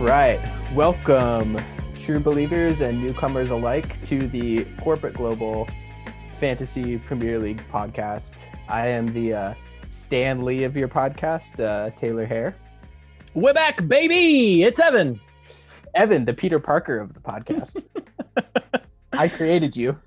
All 0.00 0.06
right. 0.06 0.40
Welcome, 0.74 1.62
true 1.94 2.20
believers 2.20 2.80
and 2.80 3.02
newcomers 3.02 3.50
alike, 3.50 4.02
to 4.04 4.26
the 4.28 4.64
Corporate 4.80 5.12
Global 5.12 5.68
Fantasy 6.38 6.96
Premier 6.96 7.38
League 7.38 7.62
podcast. 7.70 8.44
I 8.66 8.86
am 8.88 9.12
the 9.12 9.34
uh, 9.34 9.54
Stan 9.90 10.42
Lee 10.42 10.64
of 10.64 10.74
your 10.74 10.88
podcast, 10.88 11.62
uh, 11.62 11.90
Taylor 11.96 12.24
Hare. 12.24 12.56
We're 13.34 13.52
back, 13.52 13.86
baby. 13.88 14.62
It's 14.62 14.80
Evan. 14.80 15.20
Evan, 15.94 16.24
the 16.24 16.32
Peter 16.32 16.58
Parker 16.58 16.98
of 16.98 17.12
the 17.12 17.20
podcast. 17.20 17.76
I 19.12 19.28
created 19.28 19.76
you. 19.76 19.98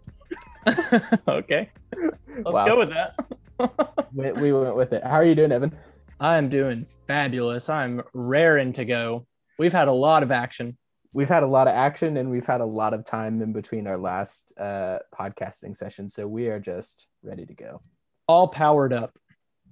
okay. 1.27 1.69
Let's 1.95 2.45
Wow. 2.45 2.65
go 2.65 2.77
with 2.79 2.89
that. 2.89 3.15
We, 4.15 4.31
we 4.31 4.51
went 4.53 4.75
with 4.75 4.91
it. 4.93 5.03
How 5.03 5.17
are 5.17 5.23
you 5.23 5.35
doing, 5.35 5.51
Evan? 5.51 5.71
I'm 6.19 6.49
doing 6.49 6.87
fabulous. 7.05 7.69
I'm 7.69 8.01
raring 8.13 8.73
to 8.73 8.85
go. 8.85 9.27
We've 9.57 9.73
had 9.73 9.87
a 9.87 9.93
lot 9.93 10.23
of 10.23 10.31
action. 10.31 10.77
We've 11.15 11.29
had 11.29 11.43
a 11.43 11.47
lot 11.47 11.67
of 11.67 11.75
action 11.75 12.17
and 12.17 12.31
we've 12.31 12.45
had 12.45 12.61
a 12.61 12.65
lot 12.65 12.93
of 12.93 13.05
time 13.05 13.41
in 13.41 13.53
between 13.53 13.85
our 13.85 13.97
last 13.97 14.51
uh, 14.59 14.99
podcasting 15.17 15.75
session. 15.75 16.09
So 16.09 16.27
we 16.27 16.47
are 16.47 16.59
just 16.59 17.07
ready 17.21 17.45
to 17.45 17.53
go. 17.53 17.81
All 18.27 18.47
powered 18.47 18.93
up. 18.93 19.17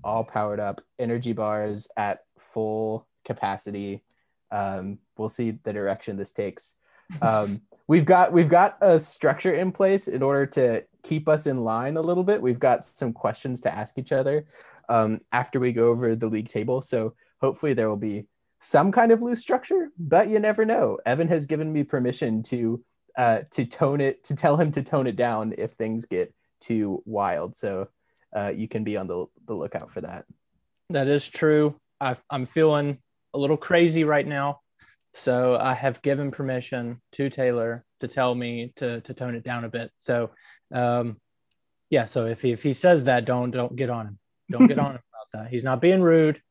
all 0.03 0.23
powered 0.23 0.59
up, 0.59 0.81
energy 0.99 1.33
bars 1.33 1.87
at 1.97 2.19
full 2.39 3.07
capacity. 3.25 4.03
Um, 4.51 4.99
we'll 5.17 5.29
see 5.29 5.51
the 5.63 5.73
direction 5.73 6.17
this 6.17 6.31
takes. 6.31 6.75
Um, 7.21 7.61
we've 7.87 8.05
got 8.05 8.31
we've 8.31 8.49
got 8.49 8.77
a 8.81 8.99
structure 8.99 9.53
in 9.53 9.71
place 9.71 10.07
in 10.07 10.21
order 10.21 10.45
to 10.47 10.83
keep 11.03 11.27
us 11.27 11.47
in 11.47 11.63
line 11.63 11.97
a 11.97 12.01
little 12.01 12.23
bit. 12.23 12.41
We've 12.41 12.59
got 12.59 12.83
some 12.83 13.13
questions 13.13 13.61
to 13.61 13.73
ask 13.73 13.97
each 13.97 14.11
other 14.11 14.45
um, 14.89 15.21
after 15.31 15.59
we 15.59 15.71
go 15.71 15.89
over 15.89 16.15
the 16.15 16.27
league 16.27 16.49
table. 16.49 16.81
So 16.81 17.15
hopefully 17.39 17.73
there 17.73 17.89
will 17.89 17.97
be 17.97 18.25
some 18.61 18.91
kind 18.91 19.11
of 19.11 19.21
loose 19.21 19.41
structure, 19.41 19.89
but 19.97 20.29
you 20.29 20.39
never 20.39 20.63
know. 20.65 20.99
Evan 21.05 21.27
has 21.27 21.47
given 21.47 21.73
me 21.73 21.83
permission 21.83 22.43
to 22.43 22.83
uh, 23.17 23.39
to 23.51 23.65
tone 23.65 23.99
it 23.99 24.23
to 24.25 24.35
tell 24.35 24.55
him 24.55 24.71
to 24.71 24.83
tone 24.83 25.07
it 25.07 25.15
down 25.15 25.53
if 25.57 25.71
things 25.71 26.05
get 26.05 26.33
too 26.61 27.01
wild. 27.05 27.55
So 27.55 27.89
uh, 28.35 28.51
you 28.55 28.67
can 28.67 28.83
be 28.83 28.95
on 28.95 29.07
the, 29.07 29.25
the 29.47 29.53
lookout 29.53 29.91
for 29.91 30.01
that. 30.01 30.25
That 30.91 31.07
is 31.07 31.27
true. 31.27 31.75
I, 31.99 32.15
I'm 32.29 32.45
feeling 32.45 32.99
a 33.33 33.37
little 33.37 33.57
crazy 33.57 34.03
right 34.03 34.25
now. 34.25 34.61
So 35.13 35.57
I 35.57 35.73
have 35.73 36.01
given 36.01 36.31
permission 36.31 37.01
to 37.13 37.29
Taylor 37.29 37.83
to 37.99 38.07
tell 38.07 38.33
me 38.33 38.71
to, 38.77 39.01
to 39.01 39.13
tone 39.13 39.35
it 39.35 39.43
down 39.43 39.65
a 39.65 39.69
bit. 39.69 39.91
So, 39.97 40.31
um, 40.73 41.17
yeah. 41.89 42.05
So 42.05 42.27
if 42.27 42.41
he, 42.41 42.51
if 42.53 42.63
he 42.63 42.71
says 42.71 43.03
that, 43.05 43.25
don't 43.25 43.51
don't 43.51 43.75
get 43.75 43.89
on 43.89 44.07
him. 44.07 44.19
Don't 44.49 44.67
get 44.67 44.79
on 44.79 44.91
him 44.91 45.01
about 45.01 45.43
that. 45.43 45.51
He's 45.51 45.65
not 45.65 45.81
being 45.81 46.01
rude. 46.01 46.41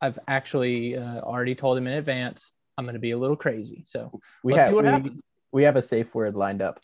I've 0.00 0.18
actually 0.28 0.96
uh, 0.96 1.20
already 1.20 1.54
told 1.54 1.76
him 1.78 1.86
in 1.86 1.94
advance. 1.94 2.52
I'm 2.78 2.84
going 2.84 2.94
to 2.94 3.00
be 3.00 3.10
a 3.10 3.18
little 3.18 3.36
crazy. 3.36 3.84
So 3.86 4.20
We 4.42 4.54
have 4.54 4.68
see 4.68 4.74
what 4.74 4.84
we, 4.84 4.90
happens. 4.90 5.22
we 5.52 5.62
have 5.64 5.76
a 5.76 5.82
safe 5.82 6.14
word 6.14 6.34
lined 6.34 6.62
up. 6.62 6.80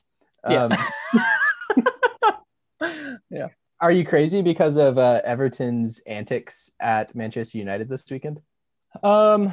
Yeah. 0.48 0.68
Um, 0.68 2.32
yeah. 3.30 3.48
are 3.80 3.92
you 3.92 4.04
crazy 4.04 4.42
because 4.42 4.76
of 4.76 4.98
uh, 4.98 5.22
Everton's 5.24 6.00
antics 6.06 6.70
at 6.80 7.14
Manchester 7.14 7.58
United 7.58 7.88
this 7.88 8.04
weekend? 8.10 8.40
Um, 9.02 9.52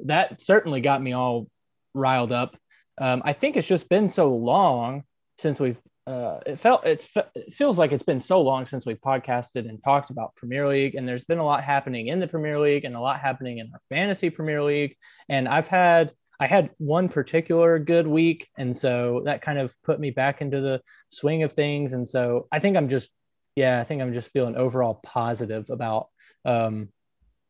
that 0.00 0.42
certainly 0.42 0.80
got 0.80 1.02
me 1.02 1.12
all 1.12 1.48
riled 1.94 2.32
up. 2.32 2.56
Um, 2.98 3.22
I 3.24 3.32
think 3.32 3.56
it's 3.56 3.68
just 3.68 3.88
been 3.88 4.08
so 4.08 4.34
long 4.34 5.04
since 5.38 5.58
we've. 5.58 5.80
Uh, 6.04 6.40
it 6.46 6.56
felt 6.58 6.84
it 6.84 7.08
feels 7.52 7.78
like 7.78 7.92
it's 7.92 8.02
been 8.02 8.18
so 8.18 8.40
long 8.40 8.66
since 8.66 8.84
we've 8.84 9.00
podcasted 9.00 9.68
and 9.68 9.82
talked 9.84 10.10
about 10.10 10.34
Premier 10.34 10.66
League, 10.66 10.96
and 10.96 11.06
there's 11.06 11.24
been 11.24 11.38
a 11.38 11.44
lot 11.44 11.62
happening 11.62 12.08
in 12.08 12.18
the 12.18 12.26
Premier 12.26 12.58
League 12.58 12.84
and 12.84 12.96
a 12.96 13.00
lot 13.00 13.20
happening 13.20 13.58
in 13.58 13.70
our 13.72 13.80
fantasy 13.88 14.28
Premier 14.28 14.62
League. 14.64 14.96
And 15.28 15.46
I've 15.46 15.68
had 15.68 16.12
I 16.40 16.48
had 16.48 16.70
one 16.78 17.08
particular 17.08 17.78
good 17.78 18.08
week, 18.08 18.48
and 18.58 18.76
so 18.76 19.22
that 19.26 19.42
kind 19.42 19.60
of 19.60 19.74
put 19.84 20.00
me 20.00 20.10
back 20.10 20.40
into 20.40 20.60
the 20.60 20.82
swing 21.08 21.44
of 21.44 21.52
things. 21.52 21.92
And 21.92 22.08
so 22.08 22.48
I 22.50 22.58
think 22.58 22.76
I'm 22.76 22.88
just 22.88 23.10
yeah, 23.54 23.78
I 23.78 23.84
think 23.84 24.02
I'm 24.02 24.12
just 24.12 24.32
feeling 24.32 24.56
overall 24.56 25.00
positive 25.04 25.70
about 25.70 26.08
um, 26.44 26.88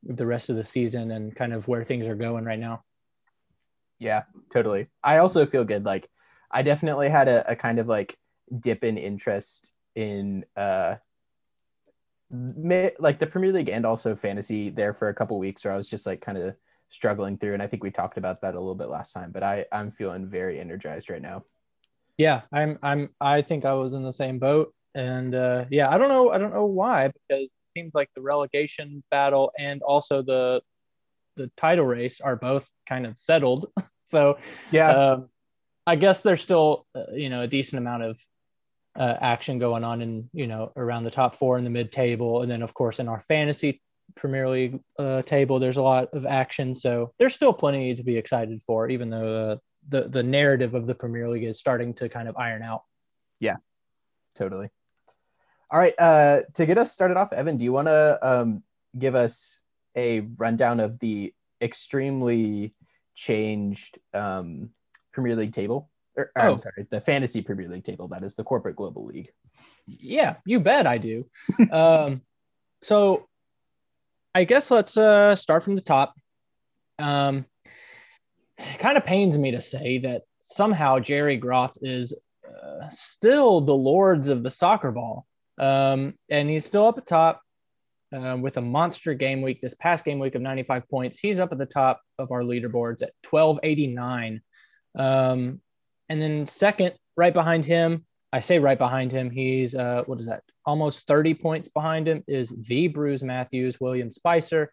the 0.03 0.27
rest 0.27 0.51
of 0.51 0.57
the 0.57 0.65
season 0.65 1.11
and 1.11 1.35
kind 1.35 1.55
of 1.55 1.69
where 1.69 1.85
things 1.85 2.07
are 2.07 2.17
going 2.17 2.45
right 2.45 2.59
now. 2.59 2.83
Yeah, 3.99 4.25
totally. 4.53 4.89
I 5.03 5.19
also 5.19 5.47
feel 5.47 5.65
good. 5.65 5.85
Like 5.87 6.09
I 6.51 6.63
definitely 6.63 7.09
had 7.09 7.29
a, 7.29 7.53
a 7.53 7.57
kind 7.57 7.79
of 7.79 7.87
like 7.87 8.17
dip 8.61 8.85
in 8.85 8.99
interest 8.99 9.73
in 9.95 10.45
uh 10.57 10.95
like 12.99 13.19
the 13.19 13.27
Premier 13.27 13.53
League 13.53 13.69
and 13.69 13.85
also 13.85 14.15
fantasy 14.15 14.71
there 14.71 14.95
for 14.95 15.09
a 15.09 15.15
couple 15.15 15.39
weeks 15.39 15.65
where 15.65 15.75
I 15.75 15.77
was 15.77 15.89
just 15.89 16.07
like 16.07 16.23
kind 16.23 16.39
of 16.39 16.55
struggling 16.89 17.37
through 17.37 17.55
and 17.55 17.63
I 17.63 17.67
think 17.67 17.83
we 17.83 17.91
talked 17.91 18.17
about 18.17 18.41
that 18.41 18.55
a 18.55 18.59
little 18.59 18.75
bit 18.75 18.89
last 18.89 19.13
time, 19.13 19.33
but 19.33 19.43
I 19.43 19.67
I'm 19.71 19.91
feeling 19.91 20.27
very 20.27 20.59
energized 20.59 21.11
right 21.11 21.21
now. 21.21 21.45
Yeah, 22.17 22.43
I'm 22.53 22.79
I'm 22.83 23.11
I 23.21 23.43
think 23.43 23.65
I 23.65 23.75
was 23.75 23.95
in 23.95 24.03
the 24.03 24.13
same 24.13 24.39
boat. 24.39 24.75
And 24.95 25.35
uh, 25.35 25.65
yeah, 25.71 25.89
I 25.91 25.99
don't 25.99 26.09
know 26.09 26.31
I 26.31 26.39
don't 26.39 26.55
know 26.55 26.67
why 26.67 27.09
because 27.09 27.45
it 27.45 27.51
seems 27.77 27.93
like 27.95 28.11
the 28.15 28.23
relegation 28.23 29.03
battle 29.11 29.53
and 29.59 29.83
also 29.83 30.23
the 30.23 30.63
the 31.37 31.51
title 31.57 31.87
race 31.87 32.21
are 32.21 32.37
both 32.37 32.69
kind 32.89 33.07
of 33.07 33.19
settled. 33.19 33.67
so 34.05 34.39
yeah. 34.71 34.91
um, 34.91 35.29
I 35.87 35.97
guess 35.97 36.23
there's 36.23 36.43
still 36.43 36.87
uh, 36.95 37.13
you 37.13 37.31
know 37.31 37.43
a 37.43 37.47
decent 37.47 37.79
amount 37.79 38.03
of 38.05 38.21
uh, 38.97 39.17
action 39.21 39.59
going 39.59 39.85
on 39.85 40.03
in 40.03 40.29
you 40.33 40.47
know 40.47 40.73
around 40.77 41.05
the 41.05 41.11
top 41.11 41.37
four 41.37 41.59
in 41.59 41.65
the 41.65 41.71
mid 41.71 41.93
table, 41.93 42.43
and 42.43 42.51
then 42.51 42.63
of 42.63 42.75
course 42.75 42.99
in 42.99 43.09
our 43.09 43.21
fantasy 43.21 43.81
Premier 44.15 44.49
League 44.49 44.81
uh, 44.99 45.23
table, 45.23 45.59
there's 45.59 45.77
a 45.77 45.83
lot 45.83 46.09
of 46.13 46.27
action. 46.27 46.75
So 46.75 47.13
there's 47.19 47.35
still 47.35 47.53
plenty 47.53 47.95
to 47.95 48.03
be 48.03 48.17
excited 48.17 48.63
for, 48.67 48.89
even 48.89 49.11
though 49.11 49.53
uh, 49.53 49.57
the 49.89 50.09
the 50.09 50.23
narrative 50.23 50.75
of 50.75 50.87
the 50.87 50.95
Premier 50.95 51.29
League 51.29 51.45
is 51.45 51.59
starting 51.59 51.95
to 51.95 52.09
kind 52.09 52.29
of 52.29 52.37
iron 52.37 52.63
out. 52.63 52.83
Yeah, 53.41 53.57
totally. 54.35 54.69
All 55.71 55.79
right. 55.79 55.95
Uh, 55.99 56.43
to 56.55 56.67
get 56.67 56.77
us 56.77 56.93
started 56.93 57.17
off, 57.17 57.33
Evan, 57.33 57.57
do 57.57 57.65
you 57.65 57.73
want 57.73 57.89
to 57.89 58.19
um, 58.21 58.63
give 58.99 59.15
us 59.15 59.59
a 59.97 60.21
rundown 60.21 60.81
of 60.81 60.99
the 60.99 61.33
extremely 61.63 62.75
changed 63.15 63.99
um, 64.13 64.71
Premier 65.13 65.35
League 65.35 65.55
table? 65.55 65.89
Or, 66.17 66.31
Oh. 66.37 66.53
I'm 66.53 66.59
sorry, 66.59 66.87
the 66.91 67.01
fantasy 67.01 67.43
Premier 67.43 67.69
League 67.69 67.85
table. 67.85 68.09
That 68.09 68.23
is 68.23 68.35
the 68.35 68.45
corporate 68.45 68.77
global 68.77 69.07
league. 69.07 69.31
Yeah, 69.87 70.37
you 70.45 70.61
bet 70.61 70.87
I 70.87 70.99
do. 70.99 71.27
um, 71.73 72.23
so 72.83 73.29
I 74.35 74.45
guess 74.45 74.71
let's 74.71 74.97
uh, 74.97 75.35
start 75.37 75.63
from 75.63 75.77
the 75.77 75.83
top. 75.83 76.15
Um, 76.99 77.47
it 78.59 78.79
kind 78.79 78.97
of 78.97 79.05
pains 79.05 79.37
me 79.39 79.53
to 79.53 79.61
say 79.61 79.99
that 79.99 80.23
somehow 80.41 80.99
Jerry 80.99 81.37
Groth 81.37 81.77
is 81.83 82.17
uh, 82.47 82.89
still 82.91 83.61
the 83.61 83.75
lords 83.75 84.29
of 84.29 84.43
the 84.43 84.51
soccer 84.51 84.93
ball. 84.93 85.27
Um, 85.59 86.15
and 86.31 86.49
he's 86.49 86.65
still 86.65 86.87
up 86.87 86.99
at 86.99 87.07
top 87.07 87.43
uh, 88.15 88.37
with 88.41 88.57
a 88.57 88.61
monster 88.61 89.15
game 89.15 89.43
week. 89.43 89.61
This 89.61 89.75
past 89.75 90.05
game 90.05 90.19
week 90.19 90.35
of 90.35 90.43
95 90.43 90.89
points, 90.89 91.19
he's 91.19 91.39
up 91.39 91.53
at 91.53 91.59
the 91.59 91.67
top 91.67 92.01
of 92.19 92.31
our 92.31 92.43
leaderboards 92.43 93.03
at 93.03 93.13
1289. 93.29 94.41
Um, 94.99 95.61
and 96.13 96.21
then 96.21 96.45
second, 96.45 96.93
right 97.17 97.33
behind 97.33 97.65
him, 97.65 98.05
I 98.35 98.41
say 98.41 98.59
right 98.59 98.77
behind 98.77 99.11
him, 99.11 99.31
he's 99.31 99.75
uh, 99.75 100.03
what 100.05 100.21
is 100.21 100.27
that? 100.27 100.43
Almost 100.67 101.07
30 101.07 101.33
points 101.33 101.71
behind 101.71 102.07
him 102.07 102.23
is 102.29 102.51
the 102.51 102.89
Bruce 102.89 103.23
Matthews, 103.23 103.81
William 103.81 104.11
Spicer. 104.11 104.71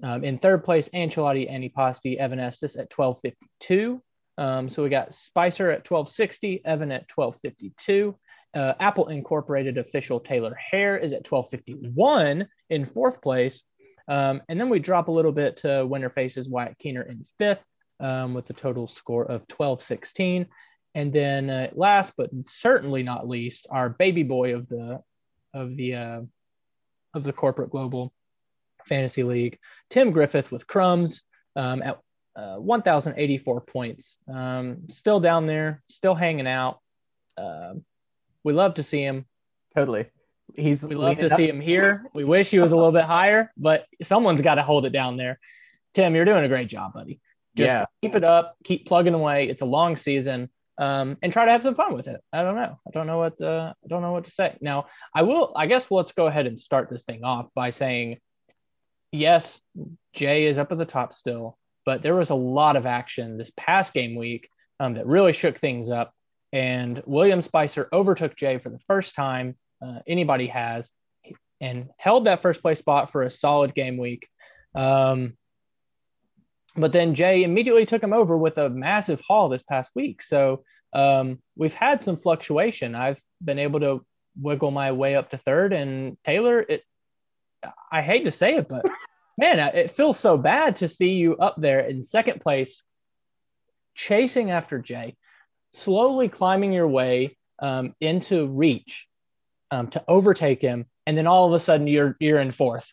Um, 0.00 0.22
in 0.22 0.38
third 0.38 0.62
place, 0.62 0.88
Ancelotti, 0.90 1.50
Annie 1.50 1.70
Posti, 1.70 2.20
Evan 2.20 2.38
Estes 2.38 2.76
at 2.76 2.96
1252. 2.96 4.00
Um, 4.38 4.70
so 4.70 4.84
we 4.84 4.90
got 4.90 5.12
Spicer 5.12 5.72
at 5.72 5.90
1260, 5.90 6.64
Evan 6.64 6.92
at 6.92 7.10
1252. 7.12 8.16
Uh, 8.54 8.74
Apple 8.78 9.08
Incorporated 9.08 9.76
official 9.76 10.20
Taylor 10.20 10.56
Hare 10.70 10.96
is 10.96 11.12
at 11.14 11.28
1251 11.28 12.46
in 12.70 12.84
fourth 12.84 13.20
place. 13.20 13.64
Um, 14.06 14.40
and 14.48 14.60
then 14.60 14.68
we 14.68 14.78
drop 14.78 15.08
a 15.08 15.12
little 15.12 15.32
bit 15.32 15.56
to 15.58 15.84
winner 15.84 16.10
faces 16.10 16.48
Wyatt 16.48 16.78
Keener 16.78 17.02
in 17.02 17.24
fifth 17.38 17.64
um, 18.00 18.34
with 18.34 18.48
a 18.50 18.52
total 18.52 18.86
score 18.86 19.24
of 19.24 19.42
1216. 19.48 20.46
And 20.94 21.12
then 21.12 21.50
uh, 21.50 21.70
last 21.74 22.14
but 22.16 22.30
certainly 22.46 23.02
not 23.02 23.28
least, 23.28 23.66
our 23.70 23.88
baby 23.88 24.22
boy 24.22 24.54
of 24.56 24.68
the 24.68 25.00
of 25.54 25.76
the 25.76 25.94
uh, 25.94 26.20
of 27.14 27.24
the 27.24 27.32
corporate 27.32 27.70
global 27.70 28.12
fantasy 28.86 29.22
league, 29.22 29.58
Tim 29.88 30.10
Griffith 30.10 30.50
with 30.50 30.66
crumbs 30.66 31.22
um, 31.54 31.82
at 31.82 31.98
uh, 32.36 32.56
1,084 32.56 33.60
points. 33.62 34.16
Um, 34.32 34.88
still 34.88 35.20
down 35.20 35.46
there, 35.46 35.82
still 35.88 36.14
hanging 36.14 36.46
out. 36.48 36.80
Um 37.38 37.84
we 38.44 38.52
love 38.52 38.74
to 38.74 38.82
see 38.82 39.02
him. 39.02 39.26
Totally. 39.76 40.06
He's 40.56 40.86
We 40.86 40.94
love 40.94 41.18
to 41.18 41.26
up- 41.26 41.36
see 41.36 41.48
him 41.48 41.60
here. 41.60 42.06
We 42.14 42.24
wish 42.24 42.50
he 42.50 42.58
was 42.58 42.72
a 42.72 42.76
little 42.76 42.92
bit 42.92 43.04
higher, 43.04 43.52
but 43.56 43.86
someone's 44.02 44.42
got 44.42 44.56
to 44.56 44.62
hold 44.62 44.86
it 44.86 44.90
down 44.90 45.16
there. 45.16 45.38
Tim, 45.94 46.14
you're 46.14 46.24
doing 46.24 46.44
a 46.44 46.48
great 46.48 46.68
job, 46.68 46.94
buddy. 46.94 47.20
Just 47.56 47.68
Yeah. 47.68 47.84
keep 48.02 48.14
it 48.14 48.24
up, 48.24 48.56
keep 48.64 48.86
plugging 48.86 49.14
away. 49.14 49.48
It's 49.48 49.62
a 49.62 49.66
long 49.66 49.96
season, 49.96 50.50
um, 50.78 51.18
and 51.22 51.32
try 51.32 51.44
to 51.44 51.50
have 51.50 51.62
some 51.62 51.74
fun 51.74 51.94
with 51.94 52.08
it. 52.08 52.20
I 52.32 52.42
don't 52.42 52.54
know. 52.54 52.78
I 52.86 52.90
don't 52.92 53.06
know 53.06 53.18
what 53.18 53.40
uh, 53.40 53.72
I 53.84 53.88
don't 53.88 54.02
know 54.02 54.12
what 54.12 54.24
to 54.24 54.30
say. 54.30 54.56
Now, 54.60 54.86
I 55.14 55.22
will. 55.22 55.52
I 55.56 55.66
guess 55.66 55.90
let's 55.90 56.12
go 56.12 56.26
ahead 56.26 56.46
and 56.46 56.58
start 56.58 56.88
this 56.90 57.04
thing 57.04 57.24
off 57.24 57.48
by 57.54 57.70
saying, 57.70 58.18
yes, 59.12 59.60
Jay 60.12 60.46
is 60.46 60.58
up 60.58 60.72
at 60.72 60.78
the 60.78 60.84
top 60.84 61.12
still, 61.12 61.58
but 61.84 62.02
there 62.02 62.14
was 62.14 62.30
a 62.30 62.34
lot 62.34 62.76
of 62.76 62.86
action 62.86 63.36
this 63.36 63.52
past 63.56 63.92
game 63.92 64.14
week 64.14 64.48
um, 64.78 64.94
that 64.94 65.06
really 65.06 65.32
shook 65.32 65.58
things 65.58 65.90
up. 65.90 66.12
And 66.52 67.02
William 67.06 67.42
Spicer 67.42 67.88
overtook 67.92 68.36
Jay 68.36 68.58
for 68.58 68.70
the 68.70 68.80
first 68.86 69.14
time 69.14 69.56
uh, 69.84 70.00
anybody 70.06 70.48
has 70.48 70.90
and 71.60 71.90
held 71.98 72.24
that 72.24 72.40
first 72.40 72.62
place 72.62 72.78
spot 72.78 73.10
for 73.10 73.22
a 73.22 73.30
solid 73.30 73.74
game 73.74 73.98
week. 73.98 74.28
Um, 74.74 75.36
but 76.76 76.92
then 76.92 77.14
Jay 77.14 77.42
immediately 77.42 77.86
took 77.86 78.02
him 78.02 78.12
over 78.12 78.36
with 78.36 78.58
a 78.58 78.68
massive 78.68 79.20
haul 79.20 79.48
this 79.48 79.62
past 79.62 79.90
week. 79.94 80.22
So 80.22 80.64
um, 80.92 81.38
we've 81.56 81.74
had 81.74 82.02
some 82.02 82.16
fluctuation. 82.16 82.94
I've 82.94 83.22
been 83.42 83.58
able 83.58 83.80
to 83.80 84.04
wiggle 84.40 84.70
my 84.70 84.92
way 84.92 85.16
up 85.16 85.30
to 85.30 85.38
third, 85.38 85.72
and 85.72 86.16
Taylor, 86.24 86.60
it 86.60 86.84
I 87.92 88.02
hate 88.02 88.24
to 88.24 88.30
say 88.30 88.56
it, 88.56 88.68
but 88.68 88.86
man, 89.38 89.58
it 89.74 89.90
feels 89.90 90.18
so 90.18 90.36
bad 90.36 90.76
to 90.76 90.88
see 90.88 91.12
you 91.12 91.36
up 91.36 91.56
there 91.58 91.80
in 91.80 92.02
second 92.02 92.40
place, 92.40 92.84
chasing 93.94 94.50
after 94.50 94.78
Jay, 94.78 95.16
slowly 95.72 96.28
climbing 96.28 96.72
your 96.72 96.88
way 96.88 97.36
um, 97.58 97.94
into 98.00 98.46
reach 98.46 99.06
um, 99.70 99.88
to 99.88 100.04
overtake 100.08 100.62
him, 100.62 100.86
and 101.06 101.16
then 101.16 101.26
all 101.26 101.46
of 101.46 101.52
a 101.52 101.60
sudden 101.60 101.86
you're 101.86 102.16
you're 102.20 102.38
in 102.38 102.52
fourth. 102.52 102.92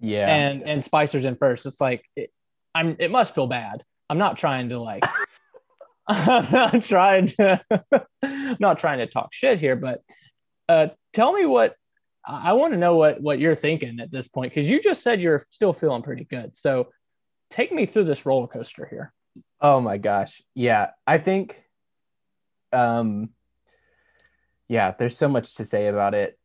Yeah, 0.00 0.26
and 0.34 0.62
and 0.64 0.84
Spicer's 0.84 1.24
in 1.24 1.36
first. 1.36 1.66
It's 1.66 1.80
like 1.80 2.04
it, 2.16 2.30
I'm. 2.74 2.96
It 2.98 3.10
must 3.10 3.34
feel 3.34 3.46
bad. 3.46 3.84
I'm 4.08 4.18
not 4.18 4.36
trying 4.36 4.70
to 4.70 4.80
like. 4.80 5.04
I'm 6.08 6.50
not 6.50 6.84
trying 6.84 7.28
to 7.28 7.60
not 8.58 8.78
trying 8.78 8.98
to 8.98 9.06
talk 9.06 9.32
shit 9.32 9.58
here, 9.58 9.76
but 9.76 10.02
uh, 10.68 10.88
tell 11.12 11.32
me 11.32 11.46
what 11.46 11.76
I 12.24 12.52
want 12.52 12.72
to 12.72 12.78
know 12.78 12.96
what 12.96 13.20
what 13.20 13.38
you're 13.38 13.54
thinking 13.54 14.00
at 14.00 14.10
this 14.10 14.28
point 14.28 14.52
because 14.52 14.68
you 14.68 14.80
just 14.80 15.02
said 15.02 15.20
you're 15.20 15.44
still 15.50 15.72
feeling 15.72 16.02
pretty 16.02 16.24
good. 16.24 16.56
So 16.56 16.88
take 17.50 17.72
me 17.72 17.86
through 17.86 18.04
this 18.04 18.24
roller 18.26 18.46
coaster 18.46 18.86
here. 18.86 19.12
Oh 19.60 19.80
my 19.80 19.98
gosh. 19.98 20.42
Yeah, 20.54 20.90
I 21.06 21.18
think 21.18 21.62
um 22.72 23.30
yeah, 24.68 24.92
there's 24.98 25.16
so 25.16 25.28
much 25.28 25.56
to 25.56 25.64
say 25.64 25.88
about 25.88 26.14
it. 26.14 26.38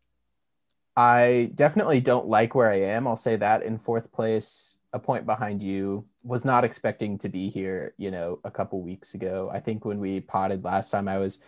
I 0.95 1.51
definitely 1.53 2.01
don't 2.01 2.27
like 2.27 2.56
where 2.56 2.69
I 2.69 2.81
am. 2.81 3.07
I'll 3.07 3.15
say 3.15 3.35
that 3.35 3.62
in 3.62 3.77
fourth 3.77 4.12
place, 4.12 4.76
a 4.94 5.00
point 5.00 5.25
behind 5.25 5.62
you. 5.62 6.06
Was 6.24 6.45
not 6.45 6.63
expecting 6.63 7.18
to 7.19 7.30
be 7.30 7.50
here, 7.50 7.94
you 7.98 8.12
know, 8.12 8.39
a 8.44 8.51
couple 8.51 8.81
weeks 8.81 9.13
ago. 9.13 9.50
I 9.54 9.60
think 9.60 9.86
when 9.86 10.00
we 10.00 10.19
potted 10.19 10.63
last 10.63 10.92
time 10.92 11.07
I 11.07 11.18
was 11.18 11.39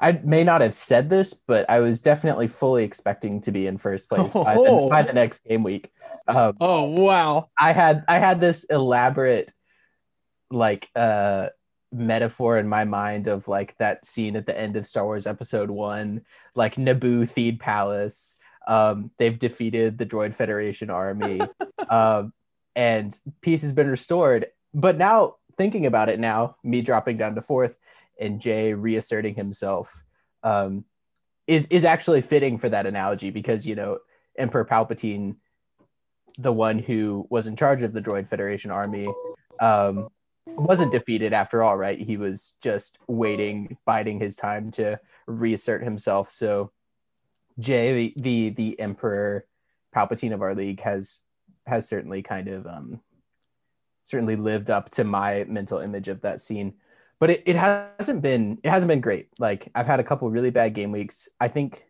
I 0.00 0.12
may 0.22 0.44
not 0.44 0.60
have 0.60 0.74
said 0.74 1.10
this, 1.10 1.34
but 1.34 1.68
I 1.68 1.80
was 1.80 2.00
definitely 2.00 2.46
fully 2.46 2.84
expecting 2.84 3.40
to 3.42 3.50
be 3.50 3.66
in 3.66 3.78
first 3.78 4.08
place 4.10 4.32
by, 4.32 4.54
the, 4.54 4.60
oh. 4.60 4.88
by 4.88 5.02
the 5.02 5.12
next 5.12 5.44
game 5.44 5.62
week. 5.62 5.90
Um, 6.26 6.56
oh 6.60 6.84
wow! 6.84 7.48
I 7.58 7.72
had 7.72 8.04
I 8.06 8.18
had 8.18 8.40
this 8.40 8.64
elaborate 8.64 9.52
like 10.50 10.88
uh 10.94 11.48
metaphor 11.90 12.58
in 12.58 12.68
my 12.68 12.84
mind 12.84 13.28
of 13.28 13.48
like 13.48 13.76
that 13.78 14.04
scene 14.04 14.36
at 14.36 14.46
the 14.46 14.58
end 14.58 14.76
of 14.76 14.86
Star 14.86 15.04
Wars 15.04 15.26
Episode 15.26 15.70
One, 15.70 16.22
like 16.54 16.76
Naboo 16.76 17.22
Theed 17.22 17.58
Palace. 17.58 18.38
Um, 18.66 19.10
they've 19.18 19.38
defeated 19.38 19.96
the 19.96 20.04
Droid 20.04 20.34
Federation 20.34 20.90
army, 20.90 21.40
um, 21.88 22.34
and 22.78 23.18
peace 23.40 23.62
has 23.62 23.72
been 23.72 23.90
restored. 23.90 24.46
But 24.72 24.96
now 24.96 25.34
thinking 25.56 25.84
about 25.84 26.08
it, 26.08 26.20
now 26.20 26.54
me 26.62 26.80
dropping 26.80 27.16
down 27.16 27.34
to 27.34 27.42
fourth 27.42 27.76
and 28.20 28.40
Jay 28.40 28.72
reasserting 28.72 29.34
himself 29.34 30.04
um, 30.44 30.84
is 31.48 31.66
is 31.66 31.84
actually 31.84 32.20
fitting 32.20 32.56
for 32.56 32.68
that 32.68 32.86
analogy 32.86 33.30
because 33.30 33.66
you 33.66 33.74
know 33.74 33.98
Emperor 34.38 34.64
Palpatine, 34.64 35.34
the 36.38 36.52
one 36.52 36.78
who 36.78 37.26
was 37.30 37.48
in 37.48 37.56
charge 37.56 37.82
of 37.82 37.92
the 37.92 38.00
Droid 38.00 38.28
Federation 38.28 38.70
army, 38.70 39.12
um, 39.60 40.08
wasn't 40.46 40.92
defeated 40.92 41.32
after 41.32 41.64
all, 41.64 41.76
right? 41.76 42.00
He 42.00 42.16
was 42.16 42.54
just 42.62 42.98
waiting, 43.08 43.76
biding 43.86 44.20
his 44.20 44.36
time 44.36 44.70
to 44.72 45.00
reassert 45.26 45.82
himself. 45.82 46.30
So 46.30 46.70
Jay, 47.58 47.92
the 47.92 48.14
the, 48.16 48.50
the 48.50 48.80
Emperor 48.80 49.46
Palpatine 49.92 50.32
of 50.32 50.42
our 50.42 50.54
league, 50.54 50.80
has 50.82 51.22
has 51.68 51.88
certainly 51.88 52.22
kind 52.22 52.48
of 52.48 52.66
um, 52.66 53.00
certainly 54.04 54.36
lived 54.36 54.70
up 54.70 54.90
to 54.90 55.04
my 55.04 55.44
mental 55.44 55.78
image 55.78 56.08
of 56.08 56.20
that 56.22 56.40
scene 56.40 56.74
but 57.18 57.30
it, 57.30 57.42
it 57.46 57.56
hasn't 57.56 58.22
been 58.22 58.58
it 58.62 58.70
hasn't 58.70 58.88
been 58.88 59.00
great. 59.00 59.28
Like 59.38 59.70
I've 59.74 59.86
had 59.86 60.00
a 60.00 60.04
couple 60.04 60.30
really 60.30 60.50
bad 60.50 60.74
game 60.74 60.92
weeks. 60.92 61.28
I 61.40 61.48
think 61.48 61.84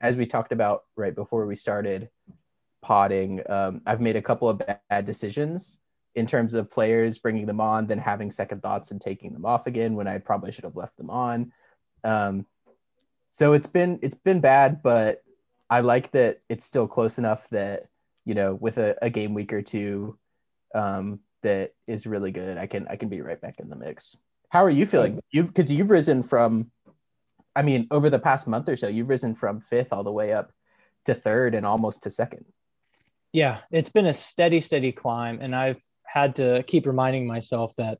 as 0.00 0.16
we 0.16 0.26
talked 0.26 0.52
about 0.52 0.84
right 0.96 1.14
before 1.14 1.46
we 1.46 1.56
started 1.56 2.08
potting, 2.82 3.42
um, 3.48 3.82
I've 3.86 4.00
made 4.00 4.16
a 4.16 4.22
couple 4.22 4.48
of 4.48 4.62
bad 4.90 5.04
decisions 5.04 5.80
in 6.14 6.26
terms 6.26 6.54
of 6.54 6.70
players 6.70 7.18
bringing 7.18 7.46
them 7.46 7.60
on, 7.60 7.86
then 7.86 7.98
having 7.98 8.30
second 8.30 8.62
thoughts 8.62 8.90
and 8.90 9.00
taking 9.00 9.32
them 9.32 9.44
off 9.44 9.66
again 9.66 9.94
when 9.94 10.08
I 10.08 10.18
probably 10.18 10.52
should 10.52 10.64
have 10.64 10.76
left 10.76 10.96
them 10.96 11.10
on. 11.10 11.52
Um, 12.04 12.46
so 13.30 13.52
it's 13.52 13.66
been 13.66 13.98
it's 14.02 14.14
been 14.14 14.40
bad, 14.40 14.82
but 14.82 15.22
I 15.68 15.80
like 15.80 16.12
that 16.12 16.40
it's 16.48 16.64
still 16.64 16.88
close 16.88 17.18
enough 17.18 17.48
that 17.50 17.88
you 18.26 18.34
know 18.34 18.54
with 18.54 18.76
a, 18.76 18.96
a 19.00 19.08
game 19.08 19.32
week 19.32 19.54
or 19.54 19.62
two 19.62 20.18
um, 20.74 21.20
that 21.42 21.72
is 21.86 22.06
really 22.06 22.32
good, 22.32 22.58
I 22.58 22.66
can 22.66 22.86
I 22.88 22.96
can 22.96 23.08
be 23.08 23.22
right 23.22 23.40
back 23.40 23.60
in 23.60 23.70
the 23.70 23.76
mix. 23.76 24.16
How 24.50 24.64
are 24.64 24.70
you 24.70 24.84
feeling? 24.84 25.20
You've 25.30 25.52
because 25.52 25.72
you've 25.72 25.90
risen 25.90 26.22
from, 26.22 26.70
I 27.54 27.62
mean, 27.62 27.86
over 27.90 28.10
the 28.10 28.18
past 28.18 28.46
month 28.46 28.68
or 28.68 28.76
so, 28.76 28.88
you've 28.88 29.08
risen 29.08 29.34
from 29.34 29.60
fifth 29.60 29.92
all 29.92 30.04
the 30.04 30.12
way 30.12 30.32
up 30.32 30.52
to 31.06 31.14
third 31.14 31.54
and 31.54 31.64
almost 31.64 32.02
to 32.02 32.10
second. 32.10 32.44
Yeah, 33.32 33.60
it's 33.70 33.90
been 33.90 34.06
a 34.06 34.14
steady, 34.14 34.60
steady 34.60 34.92
climb, 34.92 35.40
and 35.40 35.54
I've 35.54 35.82
had 36.04 36.36
to 36.36 36.62
keep 36.66 36.86
reminding 36.86 37.26
myself 37.26 37.74
that 37.76 37.98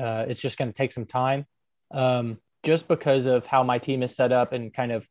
uh, 0.00 0.24
it's 0.28 0.40
just 0.40 0.58
going 0.58 0.70
to 0.70 0.76
take 0.76 0.92
some 0.92 1.06
time, 1.06 1.46
um, 1.92 2.38
just 2.62 2.88
because 2.88 3.26
of 3.26 3.46
how 3.46 3.62
my 3.62 3.78
team 3.78 4.02
is 4.02 4.16
set 4.16 4.32
up 4.32 4.52
and 4.52 4.74
kind 4.74 4.90
of, 4.90 5.06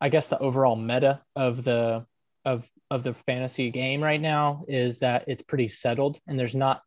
I 0.00 0.08
guess, 0.08 0.28
the 0.28 0.38
overall 0.38 0.76
meta 0.76 1.20
of 1.36 1.62
the 1.62 2.06
of 2.44 2.68
of 2.90 3.02
the 3.04 3.14
fantasy 3.14 3.70
game 3.70 4.02
right 4.02 4.20
now 4.20 4.64
is 4.68 4.98
that 5.00 5.24
it's 5.28 5.42
pretty 5.42 5.68
settled, 5.68 6.18
and 6.26 6.38
there's 6.38 6.54
not 6.54 6.82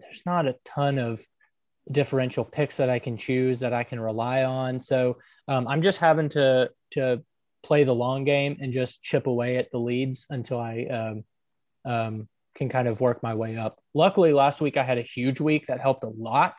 there's 0.00 0.22
not 0.26 0.46
a 0.46 0.56
ton 0.64 0.98
of 0.98 1.20
differential 1.90 2.44
picks 2.44 2.76
that 2.76 2.90
I 2.90 2.98
can 2.98 3.16
choose 3.16 3.60
that 3.60 3.72
I 3.72 3.82
can 3.82 3.98
rely 4.00 4.44
on. 4.44 4.80
So 4.80 5.18
um, 5.46 5.66
I'm 5.66 5.82
just 5.82 5.98
having 5.98 6.28
to 6.30 6.70
to 6.92 7.22
play 7.62 7.84
the 7.84 7.94
long 7.94 8.24
game 8.24 8.56
and 8.60 8.72
just 8.72 9.02
chip 9.02 9.26
away 9.26 9.56
at 9.56 9.70
the 9.70 9.78
leads 9.78 10.26
until 10.30 10.60
I 10.60 10.84
um, 10.84 11.24
um, 11.84 12.28
can 12.54 12.68
kind 12.68 12.88
of 12.88 13.00
work 13.00 13.22
my 13.22 13.34
way 13.34 13.56
up. 13.56 13.78
Luckily, 13.94 14.32
last 14.32 14.60
week 14.60 14.76
I 14.76 14.84
had 14.84 14.98
a 14.98 15.02
huge 15.02 15.40
week 15.40 15.66
that 15.66 15.80
helped 15.80 16.04
a 16.04 16.08
lot 16.08 16.54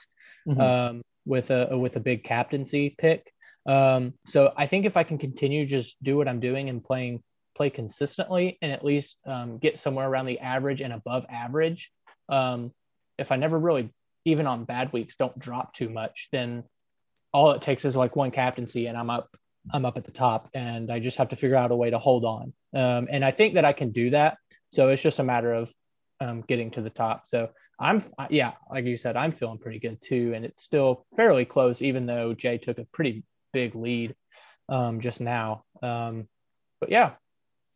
mm-hmm. 0.48 0.60
Um, 0.60 1.02
with 1.26 1.52
a 1.52 1.78
with 1.78 1.96
a 1.96 2.00
big 2.00 2.24
captaincy 2.24 2.96
pick. 2.98 3.32
Um, 3.66 4.14
so 4.26 4.54
I 4.58 4.66
think 4.66 4.86
if 4.86 4.98
I 4.98 5.04
can 5.04 5.18
continue 5.18 5.66
just 5.66 6.02
do 6.02 6.18
what 6.18 6.28
I'm 6.28 6.40
doing 6.40 6.70
and 6.70 6.84
playing 6.84 7.22
play 7.60 7.70
consistently 7.70 8.58
and 8.62 8.72
at 8.72 8.86
least 8.86 9.18
um, 9.26 9.58
get 9.58 9.78
somewhere 9.78 10.08
around 10.08 10.28
the 10.28 10.40
average 10.40 10.80
and 10.80 10.94
above 10.94 11.26
average. 11.30 11.92
if 12.30 13.32
I 13.34 13.36
never 13.36 13.60
really 13.60 13.90
even 14.24 14.48
on 14.48 14.64
bad 14.64 14.94
weeks 14.94 15.16
don't 15.18 15.38
drop 15.38 15.74
too 15.74 15.90
much, 15.90 16.30
then 16.32 16.64
all 17.34 17.52
it 17.52 17.62
takes 17.62 17.84
is 17.84 17.96
like 17.96 18.16
one 18.16 18.32
captaincy 18.32 18.88
and 18.88 18.98
I'm 18.98 19.10
up 19.10 19.30
I'm 19.74 19.86
up 19.86 19.98
at 19.98 20.06
the 20.06 20.12
top 20.12 20.50
and 20.54 20.90
I 20.90 21.00
just 21.00 21.18
have 21.18 21.30
to 21.30 21.36
figure 21.36 21.58
out 21.58 21.72
a 21.72 21.76
way 21.76 21.90
to 21.90 22.00
hold 22.00 22.24
on. 22.24 22.54
Um, 22.74 23.08
and 23.12 23.26
I 23.26 23.32
think 23.32 23.56
that 23.56 23.66
I 23.66 23.74
can 23.74 23.92
do 23.92 24.12
that. 24.12 24.38
So 24.72 24.88
it's 24.90 25.02
just 25.02 25.20
a 25.20 25.24
matter 25.24 25.54
of 25.54 25.72
um, 26.22 26.44
getting 26.48 26.72
to 26.72 26.82
the 26.82 26.90
top. 26.90 27.28
So 27.28 27.50
I'm, 27.78 28.04
yeah, 28.30 28.54
like 28.72 28.86
you 28.86 28.96
said, 28.96 29.18
I'm 29.18 29.34
feeling 29.34 29.58
pretty 29.60 29.80
good 29.80 30.02
too. 30.02 30.32
And 30.34 30.46
it's 30.46 30.64
still 30.64 31.06
fairly 31.16 31.46
close, 31.46 31.82
even 31.82 32.06
though 32.06 32.34
Jay 32.34 32.58
took 32.58 32.80
a 32.80 32.88
pretty 32.94 33.24
big 33.52 33.76
lead 33.76 34.16
um, 34.70 35.02
just 35.02 35.20
now. 35.20 35.66
Um, 35.84 36.28
but 36.80 36.90
yeah, 36.90 37.12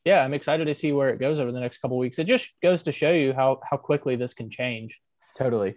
yeah, 0.05 0.23
I'm 0.23 0.33
excited 0.33 0.65
to 0.65 0.75
see 0.75 0.91
where 0.91 1.09
it 1.09 1.19
goes 1.19 1.39
over 1.39 1.51
the 1.51 1.59
next 1.59 1.77
couple 1.79 1.97
weeks. 1.97 2.19
It 2.19 2.25
just 2.25 2.49
goes 2.61 2.83
to 2.83 2.91
show 2.91 3.11
you 3.11 3.33
how, 3.33 3.59
how 3.69 3.77
quickly 3.77 4.15
this 4.15 4.33
can 4.33 4.49
change. 4.49 5.01
Totally. 5.37 5.75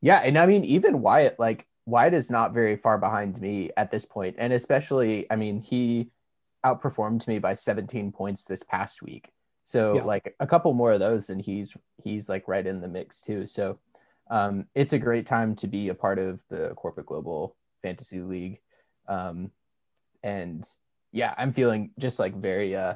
Yeah, 0.00 0.20
and 0.24 0.38
I 0.38 0.46
mean 0.46 0.64
even 0.64 1.02
Wyatt, 1.02 1.38
like 1.38 1.66
Wyatt 1.86 2.14
is 2.14 2.30
not 2.30 2.52
very 2.52 2.76
far 2.76 2.98
behind 2.98 3.40
me 3.40 3.70
at 3.76 3.90
this 3.90 4.04
point, 4.04 4.36
and 4.38 4.52
especially, 4.52 5.26
I 5.30 5.36
mean, 5.36 5.60
he 5.60 6.10
outperformed 6.64 7.26
me 7.26 7.38
by 7.38 7.54
17 7.54 8.12
points 8.12 8.44
this 8.44 8.62
past 8.62 9.02
week. 9.02 9.30
So 9.64 9.96
yeah. 9.96 10.02
like 10.02 10.34
a 10.40 10.46
couple 10.46 10.72
more 10.72 10.92
of 10.92 11.00
those, 11.00 11.30
and 11.30 11.40
he's 11.40 11.76
he's 12.02 12.28
like 12.28 12.46
right 12.46 12.66
in 12.66 12.80
the 12.80 12.88
mix 12.88 13.20
too. 13.20 13.46
So 13.46 13.78
um, 14.30 14.66
it's 14.74 14.92
a 14.92 14.98
great 14.98 15.26
time 15.26 15.56
to 15.56 15.66
be 15.66 15.88
a 15.88 15.94
part 15.94 16.18
of 16.18 16.42
the 16.48 16.72
corporate 16.76 17.06
global 17.06 17.56
fantasy 17.82 18.20
league, 18.20 18.60
um, 19.08 19.50
and 20.22 20.68
yeah, 21.12 21.34
I'm 21.36 21.52
feeling 21.52 21.90
just 21.98 22.18
like 22.18 22.34
very 22.34 22.76
uh 22.76 22.94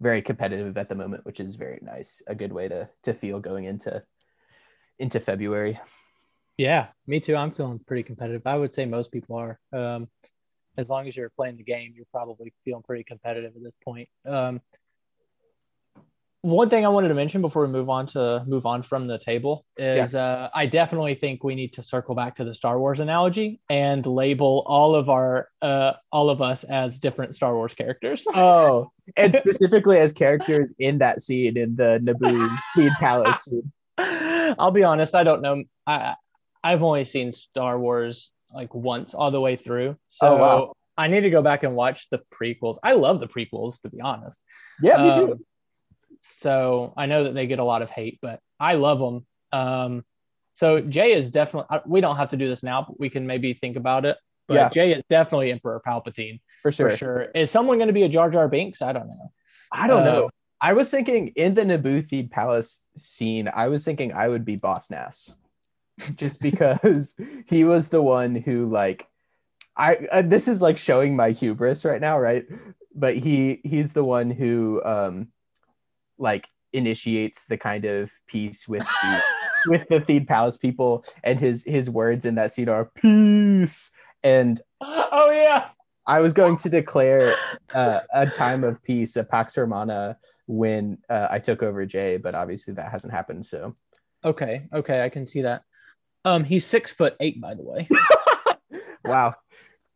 very 0.00 0.22
competitive 0.22 0.76
at 0.76 0.88
the 0.88 0.94
moment, 0.94 1.24
which 1.24 1.40
is 1.40 1.56
very 1.56 1.78
nice. 1.82 2.22
A 2.26 2.34
good 2.34 2.52
way 2.52 2.68
to 2.68 2.88
to 3.04 3.14
feel 3.14 3.40
going 3.40 3.64
into 3.64 4.02
into 4.98 5.20
February. 5.20 5.78
Yeah, 6.56 6.88
me 7.06 7.20
too. 7.20 7.36
I'm 7.36 7.52
feeling 7.52 7.78
pretty 7.86 8.02
competitive. 8.02 8.42
I 8.46 8.56
would 8.56 8.74
say 8.74 8.84
most 8.84 9.10
people 9.10 9.36
are. 9.36 9.58
Um, 9.72 10.08
as 10.76 10.88
long 10.88 11.08
as 11.08 11.16
you're 11.16 11.30
playing 11.30 11.56
the 11.56 11.62
game, 11.64 11.92
you're 11.94 12.06
probably 12.12 12.52
feeling 12.64 12.82
pretty 12.82 13.04
competitive 13.04 13.52
at 13.56 13.62
this 13.62 13.74
point. 13.84 14.08
Um, 14.26 14.60
one 16.42 16.70
thing 16.70 16.86
I 16.86 16.88
wanted 16.88 17.08
to 17.08 17.14
mention 17.14 17.42
before 17.42 17.66
we 17.66 17.72
move 17.72 17.90
on 17.90 18.06
to 18.08 18.42
move 18.46 18.64
on 18.64 18.82
from 18.82 19.06
the 19.06 19.18
table 19.18 19.66
is 19.76 20.14
uh, 20.14 20.48
I 20.54 20.66
definitely 20.66 21.14
think 21.14 21.44
we 21.44 21.54
need 21.54 21.74
to 21.74 21.82
circle 21.82 22.14
back 22.14 22.36
to 22.36 22.44
the 22.44 22.54
Star 22.54 22.78
Wars 22.78 23.00
analogy 23.00 23.60
and 23.68 24.04
label 24.06 24.64
all 24.66 24.94
of 24.94 25.10
our 25.10 25.50
uh, 25.60 25.92
all 26.10 26.30
of 26.30 26.40
us 26.40 26.64
as 26.64 26.98
different 26.98 27.34
Star 27.34 27.54
Wars 27.54 27.74
characters. 27.74 28.26
Oh, 28.34 28.90
and 29.16 29.34
specifically 29.34 29.98
as 29.98 30.12
characters 30.12 30.72
in 30.78 30.98
that 30.98 31.20
scene 31.20 31.58
in 31.58 31.76
the 31.76 31.98
Naboo 32.02 32.56
Queen 32.74 32.90
Palace 32.98 33.44
scene. 33.44 33.72
I'll 33.98 34.70
be 34.70 34.84
honest, 34.84 35.14
I 35.14 35.24
don't 35.24 35.42
know. 35.42 35.64
I 35.86 36.14
I've 36.64 36.82
only 36.82 37.04
seen 37.04 37.32
Star 37.32 37.78
Wars 37.78 38.30
like 38.54 38.74
once 38.74 39.14
all 39.14 39.30
the 39.30 39.40
way 39.40 39.56
through, 39.56 39.96
so 40.08 40.26
Oh, 40.26 40.36
wow. 40.36 40.72
I 40.96 41.08
need 41.08 41.22
to 41.22 41.30
go 41.30 41.42
back 41.42 41.62
and 41.62 41.74
watch 41.74 42.08
the 42.10 42.20
prequels. 42.30 42.76
I 42.82 42.92
love 42.92 43.20
the 43.20 43.28
prequels, 43.28 43.80
to 43.82 43.88
be 43.88 44.00
honest. 44.00 44.40
Yeah, 44.82 45.02
me 45.02 45.14
too. 45.14 45.40
Um, 46.20 46.26
so 46.42 46.94
I 46.96 47.06
know 47.06 47.24
that 47.24 47.34
they 47.34 47.46
get 47.46 47.58
a 47.58 47.64
lot 47.64 47.82
of 47.82 47.90
hate, 47.90 48.18
but 48.22 48.40
I 48.58 48.74
love 48.74 48.98
them. 48.98 49.26
Um, 49.52 50.04
so 50.54 50.80
Jay 50.80 51.12
is 51.12 51.28
definitely. 51.28 51.78
We 51.86 52.00
don't 52.00 52.16
have 52.16 52.30
to 52.30 52.36
do 52.36 52.48
this 52.48 52.62
now, 52.62 52.84
but 52.86 52.98
we 53.00 53.08
can 53.10 53.26
maybe 53.26 53.54
think 53.54 53.76
about 53.76 54.04
it. 54.04 54.16
But 54.48 54.54
Yeah. 54.54 54.68
Jay 54.68 54.92
is 54.92 55.02
definitely 55.08 55.52
Emperor 55.52 55.80
Palpatine 55.86 56.40
for 56.62 56.72
sure. 56.72 56.90
for 56.90 56.96
sure. 56.96 57.22
Is 57.34 57.50
someone 57.50 57.78
going 57.78 57.86
to 57.88 57.94
be 57.94 58.02
a 58.02 58.08
Jar 58.08 58.30
Jar 58.30 58.48
Binks? 58.48 58.82
I 58.82 58.92
don't 58.92 59.08
know. 59.08 59.32
I 59.72 59.86
don't 59.86 60.02
Uh, 60.02 60.04
know. 60.12 60.30
I 60.60 60.74
was 60.74 60.90
thinking 60.90 61.28
in 61.36 61.54
the 61.54 61.62
Naboo 61.62 62.30
Palace 62.30 62.84
scene, 62.96 63.48
I 63.54 63.68
was 63.68 63.84
thinking 63.84 64.12
I 64.12 64.28
would 64.28 64.44
be 64.44 64.56
Boss 64.56 64.90
Nass, 64.90 65.32
just 66.16 66.40
because 66.50 67.16
he 67.46 67.64
was 67.64 67.88
the 67.88 68.02
one 68.02 68.34
who 68.34 68.66
like, 68.66 69.06
I 69.76 69.94
uh, 70.12 70.22
this 70.22 70.48
is 70.48 70.60
like 70.60 70.76
showing 70.76 71.16
my 71.16 71.30
hubris 71.30 71.84
right 71.84 72.00
now, 72.00 72.18
right? 72.18 72.44
But 72.94 73.16
he 73.16 73.60
he's 73.64 73.92
the 73.92 74.04
one 74.04 74.30
who 74.30 74.82
um, 74.84 75.28
like 76.20 76.48
initiates 76.72 77.44
the 77.46 77.56
kind 77.56 77.84
of 77.84 78.10
peace 78.28 78.68
with 78.68 78.86
the 79.02 79.22
with 79.66 79.88
the 79.88 80.00
Theed 80.00 80.28
Palace 80.28 80.56
people, 80.56 81.04
and 81.24 81.40
his 81.40 81.64
his 81.64 81.90
words 81.90 82.24
in 82.24 82.36
that 82.36 82.52
scene 82.52 82.68
are 82.68 82.90
peace. 82.94 83.90
And 84.22 84.60
oh 84.80 85.30
yeah. 85.30 85.68
I 86.06 86.20
was 86.20 86.32
going 86.32 86.56
to 86.58 86.68
declare 86.68 87.34
uh, 87.72 88.00
a 88.12 88.26
time 88.26 88.64
of 88.64 88.82
peace, 88.82 89.16
a 89.16 89.22
Pax 89.22 89.56
Romana, 89.56 90.16
when 90.46 90.98
uh, 91.08 91.28
I 91.30 91.38
took 91.38 91.62
over 91.62 91.86
Jay, 91.86 92.16
but 92.16 92.34
obviously 92.34 92.74
that 92.74 92.90
hasn't 92.90 93.12
happened. 93.12 93.46
So, 93.46 93.76
Okay. 94.24 94.66
Okay. 94.72 95.02
I 95.02 95.08
can 95.08 95.24
see 95.24 95.42
that. 95.42 95.62
Um, 96.24 96.44
he's 96.44 96.66
six 96.66 96.92
foot 96.92 97.16
eight, 97.20 97.40
by 97.40 97.54
the 97.54 97.62
way. 97.62 97.88
wow. 99.04 99.34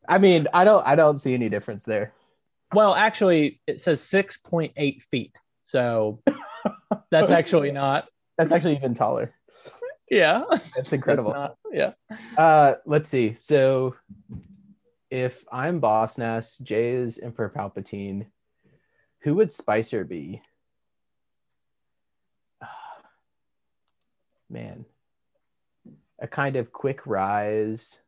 I 0.09 0.19
mean, 0.19 0.47
I 0.55 0.65
don't, 0.65 0.87
I 0.87 0.95
don't 0.95 1.19
see 1.19 1.35
any 1.35 1.49
difference 1.49 1.85
there. 1.85 2.13
well, 2.73 2.95
actually, 2.95 3.61
it 3.67 3.81
says 3.81 4.01
six 4.01 4.37
point 4.37 4.73
eight 4.77 5.03
feet. 5.11 5.37
So 5.65 6.21
that's 7.11 7.31
actually 7.33 7.73
not. 7.73 8.09
That's 8.39 8.53
actually 8.53 8.77
even 8.77 8.95
taller. 8.95 9.35
Yeah. 10.11 10.45
That's 10.77 10.93
incredible. 10.93 11.33
That's 11.33 11.55
not- 11.73 11.99
yeah. 12.09 12.19
Uh, 12.39 12.75
let's 12.87 13.09
see. 13.09 13.37
So, 13.41 13.97
if 15.11 15.45
I'm 15.51 15.81
Boss 15.81 16.19
Nass, 16.19 16.59
Jay 16.59 16.91
is 16.91 17.19
Emperor 17.19 17.51
Palpatine. 17.55 18.27
Who 19.21 19.35
would 19.37 19.53
Spicer 19.53 20.05
be? 20.05 20.43
Man, 24.51 24.85
a 26.21 26.29
kind 26.29 26.57
of 26.57 26.73
quick 26.73 27.07
rise. 27.07 27.99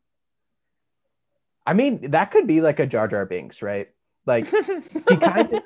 I 1.65 1.73
mean, 1.73 2.11
that 2.11 2.31
could 2.31 2.47
be 2.47 2.61
like 2.61 2.79
a 2.79 2.85
Jar 2.85 3.07
Jar 3.07 3.25
Binks, 3.25 3.61
right? 3.61 3.89
Like 4.27 4.45
he 5.09 5.15
kind 5.17 5.53
of- 5.53 5.63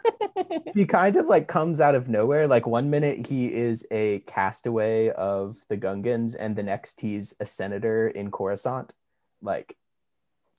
he 0.76 0.86
kind 0.86 1.16
of 1.18 1.26
like 1.28 1.48
comes 1.48 1.82
out 1.82 1.96
of 1.96 2.08
nowhere. 2.08 2.48
Like 2.48 2.66
one 2.68 2.90
minute 2.90 3.26
he 3.28 3.48
is 3.48 3.86
a 3.92 4.20
castaway 4.20 5.10
of 5.10 5.58
the 5.68 5.78
Gungans, 5.78 6.36
and 6.40 6.56
the 6.56 6.64
next 6.64 7.02
he's 7.02 7.34
a 7.40 7.46
senator 7.46 8.08
in 8.08 8.32
Coruscant. 8.32 8.94
Like 9.42 9.76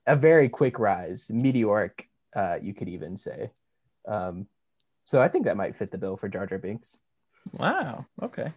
a 0.05 0.15
very 0.15 0.49
quick 0.49 0.77
rise, 0.79 1.31
meteoric, 1.31 2.09
uh, 2.35 2.57
you 2.61 2.73
could 2.73 2.89
even 2.89 3.15
say. 3.17 3.51
Um, 4.07 4.47
so 5.05 5.21
I 5.21 5.27
think 5.29 5.45
that 5.45 5.57
might 5.57 5.75
fit 5.77 5.91
the 5.91 5.97
bill 5.97 6.17
for 6.17 6.27
Jar 6.27 6.45
Jar 6.45 6.59
Binks. 6.59 6.99
wow. 7.53 8.05
Okay. 8.21 8.51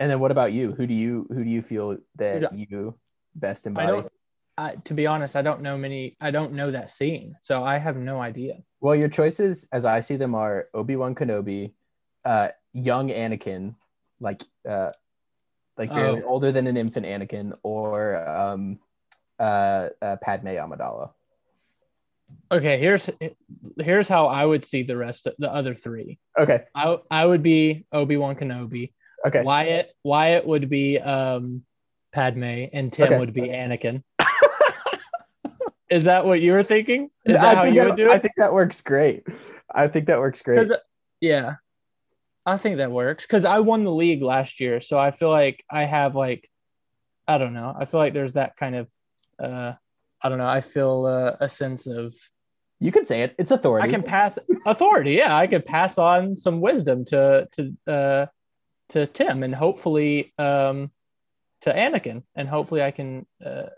And 0.00 0.10
then 0.10 0.18
what 0.20 0.30
about 0.30 0.52
you? 0.52 0.72
Who 0.72 0.86
do 0.86 0.94
you 0.94 1.26
who 1.30 1.44
do 1.44 1.50
you 1.50 1.62
feel 1.62 1.98
that 2.16 2.50
Dude, 2.50 2.68
you 2.70 2.94
best 3.34 3.66
I 3.66 3.68
embody? 3.68 3.86
don't. 3.88 4.12
I, 4.56 4.76
to 4.84 4.94
be 4.94 5.06
honest, 5.06 5.34
I 5.36 5.42
don't 5.42 5.62
know 5.62 5.76
many. 5.76 6.16
I 6.20 6.30
don't 6.30 6.52
know 6.52 6.70
that 6.70 6.90
scene, 6.90 7.34
so 7.42 7.64
I 7.64 7.78
have 7.78 7.96
no 7.96 8.20
idea. 8.20 8.58
Well, 8.80 8.94
your 8.94 9.08
choices, 9.08 9.68
as 9.72 9.84
I 9.84 10.00
see 10.00 10.16
them, 10.16 10.34
are 10.34 10.68
Obi 10.74 10.94
Wan 10.96 11.14
Kenobi, 11.14 11.72
uh, 12.24 12.48
young 12.72 13.08
Anakin, 13.08 13.74
like 14.20 14.42
uh, 14.68 14.92
like 15.76 15.90
Oh. 15.92 16.22
older 16.24 16.52
than 16.52 16.68
an 16.68 16.76
infant 16.76 17.04
Anakin, 17.06 17.52
or 17.64 18.16
um, 18.28 18.78
uh, 19.40 19.88
uh, 20.00 20.16
Padme 20.22 20.48
Amidala. 20.48 21.10
Okay, 22.52 22.78
here's 22.78 23.10
here's 23.80 24.08
how 24.08 24.26
I 24.26 24.44
would 24.44 24.64
see 24.64 24.82
the 24.84 24.96
rest 24.96 25.26
of 25.26 25.34
the 25.38 25.52
other 25.52 25.74
three. 25.74 26.18
Okay, 26.38 26.62
I 26.76 26.98
I 27.10 27.26
would 27.26 27.42
be 27.42 27.86
Obi 27.92 28.16
Wan 28.16 28.36
Kenobi. 28.36 28.92
okay. 29.26 29.42
Wyatt 29.42 29.90
Wyatt 30.04 30.46
would 30.46 30.68
be 30.68 31.00
um 31.00 31.64
Padme, 32.12 32.66
and 32.72 32.92
Tim 32.92 33.06
Okay. 33.06 33.18
would 33.18 33.32
be 33.32 33.48
Anakin. 33.48 34.04
Is 35.90 36.04
that 36.04 36.24
what 36.24 36.40
you 36.40 36.52
were 36.52 36.62
thinking? 36.62 37.10
Is 37.24 37.36
that 37.36 37.44
I 37.44 37.54
how 37.54 37.62
think 37.62 37.76
you 37.76 37.82
that, 37.82 37.90
would 37.90 37.96
do 37.96 38.10
I 38.10 38.18
think 38.18 38.34
that 38.38 38.52
works 38.52 38.80
great. 38.80 39.26
I 39.72 39.88
think 39.88 40.06
that 40.06 40.18
works 40.18 40.42
great. 40.42 40.70
yeah, 41.20 41.56
I 42.46 42.56
think 42.56 42.78
that 42.78 42.90
works 42.90 43.26
because 43.26 43.44
I 43.44 43.58
won 43.60 43.84
the 43.84 43.92
league 43.92 44.22
last 44.22 44.60
year, 44.60 44.80
so 44.80 44.98
I 44.98 45.10
feel 45.10 45.30
like 45.30 45.64
I 45.70 45.84
have 45.84 46.14
like, 46.14 46.50
I 47.26 47.38
don't 47.38 47.54
know. 47.54 47.74
I 47.78 47.84
feel 47.84 48.00
like 48.00 48.14
there's 48.14 48.34
that 48.34 48.56
kind 48.56 48.76
of, 48.76 48.88
uh, 49.38 49.72
I 50.22 50.28
don't 50.28 50.38
know. 50.38 50.46
I 50.46 50.60
feel 50.60 51.06
uh, 51.06 51.36
a 51.40 51.48
sense 51.48 51.86
of 51.86 52.14
You 52.80 52.92
can 52.92 53.04
say 53.04 53.22
it. 53.22 53.34
It's 53.38 53.50
authority. 53.50 53.88
I 53.88 53.90
can 53.90 54.02
pass 54.02 54.38
authority. 54.66 55.12
Yeah, 55.12 55.36
I 55.36 55.46
could 55.46 55.64
pass 55.64 55.98
on 55.98 56.36
some 56.36 56.60
wisdom 56.60 57.04
to 57.06 57.48
to 57.52 57.76
uh, 57.86 58.26
to 58.90 59.06
Tim 59.06 59.42
and 59.42 59.54
hopefully 59.54 60.32
um, 60.38 60.90
to 61.62 61.72
Anakin, 61.72 62.22
and 62.34 62.48
hopefully 62.48 62.82
I 62.82 62.90
can 62.90 63.26
uh, 63.44 63.68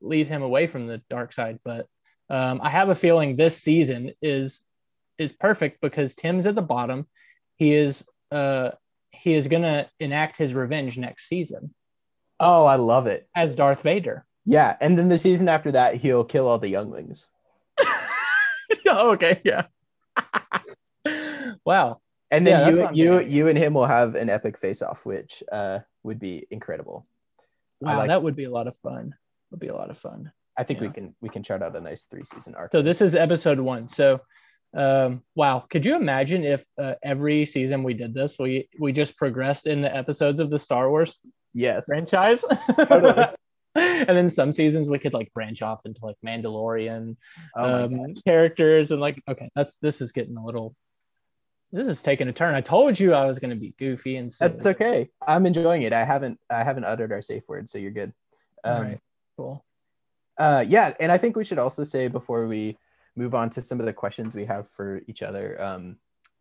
lead 0.00 0.26
him 0.26 0.42
away 0.42 0.66
from 0.66 0.86
the 0.86 1.02
dark 1.10 1.32
side. 1.32 1.58
But 1.64 1.86
um, 2.28 2.60
I 2.62 2.70
have 2.70 2.88
a 2.88 2.94
feeling 2.94 3.36
this 3.36 3.56
season 3.56 4.12
is 4.22 4.60
is 5.18 5.32
perfect 5.32 5.80
because 5.80 6.14
Tim's 6.14 6.46
at 6.46 6.54
the 6.54 6.62
bottom. 6.62 7.06
He 7.56 7.74
is 7.74 8.04
uh, 8.30 8.70
he 9.10 9.34
is 9.34 9.48
gonna 9.48 9.88
enact 9.98 10.36
his 10.36 10.54
revenge 10.54 10.96
next 10.96 11.28
season 11.28 11.74
Oh, 12.40 12.64
I 12.64 12.76
love 12.76 13.06
it. 13.06 13.28
as 13.36 13.54
Darth 13.54 13.82
Vader. 13.82 14.24
Yeah, 14.46 14.74
and 14.80 14.98
then 14.98 15.08
the 15.08 15.18
season 15.18 15.46
after 15.48 15.70
that, 15.72 15.96
he'll 15.96 16.24
kill 16.24 16.48
all 16.48 16.58
the 16.58 16.68
younglings. 16.68 17.28
okay, 18.86 19.42
yeah. 19.44 19.66
wow. 21.66 22.00
And 22.30 22.46
then 22.46 22.74
that's 22.74 22.96
you, 22.96 23.18
you, 23.18 23.20
you 23.20 23.48
and 23.48 23.58
him 23.58 23.74
will 23.74 23.86
have 23.86 24.14
an 24.14 24.30
epic 24.30 24.56
face-off, 24.56 25.04
which 25.04 25.42
uh, 25.52 25.80
would 26.02 26.18
be 26.18 26.46
incredible. 26.50 27.06
Wow, 27.80 27.98
like- 27.98 28.08
that 28.08 28.22
would 28.22 28.36
be 28.36 28.44
a 28.44 28.50
lot 28.50 28.66
of 28.66 28.76
fun. 28.78 29.14
Would 29.50 29.60
be 29.60 29.68
a 29.68 29.74
lot 29.74 29.90
of 29.90 29.98
fun. 29.98 30.32
I 30.56 30.64
think 30.64 30.80
we 30.80 30.90
can 30.90 31.14
we 31.20 31.28
can 31.28 31.42
chart 31.42 31.62
out 31.62 31.74
a 31.76 31.80
nice 31.80 32.04
three-season 32.04 32.54
arc. 32.54 32.72
So 32.72 32.82
this 32.82 33.00
is 33.00 33.14
episode 33.14 33.58
one. 33.58 33.88
So, 33.88 34.20
um, 34.76 35.22
wow, 35.34 35.64
could 35.70 35.86
you 35.86 35.96
imagine 35.96 36.44
if 36.44 36.64
uh, 36.78 36.94
every 37.02 37.46
season 37.46 37.82
we 37.82 37.94
did 37.94 38.12
this, 38.12 38.36
we 38.38 38.68
we 38.78 38.92
just 38.92 39.16
progressed 39.16 39.66
in 39.66 39.80
the 39.80 39.94
episodes 39.94 40.38
of 40.38 40.50
the 40.50 40.58
Star 40.58 40.90
Wars 40.90 41.16
yes. 41.54 41.86
franchise, 41.86 42.44
Totally. 42.76 43.26
and 43.74 44.08
then 44.08 44.28
some 44.28 44.52
seasons 44.52 44.88
we 44.88 44.98
could 44.98 45.14
like 45.14 45.32
branch 45.32 45.62
off 45.62 45.80
into 45.84 46.04
like 46.04 46.16
Mandalorian 46.26 47.16
Oh 47.56 47.84
um, 47.84 48.14
characters 48.26 48.90
and 48.90 49.00
like 49.00 49.22
okay, 49.28 49.48
that's 49.54 49.78
this 49.78 50.00
is 50.00 50.12
getting 50.12 50.36
a 50.36 50.44
little. 50.44 50.74
This 51.72 51.86
is 51.86 52.02
taking 52.02 52.26
a 52.26 52.32
turn. 52.32 52.56
I 52.56 52.62
told 52.62 52.98
you 52.98 53.14
I 53.14 53.26
was 53.26 53.38
going 53.38 53.50
to 53.50 53.56
be 53.56 53.74
goofy 53.78 54.16
and 54.16 54.32
silly. 54.32 54.50
That's 54.50 54.66
okay. 54.66 55.08
I'm 55.24 55.46
enjoying 55.46 55.82
it. 55.82 55.92
I 55.92 56.04
haven't 56.04 56.40
I 56.50 56.64
haven't 56.64 56.84
uttered 56.84 57.12
our 57.12 57.22
safe 57.22 57.44
word, 57.48 57.68
so 57.68 57.78
you're 57.78 57.92
good. 57.92 58.12
Um, 58.64 58.82
right, 58.82 59.00
cool. 59.40 59.64
uh, 60.38 60.64
yeah, 60.66 60.94
and 61.00 61.10
I 61.10 61.18
think 61.18 61.36
we 61.36 61.44
should 61.44 61.58
also 61.58 61.84
say 61.84 62.08
before 62.08 62.46
we 62.46 62.78
move 63.16 63.34
on 63.34 63.50
to 63.50 63.60
some 63.60 63.80
of 63.80 63.86
the 63.86 63.92
questions 63.92 64.34
we 64.34 64.44
have 64.44 64.68
for 64.68 65.02
each 65.06 65.22
other, 65.22 65.60
um, 65.62 65.96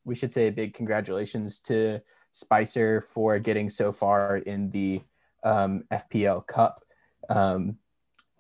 we 0.05 0.15
should 0.15 0.33
say 0.33 0.47
a 0.47 0.51
big 0.51 0.73
congratulations 0.73 1.59
to 1.59 2.01
Spicer 2.31 3.01
for 3.01 3.39
getting 3.39 3.69
so 3.69 3.91
far 3.91 4.37
in 4.37 4.69
the 4.71 5.01
um, 5.43 5.83
FPL 5.91 6.45
Cup. 6.45 6.83
Um, 7.29 7.77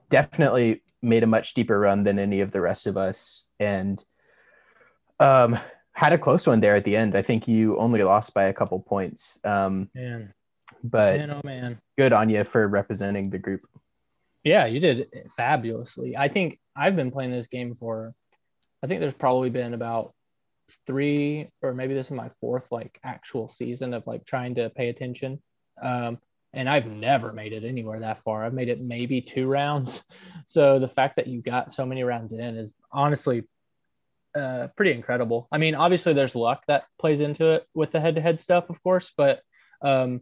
definitely 0.09 0.83
made 1.01 1.23
a 1.23 1.27
much 1.27 1.53
deeper 1.53 1.79
run 1.79 2.03
than 2.03 2.19
any 2.19 2.41
of 2.41 2.51
the 2.51 2.61
rest 2.61 2.87
of 2.87 2.97
us, 2.97 3.47
and 3.59 4.03
um, 5.19 5.57
had 5.93 6.13
a 6.13 6.17
close 6.17 6.47
one 6.47 6.59
there 6.59 6.75
at 6.75 6.85
the 6.85 6.95
end. 6.95 7.15
I 7.15 7.21
think 7.21 7.47
you 7.47 7.77
only 7.77 8.03
lost 8.03 8.33
by 8.33 8.43
a 8.43 8.53
couple 8.53 8.79
points, 8.79 9.39
um, 9.43 9.89
Man, 9.95 10.33
but 10.83 11.17
man, 11.17 11.31
oh 11.31 11.41
man. 11.43 11.81
good 11.97 12.13
on 12.13 12.29
you 12.29 12.43
for 12.43 12.67
representing 12.67 13.29
the 13.29 13.39
group. 13.39 13.61
Yeah, 14.43 14.65
you 14.65 14.79
did 14.79 15.07
fabulously. 15.35 16.15
I 16.15 16.29
think 16.29 16.59
I've 16.75 16.95
been 16.95 17.11
playing 17.11 17.31
this 17.31 17.47
game 17.47 17.75
for, 17.75 18.13
I 18.81 18.87
think 18.87 19.01
there's 19.01 19.13
probably 19.13 19.49
been 19.49 19.73
about 19.73 20.13
three 20.85 21.49
or 21.61 21.73
maybe 21.73 21.93
this 21.93 22.07
is 22.07 22.11
my 22.11 22.29
fourth 22.39 22.71
like 22.71 22.99
actual 23.03 23.47
season 23.47 23.93
of 23.93 24.05
like 24.07 24.25
trying 24.25 24.55
to 24.55 24.69
pay 24.69 24.89
attention. 24.89 25.41
Um, 25.81 26.19
and 26.53 26.69
I've 26.69 26.87
never 26.87 27.31
made 27.31 27.53
it 27.53 27.63
anywhere 27.63 27.99
that 27.99 28.17
far. 28.23 28.43
I've 28.43 28.53
made 28.53 28.69
it 28.69 28.81
maybe 28.81 29.21
two 29.21 29.47
rounds. 29.51 30.03
So 30.47 30.79
the 30.79 30.87
fact 30.87 31.17
that 31.17 31.27
you 31.27 31.41
got 31.41 31.71
so 31.71 31.85
many 31.85 32.03
rounds 32.03 32.31
in 32.31 32.57
is 32.57 32.73
honestly 32.91 33.43
uh, 34.35 34.67
pretty 34.75 34.91
incredible. 34.91 35.47
I 35.51 35.57
mean, 35.57 35.75
obviously 35.75 36.13
there's 36.13 36.35
luck 36.35 36.63
that 36.67 36.85
plays 36.97 37.21
into 37.21 37.53
it 37.53 37.67
with 37.73 37.91
the 37.91 37.99
head-to-head 37.99 38.39
stuff, 38.39 38.69
of 38.69 38.81
course, 38.83 39.11
but 39.15 39.41
um, 39.81 40.21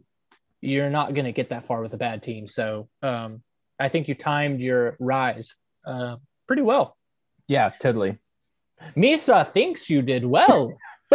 you're 0.60 0.90
not 0.90 1.14
going 1.14 1.24
to 1.24 1.32
get 1.32 1.50
that 1.50 1.64
far 1.64 1.82
with 1.82 1.94
a 1.94 1.98
bad 1.98 2.22
team. 2.22 2.46
So 2.46 2.88
um, 3.02 3.42
I 3.78 3.88
think 3.88 4.08
you 4.08 4.14
timed 4.14 4.60
your 4.60 4.96
rise 4.98 5.54
uh, 5.86 6.16
pretty 6.46 6.62
well. 6.62 6.96
Yeah, 7.46 7.70
totally. 7.70 8.18
Misa 8.96 9.46
thinks 9.46 9.90
you 9.90 10.02
did 10.02 10.24
well. 10.24 10.76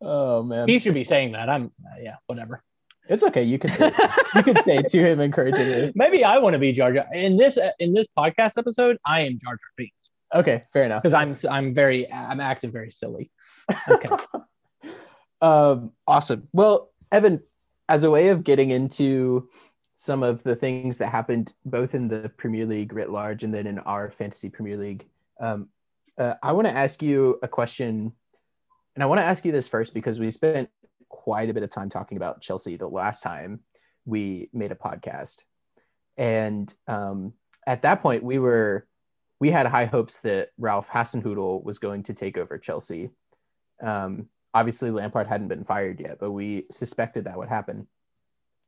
oh 0.00 0.42
man, 0.42 0.68
he 0.68 0.78
should 0.78 0.94
be 0.94 1.04
saying 1.04 1.32
that. 1.32 1.48
I'm 1.48 1.72
uh, 1.84 2.00
yeah, 2.00 2.16
whatever. 2.26 2.62
It's 3.08 3.24
okay. 3.24 3.42
You 3.42 3.58
could 3.58 3.72
say 3.72 3.90
you 4.34 4.42
could 4.42 4.64
say 4.64 4.82
to 4.82 4.98
him 4.98 5.20
encouragingly. 5.20 5.92
Maybe 5.96 6.24
I 6.24 6.38
want 6.38 6.54
to 6.54 6.58
be 6.58 6.72
Jar 6.72 6.92
Jar 6.92 7.06
in 7.12 7.36
this 7.36 7.58
in 7.78 7.92
this 7.92 8.06
podcast 8.16 8.58
episode. 8.58 8.98
I 9.04 9.22
am 9.22 9.38
Jar 9.38 9.54
Jar 9.54 9.70
Binks. 9.76 10.10
Okay, 10.32 10.64
fair 10.72 10.84
enough. 10.84 11.02
Because 11.02 11.14
I'm 11.14 11.34
I'm 11.50 11.74
very 11.74 12.10
I'm 12.12 12.40
acting 12.40 12.70
very 12.70 12.92
silly. 12.92 13.30
Okay. 13.88 14.08
um. 15.40 15.92
Awesome. 16.06 16.48
Well, 16.52 16.92
Evan, 17.10 17.40
as 17.88 18.04
a 18.04 18.10
way 18.10 18.28
of 18.28 18.44
getting 18.44 18.70
into 18.70 19.48
some 20.00 20.22
of 20.22 20.42
the 20.44 20.56
things 20.56 20.96
that 20.96 21.10
happened 21.10 21.52
both 21.66 21.94
in 21.94 22.08
the 22.08 22.30
Premier 22.38 22.64
League 22.64 22.90
writ 22.94 23.10
large 23.10 23.44
and 23.44 23.52
then 23.52 23.66
in 23.66 23.78
our 23.80 24.10
fantasy 24.10 24.48
Premier 24.48 24.78
League, 24.78 25.06
um, 25.38 25.68
uh, 26.16 26.32
I 26.42 26.52
want 26.52 26.66
to 26.66 26.74
ask 26.74 27.02
you 27.02 27.38
a 27.42 27.48
question, 27.48 28.10
and 28.94 29.02
I 29.04 29.06
want 29.06 29.20
to 29.20 29.26
ask 29.26 29.44
you 29.44 29.52
this 29.52 29.68
first 29.68 29.92
because 29.92 30.18
we 30.18 30.30
spent 30.30 30.70
quite 31.10 31.50
a 31.50 31.52
bit 31.52 31.64
of 31.64 31.68
time 31.68 31.90
talking 31.90 32.16
about 32.16 32.40
Chelsea 32.40 32.78
the 32.78 32.88
last 32.88 33.22
time 33.22 33.60
we 34.06 34.48
made 34.54 34.72
a 34.72 34.74
podcast. 34.74 35.42
And 36.16 36.72
um, 36.88 37.34
at 37.66 37.82
that 37.82 38.00
point, 38.00 38.24
we 38.24 38.38
were 38.38 38.86
we 39.38 39.50
had 39.50 39.66
high 39.66 39.84
hopes 39.84 40.20
that 40.20 40.48
Ralph 40.56 40.88
Hasenhüttl 40.88 41.62
was 41.62 41.78
going 41.78 42.04
to 42.04 42.14
take 42.14 42.38
over 42.38 42.56
Chelsea. 42.56 43.10
Um, 43.82 44.28
obviously, 44.54 44.90
Lampard 44.90 45.26
hadn't 45.26 45.48
been 45.48 45.64
fired 45.64 46.00
yet, 46.00 46.16
but 46.18 46.30
we 46.30 46.64
suspected 46.70 47.26
that 47.26 47.36
would 47.36 47.50
happen. 47.50 47.86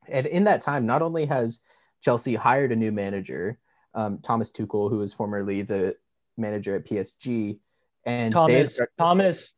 And 0.08 0.26
in 0.26 0.44
that 0.44 0.60
time, 0.60 0.86
not 0.86 1.02
only 1.02 1.26
has 1.26 1.60
Chelsea 2.00 2.34
hired 2.34 2.72
a 2.72 2.76
new 2.76 2.92
manager, 2.92 3.58
um, 3.94 4.18
Thomas 4.22 4.50
Tuchel, 4.50 4.90
who 4.90 4.98
was 4.98 5.12
formerly 5.12 5.62
the 5.62 5.96
manager 6.36 6.76
at 6.76 6.86
PSG, 6.86 7.58
and 8.04 8.32
Thomas 8.32 8.80
Thomas 8.98 9.52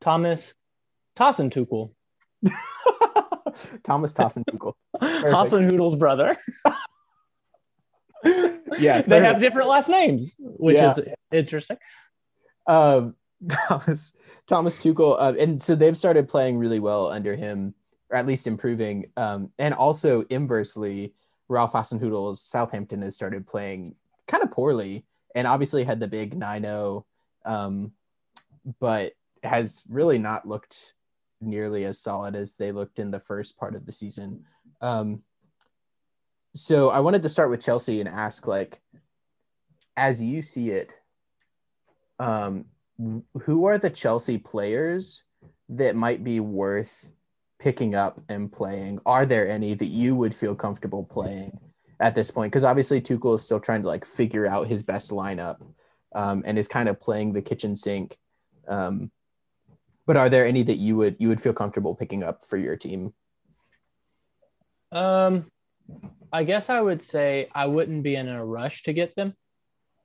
Thomas 0.00 0.54
Tossen 1.16 1.50
Tuchel. 1.50 1.92
Thomas 3.84 4.12
Tossen 4.12 4.44
Tuchel. 4.44 4.74
Hasenhüttl's 5.00 5.96
brother. 5.96 6.36
yeah, 8.78 9.02
they 9.02 9.20
have 9.20 9.40
different 9.40 9.68
last 9.68 9.88
names, 9.88 10.36
which 10.38 10.76
yeah. 10.76 10.90
is 10.90 11.00
interesting. 11.30 11.76
Um, 12.66 13.14
Thomas 13.48 14.14
Thomas 14.46 14.78
Tuchel, 14.78 15.16
uh, 15.18 15.34
and 15.38 15.62
so 15.62 15.74
they've 15.74 15.96
started 15.96 16.28
playing 16.28 16.58
really 16.58 16.80
well 16.80 17.10
under 17.10 17.34
him, 17.34 17.74
or 18.12 18.18
at 18.18 18.26
least 18.26 18.46
improving. 18.46 19.06
Um, 19.16 19.50
and 19.58 19.74
also 19.74 20.24
inversely, 20.28 21.14
Ralph 21.48 21.72
Hasenhüttl's 21.72 22.42
Southampton 22.42 23.02
has 23.02 23.16
started 23.16 23.46
playing 23.46 23.94
kind 24.28 24.42
of 24.42 24.52
poorly, 24.52 25.04
and 25.34 25.46
obviously 25.46 25.82
had 25.82 25.98
the 25.98 26.06
big 26.06 26.38
9-0, 26.38 27.04
um, 27.46 27.92
but 28.78 29.14
has 29.42 29.82
really 29.88 30.18
not 30.18 30.46
looked 30.46 30.94
nearly 31.40 31.84
as 31.84 31.98
solid 31.98 32.36
as 32.36 32.54
they 32.54 32.70
looked 32.70 32.98
in 32.98 33.10
the 33.10 33.18
first 33.18 33.56
part 33.58 33.74
of 33.74 33.84
the 33.86 33.92
season. 33.92 34.44
Um, 34.80 35.22
so 36.54 36.90
I 36.90 37.00
wanted 37.00 37.22
to 37.22 37.28
start 37.28 37.50
with 37.50 37.64
Chelsea 37.64 37.98
and 37.98 38.08
ask, 38.08 38.46
like, 38.46 38.80
as 39.96 40.22
you 40.22 40.42
see 40.42 40.70
it, 40.70 40.90
um, 42.18 42.66
who 43.40 43.64
are 43.64 43.78
the 43.78 43.90
Chelsea 43.90 44.38
players 44.38 45.22
that 45.70 45.96
might 45.96 46.22
be 46.22 46.40
worth 46.40 47.10
picking 47.62 47.94
up 47.94 48.20
and 48.28 48.50
playing? 48.50 48.98
Are 49.06 49.24
there 49.24 49.48
any 49.48 49.74
that 49.74 49.86
you 49.86 50.16
would 50.16 50.34
feel 50.34 50.54
comfortable 50.54 51.04
playing 51.04 51.56
at 52.00 52.14
this 52.14 52.28
point? 52.28 52.50
Because 52.50 52.64
obviously 52.64 53.00
Tuchel 53.00 53.36
is 53.36 53.44
still 53.44 53.60
trying 53.60 53.82
to 53.82 53.88
like 53.88 54.04
figure 54.04 54.46
out 54.46 54.66
his 54.66 54.82
best 54.82 55.12
lineup 55.12 55.58
um, 56.12 56.42
and 56.44 56.58
is 56.58 56.66
kind 56.66 56.88
of 56.88 57.00
playing 57.00 57.32
the 57.32 57.40
kitchen 57.40 57.76
sink. 57.76 58.18
Um, 58.66 59.12
but 60.06 60.16
are 60.16 60.28
there 60.28 60.44
any 60.44 60.64
that 60.64 60.78
you 60.78 60.96
would 60.96 61.16
you 61.20 61.28
would 61.28 61.40
feel 61.40 61.52
comfortable 61.52 61.94
picking 61.94 62.24
up 62.24 62.44
for 62.44 62.56
your 62.56 62.76
team? 62.76 63.14
Um, 64.90 65.46
I 66.32 66.42
guess 66.42 66.68
I 66.68 66.80
would 66.80 67.04
say 67.04 67.48
I 67.54 67.66
wouldn't 67.66 68.02
be 68.02 68.16
in 68.16 68.28
a 68.28 68.44
rush 68.44 68.82
to 68.84 68.92
get 68.92 69.14
them. 69.14 69.34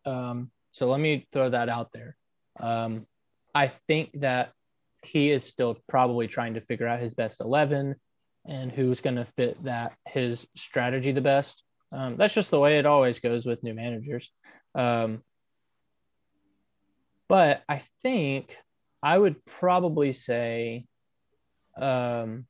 Um, 0.05 0.51
so 0.71 0.89
let 0.91 0.99
me 0.99 1.27
throw 1.33 1.49
that 1.49 1.69
out 1.69 1.91
there. 1.91 2.15
Um, 2.59 3.07
I 3.55 3.67
think 3.67 4.11
that 4.21 4.53
he 5.03 5.31
is 5.31 5.43
still 5.43 5.77
probably 5.87 6.27
trying 6.27 6.55
to 6.55 6.61
figure 6.61 6.87
out 6.87 6.99
his 6.99 7.13
best 7.13 7.41
11 7.41 7.95
and 8.47 8.71
who's 8.71 9.01
going 9.01 9.15
to 9.15 9.25
fit 9.25 9.61
that 9.63 9.93
his 10.07 10.47
strategy 10.55 11.11
the 11.11 11.21
best. 11.21 11.63
Um, 11.91 12.17
that's 12.17 12.33
just 12.33 12.51
the 12.51 12.59
way 12.59 12.79
it 12.79 12.85
always 12.85 13.19
goes 13.19 13.45
with 13.45 13.63
new 13.63 13.73
managers. 13.73 14.31
Um, 14.75 15.21
but 17.27 17.63
I 17.67 17.81
think 18.01 18.57
I 19.03 19.17
would 19.17 19.43
probably 19.45 20.13
say 20.13 20.85
um, 21.79 22.45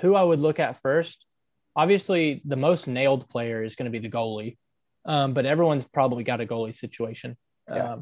who 0.00 0.14
I 0.14 0.22
would 0.22 0.40
look 0.40 0.58
at 0.58 0.80
first. 0.80 1.24
Obviously, 1.76 2.40
the 2.44 2.56
most 2.56 2.86
nailed 2.86 3.28
player 3.28 3.64
is 3.64 3.74
going 3.74 3.90
to 3.90 3.98
be 3.98 4.06
the 4.06 4.14
goalie, 4.14 4.56
um, 5.04 5.34
but 5.34 5.46
everyone's 5.46 5.84
probably 5.84 6.22
got 6.22 6.40
a 6.40 6.46
goalie 6.46 6.74
situation. 6.74 7.36
Yeah. 7.68 7.96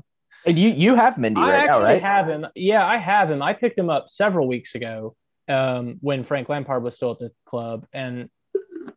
And 0.44 0.58
you 0.58 0.70
you 0.70 0.94
have 0.94 1.16
right 1.18 1.36
I 1.36 1.52
actually 1.52 1.80
now, 1.80 1.84
right? 1.84 2.02
have 2.02 2.28
him. 2.28 2.46
Yeah, 2.54 2.86
I 2.86 2.96
have 2.96 3.30
him. 3.30 3.42
I 3.42 3.52
picked 3.52 3.78
him 3.78 3.90
up 3.90 4.08
several 4.08 4.48
weeks 4.48 4.74
ago 4.74 5.14
um, 5.48 5.98
when 6.00 6.24
Frank 6.24 6.48
Lampard 6.48 6.82
was 6.82 6.96
still 6.96 7.12
at 7.12 7.18
the 7.18 7.30
club, 7.46 7.86
and 7.92 8.28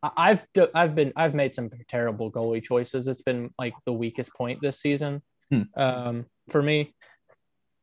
I've 0.02 0.41
I've 0.74 0.95
been 0.95 1.13
I've 1.15 1.36
made 1.36 1.54
some 1.54 1.69
terrible 1.89 2.32
goalie 2.32 2.63
choices. 2.63 3.08
It's 3.08 3.21
been 3.21 3.52
like 3.60 3.74
the 3.86 3.93
weakest 3.93 4.34
point 4.34 4.60
this 4.62 4.80
season 4.80 5.21
hmm. 5.52 5.62
um, 5.76 6.26
for 6.50 6.62
me. 6.62 6.93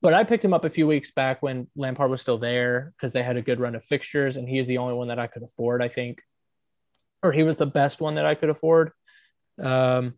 But 0.01 0.15
I 0.15 0.25
picked 0.25 0.45
him 0.45 0.53
up 0.53 0.65
a 0.65 0.71
few 0.71 0.89
weeks 0.89 1.13
back 1.13 1.43
when 1.43 1.69
Lampard 1.77 2.11
was 2.11 2.21
still 2.21 2.39
there 2.39 2.93
because 2.97 3.13
they 3.13 3.23
had 3.23 3.37
a 3.37 3.43
good 3.43 3.61
run 3.61 3.77
of 3.77 3.85
fixtures, 3.85 4.37
and 4.37 4.49
he 4.49 4.59
is 4.59 4.67
the 4.67 4.79
only 4.79 4.95
one 4.95 5.09
that 5.09 5.21
I 5.21 5.29
could 5.29 5.45
afford, 5.45 5.81
I 5.81 5.87
think, 5.87 6.21
or 7.23 7.31
he 7.31 7.45
was 7.45 7.57
the 7.57 7.67
best 7.67 8.01
one 8.01 8.17
that 8.17 8.27
I 8.27 8.35
could 8.35 8.51
afford. 8.51 8.91
Um, 9.63 10.15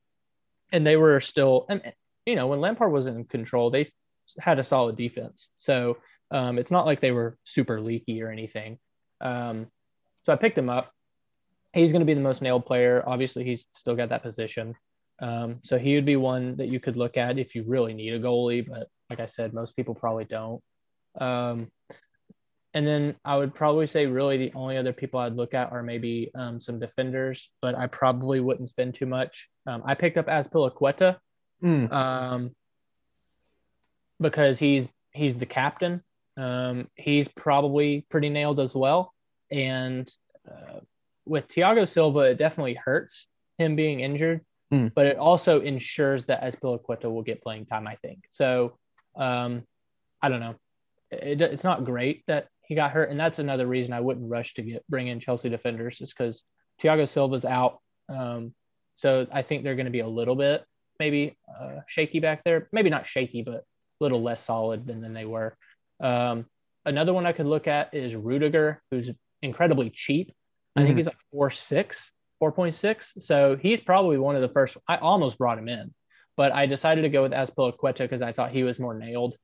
and 0.73 0.87
they 0.87 0.97
were 0.97 1.21
still, 1.21 1.67
and 1.69 1.93
you 2.27 2.37
know, 2.37 2.47
when 2.47 2.61
Lampard 2.61 2.93
was 2.93 3.07
in 3.07 3.25
control, 3.25 3.71
they 3.71 3.91
had 4.39 4.59
a 4.59 4.65
solid 4.65 4.97
defense. 4.97 5.51
So 5.57 5.99
um, 6.31 6.59
it's 6.59 6.71
not 6.71 6.87
like 6.87 7.01
they 7.01 7.13
were 7.13 7.37
super 7.45 7.81
leaky 7.81 8.23
or 8.23 8.31
anything. 8.31 8.79
Um, 9.21 9.67
so 10.23 10.33
I 10.33 10.37
picked 10.37 10.59
him 10.59 10.71
up. 10.71 10.91
He's 11.73 11.93
going 11.93 12.01
to 12.01 12.07
be 12.07 12.15
the 12.15 12.21
most 12.21 12.41
nailed 12.41 12.67
player. 12.67 13.03
Obviously, 13.07 13.45
he's 13.45 13.67
still 13.75 13.97
got 13.97 14.11
that 14.11 14.23
position. 14.23 14.75
Um, 15.21 15.61
so 15.63 15.79
he 15.79 15.95
would 15.95 16.07
be 16.07 16.17
one 16.17 16.57
that 16.57 16.69
you 16.69 16.81
could 16.81 16.97
look 16.97 17.17
at 17.17 17.39
if 17.39 17.55
you 17.55 17.65
really 17.67 17.95
need 17.95 18.15
a 18.15 18.21
goalie. 18.21 18.67
But 18.67 18.89
like 19.11 19.21
I 19.21 19.27
said, 19.27 19.53
most 19.53 19.77
people 19.77 19.95
probably 19.95 20.25
don't. 20.25 20.63
Um, 21.21 21.71
and 22.73 22.85
then 22.85 23.15
I 23.25 23.37
would 23.37 23.55
probably 23.55 23.87
say 23.87 24.07
really 24.07 24.37
the 24.37 24.53
only 24.55 24.77
other 24.77 24.93
people 24.93 25.21
I'd 25.21 25.37
look 25.37 25.55
at 25.55 25.71
are 25.71 25.83
maybe 25.83 26.33
um, 26.35 26.61
some 26.61 26.81
defenders, 26.81 27.51
but 27.63 27.77
I 27.77 27.87
probably 27.87 28.41
wouldn't 28.41 28.69
spend 28.69 28.95
too 28.95 29.07
much. 29.07 29.49
Um, 29.67 29.83
I 29.87 29.95
picked 29.95 30.19
up 30.19 30.27
Azpilicueta 30.27 31.17
mm. 31.65 31.91
um, 31.93 32.55
because 34.21 34.59
he's 34.59 34.89
he's 35.13 35.39
the 35.39 35.47
captain. 35.47 36.03
Um, 36.37 36.89
he's 36.95 37.29
probably 37.29 38.07
pretty 38.11 38.29
nailed 38.29 38.61
as 38.61 38.75
well. 38.75 39.13
And 39.51 40.11
uh, 40.49 40.81
with 41.27 41.49
Thiago 41.49 41.89
Silva, 41.89 42.21
it 42.21 42.39
definitely 42.39 42.75
hurts 42.75 43.29
him 43.57 43.77
being 43.77 44.01
injured, 44.01 44.41
mm. 44.73 44.93
but 44.95 45.07
it 45.07 45.17
also 45.17 45.61
ensures 45.61 46.27
that 46.27 46.43
Azpilicueta 46.43 47.05
will 47.05 47.23
get 47.23 47.43
playing 47.43 47.67
time. 47.67 47.87
I 47.87 47.97
think 47.97 48.25
so. 48.31 48.77
Um, 49.17 49.63
I 50.21 50.29
don't 50.29 50.41
know. 50.41 50.57
It, 51.11 51.41
it's 51.41 51.65
not 51.65 51.85
great 51.85 52.25
that 52.27 52.49
he 52.67 52.75
got 52.75 52.91
hurt, 52.91 53.11
and 53.11 53.21
that's 53.21 53.39
another 53.39 53.67
reason 53.67 53.93
I 53.93 54.01
wouldn't 54.01 54.29
rush 54.29 54.55
to 54.55 54.63
get 54.63 54.85
bring 54.89 55.07
in 55.07 55.21
Chelsea 55.21 55.49
defenders, 55.49 56.01
is 56.01 56.13
because 56.13 56.43
Thiago 56.83 57.09
Silva's 57.09 57.45
out. 57.45 57.79
Um, 58.09 58.55
so 58.95 59.27
I 59.31 59.43
think 59.43 59.63
they're 59.63 59.77
going 59.77 59.87
to 59.87 59.93
be 59.93 60.01
a 60.01 60.09
little 60.09 60.35
bit 60.35 60.65
maybe 60.99 61.37
uh, 61.49 61.81
shaky 61.87 62.21
back 62.21 62.43
there. 62.45 62.69
Maybe 62.73 62.91
not 62.91 63.07
shaky, 63.07 63.43
but 63.43 63.55
a 63.55 63.63
little 64.01 64.23
less 64.23 64.45
solid 64.45 64.87
than, 64.87 65.01
than 65.01 65.15
they 65.15 65.25
were. 65.25 65.57
Um, 66.01 66.47
another 66.85 67.13
one 67.13 67.27
I 67.27 67.33
could 67.33 67.47
look 67.47 67.67
at 67.67 67.95
is 67.95 68.15
Rudiger, 68.15 68.83
who's 68.91 69.11
incredibly 69.43 69.91
cheap. 69.91 70.33
I 70.77 70.81
mm-hmm. 70.81 70.87
think 70.87 70.97
he's 70.99 71.07
like 71.07 71.19
four 71.31 71.51
six, 71.51 72.11
4.6. 72.43 73.23
So 73.23 73.57
he's 73.57 73.81
probably 73.81 74.19
one 74.19 74.37
of 74.37 74.43
the 74.43 74.49
first. 74.49 74.77
I 74.89 74.97
almost 74.97 75.39
brought 75.39 75.59
him 75.59 75.69
in, 75.69 75.95
but 76.37 76.53
I 76.53 76.67
decided 76.67 77.03
to 77.03 77.09
go 77.09 77.23
with 77.23 77.33
Azpilicueta 77.33 77.99
because 77.99 78.23
I 78.23 78.33
thought 78.33 78.53
he 78.53 78.65
was 78.65 78.79
more 78.79 78.95
nailed 78.95 79.37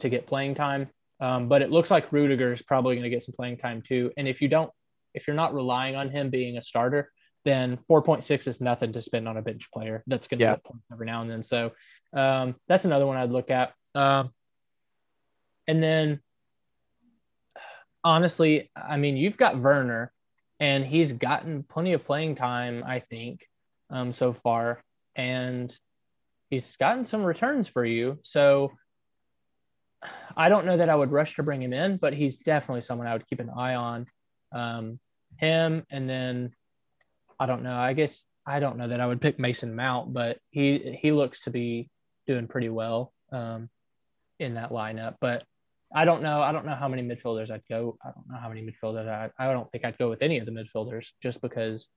to 0.00 0.08
get 0.08 0.26
playing 0.26 0.54
time. 0.54 0.88
Um, 1.20 1.48
but 1.48 1.62
it 1.62 1.70
looks 1.70 1.90
like 1.90 2.12
Rudiger 2.12 2.52
is 2.52 2.62
probably 2.62 2.94
going 2.94 3.04
to 3.04 3.10
get 3.10 3.24
some 3.24 3.34
playing 3.36 3.58
time 3.58 3.82
too. 3.82 4.12
And 4.16 4.28
if 4.28 4.40
you 4.40 4.48
don't, 4.48 4.70
if 5.14 5.26
you're 5.26 5.36
not 5.36 5.54
relying 5.54 5.96
on 5.96 6.10
him 6.10 6.30
being 6.30 6.58
a 6.58 6.62
starter, 6.62 7.10
then 7.44 7.78
4.6 7.88 8.46
is 8.46 8.60
nothing 8.60 8.92
to 8.92 9.02
spend 9.02 9.28
on 9.28 9.36
a 9.36 9.42
bench 9.42 9.70
player 9.70 10.02
that's 10.06 10.28
going 10.28 10.38
to 10.38 10.44
Yeah. 10.44 10.52
get 10.52 10.64
points 10.64 10.84
every 10.92 11.06
now 11.06 11.22
and 11.22 11.30
then. 11.30 11.42
So 11.42 11.72
um, 12.12 12.56
that's 12.66 12.84
another 12.84 13.06
one 13.06 13.16
I'd 13.16 13.30
look 13.30 13.50
at. 13.50 13.72
Um, 13.94 14.30
and 15.66 15.82
then, 15.82 16.20
honestly, 18.02 18.70
I 18.76 18.96
mean, 18.96 19.16
you've 19.16 19.36
got 19.36 19.58
Werner, 19.58 20.12
and 20.60 20.84
he's 20.84 21.12
gotten 21.12 21.62
plenty 21.62 21.92
of 21.92 22.04
playing 22.04 22.34
time, 22.34 22.82
I 22.84 22.98
think, 22.98 23.46
um, 23.90 24.12
so 24.12 24.32
far, 24.32 24.82
and 25.14 25.76
he's 26.50 26.76
gotten 26.76 27.04
some 27.04 27.22
returns 27.22 27.68
for 27.68 27.84
you. 27.84 28.18
So 28.22 28.72
I 30.36 30.48
don't 30.48 30.66
know 30.66 30.76
that 30.76 30.88
I 30.88 30.94
would 30.96 31.12
rush 31.12 31.36
to 31.36 31.42
bring 31.42 31.62
him 31.62 31.72
in, 31.72 31.96
but 31.96 32.14
he's 32.14 32.38
definitely 32.38 32.82
someone 32.82 33.06
I 33.06 33.12
would 33.12 33.26
keep 33.26 33.40
an 33.40 33.50
eye 33.50 33.74
on. 33.74 34.06
Um, 34.52 34.98
him, 35.36 35.84
and 35.90 36.08
then 36.08 36.52
I 37.38 37.46
don't 37.46 37.62
know. 37.62 37.76
I 37.76 37.92
guess 37.92 38.24
I 38.46 38.60
don't 38.60 38.76
know 38.78 38.88
that 38.88 39.00
I 39.00 39.06
would 39.06 39.20
pick 39.20 39.38
Mason 39.38 39.76
Mount, 39.76 40.12
but 40.12 40.38
he 40.50 40.96
he 41.00 41.12
looks 41.12 41.42
to 41.42 41.50
be 41.50 41.90
doing 42.26 42.48
pretty 42.48 42.68
well 42.68 43.12
um, 43.32 43.68
in 44.38 44.54
that 44.54 44.70
lineup. 44.70 45.16
But 45.20 45.44
I 45.94 46.04
don't 46.04 46.22
know. 46.22 46.40
I 46.42 46.52
don't 46.52 46.66
know 46.66 46.74
how 46.74 46.88
many 46.88 47.02
midfielders 47.02 47.50
I'd 47.50 47.66
go. 47.68 47.98
I 48.04 48.10
don't 48.10 48.28
know 48.28 48.38
how 48.38 48.48
many 48.48 48.62
midfielders 48.62 49.08
I. 49.08 49.30
I 49.38 49.52
don't 49.52 49.70
think 49.70 49.84
I'd 49.84 49.98
go 49.98 50.10
with 50.10 50.22
any 50.22 50.38
of 50.38 50.46
the 50.46 50.52
midfielders 50.52 51.08
just 51.22 51.40
because 51.40 51.88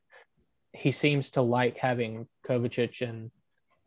he 0.73 0.91
seems 0.91 1.31
to 1.31 1.41
like 1.41 1.77
having 1.77 2.27
Kovacic 2.47 3.01
and 3.01 3.31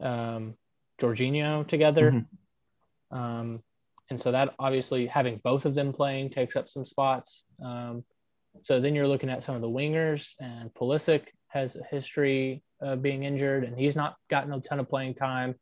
um, 0.01 0.55
Jorginho 1.01 1.67
together. 1.67 2.13
Mhm. 2.13 3.17
Um, 3.17 3.63
and 4.11 4.21
so 4.21 4.33
that 4.33 4.55
obviously 4.59 5.07
having 5.07 5.41
both 5.43 5.65
of 5.65 5.75
them 5.75 5.93
playing 5.93 6.31
takes 6.31 6.57
up 6.57 6.69
some 6.69 6.85
spots. 6.85 7.45
Um, 7.65 8.05
so 8.63 8.81
then 8.81 8.95
you're 8.95 9.09
looking 9.09 9.31
at 9.31 9.45
some 9.45 9.55
of 9.55 9.63
the 9.63 9.69
wingers, 9.69 10.35
and 10.41 10.73
Pulisic 10.75 11.29
has 11.55 11.77
a 11.77 11.85
history 11.85 12.63
of 12.81 13.01
being 13.01 13.23
injured, 13.23 13.65
and 13.65 13.79
he's 13.79 13.97
not 13.97 14.17
gotten 14.29 14.53
a 14.53 14.61
ton 14.61 14.81
of 14.81 14.89
playing 14.89 15.15
time. 15.15 15.55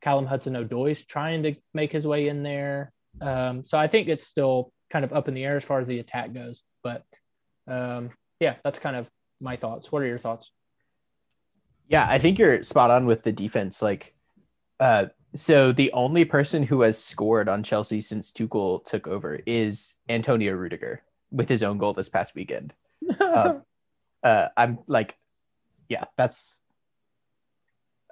Callum 0.00 0.26
Hudson-Odoi's 0.26 1.04
trying 1.04 1.42
to 1.44 1.54
make 1.72 1.92
his 1.92 2.06
way 2.06 2.28
in 2.28 2.42
there. 2.42 2.92
Um, 3.20 3.64
so 3.64 3.78
I 3.78 3.86
think 3.86 4.08
it's 4.08 4.26
still 4.26 4.72
kind 4.90 5.04
of 5.04 5.12
up 5.12 5.28
in 5.28 5.34
the 5.34 5.44
air 5.44 5.56
as 5.56 5.64
far 5.64 5.80
as 5.80 5.86
the 5.86 5.98
attack 5.98 6.32
goes. 6.34 6.62
But 6.82 7.04
um, 7.66 8.10
yeah, 8.40 8.56
that's 8.64 8.78
kind 8.78 8.96
of 8.96 9.08
my 9.40 9.56
thoughts. 9.56 9.92
What 9.92 10.02
are 10.02 10.06
your 10.06 10.18
thoughts? 10.18 10.50
Yeah, 11.88 12.06
I 12.08 12.18
think 12.18 12.38
you're 12.38 12.62
spot 12.62 12.90
on 12.90 13.06
with 13.06 13.22
the 13.22 13.32
defense. 13.32 13.82
Like, 13.82 14.14
uh, 14.80 15.06
so 15.36 15.72
the 15.72 15.92
only 15.92 16.24
person 16.24 16.62
who 16.62 16.80
has 16.82 17.02
scored 17.02 17.48
on 17.48 17.62
Chelsea 17.62 18.00
since 18.00 18.30
Tuchel 18.30 18.84
took 18.84 19.06
over 19.06 19.40
is 19.46 19.94
Antonio 20.08 20.54
Rudiger 20.54 21.02
with 21.30 21.48
his 21.48 21.62
own 21.62 21.78
goal 21.78 21.92
this 21.92 22.08
past 22.08 22.34
weekend. 22.34 22.72
Uh, 23.20 23.54
uh, 24.22 24.48
I'm 24.56 24.78
like, 24.86 25.16
yeah, 25.88 26.04
that's. 26.16 26.60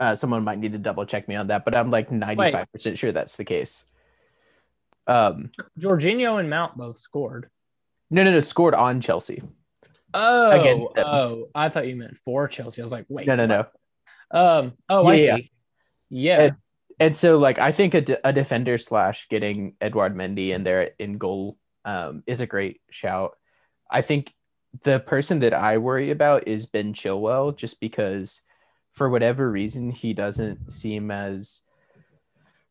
Uh, 0.01 0.15
someone 0.17 0.43
might 0.43 0.59
need 0.59 0.73
to 0.73 0.79
double 0.79 1.05
check 1.07 1.29
me 1.29 1.37
on 1.37 1.47
that, 1.49 1.65
but 1.65 1.77
I'm 1.77 1.91
like 1.91 2.11
95% 2.11 2.99
sure 2.99 3.13
that's 3.13 3.37
the 3.37 3.45
case. 3.45 3.85
Um, 5.07 5.51
Jorginho 5.79 6.41
and 6.41 6.51
Mount 6.51 6.77
both 6.77 6.97
scored. 6.99 7.51
no, 8.11 8.25
no, 8.25 8.33
no, 8.33 8.41
scored 8.41 8.75
on 8.75 9.01
Chelsea. 9.01 9.43
Oh, 10.15 10.93
oh, 10.97 11.49
I 11.55 11.69
thought 11.69 11.87
you 11.87 11.97
meant 11.97 12.17
for 12.19 12.49
Chelsea. 12.49 12.83
I 12.83 12.85
was 12.85 12.93
like, 12.93 13.07
wait, 13.09 13.27
No, 13.27 13.37
no, 13.37 13.47
no. 13.47 13.61
Um, 14.31 14.73
oh, 14.89 15.07
I 15.07 15.15
Yeah, 15.15 15.37
see. 15.37 15.51
Yeah, 16.11 16.41
And- 16.43 16.57
And 17.01 17.17
so, 17.17 17.39
like, 17.39 17.59
I 17.59 17.73
think 17.73 17.95
a, 17.95 18.01
de- 18.01 18.29
a 18.29 18.33
defender 18.33 18.79
slash 18.79 19.29
getting 19.29 19.75
Edward 19.81 20.15
Mendy 20.15 20.51
in 20.51 20.63
there 20.65 20.91
in 20.99 21.19
goal 21.19 21.57
um, 21.85 22.23
is 22.27 22.41
a 22.41 22.47
great 22.47 22.81
shout. 22.91 23.33
I 23.91 24.03
think 24.03 24.33
the 24.85 25.01
person 25.01 25.41
that 25.41 25.55
I 25.55 25.79
worry 25.79 26.11
about 26.11 26.49
is 26.49 26.67
Ben 26.67 26.93
Chilwell, 26.93 27.57
just 27.57 27.81
because 27.81 28.41
for 28.93 29.09
whatever 29.09 29.51
reason 29.51 29.91
he 29.91 30.13
doesn't 30.13 30.73
seem 30.73 31.11
as 31.11 31.61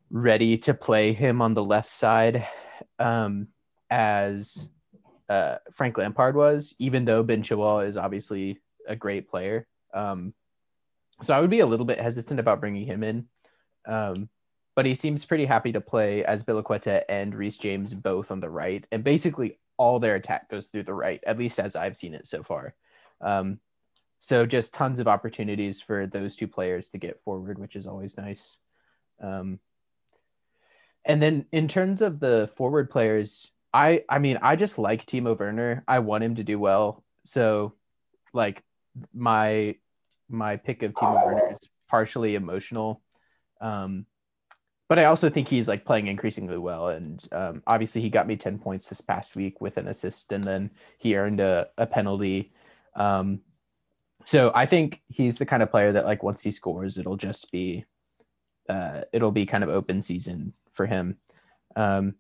ready 0.10 0.58
to 0.58 0.74
play 0.74 1.14
him 1.14 1.42
on 1.42 1.54
the 1.54 1.64
left 1.64 1.90
side 1.90 2.46
um, 3.00 3.48
as 3.90 4.68
uh, 5.30 5.58
Frank 5.74 5.98
Lampard 5.98 6.36
was, 6.36 6.76
even 6.80 7.06
though 7.06 7.24
Ben 7.24 7.44
Chilwell 7.44 7.88
is 7.88 7.98
obviously 7.98 8.60
a 8.88 8.96
great 8.96 9.30
player. 9.30 9.68
Um, 9.94 10.34
so 11.22 11.34
I 11.34 11.40
would 11.40 11.50
be 11.50 11.60
a 11.60 11.66
little 11.66 11.86
bit 11.86 12.02
hesitant 12.02 12.40
about 12.40 12.60
bringing 12.60 12.86
him 12.86 13.04
in. 13.04 13.28
Um, 13.88 14.30
but 14.76 14.86
he 14.86 14.96
seems 14.96 15.26
pretty 15.26 15.46
happy 15.46 15.72
to 15.74 15.82
play 15.82 16.24
Azpilicueta 16.28 17.04
and 17.10 17.36
Reece 17.36 17.58
James 17.58 17.94
both 17.94 18.32
on 18.32 18.40
the 18.40 18.50
right, 18.50 18.86
and 18.92 19.04
basically 19.04 19.60
all 19.82 19.98
their 19.98 20.14
attack 20.14 20.48
goes 20.48 20.68
through 20.68 20.84
the 20.84 20.94
right, 20.94 21.20
at 21.26 21.40
least 21.40 21.60
as 21.60 21.76
I've 21.76 21.98
seen 21.98 22.14
it 22.14 22.28
so 22.28 22.44
far. 22.44 22.76
Um, 23.20 23.60
so 24.20 24.46
just 24.46 24.76
tons 24.76 25.00
of 25.00 25.08
opportunities 25.08 25.82
for 25.82 26.06
those 26.06 26.36
two 26.36 26.48
players 26.48 26.90
to 26.90 27.00
get 27.00 27.20
forward, 27.24 27.58
which 27.58 27.76
is 27.76 27.88
always 27.88 28.16
nice. 28.16 28.58
Um, 29.20 29.60
and 31.04 31.20
then 31.20 31.46
in 31.52 31.68
terms 31.68 32.04
of 32.04 32.20
the 32.20 32.52
forward 32.56 32.92
players, 32.92 33.48
I 33.74 34.04
I 34.08 34.20
mean 34.20 34.38
I 34.44 34.56
just 34.56 34.78
like 34.78 35.08
Timo 35.08 35.38
Werner. 35.38 35.84
I 35.88 35.98
want 35.98 36.24
him 36.24 36.36
to 36.36 36.44
do 36.44 36.60
well. 36.60 37.04
So 37.24 37.74
like 38.34 38.62
my 39.12 39.78
my 40.30 40.58
pick 40.58 40.84
of 40.84 40.92
Timo 40.92 41.26
Werner 41.26 41.58
is 41.60 41.70
partially 41.90 42.36
emotional. 42.36 43.02
Um, 43.60 44.06
but 44.92 45.00
I 45.00 45.06
also 45.06 45.30
think 45.30 45.48
he's 45.48 45.70
like 45.70 45.86
playing 45.86 46.08
increasingly 46.08 46.58
well. 46.58 46.90
And 46.90 47.26
um, 47.32 47.64
obviously, 47.66 48.02
he 48.02 48.10
got 48.10 48.28
me 48.28 48.36
10 48.36 48.60
points 48.60 48.90
this 48.90 49.00
past 49.00 49.38
week 49.38 49.62
with 49.62 49.78
an 49.78 49.88
assist, 49.88 50.34
and 50.34 50.44
then 50.44 50.70
he 50.98 51.16
earned 51.16 51.40
a, 51.40 51.70
a 51.78 51.88
penalty. 51.88 52.52
Um, 52.98 53.40
so 54.26 54.52
I 54.54 54.66
think 54.66 55.02
he's 55.08 55.38
the 55.38 55.46
kind 55.46 55.64
of 55.64 55.72
player 55.72 55.94
that, 55.94 56.04
like, 56.04 56.24
once 56.24 56.42
he 56.42 56.52
scores, 56.52 56.98
it'll 56.98 57.16
just 57.16 57.54
be, 57.54 57.86
uh, 58.68 59.04
it'll 59.14 59.32
be 59.32 59.46
kind 59.46 59.64
of 59.64 59.70
open 59.70 60.02
season 60.02 60.52
for 60.74 60.86
him. 60.86 61.16
Um, 61.78 62.16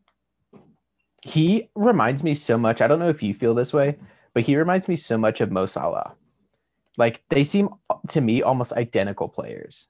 he 1.23 1.71
reminds 1.75 2.23
me 2.23 2.33
so 2.33 2.57
much. 2.57 2.81
I 2.81 2.87
don't 2.87 2.99
know 2.99 3.09
if 3.09 3.21
you 3.21 3.33
feel 3.33 3.53
this 3.53 3.73
way, 3.73 3.97
but 4.33 4.43
he 4.43 4.55
reminds 4.55 4.87
me 4.87 4.95
so 4.95 5.17
much 5.17 5.41
of 5.41 5.51
Mo 5.51 5.65
Salah. 5.65 6.13
Like 6.95 7.21
they 7.27 7.43
seem 7.43 7.67
to 8.07 8.21
me 8.21 8.41
almost 8.41 8.71
identical 8.71 9.27
players. 9.27 9.87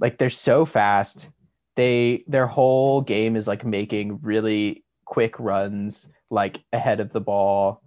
Like 0.00 0.18
they're 0.18 0.30
so 0.30 0.66
fast. 0.66 1.28
They 1.76 2.24
their 2.26 2.46
whole 2.46 3.00
game 3.00 3.36
is 3.36 3.48
like 3.48 3.64
making 3.64 4.20
really 4.22 4.84
quick 5.04 5.38
runs 5.38 6.08
like 6.30 6.62
ahead 6.72 7.00
of 7.00 7.12
the 7.12 7.20
ball. 7.20 7.82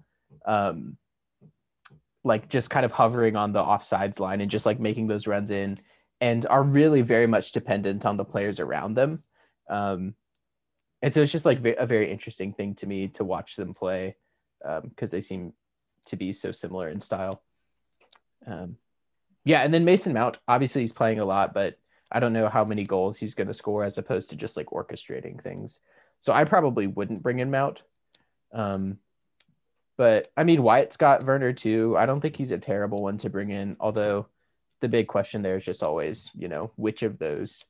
Um 0.45 0.97
like 2.23 2.49
just 2.49 2.69
kind 2.69 2.85
of 2.85 2.91
hovering 2.91 3.35
on 3.35 3.53
the 3.53 3.63
offsides 3.63 4.19
line 4.19 4.41
and 4.41 4.51
just 4.51 4.65
like 4.65 4.79
making 4.79 5.07
those 5.07 5.27
runs 5.27 5.49
in 5.49 5.79
and 6.19 6.45
are 6.47 6.63
really 6.63 7.01
very 7.01 7.27
much 7.27 7.53
dependent 7.53 8.05
on 8.05 8.17
the 8.17 8.25
players 8.25 8.59
around 8.59 8.95
them. 8.95 9.21
Um 9.69 10.15
and 11.01 11.13
so 11.13 11.21
it's 11.21 11.31
just 11.31 11.45
like 11.45 11.63
a 11.63 11.85
very 11.85 12.11
interesting 12.11 12.53
thing 12.53 12.75
to 12.75 12.87
me 12.87 13.07
to 13.09 13.23
watch 13.23 13.55
them 13.55 13.73
play 13.73 14.15
because 14.83 15.11
they 15.11 15.21
seem 15.21 15.53
to 16.07 16.15
be 16.15 16.33
so 16.33 16.51
similar 16.51 16.89
in 16.89 16.99
style. 16.99 17.43
Um, 18.45 18.77
yeah, 19.45 19.61
and 19.61 19.73
then 19.73 19.85
Mason 19.85 20.13
Mount, 20.13 20.37
obviously 20.47 20.81
he's 20.81 20.91
playing 20.91 21.19
a 21.19 21.25
lot, 21.25 21.53
but 21.53 21.77
I 22.11 22.19
don't 22.19 22.33
know 22.33 22.49
how 22.49 22.63
many 22.63 22.83
goals 22.83 23.17
he's 23.17 23.33
going 23.33 23.47
to 23.47 23.53
score 23.53 23.83
as 23.83 23.97
opposed 23.97 24.29
to 24.29 24.35
just 24.35 24.57
like 24.57 24.67
orchestrating 24.67 25.41
things. 25.41 25.79
So 26.19 26.33
I 26.33 26.45
probably 26.45 26.87
wouldn't 26.87 27.21
bring 27.21 27.39
in 27.39 27.51
Mount. 27.51 27.81
Um, 28.53 28.97
but 29.97 30.27
I 30.37 30.43
mean, 30.43 30.63
Wyatt's 30.63 30.97
got 30.97 31.25
Werner 31.25 31.53
too. 31.53 31.95
I 31.97 32.05
don't 32.05 32.21
think 32.21 32.35
he's 32.35 32.51
a 32.51 32.57
terrible 32.57 33.01
one 33.01 33.17
to 33.19 33.29
bring 33.29 33.49
in, 33.49 33.75
although 33.79 34.27
the 34.79 34.87
big 34.87 35.07
question 35.07 35.41
there 35.41 35.57
is 35.57 35.65
just 35.65 35.83
always, 35.83 36.29
you 36.35 36.47
know, 36.47 36.71
which 36.75 37.03
of 37.03 37.17
those 37.17 37.63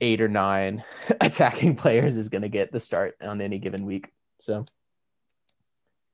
eight 0.00 0.20
or 0.20 0.28
nine 0.28 0.82
attacking 1.20 1.76
players 1.76 2.16
is 2.16 2.28
going 2.28 2.42
to 2.42 2.48
get 2.48 2.72
the 2.72 2.80
start 2.80 3.16
on 3.20 3.40
any 3.40 3.58
given 3.58 3.84
week. 3.84 4.08
So 4.40 4.64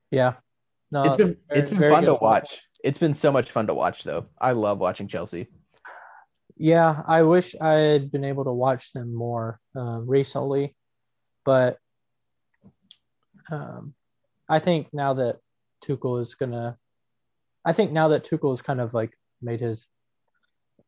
yeah. 0.09 0.33
No, 0.91 1.03
it's 1.03 1.15
been 1.15 1.37
very- 1.47 1.59
it's 1.59 1.69
been 1.69 1.89
fun 1.89 2.03
to 2.03 2.15
watch. 2.15 2.61
It's 2.83 2.97
been 2.97 3.13
so 3.13 3.31
much 3.31 3.51
fun 3.51 3.67
to 3.67 3.73
watch 3.73 4.03
though. 4.03 4.25
I 4.39 4.51
love 4.51 4.79
watching 4.79 5.07
Chelsea. 5.07 5.47
Yeah, 6.61 7.01
I 7.07 7.23
wish 7.23 7.55
I 7.59 7.73
had 7.73 8.11
been 8.11 8.23
able 8.23 8.43
to 8.43 8.53
watch 8.53 8.93
them 8.93 9.15
more 9.15 9.59
uh, 9.75 9.99
recently, 10.01 10.75
but 11.43 11.79
um, 13.49 13.95
I 14.47 14.59
think 14.59 14.89
now 14.93 15.15
that 15.15 15.39
Tuchel 15.83 16.21
is 16.21 16.35
gonna, 16.35 16.77
I 17.65 17.73
think 17.73 17.91
now 17.91 18.09
that 18.09 18.25
Tuchel 18.25 18.53
is 18.53 18.61
kind 18.61 18.79
of 18.79 18.93
like 18.93 19.09
made 19.41 19.59
his 19.59 19.87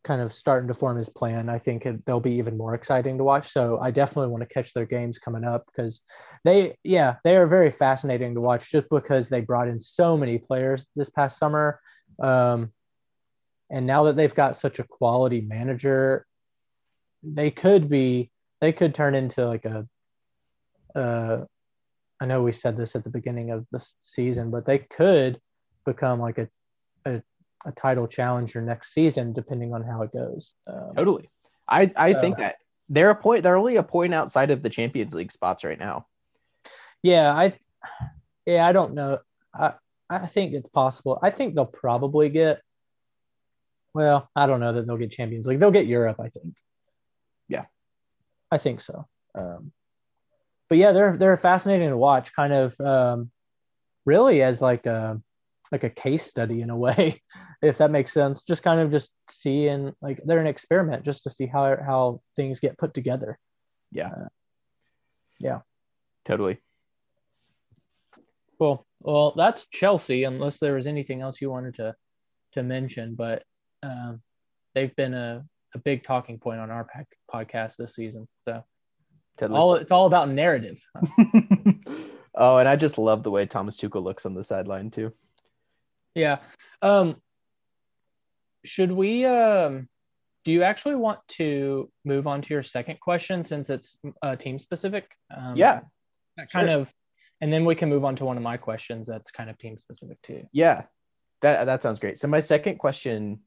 kind 0.04 0.22
of 0.22 0.32
starting 0.32 0.68
to 0.68 0.76
form 0.76 0.96
his 0.96 1.10
plan, 1.10 1.50
I 1.50 1.58
think 1.58 1.88
it, 1.88 2.06
they'll 2.06 2.20
be 2.20 2.34
even 2.34 2.56
more 2.56 2.76
exciting 2.76 3.18
to 3.18 3.24
watch. 3.24 3.50
So 3.50 3.80
I 3.80 3.90
definitely 3.90 4.30
want 4.30 4.48
to 4.48 4.54
catch 4.54 4.76
their 4.76 4.86
games 4.86 5.18
coming 5.18 5.44
up 5.44 5.66
because 5.66 6.02
they, 6.44 6.78
yeah, 6.84 7.16
they 7.24 7.36
are 7.36 7.48
very 7.48 7.72
fascinating 7.72 8.36
to 8.36 8.42
watch 8.42 8.70
just 8.70 8.90
because 8.92 9.28
they 9.28 9.42
brought 9.42 9.70
in 9.70 9.80
so 9.80 10.18
many 10.18 10.38
players 10.38 10.88
this 10.96 11.10
past 11.10 11.40
summer. 11.40 11.80
Um, 12.22 12.72
and 13.74 13.86
now 13.86 14.04
that 14.04 14.16
they've 14.16 14.34
got 14.36 14.56
such 14.56 14.78
a 14.80 14.84
quality 14.84 15.42
manager, 15.42 16.26
they 17.24 17.50
could 17.52 17.90
be 17.90 18.30
they 18.62 18.72
could 18.72 18.94
turn 18.96 19.16
into 19.16 19.46
like 19.46 19.66
a 19.66 19.86
uh 20.96 21.44
I 22.22 22.26
know 22.26 22.42
we 22.44 22.52
said 22.54 22.78
this 22.78 22.96
at 22.96 23.04
the 23.04 23.10
beginning 23.10 23.52
of 23.52 23.66
the 23.72 23.86
season, 24.02 24.50
but 24.52 24.66
they 24.66 24.78
could 24.80 25.40
become 25.86 26.20
like 26.20 26.38
a 26.38 26.48
a, 27.06 27.22
a 27.66 27.72
title 27.74 28.08
challenger 28.08 28.62
next 28.62 28.94
season, 28.94 29.34
depending 29.34 29.74
on 29.74 29.84
how 29.84 30.04
it 30.04 30.14
goes. 30.14 30.54
Um, 30.68 30.94
Totally. 30.96 31.28
I 31.68 31.92
I 31.98 32.14
So- 32.14 32.22
think 32.22 32.38
that 32.38 32.56
they're 32.90 33.10
a 33.10 33.16
point. 33.16 33.44
They're 33.44 33.58
only 33.58 33.78
a 33.78 33.84
point 33.84 34.14
outside 34.14 34.52
of 34.52 34.62
the 34.62 34.70
Champions 34.70 35.14
League 35.16 35.32
spots 35.32 35.64
right 35.64 35.80
now. 35.80 36.06
yeah, 37.02 37.34
I 37.34 37.54
yeah, 38.46 38.68
I 38.68 38.72
don't 38.72 38.94
know. 38.94 39.20
I 39.54 39.74
I 40.10 40.28
think 40.28 40.54
it's 40.54 40.70
possible. 40.70 41.18
I 41.24 41.30
think 41.32 41.56
they'll 41.56 41.66
probably 41.66 42.30
get. 42.30 42.62
Well, 43.94 44.30
I 44.36 44.48
don't 44.48 44.60
know 44.60 44.74
that 44.74 44.88
they'll 44.88 44.98
get 44.98 45.12
Champions 45.12 45.46
League. 45.46 45.60
They'll 45.60 45.72
get 45.72 45.86
Europe, 45.86 46.20
I 46.20 46.30
think. 46.30 46.56
Yeah. 47.48 47.66
I 48.52 48.58
think 48.58 48.82
so. 48.82 49.08
Um, 49.36 49.72
but 50.70 50.78
yeah, 50.78 50.92
they're 50.92 51.18
they're 51.18 51.38
fascinating 51.38 51.90
to 51.90 51.98
watch. 51.98 52.34
Kind 52.34 52.54
of 52.54 52.80
um, 52.80 53.32
really 54.06 54.42
as 54.42 54.62
like 54.62 54.86
a 54.86 55.22
like 55.72 55.84
a 55.84 55.90
case 55.90 56.26
study 56.26 56.62
in 56.62 56.70
a 56.70 56.78
way, 56.78 57.22
if 57.62 57.78
that 57.80 57.92
makes 57.92 58.12
sense. 58.12 58.44
Just 58.44 58.64
kind 58.64 58.80
of 58.80 58.92
just 58.92 59.12
seeing 59.30 59.94
like 60.02 60.20
they're 60.26 60.40
an 60.40 60.48
experiment 60.48 61.04
just 61.04 61.24
to 61.24 61.30
see 61.30 61.46
how 61.46 61.78
how 61.84 62.22
things 62.36 62.60
get 62.60 62.78
put 62.78 62.94
together. 62.94 63.38
Yeah. 63.92 64.08
Uh, 64.08 64.28
yeah. 65.40 65.60
Totally. 66.26 66.60
Cool. 68.58 68.86
Well, 69.02 69.34
that's 69.36 69.68
Chelsea. 69.72 70.24
Unless 70.24 70.60
there 70.60 70.76
was 70.76 70.88
anything 70.88 71.22
else 71.22 71.42
you 71.42 71.52
wanted 71.52 71.76
to 71.76 71.96
to 72.54 72.64
mention, 72.64 73.16
but 73.16 73.44
um, 73.84 74.22
they've 74.74 74.96
been 74.96 75.14
a, 75.14 75.46
a 75.76 75.78
big 75.80 76.04
talking 76.04 76.40
point 76.40 76.60
on 76.60 76.72
our 76.72 76.84
pack, 76.84 77.08
podcast 77.32 77.76
this 77.78 77.96
season. 77.96 78.28
So 78.48 78.64
all 79.42 79.76
it's 79.76 79.92
all 79.92 80.06
about 80.06 80.30
narrative. 80.30 80.84
oh, 82.36 82.58
and 82.58 82.68
I 82.68 82.76
just 82.76 82.98
love 82.98 83.24
the 83.24 83.32
way 83.32 83.46
Thomas 83.46 83.78
Tuchel 83.78 84.04
looks 84.04 84.26
on 84.26 84.34
the 84.34 84.44
sideline 84.44 84.90
too. 84.90 85.14
Yeah. 86.16 86.40
Um, 86.82 87.18
should 88.64 88.92
we? 88.92 89.26
Um, 89.26 89.90
do 90.46 90.52
you 90.52 90.64
actually 90.64 90.96
want 90.96 91.20
to 91.30 91.90
move 92.04 92.28
on 92.28 92.42
to 92.42 92.54
your 92.54 92.64
second 92.64 93.00
question 93.00 93.46
since 93.46 93.70
it's 93.70 93.98
uh, 94.22 94.36
team 94.36 94.60
specific? 94.60 95.10
Um, 95.36 95.56
Yeah. 95.56 95.82
That 96.38 96.50
kind 96.50 96.68
sure. 96.68 96.80
of, 96.80 96.94
and 97.42 97.54
then 97.54 97.64
we 97.64 97.76
can 97.76 97.90
move 97.90 98.04
on 98.04 98.16
to 98.18 98.26
one 98.26 98.38
of 98.38 98.44
my 98.44 98.58
questions 98.58 99.08
that's 99.08 99.32
kind 99.32 99.50
of 99.50 99.58
team 99.58 99.78
specific 99.78 100.22
too. 100.22 100.48
Yeah, 100.52 100.84
that 101.42 101.66
that 101.66 101.84
sounds 101.84 102.00
great. 102.00 102.18
So 102.18 102.28
my 102.28 102.40
second 102.40 102.78
question, 102.78 103.42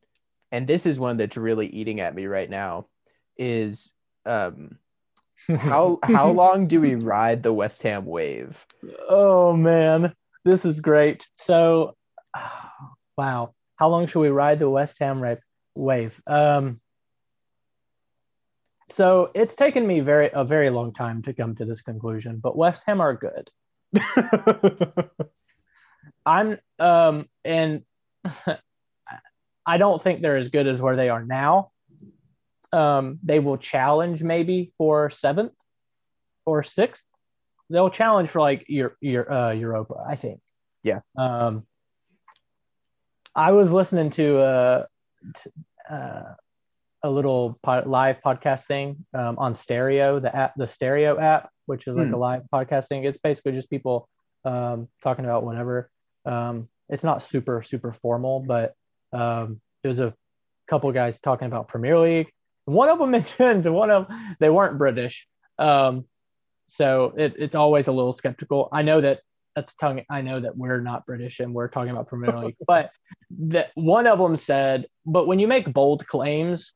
and 0.53 0.67
this 0.67 0.87
is 0.87 0.99
one 0.99 1.17
that's 1.17 1.37
really 1.37 1.67
eating 1.67 2.01
at 2.01 2.15
me 2.15 2.27
right 2.27 2.49
now, 2.49 2.87
is 3.37 3.93
um, 4.25 4.79
how 5.57 5.99
how 6.05 6.31
long 6.31 6.67
do 6.67 6.81
we 6.81 6.95
ride 6.95 7.43
the 7.43 7.53
West 7.53 7.83
Ham 7.83 8.07
wave? 8.07 8.57
Oh 9.09 9.55
man, 9.55 10.15
this 10.45 10.65
is 10.65 10.81
great. 10.81 11.29
So, 11.37 11.97
wow, 13.17 13.55
how 13.77 13.89
long 13.89 14.07
should 14.07 14.21
we 14.21 14.31
ride 14.31 14.59
the 14.59 14.71
West 14.71 14.99
Ham 15.01 15.21
ra- 15.21 15.35
wave? 15.75 16.21
Um, 16.27 16.81
so 18.89 19.31
it's 19.35 19.55
taken 19.55 19.87
me 19.87 20.01
very 20.01 20.31
a 20.33 20.45
very 20.45 20.71
long 20.71 20.93
time 20.93 21.23
to 21.23 21.35
come 21.35 21.57
to 21.57 21.65
this 21.65 21.83
conclusion, 21.83 22.41
but 22.43 22.57
West 22.57 22.83
Ham 22.87 23.01
are 23.01 23.15
good. 23.15 23.51
I'm 26.27 26.59
um 26.79 27.29
and 27.45 27.83
I 29.67 29.79
don't 29.79 30.01
think 30.03 30.23
they're 30.23 30.37
as 30.37 30.49
good 30.51 30.67
as 30.67 30.81
where 30.81 30.97
they 30.97 31.09
are 31.09 31.25
now. 31.25 31.71
Um, 32.73 33.19
they 33.23 33.39
will 33.39 33.57
challenge 33.59 34.23
maybe 34.23 34.73
for 34.79 35.11
seventh 35.11 35.53
or 36.45 36.63
sixth. 36.63 37.05
They'll 37.71 37.91
challenge 37.91 38.29
for 38.29 38.41
like 38.41 38.67
your 38.69 38.97
your 39.01 39.31
uh, 39.31 39.53
Europa, 39.53 40.05
I 40.07 40.17
think. 40.17 40.41
Yeah. 40.83 41.01
Um, 41.17 41.67
I 43.35 43.53
was 43.53 43.73
listening 43.73 44.11
to 44.11 44.39
uh, 44.39 44.87
uh, 45.91 46.35
a 47.03 47.11
little 47.11 47.59
pod, 47.63 47.87
live 47.87 48.19
podcast 48.25 48.67
thing 48.67 49.05
um, 49.15 49.37
on 49.39 49.55
Stereo, 49.55 50.21
the 50.21 50.35
app, 50.35 50.55
the 50.57 50.67
Stereo 50.67 51.19
app, 51.19 51.51
which 51.67 51.87
is 51.87 51.97
like 51.97 52.09
Hmm. 52.09 52.15
a 52.15 52.19
live 52.19 52.43
podcast 52.53 52.89
thing. 52.89 53.05
It's 53.05 53.19
basically 53.19 53.53
just 53.53 53.69
people 53.71 54.09
um, 54.45 54.89
talking 55.03 55.25
about 55.25 55.45
whatever. 55.45 55.91
Um, 56.25 56.69
it's 56.89 57.05
not 57.05 57.23
super 57.23 57.63
super 57.63 57.93
formal, 57.93 58.41
but 58.41 58.75
um, 59.17 59.61
was 59.85 60.01
a 60.01 60.15
couple 60.69 60.91
guys 60.93 61.21
talking 61.21 61.47
about 61.47 61.69
Premier 61.69 61.99
League. 61.99 62.31
One 62.65 62.89
of 62.89 62.99
them 62.99 63.11
mentioned 63.19 63.73
one 63.73 63.91
of 63.91 64.09
they 64.41 64.51
weren't 64.51 64.79
British, 64.79 65.27
um, 65.59 66.05
so 66.69 67.15
it, 67.17 67.35
it's 67.39 67.55
always 67.55 67.87
a 67.87 67.93
little 67.93 68.13
skeptical. 68.13 68.69
I 68.73 68.83
know 68.83 69.01
that 69.01 69.21
that's 69.55 69.75
tongue. 69.75 70.03
I 70.11 70.23
know 70.23 70.41
that 70.41 70.57
we're 70.57 70.81
not 70.81 71.07
British 71.07 71.41
and 71.41 71.55
we're 71.55 71.69
talking 71.69 71.91
about 71.91 72.09
Premier 72.09 72.37
League, 72.39 72.57
but 72.67 72.91
that 73.31 73.71
one 73.75 74.07
of 74.07 74.19
them 74.19 74.37
said, 74.37 74.87
but 75.07 75.27
when 75.27 75.39
you 75.39 75.47
make 75.49 75.73
bold 75.73 76.07
claims 76.07 76.73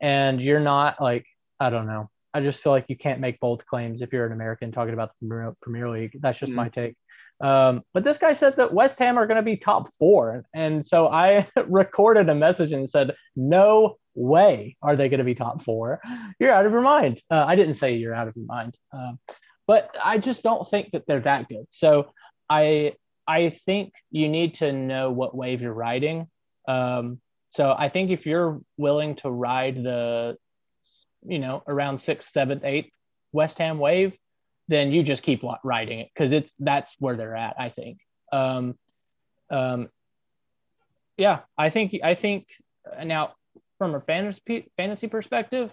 and 0.00 0.40
you're 0.40 0.60
not 0.60 1.00
like 1.00 1.26
I 1.60 1.70
don't 1.70 1.86
know. 1.86 2.10
I 2.36 2.40
just 2.40 2.60
feel 2.60 2.72
like 2.72 2.86
you 2.88 2.96
can't 2.96 3.20
make 3.20 3.38
bold 3.38 3.64
claims 3.64 4.02
if 4.02 4.12
you're 4.12 4.26
an 4.26 4.32
American 4.32 4.72
talking 4.72 4.92
about 4.92 5.10
the 5.20 5.28
Premier- 5.28 5.54
Premier 5.62 5.88
League. 5.88 6.18
That's 6.20 6.38
just 6.38 6.50
Mm. 6.50 6.56
my 6.56 6.68
take. 6.68 6.96
Um, 7.44 7.82
but 7.92 8.04
this 8.04 8.16
guy 8.16 8.32
said 8.32 8.56
that 8.56 8.72
West 8.72 8.98
Ham 9.00 9.18
are 9.18 9.26
going 9.26 9.36
to 9.36 9.42
be 9.42 9.58
top 9.58 9.92
four, 9.98 10.44
and 10.54 10.84
so 10.84 11.08
I 11.08 11.46
recorded 11.66 12.30
a 12.30 12.34
message 12.34 12.72
and 12.72 12.88
said, 12.88 13.14
"No 13.36 13.96
way 14.14 14.78
are 14.80 14.96
they 14.96 15.10
going 15.10 15.18
to 15.18 15.24
be 15.24 15.34
top 15.34 15.62
four. 15.62 16.00
You're 16.38 16.52
out 16.52 16.64
of 16.64 16.72
your 16.72 16.80
mind." 16.80 17.20
Uh, 17.30 17.44
I 17.46 17.54
didn't 17.54 17.74
say 17.74 17.96
you're 17.96 18.14
out 18.14 18.28
of 18.28 18.34
your 18.34 18.46
mind, 18.46 18.78
um, 18.94 19.18
but 19.66 19.94
I 20.02 20.16
just 20.16 20.42
don't 20.42 20.66
think 20.68 20.92
that 20.92 21.06
they're 21.06 21.20
that 21.20 21.48
good. 21.48 21.66
So 21.68 22.12
I 22.48 22.94
I 23.26 23.50
think 23.50 23.92
you 24.10 24.28
need 24.30 24.54
to 24.56 24.72
know 24.72 25.10
what 25.10 25.36
wave 25.36 25.60
you're 25.60 25.74
riding. 25.74 26.28
Um, 26.66 27.20
so 27.50 27.74
I 27.76 27.90
think 27.90 28.10
if 28.10 28.26
you're 28.26 28.60
willing 28.78 29.16
to 29.16 29.30
ride 29.30 29.76
the, 29.76 30.36
you 31.26 31.38
know, 31.38 31.62
around 31.68 31.98
sixth, 31.98 32.32
seventh, 32.32 32.64
eighth 32.64 32.90
West 33.32 33.58
Ham 33.58 33.78
wave, 33.78 34.16
then 34.68 34.92
you 34.92 35.02
just 35.02 35.22
keep 35.22 35.42
riding 35.62 36.00
it 36.00 36.10
because 36.14 36.32
it's 36.32 36.54
that's 36.58 36.94
where 36.98 37.16
they're 37.16 37.36
at. 37.36 37.56
I 37.58 37.68
think. 37.68 37.98
Um, 38.32 38.76
um, 39.50 39.88
yeah, 41.16 41.40
I 41.56 41.70
think 41.70 41.94
I 42.02 42.14
think 42.14 42.48
now 43.04 43.34
from 43.78 43.94
a 43.94 44.00
fantasy 44.00 44.70
fantasy 44.76 45.06
perspective, 45.06 45.72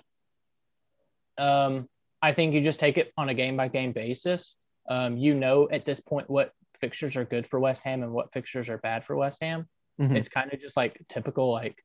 um, 1.37 1.87
I 2.21 2.33
think 2.33 2.53
you 2.53 2.61
just 2.61 2.79
take 2.79 2.97
it 2.97 3.11
on 3.17 3.29
a 3.29 3.33
game 3.33 3.57
by 3.57 3.67
game 3.67 3.93
basis. 3.93 4.55
Um, 4.89 5.17
you 5.17 5.35
know 5.35 5.69
at 5.71 5.85
this 5.85 5.99
point 5.99 6.29
what 6.29 6.51
fixtures 6.79 7.15
are 7.15 7.23
good 7.23 7.47
for 7.47 7.59
West 7.59 7.83
Ham 7.83 8.03
and 8.03 8.11
what 8.11 8.33
fixtures 8.33 8.67
are 8.67 8.79
bad 8.79 9.05
for 9.05 9.15
West 9.15 9.37
Ham. 9.41 9.67
Mhm. 9.99 10.17
It's 10.17 10.29
kind 10.29 10.51
of 10.51 10.59
just 10.59 10.75
like 10.75 10.99
typical, 11.07 11.51
like 11.51 11.83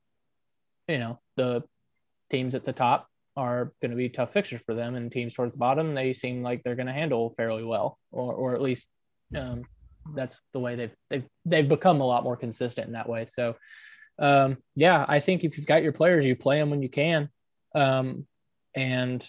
you 0.88 0.98
know, 0.98 1.20
the 1.36 1.62
teams 2.30 2.54
at 2.54 2.64
the 2.64 2.72
top 2.72 3.08
are 3.36 3.72
going 3.80 3.90
to 3.90 3.96
be 3.96 4.08
tough 4.08 4.32
fixtures 4.32 4.62
for 4.64 4.74
them, 4.74 4.94
and 4.94 5.12
teams 5.12 5.34
towards 5.34 5.52
the 5.52 5.58
bottom 5.58 5.94
they 5.94 6.12
seem 6.12 6.42
like 6.42 6.62
they're 6.62 6.76
going 6.76 6.86
to 6.86 6.92
handle 6.92 7.34
fairly 7.36 7.64
well, 7.64 7.98
or 8.12 8.34
or 8.34 8.54
at 8.54 8.62
least 8.62 8.88
um, 9.36 9.64
that's 10.14 10.38
the 10.52 10.60
way 10.60 10.76
they've 10.76 10.94
they've 11.10 11.24
they've 11.44 11.68
become 11.68 12.00
a 12.00 12.06
lot 12.06 12.24
more 12.24 12.36
consistent 12.36 12.86
in 12.86 12.92
that 12.94 13.08
way. 13.08 13.26
So 13.26 13.56
um, 14.18 14.58
yeah, 14.74 15.04
I 15.08 15.20
think 15.20 15.44
if 15.44 15.56
you've 15.56 15.66
got 15.66 15.82
your 15.82 15.92
players, 15.92 16.24
you 16.24 16.36
play 16.36 16.58
them 16.58 16.70
when 16.70 16.82
you 16.82 16.88
can. 16.88 17.28
Um, 17.74 18.26
and 18.74 19.26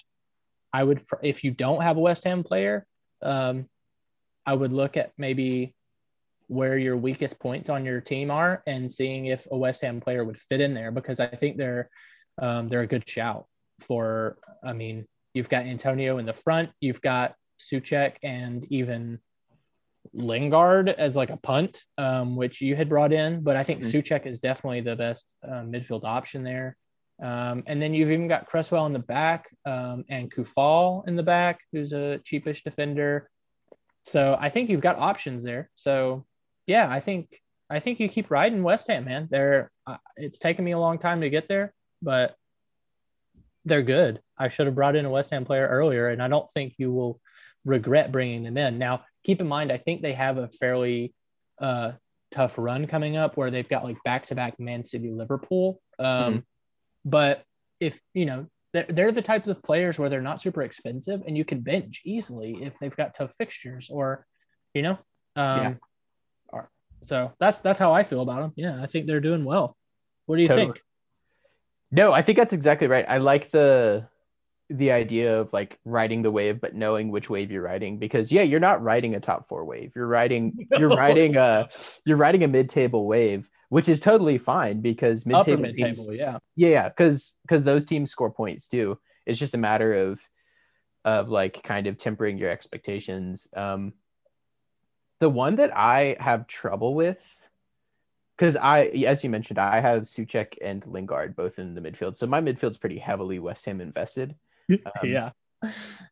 I 0.74 0.84
would, 0.84 1.02
if 1.22 1.44
you 1.44 1.52
don't 1.52 1.82
have 1.82 1.98
a 1.98 2.02
West 2.02 2.24
Ham 2.24 2.44
player, 2.44 2.86
um, 3.22 3.68
I 4.46 4.54
would 4.54 4.74
look 4.74 4.98
at 4.98 5.12
maybe 5.18 5.74
where 6.48 6.78
your 6.78 6.96
weakest 6.96 7.40
points 7.40 7.70
on 7.70 7.84
your 7.84 8.00
team 8.00 8.32
are 8.32 8.64
and 8.66 8.90
seeing 8.90 9.26
if 9.26 9.48
a 9.52 9.58
West 9.58 9.82
Ham 9.82 10.00
player 10.00 10.24
would 10.24 10.40
fit 10.40 10.62
in 10.62 10.74
there 10.74 10.92
because 10.92 11.20
I 11.20 11.28
think 11.28 11.58
they're 11.58 11.90
um, 12.40 12.70
they're 12.70 12.82
a 12.82 12.88
good 12.88 13.08
shout 13.10 13.48
for. 13.80 14.38
I 14.64 14.74
mean, 14.74 15.06
you've 15.34 15.50
got 15.50 15.66
Antonio 15.66 16.18
in 16.18 16.26
the 16.26 16.34
front, 16.34 16.72
you've 16.82 17.02
got 17.02 17.36
Soucek 17.60 18.18
and 18.24 18.66
even 18.72 19.20
Lingard 20.14 20.90
as 20.90 21.16
like 21.16 21.30
a 21.30 21.38
punt, 21.38 21.84
um, 21.98 22.36
which 22.36 22.62
you 22.62 22.76
had 22.76 22.90
brought 22.90 23.14
in, 23.14 23.42
but 23.42 23.56
I 23.56 23.64
think 23.64 23.84
Mhm. 23.84 23.92
Soucek 23.92 24.26
is 24.26 24.40
definitely 24.40 24.82
the 24.82 24.96
best 24.96 25.34
uh, 25.44 25.62
midfield 25.62 26.04
option 26.04 26.44
there. 26.44 26.78
Um, 27.22 27.64
and 27.66 27.82
then 27.82 27.94
you've 27.94 28.12
even 28.12 28.28
got 28.28 28.46
Cresswell 28.46 28.86
in 28.86 28.94
the 28.94 29.00
back 29.00 29.50
um, 29.66 30.06
and 30.08 30.32
Coufal 30.32 31.08
in 31.08 31.16
the 31.16 31.24
back, 31.24 31.60
who's 31.72 31.92
a 31.94 32.20
cheapish 32.24 32.64
defender. 32.64 33.30
So 34.06 34.38
I 34.40 34.50
think 34.50 34.70
you've 34.70 34.82
got 34.82 34.98
options 34.98 35.44
there. 35.44 35.70
So 35.76 36.26
yeah, 36.68 36.90
I 36.90 37.00
think 37.00 37.42
I 37.70 37.80
think 37.80 38.00
you 38.00 38.08
keep 38.08 38.32
riding 38.32 38.64
West 38.64 38.88
Ham, 38.88 39.06
man. 39.06 39.28
They're 39.30 39.72
uh, 39.86 39.98
it's 40.16 40.40
taken 40.40 40.64
me 40.64 40.72
a 40.72 40.80
long 40.80 41.00
time 41.00 41.22
to 41.22 41.30
get 41.30 41.48
there, 41.50 41.74
but 42.02 42.36
they're 43.68 43.84
good. 43.84 44.22
I 44.38 44.48
should 44.48 44.66
have 44.68 44.76
brought 44.76 44.96
in 44.96 45.06
a 45.06 45.10
West 45.10 45.32
Ham 45.32 45.46
player 45.46 45.68
earlier, 45.68 46.10
and 46.10 46.22
I 46.22 46.28
don't 46.28 46.50
think 46.50 46.76
you 46.78 46.92
will 46.92 47.20
regret 47.66 48.12
bringing 48.12 48.44
them 48.44 48.58
in. 48.58 48.78
Now, 48.78 49.04
keep 49.24 49.42
in 49.42 49.48
mind, 49.48 49.72
I 49.72 49.78
think 49.78 50.02
they 50.02 50.14
have 50.14 50.38
a 50.38 50.48
fairly 50.48 51.14
uh, 51.60 51.94
tough 52.32 52.58
run 52.58 52.88
coming 52.88 53.18
up 53.18 53.38
where 53.38 53.52
they've 53.52 53.68
got 53.68 53.84
like 53.84 53.98
back 54.04 54.28
to 54.28 54.36
back 54.36 54.60
Man 54.60 54.84
City, 54.84 55.10
Liverpool. 55.12 55.82
Um, 56.00 56.46
But 57.06 57.44
if 57.80 58.00
you 58.14 58.26
know 58.26 58.48
they're, 58.74 58.86
they're 58.90 59.12
the 59.14 59.22
types 59.22 59.48
of 59.48 59.64
players 59.64 59.98
where 59.98 60.10
they're 60.10 60.22
not 60.22 60.42
super 60.42 60.62
expensive 60.64 61.22
and 61.26 61.38
you 61.38 61.46
can 61.46 61.62
bench 61.62 62.02
easily 62.04 62.64
if 62.64 62.78
they've 62.80 62.96
got 62.96 63.16
tough 63.16 63.34
fixtures 63.38 63.90
or, 63.90 64.26
you 64.74 64.82
know, 64.82 64.98
um, 65.38 65.80
Yeah. 66.54 66.62
so 67.06 67.32
that's 67.40 67.60
that's 67.60 67.80
how 67.80 67.94
I 67.94 68.04
feel 68.04 68.22
about 68.22 68.42
them. 68.42 68.54
Yeah, 68.58 68.82
I 68.82 68.88
think 68.88 69.08
they're 69.08 69.22
doing 69.22 69.46
well. 69.46 69.78
What 70.26 70.36
do 70.36 70.42
you 70.42 70.48
Totally. 70.50 70.66
think? 70.74 70.82
No, 71.92 72.12
I 72.12 72.22
think 72.22 72.38
that's 72.38 72.54
exactly 72.54 72.88
right. 72.88 73.06
I 73.08 73.18
like 73.18 73.52
the 73.52 74.08
the 74.70 74.92
idea 74.92 75.40
of 75.40 75.54
like 75.54 75.80
riding 75.86 76.22
the 76.22 76.32
wave, 76.32 76.60
but 76.60 76.76
knowing 76.76 77.10
which 77.10 77.30
wave 77.30 77.52
you're 77.52 77.62
riding. 77.62 77.98
Because 77.98 78.32
yeah, 78.32 78.42
you're 78.42 78.60
not 78.60 78.84
riding 78.84 79.16
a 79.16 79.20
top 79.20 79.48
four 79.48 79.64
wave. 79.66 79.94
You're 79.96 80.08
riding 80.08 80.68
you're 80.78 80.90
riding 80.90 81.38
a 81.38 81.70
you're 82.06 82.18
riding 82.18 82.44
a 82.44 82.48
mid 82.48 82.70
table 82.70 83.06
wave, 83.06 83.50
which 83.70 83.88
is 83.90 84.00
totally 84.00 84.38
fine 84.38 84.82
because 84.82 85.26
mid-table, 85.26 85.64
mid 85.64 85.78
table, 85.78 86.14
yeah. 86.14 86.40
yeah, 86.56 86.70
yeah, 86.70 86.90
because 86.90 87.36
because 87.44 87.64
those 87.64 87.86
teams 87.86 88.12
score 88.12 88.32
points 88.32 88.68
too. 88.68 89.00
It's 89.26 89.40
just 89.40 89.54
a 89.54 89.58
matter 89.58 89.94
of 89.94 90.20
of 91.06 91.30
like 91.30 91.64
kind 91.64 91.88
of 91.88 91.98
tempering 91.98 92.38
your 92.38 92.50
expectations. 92.50 93.48
Um, 93.56 93.94
the 95.20 95.30
one 95.30 95.56
that 95.56 95.76
I 95.76 96.18
have 96.20 96.48
trouble 96.48 96.94
with, 96.94 97.24
because 98.38 98.56
I, 98.56 98.86
as 99.08 99.24
you 99.24 99.30
mentioned, 99.30 99.58
I 99.58 99.80
have 99.80 100.04
Soucek 100.04 100.54
and 100.62 100.86
Lingard 100.86 101.36
both 101.36 101.58
in 101.58 101.74
the 101.74 101.82
midfield, 101.82 102.18
so 102.18 102.28
my 102.28 102.40
midfield's 102.40 102.78
pretty 102.78 103.00
heavily 103.00 103.40
West 103.40 103.66
Ham 103.66 103.82
invested. 103.82 104.36
Um, 104.70 105.10
yeah. 105.10 105.30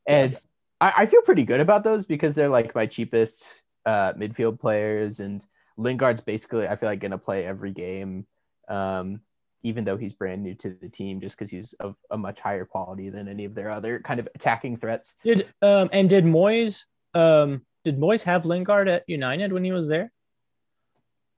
and 0.08 0.32
Yes. 0.32 0.48
I, 0.80 0.94
I 1.00 1.06
feel 1.08 1.22
pretty 1.24 1.44
good 1.44 1.60
about 1.60 1.84
those 1.84 2.06
because 2.06 2.36
they're 2.36 2.48
like 2.48 2.74
my 2.74 2.86
cheapest 2.86 3.54
uh, 3.86 4.14
midfield 4.14 4.62
players, 4.62 5.20
and 5.20 5.46
Lingard's 5.78 6.22
basically 6.22 6.66
I 6.66 6.78
feel 6.78 6.88
like 6.88 7.02
gonna 7.02 7.18
play 7.18 7.46
every 7.46 7.72
game, 7.72 8.26
um, 8.70 9.20
even 9.64 9.84
though 9.84 9.98
he's 9.98 10.14
brand 10.14 10.42
new 10.42 10.56
to 10.56 10.70
the 10.82 10.88
team, 10.88 11.20
just 11.20 11.38
because 11.38 11.52
he's 11.52 11.74
of 11.74 11.98
a 12.12 12.18
much 12.18 12.40
higher 12.40 12.64
quality 12.64 13.10
than 13.10 13.28
any 13.28 13.44
of 13.44 13.56
their 13.56 13.72
other 13.72 14.00
kind 14.00 14.22
of 14.22 14.30
attacking 14.36 14.78
threats. 14.78 15.16
Did 15.22 15.48
um 15.62 15.90
and 15.92 16.10
did 16.10 16.24
Moyes 16.24 16.84
um 17.14 17.62
did 17.84 18.00
Moyes 18.00 18.24
have 18.24 18.46
Lingard 18.46 18.88
at 18.88 19.04
United 19.08 19.52
when 19.52 19.66
he 19.66 19.74
was 19.74 19.90
there? 19.90 20.14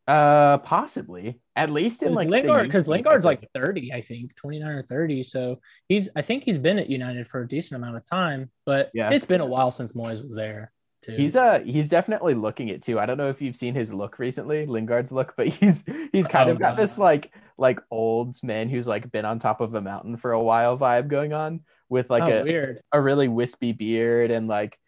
Uh, 0.08 0.58
possibly 0.60 1.42
at 1.58 1.70
least 1.70 2.02
in 2.02 2.14
like 2.14 2.30
Lingard, 2.30 2.64
because 2.64 2.88
Lingard's 2.88 3.26
like 3.26 3.50
30, 3.54 3.92
I 3.92 4.00
think, 4.00 4.34
29 4.36 4.68
or 4.70 4.84
30. 4.84 5.22
So 5.24 5.60
he's 5.90 6.08
I 6.16 6.22
think 6.22 6.44
he's 6.44 6.58
been 6.58 6.80
at 6.80 6.90
United 6.90 7.28
for 7.28 7.42
a 7.42 7.48
decent 7.48 7.82
amount 7.82 7.98
of 7.98 8.06
time, 8.06 8.50
but 8.66 8.90
Yeah. 8.94 9.10
it's 9.10 9.26
been 9.26 9.42
a 9.42 9.46
while 9.46 9.70
since 9.72 9.92
Moyes 9.92 10.24
was 10.24 10.34
there 10.34 10.72
too. 11.02 11.12
He's 11.12 11.36
uh 11.36 11.60
he's 11.60 11.90
definitely 11.90 12.36
looking 12.36 12.70
it 12.70 12.84
too. 12.84 13.00
I 13.00 13.06
don't 13.06 13.18
know 13.18 13.28
if 13.30 13.42
you've 13.42 13.58
seen 13.58 13.76
his 13.76 13.94
look 13.94 14.18
recently, 14.18 14.66
Lingard's 14.66 15.12
look, 15.12 15.34
but 15.36 15.48
he's 15.60 15.84
he's 16.14 16.28
kind 16.28 16.48
Oh, 16.48 16.54
of 16.54 16.60
got 16.60 16.78
God. 16.78 16.84
this 16.84 16.98
like 16.98 17.34
like 17.58 17.80
old 17.92 18.42
man 18.44 18.70
who's 18.70 18.88
like 18.88 19.12
been 19.12 19.26
on 19.26 19.40
top 19.40 19.60
of 19.60 19.74
a 19.74 19.82
mountain 19.82 20.16
for 20.16 20.32
a 20.32 20.42
while 20.42 20.78
vibe 20.78 21.10
going 21.10 21.34
on 21.34 21.60
with 21.90 22.10
like 22.10 22.24
oh, 22.24 22.42
a, 22.42 22.44
weird. 22.44 22.80
a 22.94 23.02
really 23.02 23.28
wispy 23.28 23.74
beard 23.74 24.32
and 24.32 24.48
like 24.48 24.80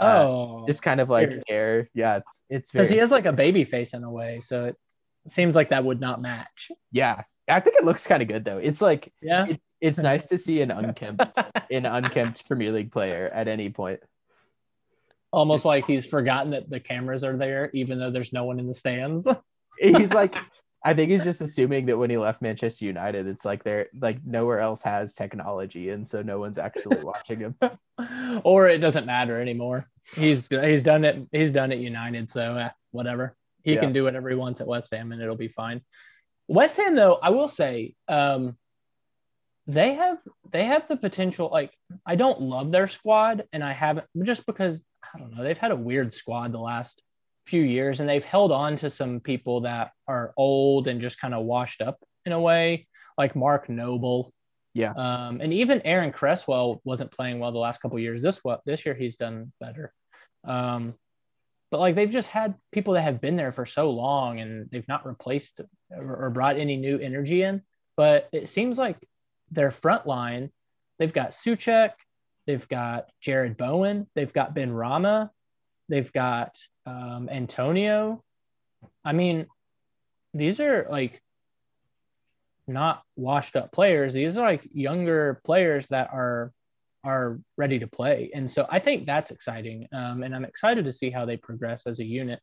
uh, 0.00 0.24
Oh, 0.26 0.64
just 0.66 0.82
kind 0.82 1.00
of 1.00 1.08
like 1.08 1.42
hair. 1.48 1.88
Yeah, 1.94 2.16
it's 2.18 2.44
it's 2.50 2.70
because 2.72 2.88
he 2.88 2.96
has 2.98 3.10
like 3.10 3.26
a 3.26 3.32
baby 3.32 3.64
face 3.64 3.94
in 3.94 4.04
a 4.04 4.10
way, 4.10 4.40
so 4.42 4.64
it 4.66 4.76
seems 5.28 5.54
like 5.56 5.70
that 5.70 5.84
would 5.84 6.00
not 6.00 6.20
match. 6.20 6.70
yeah. 6.92 7.22
I 7.48 7.60
think 7.60 7.76
it 7.76 7.84
looks 7.84 8.04
kind 8.06 8.22
of 8.22 8.28
good 8.28 8.44
though. 8.44 8.58
It's 8.58 8.80
like 8.80 9.12
Yeah. 9.22 9.46
it, 9.46 9.60
it's 9.80 9.98
nice 9.98 10.26
to 10.26 10.36
see 10.38 10.60
an 10.62 10.70
unkempt 10.72 11.38
an 11.70 11.86
unkempt 11.86 12.44
Premier 12.48 12.72
League 12.72 12.90
player 12.90 13.30
at 13.32 13.46
any 13.46 13.68
point. 13.70 14.00
Almost 15.32 15.64
like 15.64 15.86
he's 15.86 16.04
forgotten 16.06 16.50
that 16.52 16.68
the 16.70 16.80
cameras 16.80 17.22
are 17.22 17.36
there, 17.36 17.70
even 17.72 17.98
though 18.00 18.10
there's 18.10 18.32
no 18.32 18.44
one 18.44 18.58
in 18.58 18.66
the 18.66 18.74
stands. 18.74 19.28
He's 19.78 20.12
like 20.12 20.34
I 20.86 20.94
think 20.94 21.10
he's 21.10 21.24
just 21.24 21.40
assuming 21.40 21.86
that 21.86 21.98
when 21.98 22.10
he 22.10 22.16
left 22.16 22.40
Manchester 22.40 22.84
United, 22.84 23.26
it's 23.26 23.44
like 23.44 23.64
they're 23.64 23.88
like 24.00 24.24
nowhere 24.24 24.60
else 24.60 24.82
has 24.82 25.14
technology, 25.14 25.90
and 25.90 26.06
so 26.06 26.22
no 26.22 26.38
one's 26.38 26.58
actually 26.58 27.02
watching 27.02 27.40
him. 27.40 27.56
or 28.44 28.68
it 28.68 28.78
doesn't 28.78 29.04
matter 29.04 29.40
anymore. 29.40 29.84
He's 30.14 30.46
he's 30.46 30.84
done 30.84 31.04
it. 31.04 31.26
He's 31.32 31.50
done 31.50 31.72
it 31.72 31.80
United, 31.80 32.30
so 32.30 32.56
eh, 32.56 32.68
whatever. 32.92 33.36
He 33.64 33.74
Yeah. 33.74 33.80
can 33.80 33.92
do 33.92 34.04
whatever 34.04 34.30
he 34.30 34.36
wants 34.36 34.60
at 34.60 34.68
West 34.68 34.94
Ham, 34.94 35.10
and 35.10 35.20
it'll 35.20 35.34
be 35.34 35.48
fine. 35.48 35.80
West 36.46 36.76
Ham, 36.76 36.94
though, 36.94 37.14
I 37.20 37.30
will 37.30 37.48
say, 37.48 37.96
um, 38.06 38.56
they 39.66 39.94
have 39.94 40.18
they 40.52 40.66
have 40.66 40.86
the 40.86 40.96
potential. 40.96 41.48
Like, 41.50 41.76
I 42.06 42.14
don't 42.14 42.40
love 42.42 42.70
their 42.70 42.86
squad, 42.86 43.42
and 43.52 43.64
I 43.64 43.72
haven't 43.72 44.06
just 44.22 44.46
because 44.46 44.84
I 45.12 45.18
don't 45.18 45.34
know. 45.34 45.42
They've 45.42 45.58
had 45.58 45.72
a 45.72 45.76
weird 45.76 46.14
squad 46.14 46.52
the 46.52 46.60
last 46.60 47.02
few 47.46 47.62
years, 47.62 48.00
and 48.00 48.08
they've 48.08 48.24
held 48.24 48.52
on 48.52 48.76
to 48.76 48.90
some 48.90 49.20
people 49.20 49.62
that 49.62 49.92
are 50.06 50.32
old 50.36 50.88
and 50.88 51.00
just 51.00 51.20
kind 51.20 51.34
of 51.34 51.44
washed 51.44 51.80
up 51.80 51.98
in 52.24 52.32
a 52.32 52.40
way, 52.40 52.88
like 53.16 53.36
Mark 53.36 53.68
Noble. 53.68 54.32
Yeah. 54.74 54.92
Um, 54.92 55.40
and 55.40 55.54
even 55.54 55.80
Aaron 55.82 56.12
Cresswell 56.12 56.80
wasn't 56.84 57.12
playing 57.12 57.38
well 57.38 57.52
the 57.52 57.58
last 57.58 57.80
couple 57.80 57.98
years. 57.98 58.20
This 58.22 58.44
what 58.44 58.60
this 58.66 58.84
year 58.84 58.94
he's 58.94 59.16
done 59.16 59.52
better. 59.60 59.92
Um, 60.44 60.94
but 61.70 61.80
like 61.80 61.94
they've 61.94 62.10
just 62.10 62.28
had 62.28 62.54
people 62.72 62.94
that 62.94 63.02
have 63.02 63.20
been 63.20 63.36
there 63.36 63.52
for 63.52 63.66
so 63.66 63.90
long 63.90 64.40
and 64.40 64.68
they've 64.70 64.86
not 64.86 65.06
replaced 65.06 65.60
or, 65.90 66.26
or 66.26 66.30
brought 66.30 66.58
any 66.58 66.76
new 66.76 66.98
energy 66.98 67.42
in. 67.42 67.62
But 67.96 68.28
it 68.32 68.48
seems 68.48 68.76
like 68.78 68.98
their 69.50 69.70
front 69.70 70.06
line, 70.06 70.50
they've 70.98 71.12
got 71.12 71.30
Soucek, 71.30 71.92
they've 72.46 72.68
got 72.68 73.08
Jarrod 73.24 73.56
Bowen, 73.56 74.06
they've 74.14 74.32
got 74.32 74.54
Benrahma, 74.54 75.30
they've 75.88 76.12
got 76.12 76.56
um, 76.86 77.28
Antonio. 77.30 78.22
I 79.04 79.12
mean, 79.12 79.46
these 80.34 80.60
are 80.60 80.86
like 80.90 81.20
not 82.66 83.02
washed 83.16 83.56
up 83.56 83.72
players. 83.72 84.12
These 84.12 84.36
are 84.36 84.46
like 84.46 84.68
younger 84.72 85.40
players 85.44 85.88
that 85.88 86.10
are 86.12 86.52
are 87.04 87.38
ready 87.56 87.78
to 87.78 87.86
play, 87.86 88.30
and 88.34 88.50
so 88.50 88.66
I 88.68 88.78
think 88.78 89.06
that's 89.06 89.30
exciting. 89.30 89.86
Um, 89.92 90.22
and 90.22 90.34
I'm 90.34 90.44
excited 90.44 90.84
to 90.86 90.92
see 90.92 91.10
how 91.10 91.24
they 91.24 91.36
progress 91.36 91.86
as 91.86 92.00
a 92.00 92.04
unit 92.04 92.40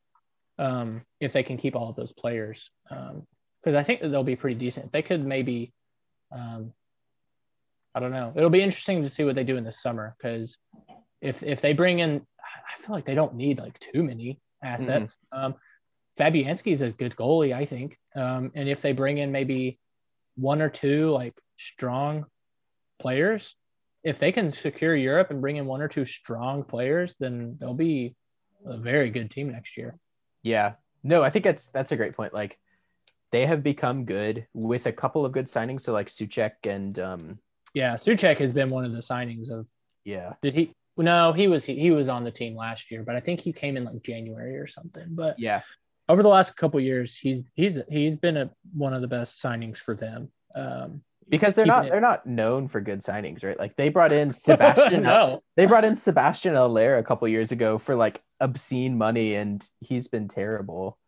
um, 0.58 1.02
if 1.20 1.34
they 1.34 1.44
can 1.44 1.58
keep 1.58 1.76
all 1.76 1.90
of 1.90 1.96
those 1.96 2.14
players. 2.14 2.70
Because 2.90 3.76
I 3.76 3.84
think 3.84 4.02
that 4.02 4.10
they'll 4.10 4.24
be 4.24 4.36
pretty 4.36 4.60
decent. 4.60 4.92
They 4.92 5.02
could 5.02 5.26
maybe, 5.26 5.74
um, 6.32 6.74
I 7.96 8.00
don't 8.00 8.12
know. 8.12 8.34
It'll 8.36 8.50
be 8.50 8.62
interesting 8.62 9.04
to 9.04 9.10
see 9.10 9.24
what 9.24 9.36
they 9.36 9.44
do 9.44 9.58
in 9.58 9.64
the 9.64 9.72
summer. 9.72 10.16
Because 10.18 10.58
if 11.24 11.42
if 11.42 11.62
they 11.62 11.74
bring 11.74 12.00
in, 12.00 12.22
I 12.40 12.82
feel 12.82 12.94
like 12.94 13.06
they 13.06 13.16
don't 13.16 13.36
need 13.36 13.58
like 13.58 13.80
too 13.80 14.04
many 14.04 14.40
assets. 14.62 15.18
Um, 15.32 15.56
Fabianski 16.20 16.72
is 16.74 16.82
a 16.82 16.92
good 16.92 17.16
goalie, 17.16 17.56
I 17.56 17.66
think. 17.66 17.98
Um, 18.16 18.52
and 18.54 18.70
if 18.70 18.82
they 18.82 18.92
bring 18.92 19.18
in 19.18 19.32
maybe 19.32 19.80
one 20.36 20.62
or 20.62 20.70
two 20.70 21.10
like 21.12 21.34
strong 21.58 22.26
players, 23.00 23.56
if 24.04 24.20
they 24.20 24.32
can 24.32 24.52
secure 24.52 24.96
Europe 24.96 25.32
and 25.32 25.42
bring 25.42 25.56
in 25.56 25.66
one 25.66 25.82
or 25.82 25.88
two 25.88 26.06
strong 26.06 26.64
players, 26.64 27.16
then 27.20 27.58
they'll 27.60 27.74
be 27.74 28.16
a 28.66 28.78
very 28.78 29.10
good 29.10 29.32
team 29.32 29.52
next 29.52 29.78
year. 29.78 29.98
Yeah. 30.44 30.74
No, 31.04 31.24
I 31.24 31.30
think 31.30 31.46
that's 31.46 31.70
that's 31.70 31.92
a 31.92 31.96
great 31.96 32.16
point. 32.16 32.34
Like 32.34 32.60
they 33.32 33.46
have 33.46 33.64
become 33.64 34.06
good 34.06 34.46
with 34.54 34.86
a 34.86 34.92
couple 34.92 35.26
of 35.26 35.32
good 35.32 35.48
signings. 35.48 35.82
So 35.82 35.94
like 35.94 36.10
Soucek 36.10 36.52
and 36.66 37.00
um 37.00 37.40
Yeah, 37.74 37.96
Soucek 37.96 38.38
has 38.40 38.52
been 38.52 38.70
one 38.70 38.86
of 38.86 38.92
the 38.92 39.02
signings 39.02 39.50
of. 39.50 39.66
yeah. 40.04 40.34
Did 40.42 40.54
he? 40.54 40.74
No, 40.98 41.34
he 41.34 41.48
was 41.48 41.66
he, 41.66 41.76
he 41.80 41.92
was 41.92 42.10
on 42.10 42.24
the 42.24 42.32
team 42.32 42.56
last 42.56 42.92
year, 42.92 43.04
but 43.04 43.16
I 43.16 43.20
think 43.20 43.40
he 43.42 43.52
came 43.52 43.78
in 43.78 43.84
like 43.86 44.02
January 44.04 44.58
or 44.58 44.68
something. 44.68 45.08
But 45.10 45.40
Yeah. 45.40 45.62
over 46.08 46.22
the 46.22 46.30
last 46.30 46.56
couple 46.56 46.78
of 46.78 46.84
years, 46.84 47.18
he's 47.18 47.42
he's 47.56 47.80
he's 47.90 48.16
been 48.16 48.38
a, 48.38 48.52
one 48.76 48.94
of 48.94 49.02
the 49.02 49.08
best 49.08 49.42
signings 49.42 49.78
for 49.78 49.96
them. 49.96 50.32
Um, 50.56 51.02
Because 51.30 51.56
they're 51.56 51.66
not 51.66 51.86
it- 51.86 51.92
they're 51.92 52.00
not 52.02 52.28
known 52.28 52.68
for 52.68 52.80
good 52.80 53.00
signings, 53.00 53.44
right? 53.44 53.58
Like 53.58 53.76
they 53.76 53.90
brought 53.90 54.12
in 54.12 54.34
Sebastian 54.48 55.04
no, 55.04 55.42
they 55.56 55.66
brought 55.66 55.84
in 55.86 55.96
Sebastien 55.96 56.54
Haller 56.54 56.98
a 56.98 57.04
couple 57.04 57.28
years 57.28 57.52
ago 57.52 57.80
for 57.80 57.96
like 57.96 58.22
obscene 58.40 58.96
money 58.98 59.34
and 59.36 59.68
he's 59.80 60.08
been 60.08 60.28
terrible. 60.28 61.00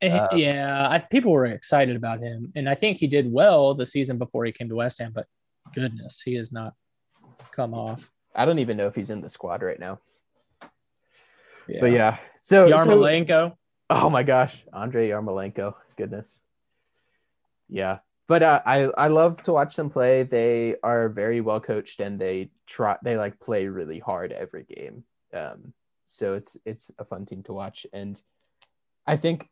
Eh, 0.00 0.16
Um, 0.16 0.38
yeah, 0.38 0.88
I, 0.88 0.98
people 0.98 1.32
were 1.32 1.46
excited 1.46 1.96
about 1.96 2.20
him, 2.20 2.52
and 2.54 2.68
I 2.68 2.74
think 2.74 2.98
he 2.98 3.06
did 3.08 3.32
well 3.32 3.74
the 3.74 3.86
season 3.86 4.18
before 4.18 4.44
he 4.44 4.52
came 4.52 4.68
to 4.68 4.76
West 4.76 4.98
Ham. 5.00 5.12
But 5.14 5.26
goodness, 5.74 6.20
he 6.24 6.34
has 6.34 6.52
not 6.52 6.74
come 7.52 7.74
off. 7.74 8.10
I 8.34 8.44
don't 8.44 8.58
even 8.58 8.76
know 8.76 8.86
if 8.86 8.94
he's 8.94 9.10
in 9.10 9.20
the 9.20 9.28
squad 9.28 9.62
right 9.62 9.78
now. 9.78 10.00
Yeah. 11.68 11.80
But 11.80 11.92
yeah. 11.92 12.18
So, 12.42 12.68
so 12.68 12.76
Yarmolenko. 12.76 13.56
oh 13.90 14.10
my 14.10 14.22
gosh, 14.22 14.62
Andriy 14.72 15.08
Yarmolenko. 15.08 15.74
Goodness. 15.96 16.40
Yeah. 17.68 17.98
But 18.26 18.42
uh, 18.42 18.62
I 18.64 18.84
I 18.84 19.08
love 19.08 19.42
to 19.44 19.52
watch 19.52 19.76
them 19.76 19.90
play. 19.90 20.22
They 20.22 20.76
are 20.82 21.08
very 21.08 21.40
well 21.40 21.60
coached 21.60 22.00
and 22.00 22.18
they 22.18 22.50
try 22.66 22.96
they 23.02 23.16
like 23.16 23.38
play 23.38 23.66
really 23.68 23.98
hard 23.98 24.32
every 24.32 24.64
game. 24.64 25.04
Um 25.32 25.72
so 26.06 26.34
it's 26.34 26.56
it's 26.64 26.90
a 26.98 27.04
fun 27.04 27.26
team 27.26 27.42
to 27.44 27.52
watch 27.52 27.86
and 27.92 28.20
I 29.06 29.16
think 29.16 29.48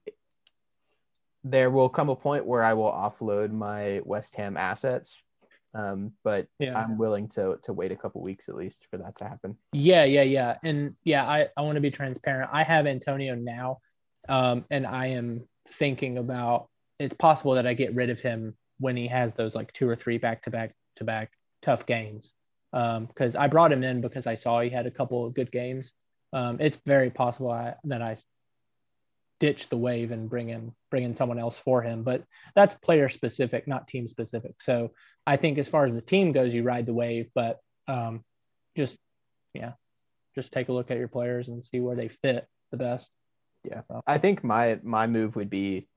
there 1.45 1.71
will 1.71 1.89
come 1.89 2.09
a 2.09 2.17
point 2.17 2.47
where 2.47 2.63
I 2.63 2.75
will 2.75 2.91
offload 2.91 3.51
my 3.53 4.01
West 4.05 4.37
Ham 4.37 4.57
assets. 4.57 5.21
Um, 5.75 6.13
but 6.23 6.47
Yeah. 6.59 6.79
I'm 6.79 6.99
willing 6.99 7.29
to 7.29 7.59
to 7.63 7.73
wait 7.73 7.93
a 7.93 7.97
couple 7.97 8.21
weeks 8.21 8.49
at 8.49 8.55
least 8.55 8.87
for 8.91 8.99
that 8.99 9.17
to 9.17 9.25
happen. 9.25 9.57
Yeah, 9.73 10.05
yeah, 10.05 10.23
yeah. 10.23 10.59
And 10.63 10.95
yeah, 11.05 11.25
I, 11.27 11.49
I 11.57 11.63
want 11.63 11.77
to 11.77 11.81
be 11.81 11.91
transparent. 11.91 12.51
I 12.53 12.63
have 12.63 12.87
Antonio 12.87 13.35
now. 13.35 13.79
Um, 14.29 14.65
and 14.71 14.87
I 14.87 15.07
am 15.07 15.49
thinking 15.69 16.19
about 16.19 16.69
it's 16.99 17.15
possible 17.15 17.55
that 17.55 17.67
I 17.67 17.75
get 17.75 17.95
rid 17.95 18.11
of 18.11 18.21
him 18.21 18.55
when 18.79 18.97
he 18.97 19.09
has 19.09 19.33
those 19.35 19.55
like 19.55 19.73
two 19.73 19.89
or 19.89 19.97
three 19.97 20.19
back 20.19 20.43
to 20.43 20.51
back 20.51 20.75
to 20.97 21.05
back 21.05 21.33
tough 21.61 21.87
games. 21.87 22.35
Because 22.71 23.37
um, 23.37 23.43
I 23.43 23.49
brought 23.49 23.73
him 23.73 23.83
in 23.83 24.01
because 24.01 24.27
I 24.27 24.35
saw 24.35 24.61
he 24.61 24.71
had 24.71 24.87
a 24.87 24.91
couple 24.91 25.27
of 25.27 25.35
good 25.35 25.51
games. 25.51 25.93
Um, 26.33 26.57
it's 26.61 26.79
very 26.87 27.11
possible 27.11 27.51
I, 27.51 27.75
that 27.85 28.01
I 28.01 28.17
ditch 29.43 29.69
the 29.69 29.77
wave 29.77 30.13
and 30.13 30.31
bring 30.31 30.51
in 30.51 30.73
bring 30.89 31.03
in 31.03 31.17
someone 31.17 31.41
else 31.41 31.59
for 31.59 31.83
him. 31.83 32.05
But 32.05 32.23
that's 32.55 32.77
player 32.77 33.09
specific, 33.09 33.67
not 33.67 33.89
team 33.89 34.07
specific. 34.07 34.63
So 34.63 34.93
I 35.27 35.35
think 35.35 35.59
as 35.59 35.69
far 35.69 35.85
as 35.85 35.93
the 35.93 36.01
team 36.01 36.31
goes, 36.31 36.55
you 36.55 36.63
ride 36.63 36.87
the 36.87 36.95
wave, 36.95 37.29
but 37.35 37.59
um, 37.89 38.23
just 38.77 38.97
yeah, 39.53 39.73
just 40.37 40.53
take 40.53 40.69
a 40.69 40.73
look 40.73 40.93
at 40.93 40.97
your 40.97 41.09
players 41.09 41.49
and 41.49 41.65
see 41.65 41.81
where 41.81 41.97
they 41.97 42.07
fit 42.07 42.47
the 42.71 42.77
best. 42.77 43.11
Yeah, 43.65 43.83
I 44.07 44.17
think 44.17 44.45
my 44.45 44.79
my 44.85 45.09
move 45.09 45.35
would 45.35 45.51
be 45.51 45.89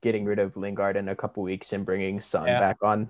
getting 0.00 0.24
rid 0.24 0.38
of 0.38 0.56
Lingard 0.56 0.96
in 0.96 1.08
a 1.08 1.16
couple 1.16 1.42
weeks 1.42 1.72
and 1.72 1.84
bringing 1.84 2.20
Son 2.20 2.46
yeah. 2.46 2.60
back 2.60 2.76
on. 2.84 3.08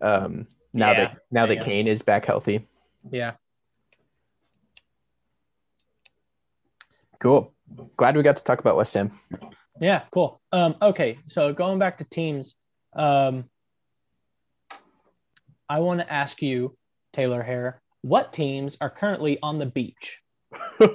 Um, 0.00 0.48
now 0.72 0.90
yeah. 0.90 0.98
that 0.98 1.18
now 1.30 1.46
that 1.46 1.60
Kane 1.60 1.86
is 1.86 2.02
back 2.02 2.24
healthy. 2.24 2.66
Yeah. 3.08 3.34
Cool. 7.20 7.55
Glad 7.96 8.16
we 8.16 8.22
got 8.22 8.36
to 8.36 8.44
talk 8.44 8.60
about 8.60 8.76
West 8.76 8.94
Ham. 8.94 9.12
Yeah, 9.80 10.02
cool. 10.10 10.40
Um, 10.52 10.74
okay, 10.80 11.18
so 11.26 11.52
going 11.52 11.78
back 11.78 11.98
to 11.98 12.04
teams, 12.04 12.54
um, 12.94 13.44
I 15.68 15.80
want 15.80 16.00
to 16.00 16.12
ask 16.12 16.40
you, 16.42 16.76
Taylor 17.12 17.42
Hare, 17.42 17.80
what 18.02 18.32
teams 18.32 18.76
are 18.80 18.90
currently 18.90 19.38
on 19.42 19.58
the 19.58 19.66
beach? 19.66 20.20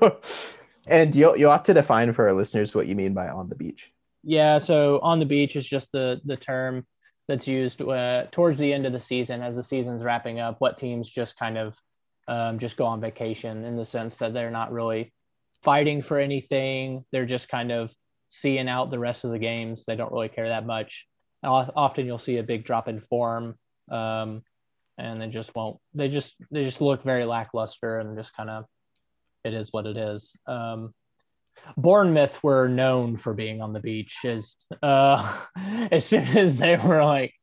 and 0.88 1.16
you'll 1.16 1.38
you'll 1.38 1.52
have 1.52 1.64
to 1.64 1.74
define 1.74 2.14
for 2.14 2.28
our 2.28 2.34
listeners 2.34 2.74
what 2.74 2.88
you 2.88 2.96
mean 2.96 3.14
by 3.14 3.28
on 3.28 3.50
the 3.50 3.56
beach. 3.56 3.92
Yeah, 4.24 4.60
so 4.60 5.00
on 5.00 5.20
the 5.20 5.26
beach 5.26 5.56
is 5.56 5.66
just 5.66 5.92
the 5.92 6.22
the 6.26 6.38
term 6.38 6.86
that's 7.28 7.48
used 7.48 7.82
uh, 7.82 8.26
towards 8.32 8.58
the 8.58 8.74
end 8.74 8.86
of 8.86 8.94
the 8.94 9.00
season 9.00 9.42
as 9.42 9.56
the 9.56 9.64
season's 9.64 10.04
wrapping 10.04 10.40
up. 10.40 10.56
What 10.60 10.78
teams 10.78 11.10
just 11.10 11.38
kind 11.38 11.58
of 11.58 11.78
um, 12.28 12.60
just 12.60 12.78
go 12.78 12.86
on 12.86 13.02
vacation 13.02 13.66
in 13.66 13.76
the 13.76 13.86
sense 13.86 14.18
that 14.18 14.34
they're 14.34 14.52
not 14.52 14.72
really 14.72 15.14
fighting 15.64 16.02
for 16.02 16.20
anything. 16.20 17.06
They're 17.12 17.26
just 17.26 17.50
kind 17.50 17.72
of 17.72 17.94
seeing 18.30 18.68
out 18.68 18.92
the 18.92 19.00
rest 19.00 19.24
of 19.24 19.32
the 19.32 19.40
games. 19.40 19.84
They 19.86 19.96
don't 19.96 20.12
really 20.12 20.30
care 20.30 20.50
that 20.50 20.66
much. 20.66 21.08
Often 21.44 22.06
you'll 22.06 22.18
see 22.18 22.38
a 22.38 22.44
big 22.44 22.66
drop 22.66 22.88
in 22.88 23.00
form, 23.00 23.56
um, 23.92 24.44
and 24.98 25.20
they 25.20 25.28
just 25.28 25.56
won't. 25.56 25.78
They 25.94 26.08
just 26.08 26.36
they 26.52 26.64
just 26.64 26.82
look 26.82 27.04
very 27.04 27.26
lackluster 27.26 28.00
and 28.00 28.18
just 28.18 28.36
kind 28.36 28.50
of 28.50 28.66
it 29.44 29.54
is 29.54 29.70
what 29.72 29.88
it 29.88 29.98
is. 29.98 30.34
Um, 30.46 30.94
Bournemouth 31.78 32.42
were 32.44 32.68
known 32.68 33.18
for 33.18 33.34
being 33.34 33.62
on 33.62 33.74
the 33.74 33.80
beach 33.80 34.20
as 34.24 34.56
uh, 34.82 35.38
as 35.92 36.06
soon 36.06 36.24
as 36.38 36.56
they 36.56 36.78
were 36.78 37.04
like 37.04 37.34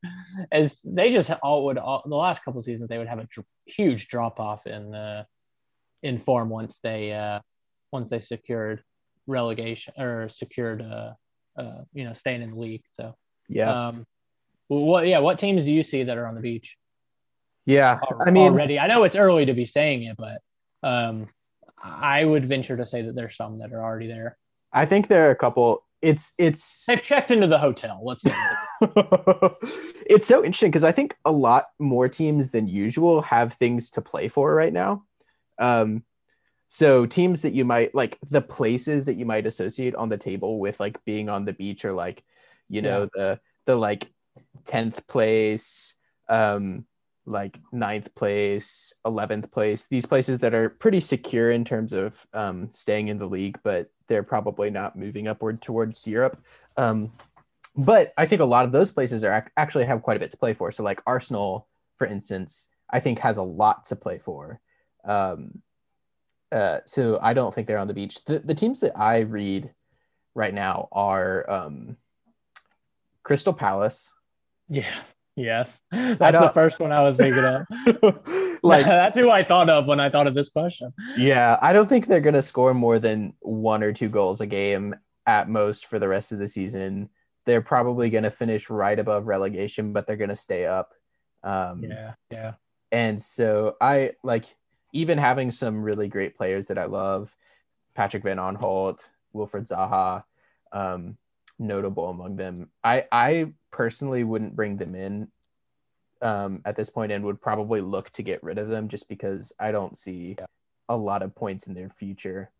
as 0.50 0.80
they 0.84 1.12
just 1.12 1.30
all 1.42 1.66
would 1.66 1.78
all, 1.78 2.02
the 2.06 2.16
last 2.16 2.44
couple 2.44 2.60
seasons 2.62 2.88
they 2.88 2.98
would 2.98 3.08
have 3.08 3.18
a 3.18 3.28
huge 3.66 4.08
drop 4.08 4.40
off 4.40 4.66
in 4.66 4.94
uh, 4.94 5.24
in 6.02 6.18
form 6.18 6.48
once 6.48 6.78
they 6.82 7.12
uh, 7.12 7.40
once 7.92 8.10
they 8.10 8.20
secured 8.20 8.82
relegation 9.26 9.94
or 9.98 10.28
secured 10.28 10.82
uh, 10.82 11.12
uh 11.58 11.82
you 11.92 12.04
know 12.04 12.12
staying 12.12 12.42
in 12.42 12.50
the 12.50 12.58
league 12.58 12.82
so 12.92 13.14
yeah 13.48 13.88
um 13.88 14.06
what 14.68 15.06
yeah 15.06 15.18
what 15.18 15.38
teams 15.38 15.64
do 15.64 15.72
you 15.72 15.82
see 15.82 16.02
that 16.02 16.18
are 16.18 16.26
on 16.26 16.34
the 16.34 16.40
beach 16.40 16.76
yeah 17.66 17.98
I 18.26 18.30
mean 18.30 18.52
already 18.52 18.78
I 18.78 18.86
know 18.86 19.04
it's 19.04 19.16
early 19.16 19.46
to 19.46 19.54
be 19.54 19.66
saying 19.66 20.04
it 20.04 20.16
but 20.16 20.40
um 20.82 21.28
I 21.82 22.24
would 22.24 22.46
venture 22.46 22.76
to 22.76 22.86
say 22.86 23.02
that 23.02 23.14
there's 23.14 23.36
some 23.36 23.58
that 23.58 23.72
are 23.72 23.82
already 23.82 24.08
there. 24.08 24.36
I 24.72 24.86
think 24.86 25.08
there 25.08 25.28
are 25.28 25.30
a 25.30 25.36
couple. 25.36 25.84
It's 26.02 26.34
it's 26.38 26.84
they've 26.86 27.02
checked 27.02 27.30
into 27.30 27.46
the 27.46 27.58
hotel. 27.58 28.00
Let's 28.04 28.22
say 28.22 28.34
it's 30.06 30.26
so 30.26 30.44
interesting 30.44 30.70
because 30.70 30.84
I 30.84 30.92
think 30.92 31.16
a 31.24 31.32
lot 31.32 31.66
more 31.78 32.08
teams 32.08 32.50
than 32.50 32.68
usual 32.68 33.22
have 33.22 33.54
things 33.54 33.90
to 33.90 34.00
play 34.00 34.28
for 34.28 34.54
right 34.54 34.72
now. 34.72 35.04
Um, 35.58 36.04
so 36.68 37.06
teams 37.06 37.42
that 37.42 37.54
you 37.54 37.64
might 37.64 37.94
like 37.94 38.18
the 38.30 38.40
places 38.40 39.06
that 39.06 39.16
you 39.16 39.24
might 39.24 39.46
associate 39.46 39.94
on 39.94 40.08
the 40.08 40.18
table 40.18 40.58
with 40.58 40.78
like 40.78 41.02
being 41.04 41.28
on 41.28 41.44
the 41.44 41.52
beach 41.52 41.84
or 41.84 41.92
like 41.92 42.22
you 42.68 42.82
know 42.82 43.02
yeah. 43.02 43.08
the 43.14 43.40
the 43.66 43.74
like 43.74 44.10
10th 44.64 45.06
place 45.06 45.94
um 46.28 46.84
like 47.28 47.60
ninth 47.72 48.14
place, 48.14 48.92
11th 49.06 49.50
place, 49.50 49.86
these 49.86 50.06
places 50.06 50.38
that 50.40 50.54
are 50.54 50.70
pretty 50.70 51.00
secure 51.00 51.52
in 51.52 51.64
terms 51.64 51.92
of 51.92 52.26
um, 52.32 52.68
staying 52.72 53.08
in 53.08 53.18
the 53.18 53.26
league, 53.26 53.58
but 53.62 53.90
they're 54.08 54.22
probably 54.22 54.70
not 54.70 54.96
moving 54.96 55.28
upward 55.28 55.60
towards 55.60 56.06
Europe. 56.06 56.42
Um, 56.76 57.12
but 57.76 58.12
I 58.16 58.26
think 58.26 58.40
a 58.40 58.46
lot 58.46 58.64
of 58.64 58.72
those 58.72 58.90
places 58.90 59.22
are 59.22 59.50
actually 59.56 59.84
have 59.84 60.02
quite 60.02 60.16
a 60.16 60.20
bit 60.20 60.30
to 60.32 60.36
play 60.36 60.54
for. 60.54 60.70
So, 60.72 60.82
like 60.82 61.02
Arsenal, 61.06 61.68
for 61.96 62.06
instance, 62.06 62.68
I 62.90 62.98
think 62.98 63.20
has 63.20 63.36
a 63.36 63.42
lot 63.42 63.84
to 63.86 63.96
play 63.96 64.18
for. 64.18 64.60
Um, 65.04 65.62
uh, 66.52 66.78
so 66.86 67.18
I 67.20 67.34
don't 67.34 67.54
think 67.54 67.66
they're 67.66 67.78
on 67.78 67.88
the 67.88 67.94
beach. 67.94 68.24
The, 68.24 68.38
the 68.38 68.54
teams 68.54 68.80
that 68.80 68.98
I 68.98 69.20
read 69.20 69.72
right 70.34 70.54
now 70.54 70.88
are 70.92 71.48
um, 71.50 71.96
Crystal 73.22 73.52
Palace. 73.52 74.12
Yeah. 74.68 74.94
Yes, 75.38 75.80
that's 75.92 76.40
the 76.40 76.50
first 76.52 76.80
one 76.80 76.90
I 76.90 77.00
was 77.00 77.16
thinking 77.16 77.44
of. 77.44 77.64
like 78.64 78.84
that's 78.86 79.16
who 79.16 79.30
I 79.30 79.44
thought 79.44 79.70
of 79.70 79.86
when 79.86 80.00
I 80.00 80.10
thought 80.10 80.26
of 80.26 80.34
this 80.34 80.48
question. 80.48 80.92
Yeah, 81.16 81.56
I 81.62 81.72
don't 81.72 81.88
think 81.88 82.06
they're 82.06 82.20
gonna 82.20 82.42
score 82.42 82.74
more 82.74 82.98
than 82.98 83.34
one 83.38 83.84
or 83.84 83.92
two 83.92 84.08
goals 84.08 84.40
a 84.40 84.46
game 84.46 84.96
at 85.26 85.48
most 85.48 85.86
for 85.86 86.00
the 86.00 86.08
rest 86.08 86.32
of 86.32 86.40
the 86.40 86.48
season. 86.48 87.08
They're 87.46 87.62
probably 87.62 88.10
gonna 88.10 88.32
finish 88.32 88.68
right 88.68 88.98
above 88.98 89.28
relegation, 89.28 89.92
but 89.92 90.08
they're 90.08 90.16
gonna 90.16 90.34
stay 90.34 90.66
up. 90.66 90.92
Um, 91.44 91.84
yeah, 91.84 92.14
yeah. 92.32 92.52
And 92.90 93.22
so 93.22 93.76
I 93.80 94.14
like 94.24 94.46
even 94.92 95.18
having 95.18 95.50
some 95.50 95.82
really 95.82 96.08
great 96.08 96.36
players 96.36 96.68
that 96.68 96.78
I 96.78 96.86
love, 96.86 97.34
Patrick 97.94 98.22
Van 98.22 98.38
Aanholt, 98.38 99.10
Wilfried 99.34 99.68
Zaha. 99.68 100.24
Um, 100.72 101.16
notable 101.58 102.08
among 102.08 102.36
them. 102.36 102.68
I 102.82 103.04
I 103.10 103.52
personally 103.70 104.24
wouldn't 104.24 104.56
bring 104.56 104.76
them 104.76 104.94
in 104.94 105.28
um, 106.22 106.62
at 106.64 106.76
this 106.76 106.90
point 106.90 107.12
and 107.12 107.24
would 107.24 107.40
probably 107.40 107.80
look 107.80 108.10
to 108.10 108.22
get 108.22 108.42
rid 108.42 108.58
of 108.58 108.68
them 108.68 108.88
just 108.88 109.08
because 109.08 109.52
I 109.58 109.72
don't 109.72 109.98
see 109.98 110.36
a 110.88 110.96
lot 110.96 111.22
of 111.22 111.34
points 111.34 111.66
in 111.66 111.74
their 111.74 111.90
future. 111.90 112.50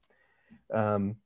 Um, 0.72 1.16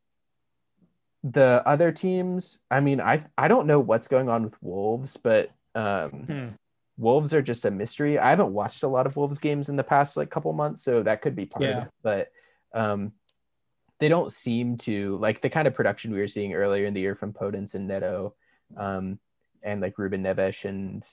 the 1.24 1.62
other 1.66 1.92
teams, 1.92 2.60
I 2.70 2.80
mean, 2.80 3.00
I 3.00 3.24
I 3.38 3.48
don't 3.48 3.66
know 3.66 3.80
what's 3.80 4.08
going 4.08 4.28
on 4.28 4.44
with 4.44 4.62
Wolves, 4.62 5.16
but 5.16 5.50
um, 5.74 6.10
hmm. 6.10 6.48
Wolves 6.98 7.32
are 7.34 7.42
just 7.42 7.64
a 7.64 7.70
mystery. 7.70 8.18
I 8.18 8.30
haven't 8.30 8.52
watched 8.52 8.82
a 8.82 8.88
lot 8.88 9.06
of 9.06 9.16
Wolves 9.16 9.38
games 9.38 9.68
in 9.68 9.76
the 9.76 9.84
past 9.84 10.16
like 10.16 10.30
couple 10.30 10.52
months, 10.52 10.82
so 10.82 11.02
that 11.02 11.22
could 11.22 11.34
be 11.34 11.46
part 11.46 11.64
yeah. 11.64 11.78
of 11.78 11.82
it. 11.84 11.90
But 12.02 12.32
um, 12.74 13.12
they 13.98 14.08
don't 14.08 14.32
seem 14.32 14.76
to 14.78 15.16
like 15.18 15.40
the 15.40 15.50
kind 15.50 15.66
of 15.68 15.74
production 15.74 16.12
we 16.12 16.18
were 16.18 16.28
seeing 16.28 16.54
earlier 16.54 16.86
in 16.86 16.94
the 16.94 17.00
year 17.00 17.14
from 17.14 17.32
Podence 17.32 17.74
and 17.74 17.88
Neto, 17.88 18.34
um, 18.76 19.18
and 19.62 19.80
like 19.80 19.98
Ruben 19.98 20.22
Neves 20.22 20.64
and 20.64 21.04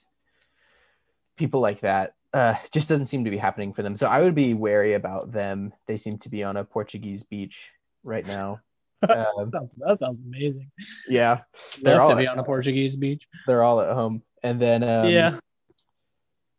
people 1.37 1.61
like 1.61 1.81
that. 1.81 2.13
Uh, 2.33 2.55
just 2.71 2.89
doesn't 2.89 3.07
seem 3.07 3.25
to 3.25 3.31
be 3.31 3.37
happening 3.37 3.73
for 3.73 3.81
them. 3.81 3.95
So 3.95 4.07
I 4.07 4.21
would 4.21 4.35
be 4.35 4.53
wary 4.53 4.93
about 4.93 5.31
them. 5.31 5.73
They 5.87 5.97
seem 5.97 6.19
to 6.19 6.29
be 6.29 6.43
on 6.43 6.57
a 6.57 6.63
Portuguese 6.63 7.23
beach 7.23 7.71
right 8.03 8.27
now. 8.27 8.61
Um, 9.01 9.49
that, 9.49 9.51
sounds, 9.53 9.75
that, 9.77 9.99
sounds, 9.99 10.19
amazing. 10.27 10.69
Yeah, 11.07 11.39
they're 11.81 12.01
all 12.01 12.09
to 12.09 12.17
be 12.17 12.27
on 12.27 12.37
a 12.37 12.43
Portuguese 12.43 12.97
beach. 12.97 13.29
They're 13.47 13.63
all 13.63 13.79
at 13.79 13.95
home, 13.95 14.23
and 14.43 14.59
then 14.59 14.83
um, 14.83 15.07
yeah, 15.07 15.39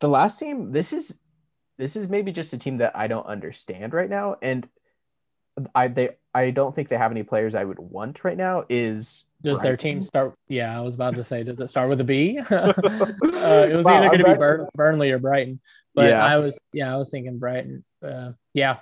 the 0.01 0.09
last 0.09 0.39
team. 0.39 0.73
This 0.73 0.93
is 0.93 1.19
this 1.79 1.97
is 1.97 2.09
maybe 2.09 2.33
just 2.33 2.53
a 2.53 2.59
team 2.59 2.79
that 2.79 2.97
I 2.97 3.07
don't 3.07 3.27
understand 3.27 3.95
right 3.95 4.11
now, 4.11 4.37
and 4.43 4.69
I 5.75 5.89
they 5.89 6.11
I 6.35 6.51
don't 6.51 6.75
think 6.75 6.89
they 6.89 6.97
have 6.97 7.11
any 7.11 7.23
players 7.23 7.55
I 7.55 7.65
would 7.65 7.79
want 7.79 8.25
right 8.25 8.37
now. 8.37 8.65
Is 8.69 9.25
does 9.43 9.59
Brighton. 9.59 9.63
their 9.63 9.77
team 9.77 10.03
start? 10.03 10.35
Yeah, 10.49 10.77
I 10.77 10.81
was 10.81 10.95
about 10.95 11.17
to 11.17 11.25
say, 11.25 11.43
does 11.43 11.61
it 11.61 11.69
start 11.69 11.89
with 11.89 12.01
a 12.01 12.05
B? 12.05 12.39
uh, 12.51 12.73
it 12.85 13.77
was 13.77 13.85
wow, 13.85 13.95
either 13.95 14.09
going 14.09 14.19
to 14.19 14.25
be 14.25 14.35
Burn, 14.35 14.69
Burnley 14.75 15.11
or 15.11 15.19
Brighton, 15.19 15.61
but 15.95 16.09
yeah. 16.09 16.25
I 16.25 16.37
was 16.37 16.59
yeah, 16.73 16.93
I 16.93 16.97
was 16.97 17.11
thinking 17.11 17.39
Brighton. 17.39 17.85
Uh, 18.03 18.33
yeah, 18.55 18.79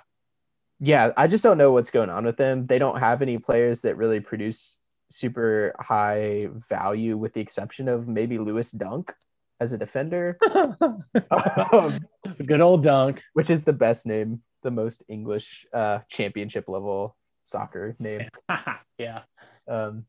yeah. 0.79 1.11
I 1.17 1.27
just 1.27 1.43
don't 1.43 1.57
know 1.57 1.71
what's 1.71 1.91
going 1.91 2.09
on 2.09 2.25
with 2.25 2.37
them. 2.37 2.65
They 2.65 2.79
don't 2.79 2.99
have 2.99 3.21
any 3.21 3.37
players 3.37 3.81
that 3.81 3.97
really 3.97 4.19
produce 4.19 4.75
super 5.09 5.75
high 5.79 6.49
value, 6.69 7.17
with 7.17 7.33
the 7.33 7.41
exception 7.41 7.87
of 7.87 8.07
maybe 8.07 8.37
Lewis 8.37 8.71
Dunk 8.71 9.13
as 9.59 9.73
a 9.73 9.77
defender. 9.77 10.37
um, 10.81 11.99
Good 12.45 12.61
old 12.61 12.83
Dunk, 12.83 13.23
which 13.33 13.49
is 13.49 13.63
the 13.63 13.73
best 13.73 14.05
name 14.05 14.41
the 14.63 14.71
most 14.71 15.03
English 15.07 15.65
uh, 15.73 15.99
championship 16.09 16.67
level 16.67 17.15
soccer 17.43 17.95
name. 17.99 18.27
yeah. 18.97 19.21
Um, 19.67 20.05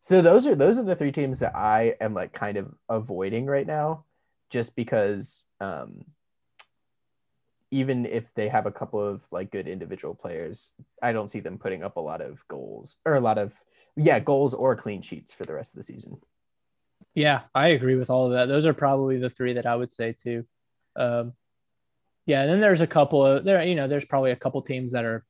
so 0.00 0.20
those 0.20 0.46
are 0.46 0.54
those 0.54 0.78
are 0.78 0.82
the 0.82 0.96
three 0.96 1.12
teams 1.12 1.38
that 1.40 1.54
I 1.54 1.94
am 2.00 2.14
like 2.14 2.32
kind 2.32 2.56
of 2.56 2.74
avoiding 2.88 3.46
right 3.46 3.66
now, 3.66 4.04
just 4.50 4.74
because 4.74 5.44
um, 5.60 6.04
even 7.70 8.04
if 8.06 8.34
they 8.34 8.48
have 8.48 8.66
a 8.66 8.72
couple 8.72 9.00
of 9.00 9.24
like 9.30 9.50
good 9.50 9.68
individual 9.68 10.14
players, 10.14 10.72
I 11.02 11.12
don't 11.12 11.30
see 11.30 11.40
them 11.40 11.58
putting 11.58 11.84
up 11.84 11.96
a 11.96 12.00
lot 12.00 12.20
of 12.20 12.46
goals 12.48 12.96
or 13.04 13.14
a 13.14 13.20
lot 13.20 13.38
of 13.38 13.54
yeah 13.96 14.18
goals 14.18 14.54
or 14.54 14.74
clean 14.74 15.02
sheets 15.02 15.32
for 15.32 15.44
the 15.44 15.54
rest 15.54 15.74
of 15.74 15.78
the 15.78 15.84
season. 15.84 16.20
Yeah, 17.14 17.42
I 17.54 17.68
agree 17.68 17.96
with 17.96 18.10
all 18.10 18.26
of 18.26 18.32
that. 18.32 18.46
Those 18.46 18.66
are 18.66 18.72
probably 18.74 19.18
the 19.18 19.30
three 19.30 19.54
that 19.54 19.66
I 19.66 19.76
would 19.76 19.92
say 19.92 20.12
too. 20.14 20.44
Um, 20.96 21.34
Yeah, 22.26 22.42
and 22.42 22.50
then 22.50 22.60
there's 22.60 22.80
a 22.80 22.86
couple 22.86 23.26
of 23.26 23.44
there. 23.44 23.62
You 23.62 23.74
know, 23.74 23.88
there's 23.88 24.04
probably 24.04 24.30
a 24.30 24.36
couple 24.36 24.62
teams 24.62 24.92
that 24.92 25.04
are 25.04 25.24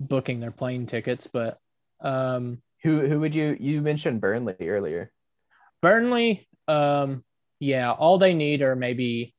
booking 0.00 0.40
their 0.40 0.50
plane 0.50 0.86
tickets, 0.86 1.26
but 1.26 1.58
um, 2.00 2.62
Who 2.82 3.06
who 3.06 3.20
would 3.20 3.34
you 3.34 3.56
you 3.60 3.80
mentioned 3.82 4.20
Burnley 4.20 4.56
earlier? 4.60 5.12
Burnley, 5.82 6.48
um, 6.68 7.24
yeah, 7.60 7.92
all 7.92 8.18
they 8.18 8.34
need 8.34 8.62
are 8.62 8.76
maybe. 8.76 9.34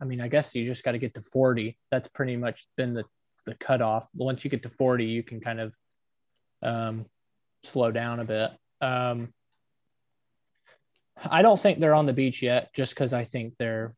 I 0.00 0.06
mean, 0.06 0.20
I 0.20 0.28
guess 0.28 0.54
you 0.54 0.64
just 0.64 0.82
got 0.84 0.92
to 0.92 0.98
get 0.98 1.14
to 1.14 1.22
40. 1.22 1.78
That's 1.90 2.08
pretty 2.08 2.36
much 2.36 2.66
been 2.76 2.94
the 2.94 3.04
the 3.46 3.54
cutoff. 3.54 4.06
Once 4.14 4.44
you 4.44 4.50
get 4.50 4.62
to 4.62 4.70
40, 4.70 5.04
you 5.04 5.22
can 5.22 5.40
kind 5.40 5.60
of 5.60 5.74
um, 6.62 7.06
slow 7.64 7.90
down 7.90 8.20
a 8.20 8.24
bit. 8.24 8.50
Um, 8.80 9.32
I 11.24 11.42
don't 11.42 11.60
think 11.60 11.78
they're 11.78 11.94
on 11.94 12.06
the 12.06 12.12
beach 12.12 12.42
yet, 12.42 12.72
just 12.74 12.94
because 12.94 13.12
I 13.12 13.24
think 13.24 13.54
they're 13.58 13.94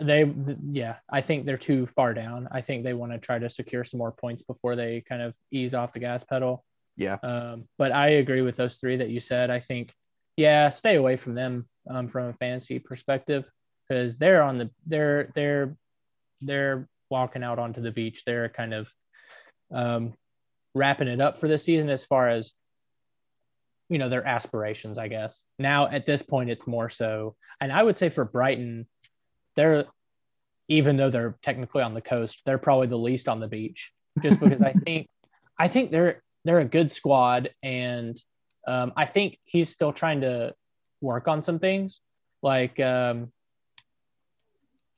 they 0.00 0.32
yeah 0.70 0.96
I 1.10 1.20
think 1.20 1.44
they're 1.44 1.56
too 1.56 1.86
far 1.86 2.14
down. 2.14 2.48
I 2.52 2.60
think 2.60 2.84
they 2.84 2.94
want 2.94 3.12
to 3.12 3.18
try 3.18 3.38
to 3.38 3.50
secure 3.50 3.84
some 3.84 3.98
more 3.98 4.12
points 4.12 4.42
before 4.42 4.76
they 4.76 5.00
kind 5.00 5.22
of 5.22 5.34
ease 5.50 5.74
off 5.74 5.92
the 5.92 5.98
gas 5.98 6.22
pedal. 6.24 6.64
Yeah. 6.96 7.16
Um, 7.22 7.64
but 7.78 7.92
I 7.92 8.10
agree 8.10 8.42
with 8.42 8.56
those 8.56 8.76
three 8.76 8.96
that 8.96 9.10
you 9.10 9.20
said. 9.20 9.50
I 9.50 9.60
think 9.60 9.92
yeah, 10.36 10.68
stay 10.68 10.94
away 10.94 11.16
from 11.16 11.34
them 11.34 11.68
um, 11.90 12.06
from 12.06 12.26
a 12.26 12.32
fantasy 12.34 12.78
perspective 12.78 13.50
because 13.88 14.18
they're 14.18 14.42
on 14.42 14.58
the 14.58 14.70
they're 14.86 15.32
they're 15.34 15.76
they're 16.40 16.88
walking 17.10 17.42
out 17.42 17.58
onto 17.58 17.80
the 17.80 17.90
beach. 17.90 18.22
They're 18.24 18.48
kind 18.48 18.74
of 18.74 18.92
um, 19.72 20.14
wrapping 20.74 21.08
it 21.08 21.20
up 21.20 21.38
for 21.38 21.48
this 21.48 21.64
season 21.64 21.90
as 21.90 22.04
far 22.04 22.28
as 22.28 22.52
you 23.88 23.98
know 23.98 24.08
their 24.08 24.26
aspirations 24.26 24.98
i 24.98 25.08
guess. 25.08 25.44
Now 25.58 25.88
at 25.88 26.06
this 26.06 26.22
point 26.22 26.50
it's 26.50 26.66
more 26.66 26.88
so 26.88 27.36
and 27.60 27.72
i 27.72 27.82
would 27.82 27.96
say 27.96 28.08
for 28.08 28.24
brighton 28.24 28.86
they're 29.56 29.86
even 30.68 30.96
though 30.96 31.10
they're 31.10 31.38
technically 31.42 31.82
on 31.82 31.94
the 31.94 32.00
coast 32.00 32.42
they're 32.44 32.58
probably 32.58 32.86
the 32.86 32.98
least 32.98 33.28
on 33.28 33.40
the 33.40 33.48
beach 33.48 33.92
just 34.22 34.40
because 34.42 34.62
i 34.62 34.72
think 34.72 35.08
i 35.58 35.68
think 35.68 35.90
they're 35.90 36.22
they're 36.44 36.60
a 36.60 36.64
good 36.64 36.90
squad 36.90 37.50
and 37.62 38.20
um, 38.66 38.92
i 38.96 39.06
think 39.06 39.38
he's 39.44 39.70
still 39.70 39.92
trying 39.92 40.20
to 40.20 40.54
work 41.00 41.28
on 41.28 41.42
some 41.42 41.58
things. 41.58 42.00
Like 42.42 42.78
um, 42.80 43.32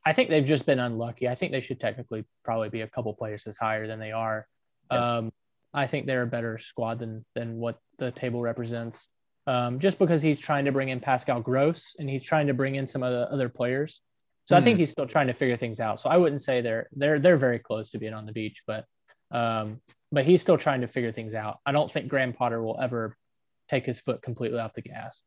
i 0.05 0.13
think 0.13 0.29
they've 0.29 0.45
just 0.45 0.67
been 0.67 0.79
unlucky. 0.79 1.29
I 1.29 1.35
think 1.35 1.53
they 1.53 1.61
should 1.61 1.81
technically 1.81 2.25
probably 2.45 2.69
be 2.69 2.83
a 2.83 2.87
couple 2.89 3.13
places 3.15 3.57
higher 3.57 3.87
than 3.87 3.99
they 3.99 4.13
are. 4.13 4.47
Yeah. 4.91 5.19
um, 5.19 5.33
I 5.73 5.87
think 5.87 6.07
they're 6.07 6.23
a 6.23 6.27
better 6.27 6.59
squad 6.59 6.99
than 6.99 7.25
than 7.35 7.59
what 7.59 7.79
the 8.01 8.11
table 8.11 8.43
represents. 8.43 9.09
Um, 9.47 9.79
just 9.79 9.99
because 9.99 10.21
he's 10.21 10.39
trying 10.39 10.65
to 10.65 10.73
bring 10.73 10.89
in 10.89 11.01
Pascal 11.01 11.41
Gross 11.41 11.97
and 11.99 12.11
he's 12.11 12.23
trying 12.23 12.49
to 12.49 12.55
bring 12.55 12.75
in 12.75 12.87
some 12.89 13.03
other 13.03 13.29
other 13.31 13.49
players. 13.49 14.01
So 14.47 14.57
I 14.57 14.63
think 14.63 14.81
he's 14.81 14.91
still 14.91 15.07
trying 15.07 15.29
to 15.29 15.33
figure 15.33 15.57
things 15.57 15.79
out. 15.79 16.01
So 16.01 16.11
I 16.11 16.17
wouldn't 16.17 16.43
say 16.43 16.61
they're 16.61 16.89
they're 16.91 17.21
they're 17.21 17.37
very 17.37 17.61
close 17.61 17.93
to 17.93 17.99
being 17.99 18.15
on 18.15 18.27
the 18.27 18.33
beach, 18.33 18.65
but 18.67 18.85
um, 19.31 19.81
but 20.11 20.25
he's 20.25 20.43
still 20.43 20.59
trying 20.59 20.81
to 20.81 20.89
figure 20.89 21.13
things 21.13 21.35
out. 21.35 21.59
I 21.65 21.71
don't 21.71 21.91
think 21.91 22.09
Graham 22.09 22.33
Potter 22.33 22.61
will 22.61 22.79
ever 22.81 23.17
take 23.69 23.85
his 23.85 24.01
foot 24.01 24.23
completely 24.23 24.59
off 24.59 24.75
the 24.75 24.83
gas. 24.83 25.23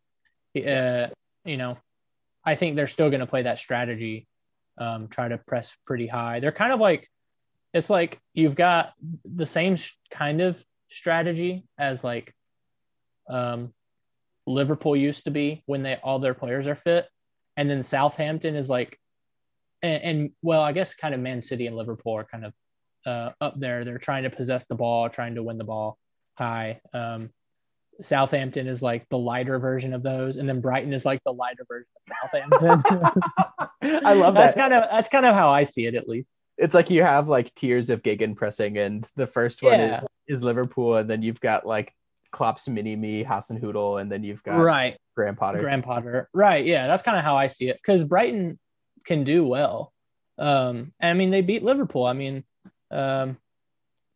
Uh, 0.58 1.08
you 1.46 1.56
know, 1.56 1.78
I 2.44 2.56
think 2.56 2.76
they're 2.76 2.88
still 2.88 3.10
going 3.10 3.22
to 3.22 3.26
play 3.26 3.44
that 3.44 3.60
strategy, 3.60 4.28
um, 4.78 5.08
try 5.08 5.30
to 5.30 5.38
press 5.38 5.76
pretty 5.88 6.08
high. 6.08 6.42
They're 6.42 6.52
kind 6.52 6.74
of 6.74 6.82
like 6.82 7.10
it's 7.74 7.90
like 7.90 8.20
you've 8.34 8.56
got 8.56 8.94
the 9.24 9.46
same 9.46 9.78
sh- 9.78 9.94
kind 10.12 10.42
of 10.42 10.64
strategy 10.90 11.66
as 11.78 12.04
like 12.04 12.34
um, 13.30 13.74
Liverpool 14.46 14.96
used 14.96 15.26
to 15.26 15.32
be 15.32 15.64
when 15.66 15.84
they 15.84 15.98
all 16.04 16.20
their 16.20 16.34
players 16.34 16.68
are 16.68 16.76
fit, 16.76 17.08
and 17.58 17.70
then 17.70 17.84
Southampton 17.84 18.56
is 18.56 18.70
like, 18.70 19.00
and, 19.82 20.04
and 20.04 20.30
well, 20.42 20.62
I 20.62 20.72
guess 20.72 20.94
kind 20.94 21.14
of 21.14 21.20
Man 21.22 21.42
City 21.42 21.68
and 21.68 21.76
Liverpool 21.76 22.14
are 22.18 22.26
kind 22.26 22.46
of 22.46 22.54
uh, 23.06 23.32
up 23.42 23.60
there. 23.60 23.86
They're 23.86 23.98
trying 23.98 24.24
to 24.24 24.30
possess 24.30 24.66
the 24.68 24.76
ball, 24.76 25.10
trying 25.10 25.36
to 25.36 25.44
win 25.44 25.58
the 25.58 25.64
ball 25.64 25.98
high. 26.38 26.82
Um, 26.94 27.30
Southampton 28.02 28.68
is 28.68 28.82
like 28.82 29.08
the 29.10 29.18
lighter 29.18 29.60
version 29.60 29.94
of 29.94 30.04
those, 30.04 30.38
and 30.38 30.50
then 30.50 30.62
Brighton 30.62 30.94
is 30.94 31.06
like 31.06 31.22
the 31.24 31.32
lighter 31.34 31.66
version 31.68 31.88
of 31.98 32.30
Southampton. 32.60 33.24
I 34.06 34.14
love 34.14 34.34
that. 34.34 34.42
that's 34.42 34.56
kind 34.56 34.74
of 34.74 34.82
that's 34.92 35.10
kind 35.10 35.26
of 35.26 35.36
how 35.36 35.50
I 35.50 35.64
see 35.64 35.86
it, 35.86 35.96
at 35.96 36.08
least. 36.10 36.30
It's 36.58 36.74
like 36.74 36.90
you 36.90 37.04
have 37.04 37.28
like 37.28 37.54
tiers 37.56 37.90
of 37.90 38.04
gegen 38.04 38.36
pressing, 38.36 38.78
and 38.78 39.08
the 39.16 39.28
first 39.28 39.62
one 39.64 39.80
Yeah. 39.80 40.02
is, 40.02 40.10
is 40.28 40.44
Liverpool, 40.44 40.98
and 40.98 41.10
then 41.10 41.22
you've 41.22 41.40
got 41.40 41.66
like 41.66 41.94
Klopp's 42.34 42.68
mini 42.68 42.96
me, 42.98 43.24
Hasenhüttl, 43.24 44.02
and 44.02 44.12
then 44.12 44.24
you've 44.24 44.44
got 44.44 44.60
Right. 44.60 44.98
Graham 45.16 45.36
Potter. 45.38 45.60
Graham 45.62 45.82
Potter. 45.82 46.28
Right. 46.34 46.66
Yeah, 46.66 46.88
that's 46.88 47.04
kind 47.04 47.18
of 47.18 47.24
how 47.24 47.38
I 47.38 47.48
see 47.48 47.70
it 47.70 47.78
because 47.82 48.04
Brighton 48.04 48.60
can 49.06 49.24
do 49.24 49.46
well. 49.46 49.94
Um, 50.38 50.92
I 51.02 51.14
mean, 51.14 51.30
they 51.30 51.42
beat 51.42 51.64
Liverpool. 51.64 52.06
I 52.06 52.14
mean, 52.14 52.44
um, 52.92 53.38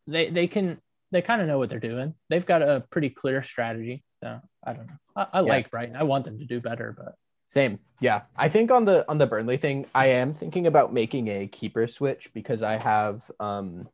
they 0.06 0.28
they 0.28 0.46
can 0.48 0.80
they 1.12 1.22
kind 1.22 1.40
of 1.40 1.46
know 1.46 1.58
what 1.58 1.70
they're 1.70 1.78
doing. 1.80 2.14
They've 2.28 2.44
got 2.44 2.60
a 2.60 2.84
pretty 2.90 3.08
clear 3.08 3.42
strategy. 3.42 4.02
So 4.22 4.40
I 4.66 4.72
don't 4.72 4.86
know. 4.88 4.96
I, 5.16 5.26
I 5.32 5.40
Yeah. 5.40 5.48
like 5.48 5.70
Brighton. 5.70 5.96
I 5.96 6.02
want 6.02 6.24
them 6.24 6.38
to 6.40 6.44
do 6.44 6.60
better, 6.60 6.92
but 6.98 7.14
Same. 7.46 7.78
Yeah. 8.00 8.22
I 8.36 8.48
think 8.48 8.70
on 8.72 8.84
the 8.84 9.08
on 9.08 9.18
the 9.18 9.26
Burnley 9.26 9.56
thing, 9.56 9.86
I 9.94 10.08
am 10.08 10.34
thinking 10.34 10.66
about 10.66 10.92
making 10.92 11.28
a 11.28 11.46
keeper 11.46 11.86
switch 11.86 12.28
because 12.34 12.62
I 12.64 12.76
have 12.76 13.30
um 13.38 13.88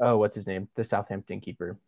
oh 0.00 0.16
what's 0.16 0.34
his 0.34 0.46
name? 0.46 0.68
The 0.76 0.84
Southampton 0.84 1.40
keeper. 1.40 1.78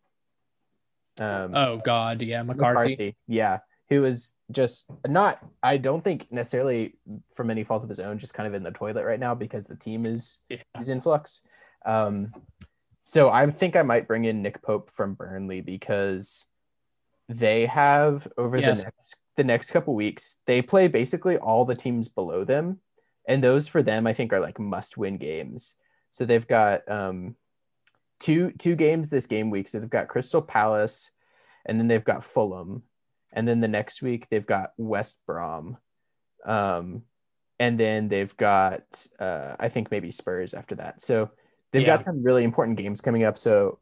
Um 1.19 1.55
oh 1.55 1.77
god, 1.83 2.21
yeah, 2.21 2.41
McCarthy. 2.43 3.15
Yeah. 3.27 3.59
Who 3.89 4.05
is 4.05 4.31
just 4.51 4.89
not 5.07 5.39
I 5.61 5.77
don't 5.77 6.03
think 6.03 6.31
necessarily 6.31 6.95
from 7.33 7.51
any 7.51 7.63
fault 7.63 7.83
of 7.83 7.89
his 7.89 7.99
own, 7.99 8.17
just 8.17 8.33
kind 8.33 8.47
of 8.47 8.53
in 8.53 8.63
the 8.63 8.71
toilet 8.71 9.03
right 9.05 9.19
now 9.19 9.35
because 9.35 9.65
the 9.65 9.75
team 9.75 10.05
is 10.05 10.39
Yeah. 10.49 10.57
is 10.79 10.89
in 10.89 11.01
flux. 11.01 11.41
Um 11.85 12.31
so 13.05 13.29
I 13.29 13.49
think 13.51 13.75
I 13.75 13.81
might 13.83 14.07
bring 14.07 14.25
in 14.25 14.41
Nick 14.41 14.61
Pope 14.61 14.89
from 14.89 15.13
Burnley 15.13 15.61
because 15.61 16.45
they 17.29 17.65
have 17.65 18.27
over 18.37 18.57
Yes. 18.57 18.79
the 18.79 18.83
next 18.85 19.15
the 19.35 19.43
next 19.43 19.71
couple 19.71 19.93
weeks, 19.95 20.37
they 20.45 20.61
play 20.61 20.87
basically 20.87 21.37
all 21.37 21.65
the 21.65 21.75
teams 21.75 22.07
below 22.07 22.43
them. 22.43 22.79
And 23.27 23.43
those 23.43 23.67
for 23.67 23.83
them 23.83 24.07
I 24.07 24.13
think 24.13 24.33
are 24.33 24.39
like 24.39 24.59
must 24.59 24.97
win 24.97 25.17
games. 25.17 25.75
So 26.11 26.25
they've 26.25 26.47
got 26.47 26.89
um 26.89 27.35
two 28.19 28.51
two 28.57 28.75
games 28.75 29.09
this 29.09 29.25
game 29.25 29.49
week. 29.49 29.67
So 29.67 29.79
they've 29.79 29.89
got 29.89 30.07
Crystal 30.07 30.41
Palace 30.41 31.11
and 31.65 31.79
then 31.79 31.87
they've 31.87 32.03
got 32.03 32.23
Fulham. 32.23 32.83
And 33.31 33.47
then 33.47 33.59
the 33.59 33.67
next 33.67 34.01
week 34.01 34.27
they've 34.29 34.45
got 34.45 34.73
West 34.77 35.25
Brom. 35.25 35.77
Um 36.45 37.03
and 37.59 37.79
then 37.79 38.09
they've 38.09 38.35
got 38.37 38.83
uh 39.19 39.55
I 39.59 39.69
think 39.69 39.91
maybe 39.91 40.11
Spurs 40.11 40.53
after 40.53 40.75
that. 40.75 41.01
So 41.01 41.31
they've 41.71 41.85
got 41.85 42.03
some 42.03 42.23
really 42.23 42.43
important 42.43 42.77
games 42.77 43.01
coming 43.01 43.23
up. 43.23 43.37
So 43.37 43.79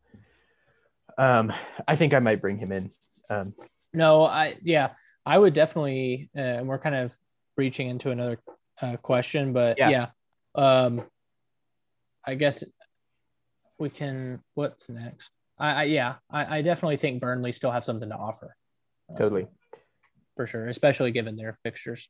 um 1.18 1.52
I 1.88 1.96
think 1.96 2.14
I 2.14 2.20
might 2.20 2.42
bring 2.42 2.58
him 2.58 2.72
in. 2.72 2.92
Um 3.30 3.54
No, 3.94 4.24
I 4.24 4.56
yeah, 4.64 4.92
I 5.26 5.38
would 5.38 5.54
definitely. 5.54 6.30
Uh, 6.36 6.42
and 6.42 6.68
we're 6.68 6.80
kind 6.80 6.96
of 6.96 7.16
reaching 7.58 7.90
into 7.90 8.12
another 8.12 8.40
uh, 8.82 8.98
question, 8.98 9.54
but 9.54 9.78
Yeah. 9.78 9.90
yeah. 9.90 10.08
um, 10.56 11.04
I 12.26 12.36
guess 12.36 12.64
we 13.82 13.90
can. 13.90 14.40
What's 14.54 14.88
next? 14.88 15.32
I, 15.58 15.72
I 15.72 15.84
yeah, 15.84 16.16
I, 16.30 16.60
I 16.60 16.62
definitely 16.62 16.98
think 16.98 17.20
Burnley 17.20 17.52
still 17.52 17.72
have 17.72 17.84
something 17.84 18.08
to 18.10 18.16
offer. 18.16 18.56
Uh, 19.14 19.18
totally. 19.18 19.48
for 20.38 20.48
sure, 20.48 20.68
especially 20.68 21.12
given 21.12 21.36
their 21.36 21.58
fixtures. 21.64 22.08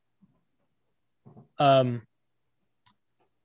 Um. 1.58 2.02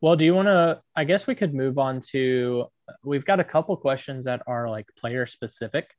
Well, 0.01 0.15
do 0.15 0.25
you 0.25 0.35
want 0.35 0.47
to? 0.47 0.81
I 0.95 1.05
guess 1.05 1.25
we 1.25 1.33
could 1.33 1.55
move 1.55 1.79
on 1.79 2.01
to. 2.11 2.65
We've 3.03 3.25
got 3.25 3.39
a 3.39 3.43
couple 3.43 3.75
questions 3.77 4.25
that 4.25 4.43
are 4.45 4.69
like 4.69 4.85
player 4.97 5.25
specific. 5.25 5.89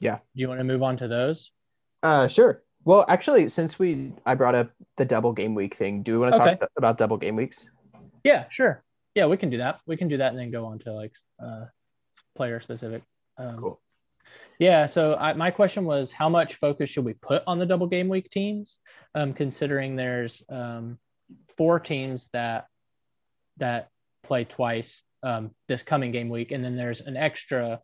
Yeah. 0.00 0.18
Do 0.34 0.42
you 0.42 0.48
want 0.48 0.60
to 0.60 0.64
move 0.64 0.82
on 0.82 0.96
to 0.98 1.08
those? 1.08 1.50
Uh 2.02 2.26
sure. 2.28 2.62
Well, 2.84 3.04
actually, 3.08 3.48
since 3.48 3.78
we 3.78 4.12
I 4.26 4.34
brought 4.34 4.54
up 4.54 4.70
the 4.96 5.04
double 5.04 5.32
game 5.32 5.54
week 5.54 5.74
thing, 5.74 6.02
do 6.02 6.12
we 6.12 6.18
want 6.18 6.34
to 6.34 6.42
Okay. 6.42 6.56
talk 6.56 6.70
about 6.76 6.98
double 6.98 7.16
game 7.16 7.36
weeks? 7.36 7.64
Yeah, 8.24 8.46
sure. 8.48 8.82
Yeah, 9.14 9.26
we 9.26 9.36
can 9.36 9.50
do 9.50 9.58
that. 9.58 9.80
We 9.86 9.96
can 9.96 10.08
do 10.08 10.16
that 10.18 10.30
and 10.30 10.38
then 10.38 10.50
go 10.50 10.66
on 10.66 10.78
to 10.80 10.92
like 10.92 11.12
uh, 11.42 11.66
player 12.34 12.60
specific. 12.60 13.02
Um, 13.38 13.58
Cool. 13.58 13.80
Yeah. 14.58 14.86
So 14.86 15.16
I, 15.16 15.32
my 15.32 15.50
question 15.50 15.84
was, 15.84 16.12
how 16.12 16.28
much 16.28 16.54
focus 16.54 16.88
should 16.88 17.04
we 17.04 17.14
put 17.14 17.42
on 17.46 17.58
the 17.58 17.66
double 17.66 17.88
game 17.88 18.08
week 18.08 18.30
teams, 18.30 18.78
um, 19.14 19.34
considering 19.34 19.96
there's 19.96 20.42
um, 20.48 20.98
four 21.56 21.80
teams 21.80 22.28
that 22.32 22.66
that 23.58 23.88
play 24.22 24.44
twice 24.44 25.02
um, 25.24 25.50
this 25.68 25.82
coming 25.82 26.12
game 26.12 26.28
week, 26.28 26.52
and 26.52 26.64
then 26.64 26.76
there's 26.76 27.00
an 27.00 27.16
extra 27.16 27.80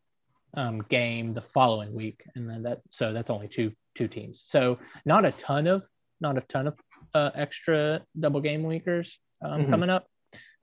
um, 0.55 0.81
game 0.89 1.35
the 1.35 1.41
following 1.41 1.93
week, 1.93 2.22
and 2.37 2.49
then 2.49 2.62
that 2.62 2.81
so 2.91 3.12
that's 3.12 3.31
only 3.31 3.49
two 3.49 3.72
two 3.97 4.07
teams. 4.09 4.43
So 4.45 4.79
not 5.05 5.24
a 5.24 5.33
ton 5.33 5.66
of 5.66 5.87
not 6.20 6.39
a 6.39 6.41
ton 6.43 6.68
of 6.68 6.79
uh, 7.14 7.31
extra 7.35 8.03
double 8.18 8.41
game 8.41 8.62
weekers 8.62 9.18
um, 9.43 9.66
Mhm. 9.66 9.70
coming 9.70 9.91
up. 9.91 10.07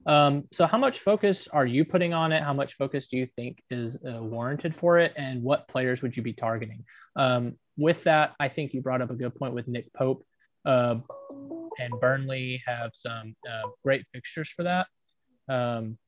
Um, 0.06 0.44
so 0.52 0.66
how 0.66 0.78
much 0.78 1.00
focus 1.00 1.48
are 1.52 1.66
you 1.66 1.84
putting 1.84 2.14
on 2.14 2.32
it? 2.32 2.42
How 2.42 2.52
much 2.52 2.74
focus 2.74 3.08
do 3.08 3.16
you 3.16 3.26
think 3.36 3.62
is 3.70 3.98
uh, 4.08 4.22
warranted 4.22 4.74
for 4.74 4.98
it? 4.98 5.12
And 5.16 5.42
what 5.42 5.66
players 5.66 6.00
would 6.02 6.16
you 6.16 6.22
be 6.22 6.32
targeting? 6.32 6.84
Um, 7.16 7.56
with 7.76 8.04
that, 8.04 8.34
I 8.38 8.48
think 8.48 8.72
you 8.72 8.82
brought 8.82 9.02
up 9.02 9.10
a 9.10 9.14
good 9.14 9.34
point 9.34 9.54
with 9.54 9.66
Nick 9.66 9.92
Pope. 9.92 10.24
Uh, 10.64 10.96
and 11.78 11.92
Burnley 12.00 12.62
have 12.66 12.90
some 12.94 13.34
uh, 13.48 13.68
great 13.84 14.06
fixtures 14.12 14.48
for 14.48 14.62
that. 14.62 14.86
Um, 15.48 15.98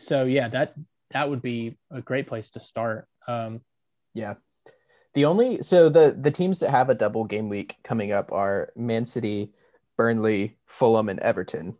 so 0.00 0.24
yeah, 0.24 0.48
that 0.48 0.74
that 1.10 1.28
would 1.28 1.42
be 1.42 1.76
a 1.90 2.02
great 2.02 2.26
place 2.26 2.50
to 2.50 2.60
start. 2.60 3.06
Um, 3.28 3.60
yeah. 4.14 4.34
The 5.14 5.26
only 5.26 5.62
so 5.62 5.88
the 5.88 6.16
the 6.18 6.30
teams 6.30 6.58
that 6.60 6.70
have 6.70 6.90
a 6.90 6.94
double 6.94 7.24
game 7.24 7.48
week 7.48 7.76
coming 7.84 8.12
up 8.12 8.32
are 8.32 8.72
Man 8.76 9.04
City, 9.04 9.52
Burnley, 9.96 10.56
Fulham, 10.66 11.08
and 11.08 11.20
Everton, 11.20 11.76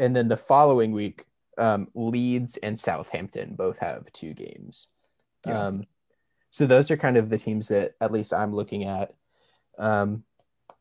and 0.00 0.16
then 0.16 0.26
the 0.26 0.36
following 0.36 0.92
week, 0.92 1.26
um, 1.58 1.88
Leeds 1.94 2.56
and 2.56 2.78
Southampton 2.78 3.54
both 3.54 3.78
have 3.78 4.10
two 4.12 4.32
games. 4.32 4.88
Yeah. 5.46 5.66
Um, 5.66 5.84
so 6.50 6.66
those 6.66 6.90
are 6.90 6.96
kind 6.96 7.16
of 7.16 7.28
the 7.28 7.38
teams 7.38 7.68
that 7.68 7.92
at 8.00 8.10
least 8.10 8.34
I'm 8.34 8.52
looking 8.52 8.84
at. 8.84 9.14
Um, 9.78 10.24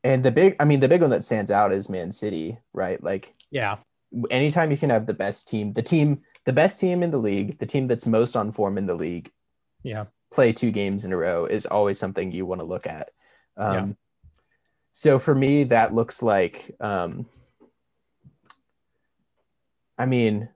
and 0.04 0.24
the 0.24 0.32
big, 0.32 0.56
I 0.60 0.66
mean, 0.66 0.80
the 0.80 0.88
big 0.88 1.02
one 1.02 1.10
that 1.12 1.24
stands 1.24 1.52
out 1.52 1.74
is 1.74 1.90
Man 1.90 2.12
City, 2.12 2.58
right? 2.74 3.04
Like, 3.04 3.36
yeah, 3.52 3.78
anytime 4.32 4.72
you 4.72 4.78
can 4.78 4.90
have 4.90 5.06
the 5.06 5.14
best 5.14 5.50
team, 5.50 5.74
the 5.74 5.84
team, 5.84 6.22
the 6.46 6.54
best 6.54 6.80
team 6.80 7.04
in 7.04 7.12
the 7.12 7.18
league, 7.18 7.60
the 7.60 7.66
team 7.66 7.88
that's 7.88 8.08
most 8.08 8.36
on 8.36 8.52
form 8.52 8.78
in 8.78 8.86
the 8.86 8.96
league, 8.96 9.32
yeah, 9.84 10.06
play 10.32 10.54
two 10.54 10.72
games 10.72 11.04
in 11.04 11.12
a 11.12 11.18
row 11.18 11.46
is 11.46 11.66
always 11.66 12.00
something 12.00 12.32
you 12.32 12.46
want 12.46 12.62
to 12.62 12.66
look 12.66 12.88
at. 12.88 13.10
Um, 13.58 13.74
yeah. 13.74 13.88
So 14.94 15.20
for 15.20 15.36
me, 15.36 15.66
that 15.66 15.94
looks 15.94 16.24
like, 16.24 16.76
um, 16.80 17.28
I 20.00 20.06
mean, 20.06 20.50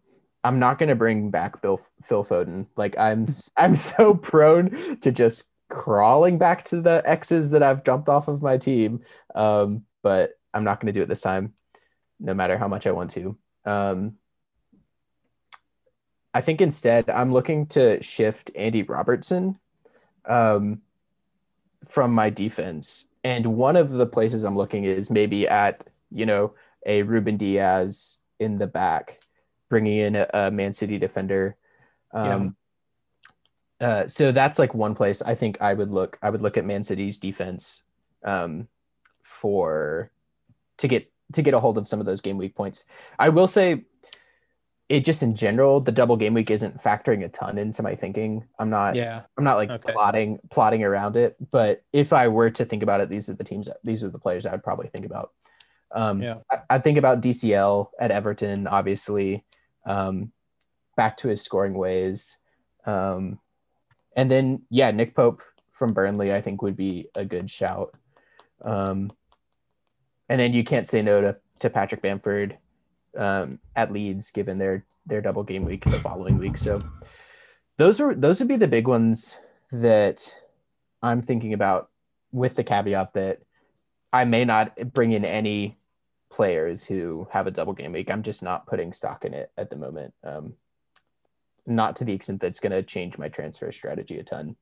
I'm 0.43 0.57
not 0.57 0.79
going 0.79 0.89
to 0.89 0.95
bring 0.95 1.29
back 1.29 1.61
Bill 1.61 1.79
Phil 2.01 2.23
Foden. 2.23 2.67
Like 2.75 2.95
I'm 2.97 3.27
I'm 3.57 3.75
so 3.75 4.15
prone 4.15 4.99
to 5.01 5.11
just 5.11 5.49
crawling 5.69 6.37
back 6.37 6.65
to 6.65 6.81
the 6.81 7.03
X's 7.05 7.51
that 7.51 7.63
I've 7.63 7.83
jumped 7.83 8.09
off 8.09 8.27
of 8.27 8.41
my 8.41 8.57
team. 8.57 9.01
Um, 9.35 9.83
but 10.01 10.31
I'm 10.53 10.63
not 10.63 10.79
going 10.79 10.93
to 10.93 10.97
do 10.97 11.03
it 11.03 11.09
this 11.09 11.21
time, 11.21 11.53
no 12.19 12.33
matter 12.33 12.57
how 12.57 12.67
much 12.67 12.87
I 12.87 12.91
want 12.91 13.11
to. 13.11 13.37
Um, 13.65 14.17
I 16.33 16.41
think 16.41 16.61
instead 16.61 17.09
I'm 17.09 17.31
looking 17.31 17.67
to 17.67 18.01
shift 18.01 18.51
Andy 18.55 18.83
Robertson 18.83 19.59
um, 20.25 20.81
from 21.87 22.11
my 22.11 22.29
defense. 22.29 23.07
And 23.23 23.45
one 23.55 23.75
of 23.75 23.89
the 23.89 24.05
places 24.05 24.43
I'm 24.43 24.57
looking 24.57 24.83
is 24.83 25.09
maybe 25.09 25.47
at, 25.47 25.87
you 26.11 26.25
know, 26.25 26.55
a 26.85 27.03
Ruben 27.03 27.37
Dias 27.37 28.17
in 28.39 28.57
the 28.57 28.67
back, 28.67 29.19
bringing 29.73 29.97
in 29.97 30.15
a, 30.15 30.27
a 30.35 30.51
Man 30.51 30.71
City 30.71 30.99
defender. 30.99 31.57
Um, 32.13 32.55
uh, 33.81 34.07
so 34.07 34.31
that's 34.31 34.59
like 34.59 34.75
one 34.75 34.93
place 34.93 35.23
I 35.23 35.33
think 35.33 35.59
I 35.61 35.73
would 35.73 35.89
look. 35.89 36.19
I 36.21 36.29
would 36.29 36.43
look 36.43 36.57
at 36.57 36.63
Man 36.63 36.83
City's 36.83 37.17
defense 37.17 37.81
um, 38.23 38.67
for 39.23 40.11
to 40.77 40.87
get 40.87 41.07
to 41.33 41.41
get 41.41 41.55
a 41.55 41.59
hold 41.59 41.79
of 41.79 41.87
some 41.87 41.99
of 41.99 42.05
those 42.05 42.21
game 42.21 42.37
week 42.37 42.53
points. 42.53 42.85
I 43.17 43.29
will 43.29 43.47
say, 43.47 43.85
it 44.89 45.05
just 45.05 45.23
in 45.23 45.33
general, 45.33 45.81
the 45.81 45.91
double 45.91 46.17
game 46.17 46.35
week 46.35 46.51
isn't 46.51 46.77
factoring 46.77 47.25
a 47.25 47.29
ton 47.29 47.57
into 47.57 47.81
my 47.81 47.95
thinking. 47.95 48.45
I'm 48.59 48.69
not. 48.69 48.93
Yeah. 48.93 49.23
I'm 49.39 49.43
not 49.43 49.55
like 49.55 49.71
okay. 49.71 49.91
plotting 49.91 50.37
plotting 50.51 50.83
around 50.83 51.15
it. 51.15 51.35
But 51.49 51.81
if 51.91 52.13
I 52.13 52.27
were 52.27 52.51
to 52.51 52.63
think 52.63 52.83
about 52.83 53.01
it, 53.01 53.09
these 53.09 53.27
are 53.27 53.33
the 53.33 53.43
teams. 53.43 53.69
These 53.83 54.03
are 54.03 54.09
the 54.09 54.19
players 54.19 54.45
I 54.45 54.51
would 54.51 54.63
probably 54.63 54.89
think 54.89 55.07
about. 55.07 55.31
Um, 55.93 56.21
yeah. 56.21 56.35
I, 56.51 56.57
I 56.69 56.79
think 56.79 56.99
about 56.99 57.21
DCL 57.21 57.87
at 57.99 58.11
Everton, 58.11 58.67
obviously. 58.67 59.45
Um, 59.85 60.31
back 60.95 61.17
to 61.17 61.27
his 61.27 61.41
scoring 61.41 61.73
ways. 61.73 62.37
Um, 62.85 63.39
and 64.15 64.29
then 64.29 64.61
yeah, 64.69 64.91
Nick 64.91 65.15
Pope 65.15 65.41
from 65.71 65.93
Burnley, 65.93 66.33
I 66.33 66.41
think 66.41 66.61
would 66.61 66.77
be 66.77 67.07
a 67.15 67.25
good 67.25 67.49
shout. 67.49 67.95
Um, 68.61 69.11
and 70.29 70.39
then 70.39 70.53
you 70.53 70.63
can't 70.63 70.87
say 70.87 71.01
no 71.01 71.21
to, 71.21 71.35
to 71.59 71.69
Patrick 71.69 72.01
Bamford 72.01 72.57
um, 73.17 73.59
at 73.75 73.91
Leeds, 73.91 74.31
given 74.31 74.57
their 74.57 74.85
their 75.05 75.21
double 75.21 75.43
game 75.43 75.65
week 75.65 75.83
the 75.83 75.99
following 75.99 76.37
week. 76.37 76.57
So 76.57 76.81
those 77.77 77.99
are 77.99 78.15
those 78.15 78.39
would 78.39 78.47
be 78.47 78.55
the 78.55 78.67
big 78.67 78.87
ones 78.87 79.37
that 79.71 80.33
I'm 81.01 81.21
thinking 81.21 81.53
about, 81.53 81.89
with 82.31 82.55
the 82.55 82.63
caveat 82.63 83.13
that 83.13 83.41
I 84.13 84.25
may 84.25 84.45
not 84.45 84.93
bring 84.93 85.11
in 85.11 85.25
any 85.25 85.77
players 86.33 86.83
who 86.83 87.27
have 87.31 87.45
a 87.45 87.51
double 87.51 87.73
game 87.73 87.91
week. 87.91 88.09
I'm 88.09 88.23
just 88.23 88.41
not 88.41 88.65
putting 88.65 88.91
stock 88.91 89.23
in 89.23 89.33
it 89.33 89.51
at 89.55 89.69
the 89.69 89.75
moment. 89.75 90.13
Um, 90.23 90.53
not 91.65 91.97
to 91.97 92.05
the 92.05 92.13
extent 92.13 92.41
that's 92.41 92.59
going 92.59 92.71
to 92.71 92.83
change 92.83 93.17
my 93.17 93.29
transfer 93.29 93.71
strategy 93.71 94.17
a 94.17 94.23
ton. 94.23 94.55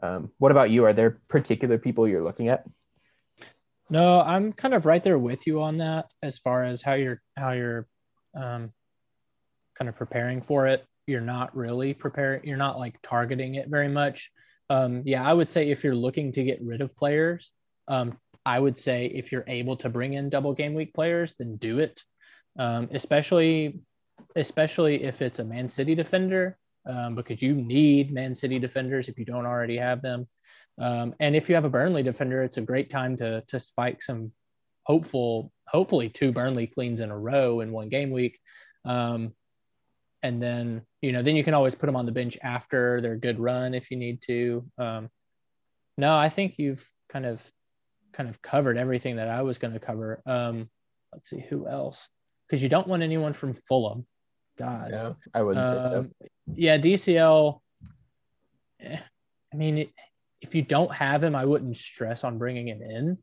Um, 0.00 0.30
what 0.38 0.52
about 0.52 0.70
you? 0.70 0.84
Are 0.84 0.92
there 0.92 1.20
particular 1.28 1.76
people 1.76 2.06
you're 2.06 2.22
looking 2.22 2.48
at? 2.48 2.64
No, 3.90 4.20
I'm 4.20 4.52
kind 4.52 4.74
of 4.74 4.86
right 4.86 5.02
there 5.02 5.18
with 5.18 5.46
you 5.46 5.60
on 5.62 5.78
that 5.78 6.06
as 6.22 6.38
far 6.38 6.62
as 6.62 6.82
how 6.82 6.92
you're 6.92 7.20
how 7.36 7.52
you're 7.52 7.88
um, 8.34 8.72
kind 9.76 9.88
of 9.88 9.96
preparing 9.96 10.40
for 10.40 10.66
it. 10.66 10.86
You're 11.06 11.20
not 11.20 11.56
really 11.56 11.94
preparing. 11.94 12.44
You're 12.44 12.58
not 12.58 12.78
like 12.78 12.98
targeting 13.02 13.56
it 13.56 13.68
very 13.68 13.88
much. 13.88 14.30
Um, 14.70 15.02
yeah, 15.04 15.28
I 15.28 15.32
would 15.32 15.48
say 15.48 15.70
if 15.70 15.82
you're 15.82 15.96
looking 15.96 16.32
to 16.32 16.44
get 16.44 16.62
rid 16.62 16.80
of 16.80 16.96
players, 16.96 17.50
um, 17.88 18.18
I 18.48 18.58
would 18.58 18.78
say 18.78 19.04
if 19.04 19.30
you're 19.30 19.44
able 19.46 19.76
to 19.76 19.90
bring 19.90 20.14
in 20.14 20.30
double 20.30 20.54
game 20.54 20.72
week 20.72 20.94
players, 20.94 21.34
then 21.38 21.56
do 21.56 21.80
it. 21.80 22.02
Um, 22.58 22.88
especially 22.92 23.80
especially 24.36 25.04
if 25.04 25.20
it's 25.20 25.38
a 25.38 25.44
Man 25.44 25.68
City 25.68 25.94
defender, 25.94 26.56
um, 26.86 27.14
because 27.14 27.42
you 27.42 27.54
need 27.54 28.10
Man 28.10 28.34
City 28.34 28.58
defenders 28.58 29.06
if 29.08 29.18
you 29.18 29.26
don't 29.26 29.44
already 29.44 29.76
have 29.76 30.00
them. 30.00 30.26
Um, 30.78 31.14
and 31.20 31.36
if 31.36 31.50
you 31.50 31.56
have 31.56 31.66
a 31.66 31.70
Burnley 31.70 32.02
defender, 32.02 32.42
it's 32.42 32.56
a 32.56 32.62
great 32.62 32.88
time 32.88 33.18
to 33.18 33.42
to 33.48 33.60
spike 33.60 34.02
some 34.02 34.32
hopeful, 34.84 35.52
hopefully 35.66 36.08
two 36.08 36.32
Burnley 36.32 36.68
cleans 36.68 37.02
in 37.02 37.10
a 37.10 37.18
row 37.18 37.60
in 37.60 37.70
one 37.70 37.90
game 37.90 38.10
week. 38.10 38.38
Um, 38.86 39.34
and 40.22 40.42
then 40.42 40.86
you 41.02 41.12
know 41.12 41.22
then 41.22 41.36
you 41.36 41.44
can 41.44 41.52
always 41.52 41.74
put 41.74 41.84
them 41.84 41.96
on 41.96 42.06
the 42.06 42.18
bench 42.20 42.38
after 42.42 43.02
their 43.02 43.16
good 43.16 43.38
run 43.38 43.74
if 43.74 43.90
you 43.90 43.98
need 43.98 44.22
to. 44.22 44.64
Um, 44.78 45.10
no, 45.98 46.16
I 46.16 46.30
think 46.30 46.58
you've 46.58 46.90
kind 47.10 47.26
of 47.26 47.46
kind 48.12 48.28
of 48.28 48.40
covered 48.42 48.76
everything 48.76 49.16
that 49.16 49.28
I 49.28 49.42
was 49.42 49.58
going 49.58 49.74
to 49.74 49.80
cover. 49.80 50.22
Um, 50.26 50.68
let's 51.12 51.30
see 51.30 51.44
who 51.48 51.68
else 51.68 52.08
because 52.46 52.62
you 52.62 52.68
don't 52.68 52.88
want 52.88 53.02
anyone 53.02 53.32
from 53.32 53.52
Fulham. 53.52 54.06
God, 54.58 54.90
yeah, 54.90 55.12
I 55.34 55.42
wouldn't 55.42 55.66
um, 55.66 55.72
say 55.72 55.78
that. 55.78 55.98
Um, 55.98 56.10
yeah, 56.54 56.78
DCL. 56.78 57.60
Eh, 58.80 58.98
I 59.52 59.56
mean, 59.56 59.78
it, 59.78 59.90
if 60.40 60.54
you 60.54 60.62
don't 60.62 60.92
have 60.92 61.22
him, 61.22 61.34
I 61.34 61.44
wouldn't 61.44 61.76
stress 61.76 62.24
on 62.24 62.38
bringing 62.38 62.68
him 62.68 62.82
in, 62.82 63.18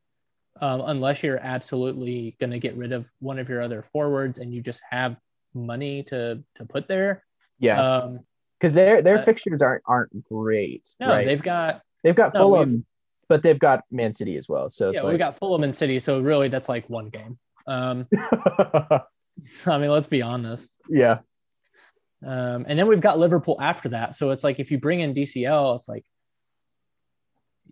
um, 0.62 0.82
unless 0.86 1.24
you're 1.24 1.40
absolutely 1.40 2.36
going 2.40 2.52
to 2.52 2.60
get 2.60 2.78
rid 2.78 2.94
of 2.94 3.10
one 3.20 3.40
of 3.40 3.50
your 3.50 3.62
other 3.62 3.82
forwards 3.82 4.40
and 4.40 4.54
you 4.54 4.62
just 4.62 4.82
have 4.90 5.18
money 5.54 6.04
to 6.04 6.44
to 6.56 6.66
put 6.66 6.88
there. 6.88 7.24
Yeah, 7.60 8.10
because 8.60 8.72
um, 8.72 8.76
their 8.76 9.02
their 9.02 9.18
uh, 9.18 9.24
fixtures 9.24 9.62
aren't 9.62 9.84
aren't 9.86 10.24
great. 10.26 10.88
No, 11.00 11.08
right? 11.08 11.26
they've 11.26 11.44
got 11.44 11.82
they've 12.04 12.16
got 12.16 12.34
no, 12.34 12.40
Fulham, 12.42 12.86
but 13.28 13.44
they've 13.44 13.60
got 13.60 13.84
Man 13.92 14.14
City 14.14 14.38
as 14.38 14.48
well. 14.48 14.70
So 14.70 14.92
yeah, 14.92 15.02
like... 15.02 15.14
we 15.14 15.18
got 15.18 15.38
Fulham 15.38 15.64
and 15.64 15.76
City. 15.76 16.00
So 16.00 16.20
really, 16.20 16.50
that's 16.50 16.70
like 16.70 16.90
one 16.90 17.10
game. 17.10 17.38
Um, 17.68 18.08
I 19.66 19.78
mean, 19.78 19.90
let's 19.90 20.08
be 20.08 20.22
honest. 20.22 20.72
Yeah. 20.90 21.20
Um, 22.26 22.66
and 22.68 22.80
then 22.80 22.88
we've 22.88 23.02
got 23.02 23.20
Liverpool 23.20 23.58
after 23.62 23.90
that. 23.90 24.16
So 24.16 24.32
it's 24.32 24.44
like 24.44 24.60
if 24.60 24.72
you 24.72 24.80
bring 24.80 25.02
in 25.02 25.14
DCL, 25.14 25.76
it's 25.76 25.88
like, 25.88 26.06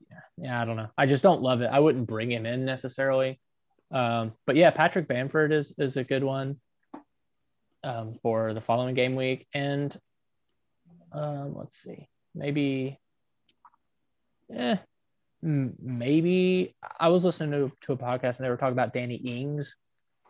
yeah, 0.09 0.19
yeah, 0.37 0.61
I 0.61 0.65
don't 0.65 0.77
know. 0.77 0.89
I 0.97 1.05
just 1.05 1.23
don't 1.23 1.41
love 1.41 1.61
it. 1.61 1.69
I 1.71 1.79
wouldn't 1.79 2.07
bring 2.07 2.31
him 2.31 2.45
in 2.45 2.65
necessarily. 2.65 3.39
Um, 3.91 4.33
but 4.45 4.55
yeah, 4.55 4.71
Patrick 4.71 5.07
Bamford 5.07 5.51
is 5.51 5.73
is 5.77 5.97
a 5.97 6.03
good 6.03 6.23
one 6.23 6.57
um, 7.83 8.15
for 8.21 8.53
the 8.53 8.61
following 8.61 8.95
game 8.95 9.15
week. 9.15 9.47
And 9.53 9.95
um, 11.11 11.55
let's 11.55 11.81
see, 11.81 12.07
maybe, 12.33 12.99
eh, 14.55 14.77
maybe 15.43 16.75
I 16.99 17.09
was 17.09 17.25
listening 17.25 17.51
to, 17.51 17.71
to 17.81 17.93
a 17.93 17.97
podcast 17.97 18.37
and 18.37 18.45
they 18.45 18.49
were 18.49 18.57
talking 18.57 18.73
about 18.73 18.93
Danny 18.93 19.15
Ings 19.15 19.75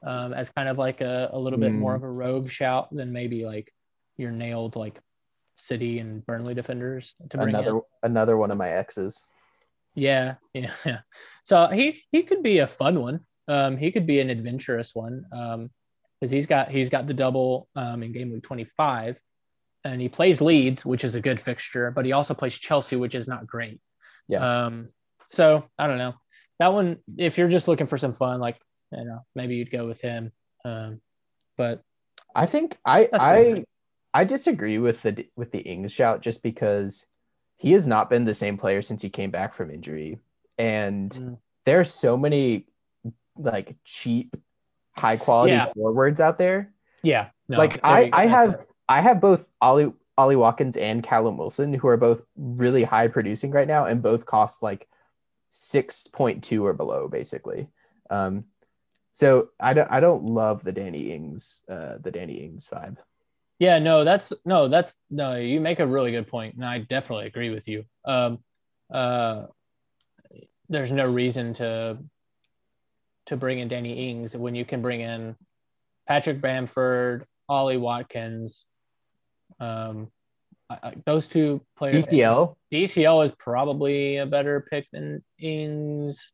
um, 0.03 0.33
as 0.33 0.49
kind 0.49 0.67
of 0.67 0.77
like 0.77 1.01
a, 1.01 1.29
a 1.31 1.39
little 1.39 1.59
bit 1.59 1.71
mm. 1.71 1.77
more 1.77 1.95
of 1.95 2.03
a 2.03 2.09
rogue 2.09 2.49
shout 2.49 2.93
than 2.93 3.13
maybe 3.13 3.45
like 3.45 3.71
your 4.17 4.31
nailed 4.31 4.75
like 4.75 4.99
City 5.55 5.99
and 5.99 6.25
Burnley 6.25 6.55
defenders 6.55 7.13
to 7.29 7.37
bring 7.37 7.49
another 7.49 7.75
in. 7.75 7.81
another 8.03 8.37
one 8.37 8.51
of 8.51 8.57
my 8.57 8.69
exes. 8.69 9.23
Yeah, 9.95 10.35
yeah, 10.53 10.71
yeah. 10.85 10.99
So 11.43 11.67
he 11.67 12.01
he 12.11 12.23
could 12.23 12.41
be 12.41 12.59
a 12.59 12.67
fun 12.67 12.99
one. 12.99 13.19
Um, 13.47 13.77
he 13.77 13.91
could 13.91 14.07
be 14.07 14.19
an 14.19 14.29
adventurous 14.29 14.95
one. 14.95 15.25
Um, 15.31 15.69
because 16.19 16.31
he's 16.31 16.47
got 16.47 16.71
he's 16.71 16.89
got 16.89 17.05
the 17.05 17.13
double 17.13 17.67
um 17.75 18.01
in 18.01 18.13
game 18.13 18.31
week 18.31 18.43
25 18.43 19.21
and 19.83 19.99
he 19.99 20.07
plays 20.07 20.39
Leeds, 20.39 20.85
which 20.85 21.03
is 21.03 21.15
a 21.15 21.21
good 21.21 21.39
fixture, 21.39 21.91
but 21.91 22.05
he 22.05 22.13
also 22.13 22.33
plays 22.33 22.57
Chelsea, 22.57 22.95
which 22.95 23.15
is 23.15 23.27
not 23.27 23.45
great. 23.45 23.81
Yeah. 24.29 24.65
Um, 24.65 24.89
so 25.33 25.67
I 25.77 25.87
don't 25.87 25.97
know. 25.97 26.13
That 26.59 26.73
one, 26.73 26.99
if 27.17 27.37
you're 27.37 27.49
just 27.49 27.67
looking 27.67 27.87
for 27.87 27.97
some 27.97 28.13
fun, 28.13 28.39
like 28.39 28.59
you 28.91 29.03
know, 29.03 29.25
maybe 29.35 29.55
you'd 29.55 29.71
go 29.71 29.87
with 29.87 29.99
him. 29.99 30.31
Um, 30.63 31.01
but 31.57 31.81
I 32.35 32.45
think 32.45 32.77
I 32.85 33.09
I 33.11 33.65
I 34.13 34.23
disagree 34.23 34.77
with 34.77 35.01
the 35.01 35.25
with 35.35 35.51
the 35.51 35.59
Ings 35.59 35.91
shout 35.91 36.21
just 36.21 36.43
because 36.43 37.05
he 37.57 37.71
has 37.73 37.87
not 37.87 38.09
been 38.09 38.25
the 38.25 38.33
same 38.33 38.57
player 38.57 38.81
since 38.81 39.01
he 39.01 39.09
came 39.09 39.31
back 39.31 39.55
from 39.55 39.71
injury, 39.71 40.19
and 40.57 41.11
mm. 41.11 41.37
there 41.65 41.79
are 41.79 41.85
so 41.85 42.15
many 42.15 42.67
like 43.35 43.75
cheap 43.83 44.35
high 44.95 45.17
quality 45.17 45.53
Yeah. 45.53 45.73
forwards 45.73 46.21
out 46.21 46.37
there. 46.37 46.71
Yeah. 47.01 47.29
No, 47.49 47.57
like 47.57 47.79
I. 47.83 48.09
I 48.13 48.27
have 48.27 48.65
I 48.87 49.01
have 49.01 49.19
both 49.19 49.45
Ollie 49.59 49.91
Ollie 50.17 50.35
Watkins 50.35 50.77
and 50.77 51.01
Callum 51.01 51.37
Wilson 51.37 51.73
who 51.73 51.87
are 51.87 51.97
both 51.97 52.23
really 52.35 52.83
high 52.83 53.07
producing 53.07 53.51
right 53.51 53.67
now 53.67 53.85
and 53.85 54.03
both 54.03 54.25
cost 54.25 54.61
like 54.61 54.87
six 55.53 56.07
point 56.07 56.43
two 56.43 56.65
or 56.65 56.73
below 56.73 57.07
basically. 57.07 57.67
Um, 58.09 58.45
so 59.13 59.49
I 59.59 59.73
don't 59.73 59.91
I 59.91 59.99
don't 59.99 60.25
love 60.25 60.63
the 60.63 60.71
Danny 60.71 61.11
Ings 61.11 61.61
uh, 61.69 61.97
the 62.01 62.11
Danny 62.11 62.43
Ings 62.43 62.67
vibe. 62.71 62.97
Yeah, 63.59 63.79
no, 63.79 64.03
that's 64.03 64.33
no, 64.45 64.67
that's 64.67 64.97
no, 65.09 65.35
you 65.35 65.61
make 65.61 65.79
a 65.79 65.85
really 65.85 66.11
good 66.11 66.27
point, 66.27 66.55
and 66.55 66.65
I 66.65 66.79
definitely 66.79 67.27
agree 67.27 67.51
with 67.51 67.67
you. 67.67 67.85
Um 68.05 68.39
uh 68.91 69.45
there's 70.69 70.91
no 70.91 71.05
reason 71.05 71.53
to 71.55 71.97
to 73.27 73.37
bring 73.37 73.59
in 73.59 73.67
Danny 73.67 74.09
Ings 74.09 74.35
when 74.35 74.55
you 74.55 74.65
can 74.65 74.81
bring 74.81 75.01
in 75.01 75.35
Patrick 76.07 76.41
Bamford, 76.41 77.25
Ollie 77.47 77.77
Watkins. 77.77 78.65
Um 79.59 80.11
Those 81.05 81.27
two 81.27 81.61
players 81.77 82.07
DCL 82.07 82.55
DCL 82.71 83.25
is 83.25 83.31
probably 83.37 84.17
a 84.17 84.25
better 84.25 84.65
pick 84.69 84.87
than 84.91 85.23
Ings, 85.39 86.31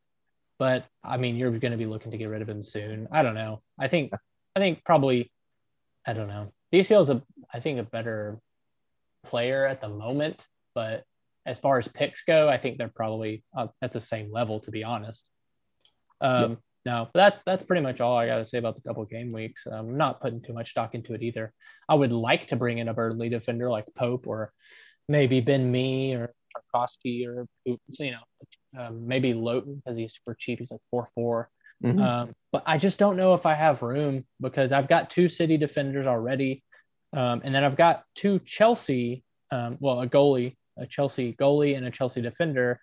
but 0.57 0.85
I 1.03 1.17
mean 1.17 1.35
you're 1.35 1.51
going 1.51 1.71
to 1.71 1.77
be 1.77 1.85
looking 1.85 2.11
to 2.11 2.17
get 2.17 2.25
rid 2.25 2.41
of 2.41 2.49
him 2.49 2.63
soon. 2.63 3.07
I 3.11 3.23
don't 3.23 3.35
know. 3.35 3.61
I 3.79 3.87
think 3.87 4.11
I 4.55 4.59
think 4.59 4.83
probably 4.83 5.31
I 6.05 6.13
don't 6.13 6.27
know. 6.27 6.51
DCL 6.73 7.01
is 7.01 7.09
a 7.09 7.21
I 7.53 7.59
think 7.59 7.79
a 7.79 7.83
better 7.83 8.39
player 9.23 9.65
at 9.65 9.81
the 9.81 9.89
moment, 9.89 10.47
but 10.75 11.03
as 11.45 11.59
far 11.59 11.77
as 11.77 11.87
picks 11.87 12.23
go, 12.23 12.47
I 12.47 12.57
think 12.57 12.77
they're 12.77 12.87
probably 12.87 13.43
uh, 13.57 13.67
at 13.81 13.91
the 13.91 14.01
same 14.01 14.31
level 14.31 14.59
to 14.61 14.71
be 14.71 14.83
honest. 14.83 15.29
Um, 16.21 16.57
No, 16.89 17.07
but 17.13 17.19
that's 17.19 17.41
that's 17.45 17.63
pretty 17.63 17.83
much 17.83 18.01
all 18.01 18.17
I 18.17 18.25
got 18.25 18.37
to 18.37 18.45
say 18.45 18.57
about 18.57 18.73
the 18.73 18.81
double 18.81 19.05
game 19.05 19.31
weeks. 19.31 19.67
I'm 19.71 19.95
not 19.95 20.21
putting 20.21 20.41
too 20.41 20.53
much 20.53 20.71
stock 20.71 20.95
into 20.95 21.13
it 21.13 21.21
either. 21.21 21.53
I 21.87 21.93
would 21.93 22.11
like 22.11 22.47
to 22.47 22.55
bring 22.55 22.79
in 22.79 22.87
a 22.87 22.95
Burnley 22.95 23.29
defender 23.29 23.69
like 23.69 23.85
Pope 23.95 24.25
or 24.25 24.51
maybe 25.07 25.39
Ben 25.39 25.71
Mee 25.71 26.15
or 26.15 26.33
Tarkowski 26.73 27.27
or 27.27 27.45
you 27.63 27.77
know 28.11 28.81
um, 28.81 29.07
maybe 29.07 29.35
Lowton 29.35 29.75
because 29.75 29.99
he's 29.99 30.15
super 30.15 30.35
cheap. 30.39 30.57
He's 30.57 30.71
like 30.71 30.81
four 30.89 31.09
four. 31.13 31.51
Mhm. 31.83 32.01
Um, 32.03 32.33
but 32.51 32.63
I 32.65 32.79
just 32.79 32.97
don't 32.97 33.17
know 33.17 33.35
if 33.35 33.45
I 33.45 33.53
have 33.53 33.83
room 33.83 34.25
because 34.41 34.71
I've 34.71 34.87
got 34.87 35.11
two 35.11 35.29
City 35.29 35.57
defenders 35.57 36.07
already, 36.07 36.63
um, 37.13 37.41
and 37.43 37.53
then 37.53 37.63
I've 37.63 37.77
got 37.77 38.03
two 38.15 38.39
Chelsea, 38.39 39.23
um, 39.51 39.77
well, 39.79 40.01
a 40.01 40.07
goalie, 40.07 40.57
a 40.75 40.87
Chelsea 40.87 41.35
goalie, 41.39 41.77
and 41.77 41.85
a 41.85 41.91
Chelsea 41.91 42.21
defender, 42.21 42.81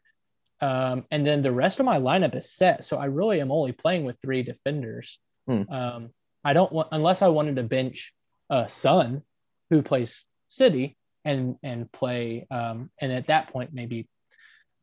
um, 0.61 1.05
and 1.11 1.27
then 1.27 1.43
the 1.43 1.53
rest 1.53 1.81
of 1.81 1.87
my 1.87 1.99
lineup 1.99 2.35
is 2.35 2.51
set. 2.53 2.85
So 2.85 2.99
I 2.99 3.07
really 3.07 3.41
am 3.41 3.53
only 3.53 3.73
playing 3.73 4.05
with 4.05 4.17
three 4.23 4.43
defenders. 4.43 5.19
Hmm. 5.47 5.63
Um, 5.71 6.11
I 6.45 6.53
don't 6.53 6.73
want 6.73 6.89
unless 6.93 7.23
I 7.23 7.29
wanted 7.29 7.57
to 7.57 7.63
bench 7.63 8.13
uh, 8.51 8.67
Son, 8.67 9.23
who 9.71 9.83
plays 9.83 10.25
City, 10.49 10.97
and 11.25 11.57
and 11.63 11.91
play, 11.91 12.47
um, 12.51 12.91
and 13.01 13.13
at 13.13 13.27
that 13.29 13.53
point 13.53 13.71
maybe 13.73 14.09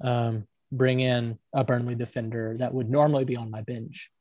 um, 0.04 0.46
bring 0.72 1.00
in 1.00 1.38
a 1.54 1.64
Burnley 1.64 1.96
defender 1.96 2.56
that 2.60 2.74
would 2.74 2.90
normally 2.90 3.26
be 3.26 3.38
on 3.38 3.50
my 3.50 3.62
bench 3.62 4.12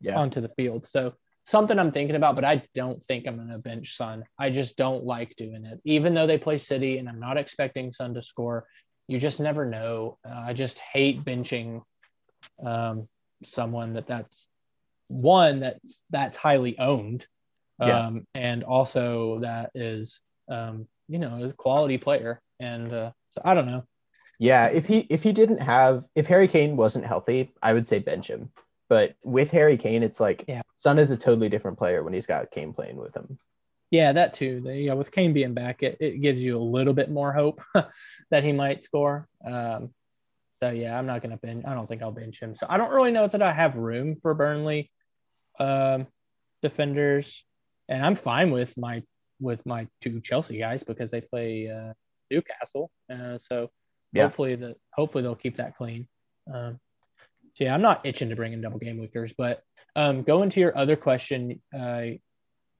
yeah. 0.00 0.18
onto 0.18 0.40
the 0.40 0.48
field. 0.48 0.86
So 0.86 1.14
something 1.44 1.78
I'm 1.78 1.92
thinking 1.92 2.16
about, 2.16 2.34
but 2.34 2.44
I 2.44 2.62
don't 2.74 3.02
think 3.04 3.26
I'm 3.26 3.36
going 3.36 3.48
to 3.48 3.58
bench 3.58 3.96
Son. 3.96 4.24
I 4.38 4.50
just 4.50 4.76
don't 4.76 5.04
like 5.04 5.34
doing 5.36 5.64
it, 5.64 5.80
even 5.84 6.14
though 6.14 6.26
they 6.26 6.38
play 6.38 6.58
City, 6.58 6.98
and 6.98 7.08
I'm 7.08 7.20
not 7.20 7.38
expecting 7.38 7.92
Son 7.92 8.14
to 8.14 8.22
score. 8.22 8.66
You 9.08 9.18
just 9.18 9.40
never 9.40 9.64
know. 9.64 10.18
Uh, 10.24 10.34
I 10.48 10.52
just 10.52 10.78
hate 10.78 11.24
benching 11.24 11.82
um, 12.64 13.08
someone 13.42 13.94
that 13.94 14.06
that's 14.06 14.48
one 15.08 15.60
that's 15.60 16.04
that's 16.10 16.36
highly 16.36 16.78
owned, 16.78 17.26
Yeah. 17.80 18.06
um, 18.06 18.26
and 18.34 18.62
also 18.64 19.40
that 19.40 19.70
is 19.74 20.20
um, 20.50 20.86
you 21.08 21.18
know 21.18 21.42
a 21.44 21.52
quality 21.52 21.96
player. 21.98 22.40
And 22.60 22.92
uh, 22.92 23.10
so 23.30 23.40
I 23.44 23.54
don't 23.54 23.66
know. 23.66 23.84
Yeah, 24.38 24.66
if 24.66 24.84
he 24.86 25.06
if 25.08 25.22
he 25.22 25.32
didn't 25.32 25.62
have 25.62 26.04
if 26.14 26.26
Harry 26.26 26.46
Kane 26.46 26.76
wasn't 26.76 27.06
healthy, 27.06 27.52
I 27.62 27.72
would 27.72 27.86
say 27.86 27.98
bench 28.00 28.28
him. 28.28 28.50
But 28.90 29.14
with 29.24 29.50
Harry 29.50 29.76
Kane, 29.78 30.02
it's 30.02 30.20
like 30.20 30.44
Yeah. 30.46 30.62
Son 30.76 30.98
is 30.98 31.10
a 31.10 31.16
totally 31.16 31.48
different 31.48 31.78
player 31.78 32.04
when 32.04 32.12
he's 32.12 32.26
got 32.26 32.50
Kane 32.50 32.72
playing 32.74 32.96
with 32.96 33.14
him. 33.16 33.38
Yeah, 33.90 34.12
that 34.12 34.34
too. 34.34 34.60
The, 34.60 34.76
yeah, 34.76 34.92
with 34.92 35.10
Kane 35.10 35.32
being 35.32 35.54
back, 35.54 35.82
it, 35.82 35.96
it 36.00 36.20
gives 36.20 36.44
you 36.44 36.58
a 36.58 36.60
little 36.60 36.92
bit 36.92 37.10
more 37.10 37.32
hope 37.32 37.62
that 38.30 38.44
he 38.44 38.52
might 38.52 38.84
score. 38.84 39.26
Um, 39.44 39.94
so 40.62 40.70
yeah, 40.70 40.98
I'm 40.98 41.06
not 41.06 41.22
gonna 41.22 41.36
bench. 41.38 41.64
I 41.66 41.74
don't 41.74 41.86
think 41.86 42.02
I'll 42.02 42.12
bench 42.12 42.40
him. 42.40 42.54
So 42.54 42.66
I 42.68 42.76
don't 42.76 42.92
really 42.92 43.12
know 43.12 43.26
that 43.26 43.42
I 43.42 43.52
have 43.52 43.76
room 43.76 44.16
for 44.20 44.34
Burnley 44.34 44.90
um, 45.58 46.06
defenders, 46.62 47.44
and 47.88 48.04
I'm 48.04 48.16
fine 48.16 48.50
with 48.50 48.76
my 48.76 49.02
with 49.40 49.64
my 49.64 49.86
two 50.00 50.20
Chelsea 50.20 50.58
guys 50.58 50.82
because 50.82 51.10
they 51.10 51.20
play 51.20 51.70
uh, 51.70 51.92
Newcastle. 52.30 52.90
Uh, 53.10 53.38
so 53.38 53.70
Yeah. 54.12 54.24
hopefully 54.24 54.56
the 54.56 54.74
hopefully 54.92 55.22
they'll 55.22 55.34
keep 55.36 55.56
that 55.56 55.76
clean. 55.76 56.08
Um, 56.52 56.78
so 57.54 57.64
yeah, 57.64 57.74
I'm 57.74 57.82
not 57.82 58.04
itching 58.04 58.28
to 58.28 58.36
bring 58.36 58.52
in 58.52 58.60
double 58.60 58.78
game 58.78 58.98
weekers, 58.98 59.32
but 59.36 59.62
um, 59.96 60.22
going 60.22 60.50
to 60.50 60.60
your 60.60 60.76
other 60.76 60.96
question, 60.96 61.60
uh, 61.76 62.02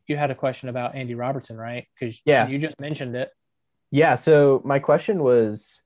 you 0.08 0.16
had 0.16 0.30
a 0.30 0.34
question 0.34 0.68
about 0.70 0.94
Andy 0.94 1.14
Robertson, 1.14 1.56
right? 1.56 1.86
Because 1.98 2.20
Yeah. 2.24 2.48
you 2.48 2.58
just 2.58 2.80
mentioned 2.80 3.14
it. 3.14 3.30
Yeah. 3.90 4.14
So 4.16 4.60
my 4.64 4.78
question 4.78 5.22
was 5.22 5.82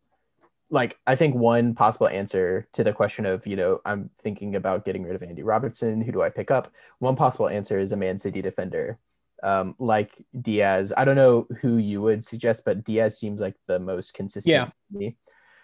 like, 0.70 0.96
I 1.06 1.16
think 1.16 1.34
one 1.34 1.74
possible 1.74 2.08
answer 2.08 2.66
to 2.72 2.84
the 2.84 2.92
question 2.92 3.26
of, 3.26 3.46
you 3.46 3.56
know, 3.56 3.80
I'm 3.84 4.10
thinking 4.18 4.56
about 4.56 4.84
getting 4.84 5.02
rid 5.02 5.14
of 5.16 5.22
Andy 5.22 5.42
Robertson. 5.42 6.00
Who 6.00 6.12
do 6.12 6.22
I 6.22 6.30
pick 6.30 6.50
up? 6.50 6.72
One 7.00 7.16
possible 7.16 7.48
answer 7.48 7.78
is 7.78 7.92
a 7.92 7.96
Man 7.96 8.16
City 8.16 8.40
defender. 8.40 8.98
Um, 9.42 9.74
like 9.80 10.24
Dias, 10.40 10.92
I 10.96 11.04
don't 11.04 11.16
know 11.16 11.48
who 11.60 11.76
you 11.76 12.00
would 12.00 12.24
suggest, 12.24 12.64
but 12.64 12.84
Dias 12.84 13.18
seems 13.18 13.40
like 13.40 13.56
the 13.66 13.80
most 13.80 14.14
consistent. 14.14 14.52
Yeah. 14.52 14.64
to 14.66 14.72
me. 14.92 15.16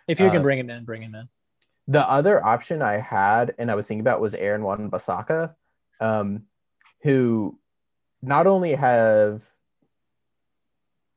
If 0.08 0.18
you 0.20 0.28
can 0.30 0.40
Uh, 0.40 0.42
bring 0.42 0.58
him 0.58 0.68
in, 0.68 0.84
bring 0.84 1.02
him 1.02 1.14
in. 1.14 1.28
The 1.86 2.06
other 2.10 2.44
option 2.44 2.82
I 2.82 2.94
had 2.98 3.54
and 3.56 3.70
I 3.70 3.76
was 3.76 3.86
thinking 3.86 4.00
about 4.00 4.20
was 4.20 4.34
Aaron 4.34 4.62
Wan-Bissaka, 4.64 5.54
um, 6.00 6.42
who 7.02 7.58
not 8.22 8.46
only 8.46 8.74
have 8.74 9.44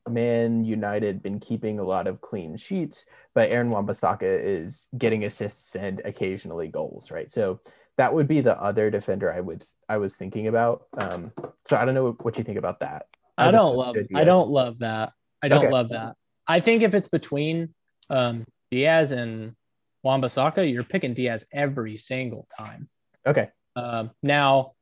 Man 0.08 0.64
United 0.64 1.22
been 1.22 1.40
keeping 1.40 1.78
a 1.78 1.84
lot 1.84 2.06
of 2.06 2.20
clean 2.20 2.56
sheets, 2.56 3.04
but 3.34 3.50
Aaron 3.50 3.70
Wan-Bissaka 3.70 4.22
is 4.22 4.86
getting 4.98 5.24
assists 5.24 5.76
and 5.76 6.00
occasionally 6.04 6.68
goals, 6.68 7.10
right? 7.10 7.30
So 7.30 7.60
that 7.98 8.12
would 8.12 8.28
be 8.28 8.40
the 8.40 8.60
other 8.60 8.90
defender 8.90 9.32
I 9.32 9.40
would 9.40 9.64
I 9.88 9.98
was 9.98 10.16
thinking 10.16 10.46
about. 10.48 10.86
Um, 10.96 11.32
so 11.64 11.76
I 11.76 11.84
don't 11.84 11.94
know 11.94 12.16
what 12.22 12.38
you 12.38 12.44
think 12.44 12.58
about 12.58 12.80
that. 12.80 13.06
I 13.36 13.50
don't 13.50 13.76
love. 13.76 13.96
I 14.14 14.24
don't 14.24 14.48
love 14.48 14.78
that. 14.78 15.12
I 15.42 15.48
don't 15.48 15.58
Okay. 15.64 15.70
love 15.70 15.90
that. 15.90 16.16
I 16.46 16.60
think 16.60 16.82
if 16.82 16.94
it's 16.94 17.08
between 17.08 17.74
um, 18.08 18.44
Dias 18.70 19.10
and 19.10 19.54
Wan-Bissaka, 20.02 20.70
you're 20.70 20.84
picking 20.84 21.14
Dias 21.14 21.44
every 21.52 21.96
single 21.96 22.46
time. 22.56 22.88
Okay. 23.26 23.50
Um, 23.76 24.10
now, 24.22 24.72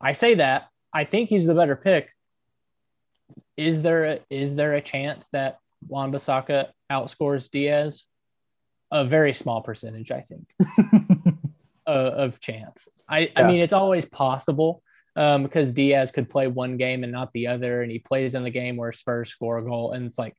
I 0.00 0.12
say 0.12 0.34
that 0.36 0.68
I 0.92 1.04
think 1.04 1.28
he's 1.28 1.46
the 1.46 1.54
better 1.54 1.76
pick. 1.76 2.10
Is 3.56 3.82
there 3.82 4.04
a, 4.04 4.20
is 4.30 4.56
there 4.56 4.74
a 4.74 4.80
chance 4.80 5.28
that 5.32 5.58
Wan-Bissaka 5.86 6.68
outscores 6.90 7.50
Dias? 7.50 8.06
A 8.90 9.04
very 9.04 9.34
small 9.34 9.60
percentage, 9.62 10.10
I 10.10 10.22
think, 10.22 10.48
uh, 11.86 11.90
of 11.90 12.40
chance. 12.40 12.88
I, 13.08 13.30
I 13.36 13.44
mean, 13.44 13.60
it's 13.60 13.72
always 13.72 14.04
possible 14.04 14.82
um, 15.14 15.44
because 15.44 15.72
Dias 15.72 16.10
could 16.10 16.28
play 16.28 16.48
one 16.48 16.76
game 16.76 17.04
and 17.04 17.12
not 17.12 17.32
the 17.32 17.48
other, 17.48 17.82
and 17.82 17.92
he 17.92 18.00
plays 18.00 18.34
in 18.34 18.42
the 18.42 18.50
game 18.50 18.76
where 18.76 18.90
Spurs 18.92 19.30
score 19.30 19.58
a 19.58 19.64
goal, 19.64 19.92
and 19.92 20.06
it's 20.06 20.18
like. 20.18 20.34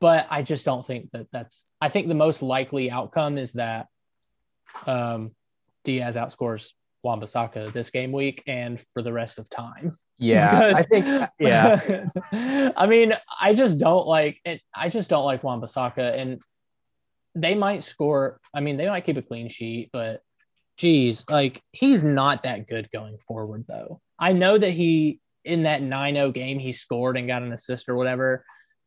But 0.00 0.28
I 0.30 0.42
just 0.42 0.64
don't 0.64 0.86
think 0.86 1.10
that 1.12 1.26
that's. 1.32 1.64
I 1.80 1.88
think 1.88 2.08
the 2.08 2.14
most 2.14 2.42
likely 2.42 2.90
outcome 2.90 3.38
is 3.38 3.52
that 3.52 3.86
um, 4.86 5.32
Dias 5.84 6.16
outscores 6.16 6.70
Wan-Bissaka 7.02 7.72
this 7.72 7.90
game 7.90 8.12
week 8.12 8.42
and 8.46 8.80
for 8.92 9.02
the 9.02 9.12
rest 9.12 9.38
of 9.38 9.48
time. 9.48 9.98
Yeah, 10.18 10.72
I 10.74 10.82
think 10.82 11.06
yeah. 11.38 12.10
I 12.76 12.86
mean, 12.86 13.14
I 13.40 13.54
just 13.54 13.78
don't 13.78 14.06
like 14.06 14.40
it. 14.44 14.60
I 14.74 14.88
just 14.88 15.08
don't 15.08 15.24
like 15.24 15.44
Wan-Bissaka, 15.44 16.18
and 16.18 16.40
they 17.34 17.54
might 17.54 17.84
score. 17.84 18.40
I 18.52 18.60
mean, 18.60 18.76
they 18.76 18.88
might 18.88 19.04
keep 19.04 19.16
a 19.16 19.22
clean 19.22 19.48
sheet, 19.48 19.90
but 19.92 20.22
geez, 20.76 21.24
like 21.30 21.62
he's 21.72 22.02
not 22.02 22.42
that 22.42 22.66
good 22.66 22.90
going 22.92 23.18
forward, 23.18 23.64
though. 23.68 24.00
I 24.18 24.32
know 24.32 24.58
that 24.58 24.70
he 24.70 25.20
in 25.44 25.62
that 25.62 25.80
9-0 25.82 26.34
game 26.34 26.58
he 26.58 26.72
scored 26.72 27.16
and 27.16 27.26
got 27.26 27.42
an 27.42 27.52
assist 27.52 27.88
or 27.88 27.96
whatever. 27.96 28.44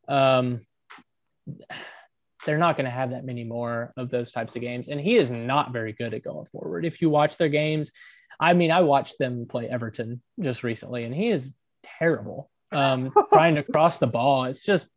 Um, 0.08 0.60
they're 2.46 2.58
not 2.58 2.78
going 2.78 2.86
to 2.86 2.92
have 2.92 3.12
that 3.12 3.26
many 3.26 3.44
more 3.44 3.94
of 3.98 4.10
those 4.10 4.32
types 4.32 4.56
of 4.56 4.62
games, 4.62 4.88
and 4.88 5.00
he 5.00 5.16
is 5.16 5.30
not 5.30 5.72
very 5.72 5.94
good 5.94 6.14
at 6.14 6.24
going 6.24 6.46
forward. 6.46 6.86
If 6.86 7.02
you 7.02 7.10
watch 7.10 7.38
their 7.38 7.50
games, 7.50 7.92
I 8.40 8.54
mean, 8.54 8.72
I 8.72 8.82
watched 8.82 9.20
them 9.20 9.46
play 9.48 9.68
Everton 9.68 10.22
just 10.40 10.64
recently, 10.64 11.04
and 11.04 11.14
he 11.14 11.30
is 11.30 11.50
terrible. 11.84 12.50
Um, 12.72 13.12
trying 13.34 13.56
to 13.56 13.64
cross 13.64 13.98
the 13.98 14.08
ball, 14.08 14.46
it's 14.46 14.64
just, 14.64 14.90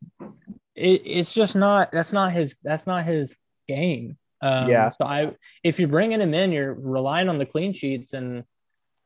it, 0.75 1.01
it's 1.05 1.33
just 1.33 1.55
not. 1.55 1.91
That's 1.91 2.13
not 2.13 2.31
his. 2.33 2.55
That's 2.63 2.87
not 2.87 3.05
his 3.05 3.35
game. 3.67 4.17
Um, 4.41 4.69
Yeah. 4.69 4.89
So 4.89 5.05
I, 5.05 5.35
if 5.63 5.79
you're 5.79 5.87
bringing 5.87 6.21
him 6.21 6.33
in, 6.33 6.51
you're 6.51 6.73
relying 6.73 7.29
on 7.29 7.37
the 7.37 7.45
clean 7.45 7.73
sheets, 7.73 8.13
and 8.13 8.43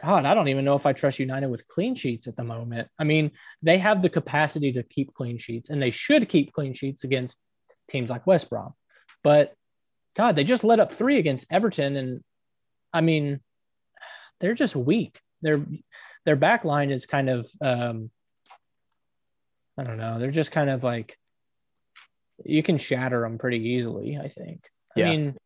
God, 0.02 0.26
I 0.26 0.34
don't 0.34 0.48
even 0.48 0.64
know 0.64 0.76
if 0.76 0.86
I 0.86 0.94
trust 0.94 1.20
United 1.20 1.50
with 1.50 1.68
clean 1.68 1.96
sheets 1.96 2.28
at 2.28 2.38
the 2.38 2.44
moment. 2.44 2.88
I 2.98 3.04
mean, 3.04 3.32
they 3.62 3.78
have 3.80 4.02
the 4.02 4.10
capacity 4.10 4.72
to 4.74 4.84
keep 4.84 5.14
clean 5.14 5.38
sheets, 5.38 5.70
and 5.70 5.82
they 5.82 5.92
should 5.92 6.30
keep 6.30 6.54
clean 6.54 6.74
sheets 6.74 7.04
against 7.04 7.38
teams 7.90 8.10
like 8.10 8.28
West 8.28 8.50
Brom. 8.50 8.74
But 9.24 9.54
God, 10.16 10.36
they 10.36 10.44
just 10.44 10.64
let 10.64 10.80
up 10.80 10.92
three 10.92 11.18
against 11.18 11.48
Everton, 11.52 11.96
and 11.96 12.24
I 12.94 13.02
mean, 13.02 13.42
they're 14.40 14.54
just 14.54 14.76
weak. 14.76 15.20
Their 15.42 15.66
their 16.26 16.36
back 16.36 16.66
line 16.66 16.92
is 16.92 17.06
kind 17.06 17.30
of 17.30 17.48
um, 17.62 18.10
I 19.78 19.84
don't 19.84 19.98
know. 19.98 20.20
They're 20.20 20.32
just 20.32 20.52
kind 20.52 20.70
of 20.70 20.84
like 20.84 21.18
you 22.46 22.64
can 22.64 22.78
shatter 22.78 23.22
them 23.22 23.38
pretty 23.38 23.70
easily. 23.70 24.18
I 24.18 24.28
think. 24.28 24.64
I 24.98 25.02
mean, 25.04 25.38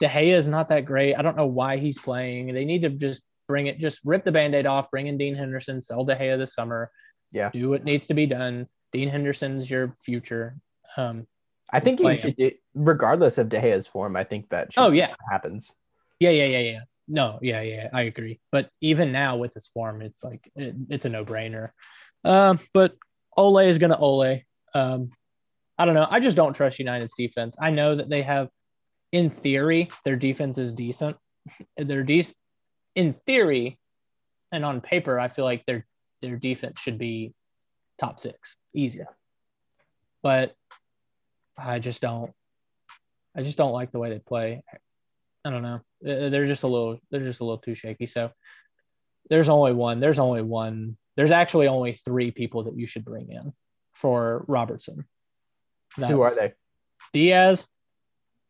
De 0.00 0.06
Gea 0.06 0.36
is 0.36 0.48
not 0.48 0.68
that 0.68 0.86
great. 0.86 1.14
I 1.14 1.22
don't 1.22 1.36
know 1.36 1.46
why 1.46 1.76
he's 1.78 1.98
playing. 1.98 2.54
They 2.54 2.64
need 2.64 2.82
to 2.82 2.90
just 2.90 3.22
bring 3.46 3.66
it, 3.66 3.78
just 3.78 4.00
rip 4.04 4.24
the 4.24 4.32
band-aid 4.32 4.66
off, 4.66 4.90
bring 4.90 5.06
in 5.06 5.18
Dean 5.18 5.34
Henderson, 5.34 5.82
sell 5.82 6.04
De 6.04 6.14
Gea 6.16 6.38
this 6.38 6.54
summer. 6.54 6.90
Yeah. 7.32 7.50
Do 7.50 7.68
what 7.68 7.84
needs 7.84 8.06
to 8.06 8.14
be 8.14 8.26
done. 8.26 8.68
Dean 8.92 9.08
Henderson's 9.08 9.68
your 9.70 9.96
future. 10.00 10.56
Um, 10.96 11.26
I 11.70 11.80
think 11.80 12.00
you 12.00 12.16
should, 12.16 12.36
do, 12.36 12.52
regardless 12.74 13.38
of 13.38 13.48
De 13.48 13.60
Gea's 13.60 13.86
form, 13.86 14.16
I 14.16 14.24
think 14.24 14.48
that 14.50 14.70
oh 14.76 14.90
yeah, 14.90 15.14
happens. 15.30 15.72
yeah, 16.20 16.30
yeah, 16.30 16.44
yeah, 16.44 16.58
yeah. 16.58 16.80
No, 17.08 17.38
yeah, 17.42 17.60
yeah, 17.62 17.88
I 17.92 18.02
agree. 18.02 18.40
But 18.50 18.70
even 18.80 19.12
now 19.12 19.36
with 19.36 19.54
his 19.54 19.68
form, 19.68 20.02
it's 20.02 20.24
like 20.24 20.50
it, 20.56 20.74
it's 20.90 21.04
a 21.04 21.08
no-brainer. 21.08 21.70
Um, 22.24 22.58
but 22.72 22.96
Ole 23.36 23.58
is 23.58 23.78
gonna 23.78 23.96
Ole. 23.96 24.42
Um, 24.74 25.10
I 25.78 25.84
don't 25.84 25.94
know. 25.94 26.06
I 26.10 26.20
just 26.20 26.36
don't 26.36 26.54
trust 26.54 26.78
United's 26.78 27.14
defense. 27.16 27.56
I 27.60 27.70
know 27.70 27.96
that 27.96 28.08
they 28.08 28.22
have, 28.22 28.48
in 29.12 29.30
theory, 29.30 29.88
their 30.04 30.16
defense 30.16 30.58
is 30.58 30.74
decent. 30.74 31.16
Their 31.76 32.02
de- 32.02 32.26
in 32.96 33.14
theory, 33.26 33.78
and 34.50 34.64
on 34.64 34.80
paper, 34.80 35.20
I 35.20 35.28
feel 35.28 35.44
like 35.44 35.64
their 35.66 35.86
their 36.22 36.36
defense 36.36 36.80
should 36.80 36.98
be 36.98 37.34
top 37.98 38.18
six, 38.18 38.56
easy. 38.74 39.02
But 40.22 40.56
I 41.58 41.78
just 41.78 42.00
don't. 42.00 42.32
I 43.36 43.42
just 43.42 43.58
don't 43.58 43.72
like 43.72 43.92
the 43.92 43.98
way 43.98 44.10
they 44.10 44.18
play. 44.18 44.62
I 45.44 45.50
don't 45.50 45.62
know. 45.62 45.80
They're 46.00 46.46
just 46.46 46.62
a 46.62 46.68
little. 46.68 46.98
They're 47.10 47.20
just 47.20 47.40
a 47.40 47.44
little 47.44 47.58
too 47.58 47.74
shaky. 47.74 48.06
So 48.06 48.30
there's 49.28 49.48
only 49.48 49.72
one. 49.72 50.00
There's 50.00 50.18
only 50.18 50.42
one. 50.42 50.96
There's 51.16 51.32
actually 51.32 51.68
only 51.68 51.92
three 51.92 52.30
people 52.30 52.64
that 52.64 52.76
you 52.76 52.86
should 52.86 53.04
bring 53.04 53.30
in 53.30 53.52
for 53.94 54.44
Robertson. 54.48 55.04
Who 55.96 56.20
are 56.20 56.34
they? 56.34 56.52
Dias, 57.12 57.68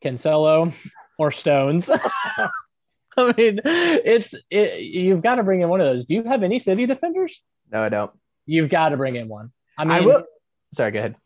Cancelo, 0.02 0.74
or 1.18 1.30
Stones. 1.30 1.88
I 3.18 3.32
mean, 3.36 3.61
it's 3.64 4.34
it, 4.50 4.80
you've 4.80 5.22
got 5.22 5.36
to 5.36 5.42
bring 5.42 5.62
in 5.62 5.68
one 5.68 5.80
of 5.80 5.86
those. 5.86 6.04
Do 6.04 6.14
you 6.14 6.24
have 6.24 6.42
any 6.42 6.59
city 6.59 6.86
defenders? 6.86 7.42
No, 7.70 7.82
I 7.82 7.88
don't. 7.88 8.11
You've 8.44 8.68
got 8.68 8.90
to 8.90 8.96
bring 8.96 9.16
in 9.16 9.28
one. 9.28 9.52
I 9.78 9.84
mean, 9.84 9.92
I 9.92 10.00
will. 10.00 10.24
Sorry, 10.74 10.90
go 10.90 10.98
ahead. 10.98 11.16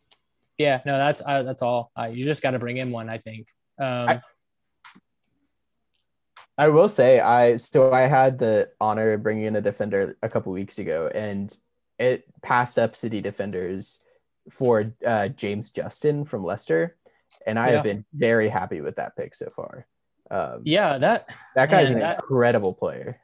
Yeah, 0.61 0.81
no, 0.85 0.97
that's 0.97 1.21
uh, 1.25 1.43
that's 1.43 1.61
all. 1.61 1.91
Uh, 1.99 2.05
you 2.05 2.23
just 2.25 2.41
got 2.41 2.51
to 2.51 2.59
bring 2.59 2.77
in 2.77 2.91
one. 2.91 3.09
I 3.09 3.17
think. 3.17 3.47
Um, 3.79 4.09
I- 4.09 4.21
I 6.57 6.67
will 6.67 6.89
say 6.89 7.19
I 7.19 7.55
so 7.55 7.91
I 7.91 8.01
had 8.01 8.37
the 8.37 8.69
honor 8.79 9.13
of 9.13 9.23
bringing 9.23 9.45
in 9.45 9.55
a 9.55 9.61
defender 9.61 10.17
a 10.21 10.29
couple 10.29 10.51
weeks 10.51 10.77
ago, 10.79 11.09
and 11.13 11.55
it 11.97 12.25
passed 12.43 12.77
up 12.77 12.95
City 12.95 13.21
defenders 13.21 14.03
for 14.51 14.93
uh, 15.05 15.29
James 15.29 15.71
Justin 15.71 16.25
from 16.25 16.43
Leicester, 16.43 16.97
and 17.47 17.57
I 17.57 17.69
Yeah. 17.69 17.73
have 17.75 17.83
been 17.83 18.05
very 18.13 18.49
happy 18.49 18.81
with 18.81 18.97
that 18.97 19.15
pick 19.15 19.33
so 19.33 19.49
far. 19.55 19.87
Um, 20.29 20.61
yeah, 20.63 20.97
that 20.99 21.27
that 21.55 21.69
guy's 21.71 21.89
man, 21.89 21.97
an 21.97 22.01
that- 22.01 22.15
incredible 22.21 22.73
player. 22.73 23.19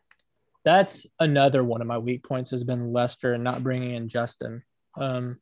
that's 0.64 1.06
another 1.20 1.64
one 1.64 1.82
of 1.82 1.88
my 1.88 1.98
weak 1.98 2.24
points 2.24 2.52
has 2.52 2.64
been 2.64 2.92
Leicester 2.92 3.34
and 3.34 3.44
not 3.44 3.62
bringing 3.64 3.92
in 3.96 4.08
Justin. 4.10 4.64
Um, 4.98 5.40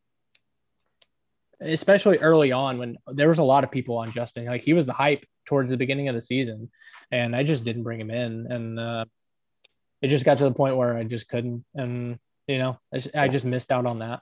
especially 1.62 2.18
early 2.20 2.51
on 2.51 2.78
when 2.78 2.97
there 3.08 3.28
was 3.30 3.39
a 3.39 3.43
lot 3.43 3.64
of 3.64 3.72
people 3.72 3.97
on 3.97 4.12
Justin. 4.12 4.45
Like 4.45 4.62
he 4.64 4.74
was 4.74 4.86
the 4.86 4.93
hype 4.93 5.26
towards 5.45 5.70
the 5.70 5.78
beginning 5.78 6.08
of 6.08 6.16
the 6.16 6.22
season, 6.22 6.70
and 7.12 7.36
I 7.36 7.43
just 7.43 7.64
didn't 7.64 7.84
bring 7.84 7.99
him 7.99 8.12
in, 8.12 8.51
and 8.51 8.80
uh, 8.80 9.06
it 10.01 10.08
just 10.08 10.26
got 10.26 10.38
to 10.39 10.43
the 10.43 10.53
point 10.53 10.78
where 10.78 10.97
I 10.97 11.03
just 11.03 11.28
couldn't, 11.30 11.66
and 11.76 12.20
you 12.47 12.58
know, 12.60 12.78
I 13.16 13.28
just, 13.28 13.45
missed 13.45 13.72
out 13.72 13.86
on 13.86 13.99
that. 13.99 14.22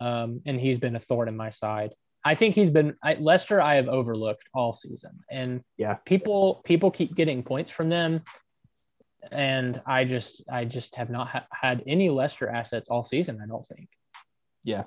Um, 0.00 0.42
and 0.46 0.58
he's 0.58 0.78
been 0.78 0.96
a 0.96 1.00
thorn 1.00 1.28
in 1.28 1.36
my 1.36 1.50
side. 1.50 1.94
I 2.24 2.34
think 2.34 2.54
he's 2.54 2.70
been 2.70 2.96
I, 3.02 3.14
Leicester. 3.14 3.60
I 3.60 3.76
have 3.76 3.88
overlooked 3.88 4.48
all 4.54 4.72
season, 4.72 5.20
and 5.30 5.62
Yeah. 5.76 5.94
people 5.94 6.60
people 6.64 6.90
keep 6.90 7.14
getting 7.14 7.42
points 7.42 7.70
from 7.70 7.88
them, 7.88 8.22
and 9.30 9.80
I 9.86 10.04
just 10.04 10.42
I 10.50 10.64
just 10.64 10.96
have 10.96 11.10
not 11.10 11.28
ha- 11.28 11.46
had 11.52 11.82
any 11.86 12.10
Leicester 12.10 12.48
assets 12.48 12.88
all 12.88 13.04
season. 13.04 13.40
I 13.42 13.46
don't 13.46 13.66
think. 13.66 13.88
Yeah. 14.64 14.84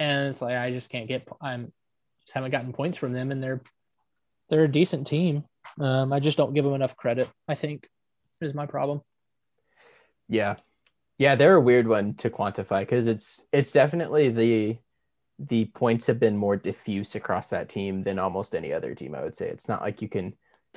And 0.00 0.28
it's 0.28 0.42
like 0.42 0.56
I 0.56 0.72
just 0.72 0.90
can't 0.90 1.06
get. 1.06 1.28
I'm 1.40 1.72
just 2.22 2.32
haven't 2.32 2.50
gotten 2.50 2.72
points 2.72 2.98
from 2.98 3.12
them, 3.12 3.30
and 3.30 3.40
they're 3.40 3.60
they're 4.48 4.64
a 4.64 4.68
decent 4.68 5.06
team. 5.06 5.44
Um, 5.78 6.12
I 6.12 6.18
just 6.18 6.36
don't 6.36 6.54
give 6.54 6.64
them 6.64 6.74
enough 6.74 6.96
credit. 6.96 7.30
I 7.46 7.54
think 7.54 7.88
is 8.40 8.54
my 8.54 8.66
problem. 8.66 9.02
Yeah. 10.28 10.56
Yeah, 11.18 11.34
they're 11.34 11.56
a 11.56 11.60
weird 11.60 11.86
one 11.86 12.14
to 12.14 12.30
quantify 12.30 12.80
because 12.80 13.06
it's 13.06 13.46
it's 13.52 13.72
definitely 13.72 14.30
the 14.30 14.78
the 15.38 15.66
points 15.66 16.06
have 16.06 16.18
been 16.18 16.36
more 16.36 16.56
diffuse 16.56 17.14
across 17.14 17.48
that 17.48 17.68
team 17.68 18.02
than 18.02 18.18
almost 18.18 18.54
any 18.54 18.72
other 18.72 18.94
team, 18.94 19.14
I 19.14 19.22
would 19.22 19.36
say. 19.36 19.48
It's 19.48 19.68
not 19.68 19.82
like 19.82 20.00
you 20.00 20.08
can 20.08 20.34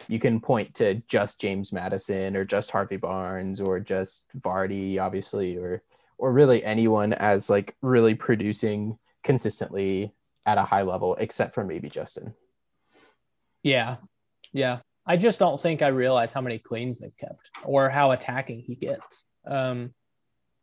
you 0.08 0.20
can 0.20 0.42
point 0.42 0.76
to 0.76 0.96
just 1.08 1.40
James 1.40 1.72
Maddison 1.72 2.36
or 2.36 2.44
just 2.44 2.72
Harvey 2.72 2.98
Barnes 2.98 3.62
or 3.62 3.80
just 3.80 4.38
Vardy, 4.40 5.00
obviously, 5.00 5.58
or 5.58 5.82
or 6.18 6.34
really 6.34 6.64
anyone 6.64 7.14
as 7.14 7.50
like 7.50 7.76
really 7.82 8.16
producing 8.16 8.98
consistently 9.24 10.14
at 10.46 10.58
a 10.58 10.64
high 10.64 10.82
level, 10.84 11.16
except 11.20 11.54
for 11.54 11.64
maybe 11.64 11.90
Justin. 11.90 12.34
Yeah, 13.64 13.98
yeah. 14.52 14.80
I 15.06 15.18
just 15.18 15.40
don't 15.40 15.62
think 15.62 15.82
I 15.82 15.88
realize 15.88 16.32
how 16.32 16.42
many 16.42 16.60
cleans 16.60 17.00
they've 17.00 17.18
kept 17.18 17.50
or 17.66 17.90
how 17.90 18.12
attacking 18.12 18.60
he 18.60 18.76
gets. 18.76 19.24
Um, 19.46 19.94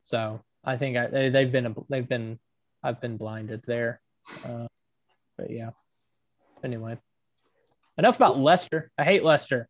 so 0.04 0.40
I 0.64 0.76
think 0.76 0.96
I, 0.96 1.06
they, 1.08 1.28
they've 1.28 1.52
been 1.52 1.74
they've 1.88 2.08
been 2.08 2.38
I've 2.82 3.00
been 3.00 3.16
blinded 3.16 3.62
there. 3.66 4.00
Uh, 4.46 4.66
but 5.36 5.50
yeah. 5.50 5.70
Anyway, 6.62 6.98
enough 7.96 8.16
about 8.16 8.38
Leicester. 8.38 8.90
I 8.98 9.04
hate 9.04 9.24
Leicester. 9.24 9.68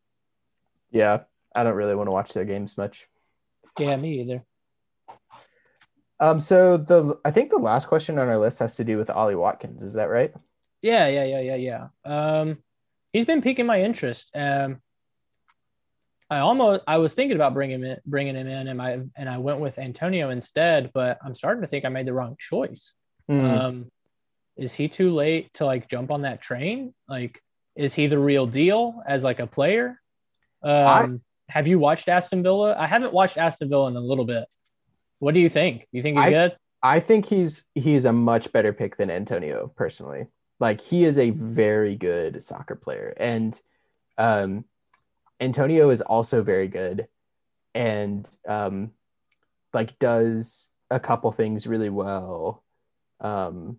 Yeah, 0.91 1.19
I 1.55 1.63
don't 1.63 1.75
really 1.75 1.95
want 1.95 2.07
to 2.07 2.13
watch 2.13 2.33
their 2.33 2.45
games 2.45 2.77
much. 2.77 3.07
Yeah, 3.79 3.95
me 3.95 4.21
either. 4.21 4.43
Um, 6.21 6.39
so 6.39 6.77
the 6.77 7.19
I 7.25 7.31
think 7.31 7.49
the 7.49 7.57
last 7.57 7.87
question 7.87 8.19
on 8.19 8.29
our 8.29 8.37
list 8.37 8.59
has 8.59 8.75
to 8.75 8.83
do 8.83 8.97
with 8.97 9.09
Ollie 9.09 9.35
Watkins. 9.35 9.81
Is 9.81 9.95
that 9.95 10.09
right? 10.09 10.31
Yeah, 10.83 11.07
yeah, 11.07 11.23
yeah, 11.23 11.39
yeah, 11.39 11.55
yeah. 11.55 11.87
Um, 12.05 12.59
he's 13.11 13.25
been 13.25 13.41
piquing 13.41 13.65
my 13.65 13.81
interest. 13.81 14.29
Um, 14.35 14.81
I 16.29 16.39
almost 16.39 16.83
I 16.87 16.97
was 16.97 17.15
thinking 17.15 17.35
about 17.35 17.55
bringing 17.55 17.81
him 17.81 17.85
in, 17.85 17.97
bringing 18.05 18.35
him 18.35 18.47
in, 18.47 18.67
and 18.67 18.79
I 18.79 18.99
and 19.17 19.27
I 19.27 19.39
went 19.39 19.61
with 19.61 19.79
Antonio 19.79 20.29
instead. 20.29 20.91
But 20.93 21.17
I'm 21.25 21.33
starting 21.33 21.63
to 21.63 21.67
think 21.67 21.85
I 21.85 21.89
made 21.89 22.05
the 22.05 22.13
wrong 22.13 22.35
choice. 22.39 22.93
Hmm. 23.27 23.45
Um, 23.45 23.91
is 24.55 24.73
he 24.73 24.89
too 24.89 25.11
late 25.11 25.51
to 25.55 25.65
like 25.65 25.89
jump 25.89 26.11
on 26.11 26.21
that 26.21 26.39
train? 26.39 26.93
Like, 27.07 27.41
is 27.75 27.95
he 27.95 28.05
the 28.05 28.19
real 28.19 28.45
deal 28.45 29.01
as 29.07 29.23
like 29.23 29.39
a 29.39 29.47
player? 29.47 29.99
Um, 30.61 31.21
have 31.49 31.65
you 31.65 31.79
watched 31.79 32.07
Aston 32.07 32.43
Villa? 32.43 32.75
I 32.77 32.85
haven't 32.85 33.11
watched 33.11 33.39
Aston 33.39 33.69
Villa 33.69 33.87
in 33.87 33.95
a 33.95 33.99
little 33.99 34.25
bit. 34.25 34.45
What 35.21 35.35
do 35.35 35.39
you 35.39 35.49
think? 35.49 35.87
You 35.91 36.01
think 36.01 36.17
he's 36.17 36.25
I- 36.25 36.29
good? 36.31 36.57
I 36.81 36.99
think 36.99 37.27
he's 37.27 37.65
he's 37.75 38.05
a 38.05 38.11
much 38.11 38.51
better 38.51 38.73
pick 38.73 38.97
than 38.97 39.11
Antonio 39.11 39.71
personally. 39.75 40.25
Like 40.59 40.81
he 40.81 41.03
is 41.03 41.19
a 41.19 41.29
very 41.29 41.95
good 41.95 42.43
soccer 42.43 42.75
player, 42.75 43.13
and 43.17 43.59
um, 44.17 44.65
Antonio 45.39 45.91
is 45.91 46.01
also 46.01 46.41
very 46.41 46.67
good, 46.67 47.07
and 47.75 48.27
um, 48.47 48.93
like 49.75 49.99
does 49.99 50.71
a 50.89 50.99
couple 50.99 51.31
things 51.31 51.67
really 51.67 51.91
well. 51.91 52.63
Um, 53.19 53.77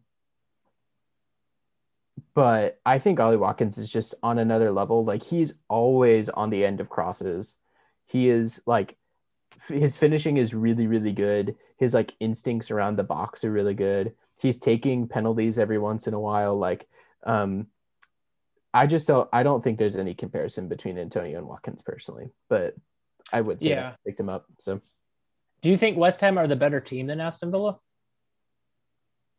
but 2.34 2.78
I 2.86 3.00
think 3.00 3.18
Ollie 3.18 3.36
Watkins 3.36 3.78
is 3.78 3.90
just 3.90 4.14
on 4.22 4.38
another 4.38 4.70
level. 4.70 5.04
Like 5.04 5.24
he's 5.24 5.54
always 5.68 6.28
on 6.28 6.50
the 6.50 6.64
end 6.64 6.80
of 6.80 6.88
crosses. 6.88 7.56
He 8.06 8.28
is 8.28 8.62
like 8.64 8.96
his 9.68 9.96
finishing 9.96 10.36
is 10.36 10.54
really 10.54 10.86
really 10.86 11.12
good. 11.12 11.56
His 11.78 11.94
like 11.94 12.14
instincts 12.20 12.70
around 12.70 12.96
the 12.96 13.04
box 13.04 13.44
are 13.44 13.52
really 13.52 13.74
good. 13.74 14.14
He's 14.40 14.58
taking 14.58 15.06
penalties 15.08 15.58
every 15.58 15.78
once 15.78 16.06
in 16.06 16.14
a 16.14 16.20
while. 16.20 16.58
Like 16.58 16.86
um 17.24 17.66
I 18.74 18.86
just 18.86 19.06
don't 19.06 19.28
I 19.32 19.42
don't 19.42 19.62
think 19.62 19.78
there's 19.78 19.96
any 19.96 20.14
comparison 20.14 20.68
between 20.68 20.98
Antonio 20.98 21.38
and 21.38 21.46
Watkins 21.46 21.82
personally, 21.82 22.30
but 22.48 22.74
I 23.32 23.40
would 23.40 23.60
say 23.60 23.70
Yeah. 23.70 23.94
picked 24.06 24.20
him 24.20 24.28
up. 24.28 24.46
So 24.58 24.80
Do 25.60 25.70
you 25.70 25.76
think 25.76 25.96
West 25.96 26.20
Ham 26.20 26.38
are 26.38 26.48
the 26.48 26.56
better 26.56 26.80
team 26.80 27.06
than 27.06 27.20
Aston 27.20 27.50
Villa? 27.50 27.78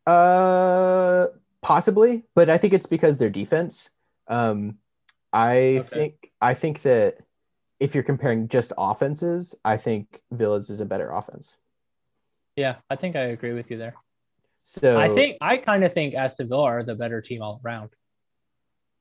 Uh, 0.06 1.26
possibly, 1.62 2.24
but 2.34 2.50
I 2.50 2.58
think 2.58 2.74
it's 2.74 2.86
because 2.86 3.16
their 3.16 3.30
defense. 3.30 3.88
Um, 4.28 4.78
I 5.32 5.78
Okay. 5.80 5.94
think 5.94 6.32
I 6.40 6.54
think 6.54 6.82
that 6.82 7.18
if 7.84 7.94
you're 7.94 8.02
comparing 8.02 8.48
just 8.48 8.72
offenses, 8.78 9.54
I 9.62 9.76
think 9.76 10.22
Villa's 10.32 10.70
is 10.70 10.80
a 10.80 10.86
better 10.86 11.10
offense. 11.10 11.58
Yeah, 12.56 12.76
I 12.88 12.96
think 12.96 13.14
I 13.14 13.24
agree 13.24 13.52
with 13.52 13.70
you 13.70 13.76
there. 13.76 13.94
So 14.62 14.98
I 14.98 15.10
think 15.10 15.36
I 15.42 15.58
kind 15.58 15.84
of 15.84 15.92
think 15.92 16.14
Aston 16.14 16.48
Villa 16.48 16.64
are 16.64 16.82
the 16.82 16.94
better 16.94 17.20
team 17.20 17.42
all 17.42 17.60
around. 17.62 17.90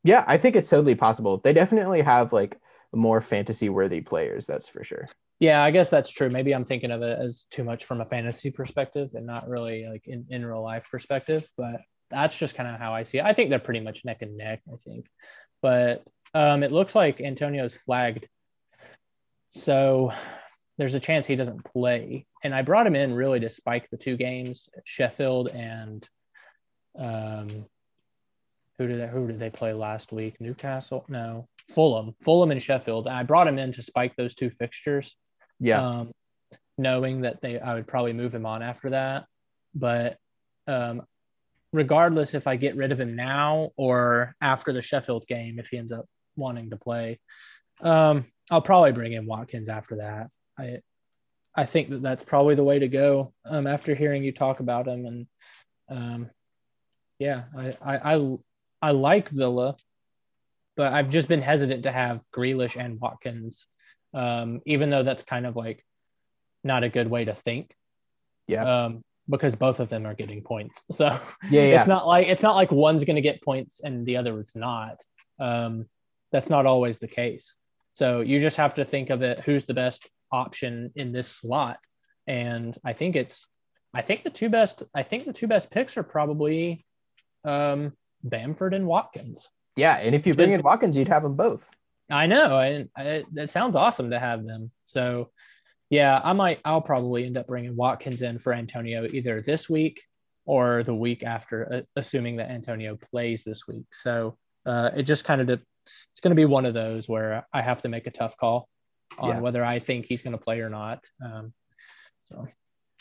yeah, 0.04 0.26
I 0.28 0.38
think 0.38 0.58
it's 0.58 0.70
totally 0.70 0.96
possible. 0.96 1.38
They 1.38 1.54
definitely 1.54 2.02
have 2.02 2.34
like 2.34 2.60
more 2.94 3.22
fantasy 3.22 3.70
worthy 3.70 4.02
players, 4.02 4.46
that's 4.46 4.68
for 4.68 4.84
sure. 4.84 5.08
Yeah, 5.40 5.64
I 5.64 5.72
guess 5.72 5.90
that's 5.90 6.10
true. 6.10 6.30
Maybe 6.30 6.54
I'm 6.54 6.66
thinking 6.66 6.92
of 6.92 7.02
it 7.02 7.18
as 7.18 7.46
too 7.50 7.64
much 7.64 7.86
from 7.86 8.02
a 8.02 8.06
fantasy 8.06 8.52
perspective 8.52 9.12
and 9.14 9.26
not 9.26 9.48
really 9.48 9.88
like 9.90 10.04
in, 10.08 10.26
in 10.30 10.46
real 10.46 10.62
life 10.62 10.88
perspective, 10.92 11.48
but 11.58 11.82
that's 12.10 12.36
just 12.36 12.56
kind 12.56 12.70
of 12.70 12.80
how 12.80 12.94
I 12.94 13.04
see 13.04 13.20
it. 13.20 13.26
I 13.26 13.34
think 13.34 13.50
they're 13.50 13.60
pretty 13.60 13.80
much 13.80 14.04
neck 14.04 14.22
and 14.22 14.38
neck, 14.38 14.62
I 14.72 14.76
think. 14.86 15.08
But 15.62 16.04
um, 16.34 16.64
it 16.64 16.72
looks 16.74 16.96
like 16.96 17.22
Antonio's 17.22 17.76
flagged. 17.76 18.28
So 19.54 20.12
there's 20.78 20.96
a 20.96 21.00
chance 21.00 21.26
he 21.26 21.36
doesn't 21.36 21.64
play. 21.64 22.26
And 22.44 22.54
I 22.54 22.64
brought 22.64 22.88
him 22.88 22.96
in 22.96 23.14
really 23.14 23.40
to 23.40 23.50
spike 23.50 23.90
the 23.90 23.98
two 23.98 24.18
games, 24.18 24.70
Sheffield 24.84 25.50
and 25.50 26.08
um, 26.98 27.66
who 28.78 28.88
did 28.88 29.00
they, 29.00 29.08
who 29.08 29.28
did 29.28 29.40
they 29.40 29.50
play 29.50 29.74
last 29.74 30.12
week? 30.12 30.42
Newcastle? 30.42 31.06
No, 31.08 31.48
Fulham. 31.70 32.16
Fulham 32.22 32.52
and 32.52 32.62
Sheffield. 32.62 33.08
I 33.08 33.24
brought 33.24 33.48
him 33.48 33.60
in 33.60 33.72
to 33.74 33.84
spike 33.84 34.16
those 34.16 34.36
two 34.36 34.50
fixtures. 34.50 35.16
Yeah. 35.60 35.86
Um, 35.86 36.12
knowing 36.78 37.22
that 37.22 37.40
they 37.42 37.60
I 37.60 37.76
would 37.76 37.88
probably 37.88 38.14
move 38.14 38.34
him 38.34 38.48
on 38.48 38.64
after 38.64 38.90
that. 38.92 39.26
But 39.76 40.18
um, 40.68 41.04
regardless 41.72 42.34
if 42.34 42.48
I 42.48 42.56
get 42.56 42.76
rid 42.76 42.92
of 42.92 43.00
him 43.00 43.16
now 43.16 43.72
or 43.76 44.36
after 44.42 44.74
the 44.74 44.82
Sheffield 44.82 45.28
game, 45.28 45.60
if 45.60 45.68
he 45.68 45.78
ends 45.78 45.92
up 45.92 46.06
wanting 46.36 46.72
to 46.72 46.78
play, 46.78 47.20
um, 47.84 48.26
I'll 48.50 48.62
probably 48.62 48.92
bring 48.92 49.14
in 49.14 49.26
Watkins 49.26 49.70
after 49.70 49.98
that. 49.98 50.30
I 50.58 50.80
I 51.56 51.66
think 51.66 51.90
that 51.90 52.02
that's 52.02 52.24
probably 52.24 52.56
the 52.56 52.64
way 52.64 52.80
to 52.80 52.88
go. 52.88 53.34
Um, 53.46 53.68
after 53.68 53.94
hearing 53.94 54.24
you 54.24 54.32
talk 54.32 54.60
about 54.60 54.88
him, 54.88 55.06
and 55.06 55.28
um, 55.90 56.30
yeah, 57.20 57.44
I, 57.56 57.78
I 57.82 58.16
I 58.16 58.38
I 58.82 58.92
like 58.92 59.30
Villa, 59.30 59.76
but 60.76 60.94
I've 60.94 61.10
just 61.10 61.28
been 61.28 61.42
hesitant 61.42 61.84
to 61.84 61.92
have 61.92 62.24
Grealish 62.36 62.76
and 62.80 63.00
Watkins, 63.00 63.68
um, 64.14 64.62
even 64.66 64.90
though 64.90 65.04
that's 65.04 65.24
kind 65.24 65.46
of 65.46 65.56
like 65.56 65.86
not 66.64 66.84
a 66.84 66.90
good 66.90 67.08
way 67.08 67.26
to 67.26 67.36
think. 67.36 67.76
Yeah. 68.48 68.86
Um, 68.86 69.04
because 69.30 69.56
both 69.56 69.80
of 69.80 69.88
them 69.88 70.06
are 70.06 70.14
getting 70.14 70.42
points, 70.44 70.84
so 70.92 71.06
yeah, 71.50 71.62
yeah. 71.62 71.80
it's 71.80 71.88
not 71.88 72.08
like 72.08 72.28
it's 72.28 72.44
not 72.44 72.56
like 72.56 72.72
one's 72.72 73.06
going 73.06 73.16
to 73.16 73.22
get 73.22 73.42
points 73.42 73.80
and 73.82 74.06
the 74.06 74.18
other 74.18 74.40
is 74.42 74.56
not. 74.56 75.02
Um, 75.40 75.86
that's 76.32 76.50
not 76.50 76.66
always 76.66 76.98
the 76.98 77.08
case. 77.08 77.56
So 77.96 78.22
you 78.22 78.40
just 78.40 78.58
have 78.58 78.76
to 78.76 78.86
think 78.86 79.10
of 79.10 79.22
it: 79.22 79.40
who's 79.40 79.66
the 79.66 79.74
best 79.74 80.08
option 80.32 80.92
in 80.96 81.12
this 81.12 81.28
slot? 81.28 81.78
And 82.26 82.78
I 82.84 82.94
think 82.94 83.16
it's, 83.16 83.48
I 83.94 84.02
think 84.02 84.24
the 84.24 84.30
two 84.30 84.50
best, 84.50 84.84
I 84.96 85.04
think 85.04 85.26
the 85.26 85.34
two 85.34 85.48
best 85.48 85.70
picks 85.70 85.98
are 85.98 86.04
probably 86.04 86.86
um, 87.44 87.94
Bamford 88.24 88.74
and 88.74 88.88
Watkins. 88.88 89.50
yeah. 89.76 89.98
And 89.98 90.16
if 90.16 90.26
you 90.26 90.34
bring 90.34 90.52
in 90.52 90.64
Watkins, 90.64 90.98
you'd 90.98 91.10
have 91.10 91.24
them 91.24 91.36
both. 91.36 91.70
I 92.10 92.28
know, 92.28 92.60
and 92.60 92.90
it 92.98 93.50
sounds 93.50 93.76
awesome 93.76 94.10
to 94.12 94.20
have 94.20 94.46
them. 94.46 94.72
So, 94.86 95.32
yeah, 95.90 96.20
I 96.24 96.34
might, 96.34 96.60
I'll 96.66 96.82
probably 96.82 97.26
end 97.26 97.38
up 97.38 97.48
bringing 97.48 97.76
Watkins 97.76 98.22
in 98.22 98.40
for 98.40 98.54
Antonio 98.54 99.08
either 99.12 99.42
this 99.42 99.70
week 99.70 100.02
or 100.46 100.84
the 100.84 100.96
week 100.96 101.24
after, 101.24 101.74
uh, 101.74 101.82
assuming 101.96 102.38
that 102.38 102.52
Antonio 102.52 102.98
plays 102.98 103.44
this 103.44 103.68
week. 103.68 103.86
So 103.92 104.38
uh, 104.66 104.92
it 104.96 105.04
just 105.04 105.24
kind 105.24 105.42
of, 105.42 105.48
de- 105.48 105.62
it's 106.12 106.22
going 106.22 106.32
to 106.32 106.40
be 106.40 106.46
one 106.46 106.66
of 106.66 106.74
those 106.74 107.08
where 107.08 107.48
I 107.54 107.62
have 107.62 107.82
to 107.82 107.90
make 107.90 108.08
a 108.08 108.12
tough 108.12 108.38
call 108.38 108.68
on 109.18 109.30
Yeah. 109.30 109.40
whether 109.40 109.64
I 109.64 109.80
think 109.80 110.06
he's 110.06 110.22
going 110.22 110.38
to 110.38 110.44
play 110.44 110.62
or 110.62 110.70
not. 110.70 111.06
Um, 111.24 111.54
so 112.26 112.46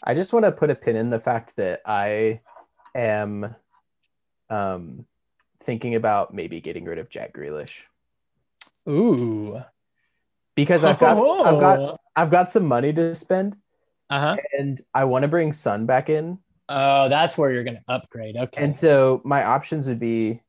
I 0.02 0.14
just 0.14 0.32
want 0.32 0.44
to 0.44 0.52
put 0.52 0.70
a 0.70 0.74
pin 0.74 0.96
in 0.96 1.10
the 1.10 1.20
fact 1.20 1.54
that 1.56 1.80
I 1.86 2.40
am 2.94 3.54
um, 4.50 5.06
thinking 5.62 5.94
about 5.94 6.34
maybe 6.34 6.60
getting 6.60 6.84
rid 6.84 6.98
of 6.98 7.08
Jack 7.08 7.32
Grealish 7.32 7.82
ooh, 8.88 9.62
because 10.54 10.84
I've 10.84 10.98
got 10.98 11.16
I've 11.46 11.60
got 11.60 12.00
I've 12.16 12.30
got 12.30 12.50
some 12.50 12.66
money 12.66 12.92
to 12.92 13.14
spend 13.14 13.56
uh 14.10 14.20
huh. 14.20 14.36
and 14.58 14.80
I 14.92 15.04
want 15.04 15.22
to 15.22 15.28
bring 15.28 15.52
Son 15.52 15.86
back 15.86 16.10
in. 16.10 16.38
Oh, 16.68 17.08
that's 17.08 17.36
where 17.36 17.50
you're 17.50 17.64
going 17.64 17.76
to 17.76 17.92
upgrade. 17.92 18.36
Okay. 18.36 18.62
And 18.62 18.74
so 18.74 19.20
my 19.24 19.44
options 19.44 19.88
would 19.88 20.00
be 20.00 20.42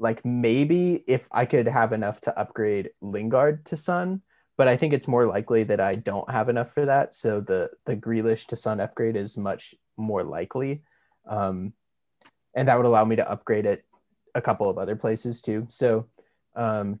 like 0.00 0.24
maybe 0.24 1.04
if 1.06 1.28
I 1.30 1.44
could 1.44 1.68
have 1.68 1.92
enough 1.92 2.20
to 2.22 2.36
upgrade 2.36 2.90
Lingard 3.00 3.64
to 3.66 3.76
Son, 3.76 4.22
but 4.56 4.66
I 4.66 4.76
think 4.76 4.92
it's 4.92 5.06
more 5.06 5.26
likely 5.26 5.62
that 5.64 5.78
I 5.78 5.94
don't 5.94 6.28
have 6.30 6.48
enough 6.48 6.72
for 6.72 6.86
that. 6.86 7.14
So 7.14 7.40
the 7.40 7.70
the 7.84 7.94
Grealish 7.94 8.46
to 8.46 8.56
Son 8.56 8.80
upgrade 8.80 9.14
is 9.14 9.36
much 9.38 9.74
more 9.96 10.24
likely. 10.24 10.82
Um, 11.28 11.74
and 12.56 12.66
that 12.66 12.76
would 12.76 12.86
allow 12.86 13.04
me 13.04 13.16
to 13.16 13.30
upgrade 13.30 13.66
it 13.66 13.84
a 14.34 14.40
couple 14.40 14.68
of 14.68 14.78
other 14.78 14.96
places 14.96 15.40
too. 15.40 15.66
So 15.68 16.06
um, 16.56 16.98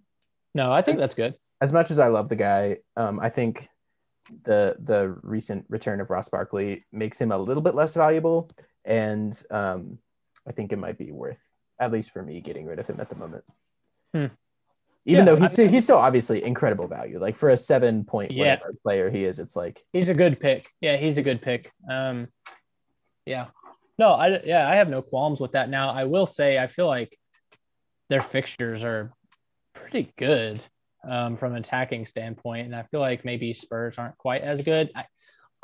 no, 0.54 0.70
I 0.70 0.82
think 0.82 0.98
that's 0.98 1.14
good. 1.14 1.34
as 1.60 1.72
much 1.72 1.90
as 1.90 1.98
I 1.98 2.08
love 2.08 2.28
the 2.28 2.36
guy, 2.36 2.78
um, 2.96 3.18
I 3.20 3.28
think 3.28 3.68
the 4.44 4.76
the 4.78 5.16
recent 5.22 5.64
return 5.68 6.00
of 6.00 6.10
Ross 6.10 6.28
Barkley 6.28 6.84
makes 6.92 7.20
him 7.20 7.32
a 7.32 7.38
little 7.38 7.62
bit 7.62 7.74
less 7.74 7.94
valuable, 7.94 8.48
and 8.84 9.32
um, 9.50 9.98
I 10.46 10.52
think 10.52 10.72
it 10.72 10.78
might 10.78 10.98
be 10.98 11.12
worth, 11.12 11.44
at 11.80 11.90
least 11.90 12.12
for 12.12 12.22
me, 12.22 12.40
getting 12.40 12.66
rid 12.66 12.78
of 12.78 12.86
him 12.86 13.00
at 13.00 13.08
the 13.08 13.16
moment. 13.16 13.44
Hmm. 14.14 14.26
Even 15.06 15.24
Yeah, 15.24 15.24
though 15.24 15.36
I 15.36 15.40
he's 15.48 15.56
he's 15.56 15.84
still 15.84 15.96
obviously 15.96 16.44
incredible 16.44 16.86
value, 16.86 17.18
like 17.18 17.34
for 17.36 17.48
a 17.48 17.56
seven 17.56 18.04
point 18.04 18.30
Yeah. 18.30 18.56
whatever 18.56 18.74
player 18.82 19.10
he 19.10 19.24
is, 19.24 19.38
it's 19.38 19.56
like 19.56 19.82
He's 19.92 20.10
a 20.10 20.14
good 20.14 20.38
pick. 20.38 20.68
Yeah, 20.80 20.96
he's 20.98 21.16
a 21.16 21.22
good 21.22 21.40
pick. 21.40 21.72
Um, 21.90 22.28
yeah, 23.24 23.46
no, 23.98 24.12
I 24.12 24.42
yeah, 24.44 24.68
I 24.68 24.76
have 24.76 24.88
no 24.90 25.00
qualms 25.02 25.40
with 25.40 25.52
that. 25.52 25.70
Now, 25.70 25.90
I 25.90 26.04
will 26.04 26.26
say, 26.26 26.58
I 26.58 26.66
feel 26.66 26.86
like 26.86 27.16
their 28.10 28.20
fixtures 28.22 28.84
are 28.84 29.12
pretty 29.74 30.12
good 30.18 30.60
um, 31.08 31.36
from 31.38 31.52
an 31.54 31.62
attacking 31.64 32.04
standpoint, 32.04 32.66
and 32.66 32.76
I 32.76 32.82
feel 32.82 33.00
like 33.00 33.24
maybe 33.24 33.54
Spurs 33.54 33.96
aren't 33.96 34.18
quite 34.18 34.42
as 34.42 34.60
good. 34.62 34.90
I, 34.94 35.04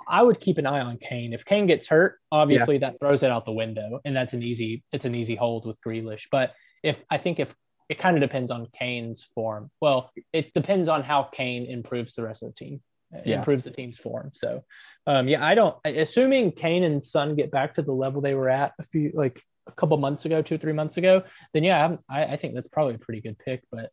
I 0.08 0.22
would 0.22 0.40
keep 0.40 0.58
an 0.58 0.66
eye 0.66 0.80
on 0.80 0.98
Kane. 0.98 1.32
If 1.32 1.44
Kane 1.44 1.66
gets 1.66 1.88
hurt, 1.88 2.18
obviously 2.30 2.78
that 2.78 2.98
throws 3.00 3.22
it 3.22 3.30
out 3.30 3.44
the 3.44 3.52
window, 3.52 4.00
and 4.04 4.14
that's 4.14 4.34
an 4.34 4.42
easy 4.42 4.84
it's 4.92 5.04
an 5.04 5.14
easy 5.14 5.34
hold 5.34 5.66
with 5.66 5.80
Grealish. 5.80 6.26
But 6.30 6.54
if 6.82 7.02
I 7.10 7.18
think 7.18 7.40
if 7.40 7.54
it 7.88 7.98
kind 7.98 8.16
of 8.16 8.20
depends 8.20 8.50
on 8.50 8.66
Kane's 8.76 9.22
form. 9.34 9.70
Well, 9.80 10.10
it 10.32 10.52
depends 10.54 10.88
on 10.88 11.02
how 11.04 11.22
Kane 11.22 11.66
improves 11.66 12.14
the 12.14 12.24
rest 12.24 12.42
of 12.42 12.48
the 12.48 12.54
team, 12.56 12.80
uh, 13.14 13.20
Yeah. 13.24 13.38
improves 13.38 13.62
the 13.62 13.70
team's 13.70 13.96
form. 13.96 14.32
So, 14.34 14.64
um, 15.06 15.28
yeah, 15.28 15.44
I 15.44 15.54
don't. 15.54 15.76
Assuming 15.84 16.50
Kane 16.50 16.82
and 16.82 17.00
Son 17.00 17.36
get 17.36 17.52
back 17.52 17.74
to 17.74 17.82
the 17.82 17.92
level 17.92 18.20
they 18.20 18.34
were 18.34 18.50
at 18.50 18.72
a 18.80 18.82
few 18.82 19.12
like 19.14 19.40
a 19.68 19.72
couple 19.72 19.96
months 19.98 20.24
ago, 20.24 20.42
two 20.42 20.58
three 20.58 20.72
months 20.72 20.96
ago, 20.96 21.22
then 21.54 21.62
yeah, 21.62 21.80
I'm- 21.80 21.98
I, 22.08 22.24
I 22.24 22.36
think 22.36 22.54
that's 22.54 22.66
probably 22.68 22.94
a 22.96 22.98
pretty 22.98 23.20
good 23.20 23.38
pick. 23.38 23.62
But 23.70 23.92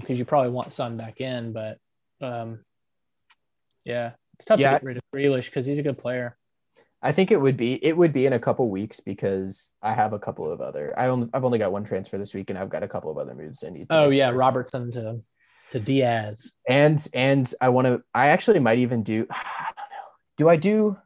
because 0.00 0.18
you 0.18 0.24
probably 0.24 0.50
want 0.50 0.72
Son 0.72 0.96
back 0.96 1.20
in, 1.20 1.52
but 1.52 1.78
um, 2.22 2.64
yeah, 3.84 4.12
it's 4.34 4.44
tough 4.44 4.60
Yeah. 4.60 4.70
to 4.72 4.74
get 4.76 4.82
rid 4.84 4.96
of 4.98 5.02
Grealish 5.14 5.46
because 5.46 5.66
he's 5.66 5.78
a 5.78 5.82
good 5.82 5.98
player. 5.98 6.36
I 7.02 7.12
think 7.12 7.30
it 7.30 7.36
would 7.36 7.56
be 7.56 7.74
it 7.84 7.96
would 7.96 8.12
be 8.12 8.24
in 8.26 8.32
a 8.32 8.38
couple 8.38 8.70
weeks 8.70 9.00
because 9.00 9.70
I 9.82 9.92
have 9.92 10.12
a 10.14 10.18
couple 10.18 10.50
of 10.50 10.60
other 10.62 10.94
I 10.98 11.08
only 11.08 11.28
I've 11.34 11.44
only 11.44 11.58
got 11.58 11.70
one 11.72 11.84
transfer 11.84 12.16
this 12.18 12.32
week 12.34 12.48
and 12.50 12.58
I've 12.58 12.70
got 12.70 12.82
a 12.82 12.88
couple 12.88 13.10
of 13.10 13.18
other 13.18 13.34
moves 13.34 13.62
I 13.62 13.68
need. 13.70 13.90
to 13.90 13.96
Oh 13.96 14.10
yeah, 14.10 14.30
Robertson 14.30 14.90
to 14.92 15.20
to 15.72 15.80
Dias. 15.80 16.52
and 16.68 17.06
and 17.12 17.52
I 17.60 17.68
want 17.70 17.86
to. 17.86 18.02
I 18.14 18.28
actually 18.28 18.58
might 18.60 18.78
even 18.78 19.02
do. 19.02 19.26
I 19.30 19.66
don't 19.76 19.90
know. 19.90 20.10
Do 20.38 20.48
I 20.48 20.56
do 20.56 20.96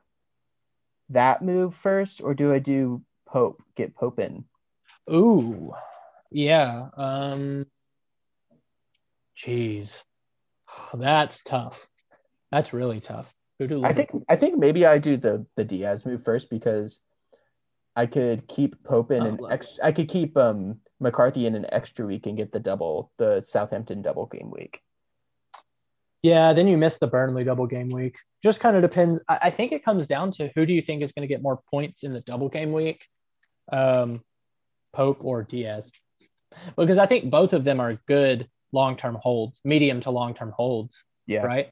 that 1.11 1.43
move 1.43 1.75
first, 1.75 2.21
or 2.23 2.35
do 2.35 2.53
I 2.53 2.59
do 2.61 3.03
Pope? 3.27 3.63
Get 3.75 3.95
Pope 3.97 4.19
in. 4.21 4.45
Ooh, 5.13 5.73
yeah. 6.31 6.89
Um, 6.97 7.67
jeez, 9.37 10.03
that's 10.95 11.43
tough. 11.43 11.89
That's 12.51 12.73
really 12.73 13.01
tough. 13.01 13.33
Who 13.59 13.67
do 13.67 13.85
I 13.85 13.93
think. 13.93 14.11
I 14.29 14.37
think 14.37 14.59
maybe 14.59 14.87
I 14.87 14.99
do 14.99 15.17
the 15.17 15.45
the 15.57 15.65
Dias 15.65 16.07
move 16.07 16.23
first 16.25 16.49
because 16.51 17.01
I 17.97 18.07
could 18.07 18.47
keep 18.47 18.83
Pope 18.85 19.11
in 19.11 19.23
Oh, 19.23 19.27
an 19.27 19.39
extra. 19.51 19.85
I 19.85 19.93
could 19.93 20.09
keep 20.09 20.37
um 20.37 20.79
McCarthy 21.01 21.47
in 21.47 21.55
an 21.55 21.67
extra 21.71 22.07
week 22.07 22.27
and 22.27 22.37
get 22.37 22.53
the 22.53 22.61
double, 22.61 23.13
the 23.19 23.43
Southampton 23.43 24.03
double 24.03 24.27
game 24.27 24.51
week. 24.51 24.81
Yeah, 26.23 26.53
then 26.53 26.67
you 26.67 26.77
miss 26.77 26.99
the 26.99 27.07
Burnley 27.07 27.45
double 27.45 27.67
game 27.67 27.89
week. 27.89 28.17
Just 28.43 28.61
kind 28.61 28.75
of 28.77 28.83
depends. 28.83 29.21
I, 29.29 29.39
I 29.43 29.51
think 29.51 29.73
it 29.73 29.85
comes 29.85 30.07
down 30.07 30.33
to 30.33 30.51
who 30.55 30.67
do 30.67 30.73
you 30.73 30.83
think 30.83 31.03
is 31.03 31.13
going 31.13 31.27
to 31.29 31.33
get 31.33 31.43
more 31.43 31.61
points 31.71 32.03
in 32.03 32.13
the 32.13 32.21
double 32.21 32.49
game 32.49 32.73
week, 32.73 33.05
um, 33.73 34.23
Pope 34.93 35.19
or 35.21 35.43
Dias? 35.45 35.91
Because 36.77 36.99
I 36.99 37.07
think 37.07 37.31
both 37.31 37.53
of 37.53 37.63
them 37.65 37.79
are 37.81 38.01
good 38.07 38.49
long 38.73 38.97
term 38.97 39.17
holds, 39.21 39.61
medium 39.65 40.01
to 40.03 40.11
long 40.11 40.35
term 40.35 40.53
holds, 40.57 41.05
Yeah. 41.27 41.43
right? 41.43 41.71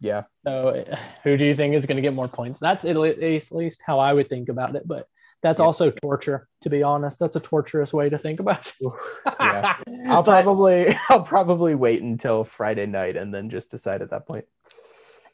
Yeah. 0.00 0.24
So 0.44 0.84
who 1.24 1.36
do 1.36 1.44
you 1.44 1.54
think 1.54 1.74
is 1.74 1.86
going 1.86 1.96
to 1.96 2.02
get 2.02 2.14
more 2.14 2.28
points? 2.28 2.60
That's 2.60 2.84
at 2.84 2.96
least, 2.96 3.82
how 3.84 3.98
I 3.98 4.12
would 4.12 4.28
think 4.28 4.48
about 4.48 4.76
it. 4.76 4.86
But 4.86 5.06
that's 5.42 5.58
Yeah. 5.60 5.66
also 5.66 5.90
torture. 5.90 6.48
To 6.62 6.70
be 6.70 6.82
honest, 6.82 7.18
that's 7.18 7.36
a 7.36 7.40
torturous 7.40 7.92
way 7.92 8.08
to 8.08 8.18
think 8.18 8.40
about. 8.40 8.72
it. 8.80 8.92
yeah. 9.40 9.76
I'll 10.06 10.22
But- 10.22 10.42
probably 10.42 10.96
I'll 11.10 11.22
probably 11.22 11.74
wait 11.74 12.02
until 12.02 12.44
Friday 12.44 12.86
night 12.86 13.16
and 13.16 13.32
then 13.34 13.50
just 13.50 13.70
decide 13.70 14.02
at 14.02 14.10
that 14.10 14.26
point. 14.26 14.44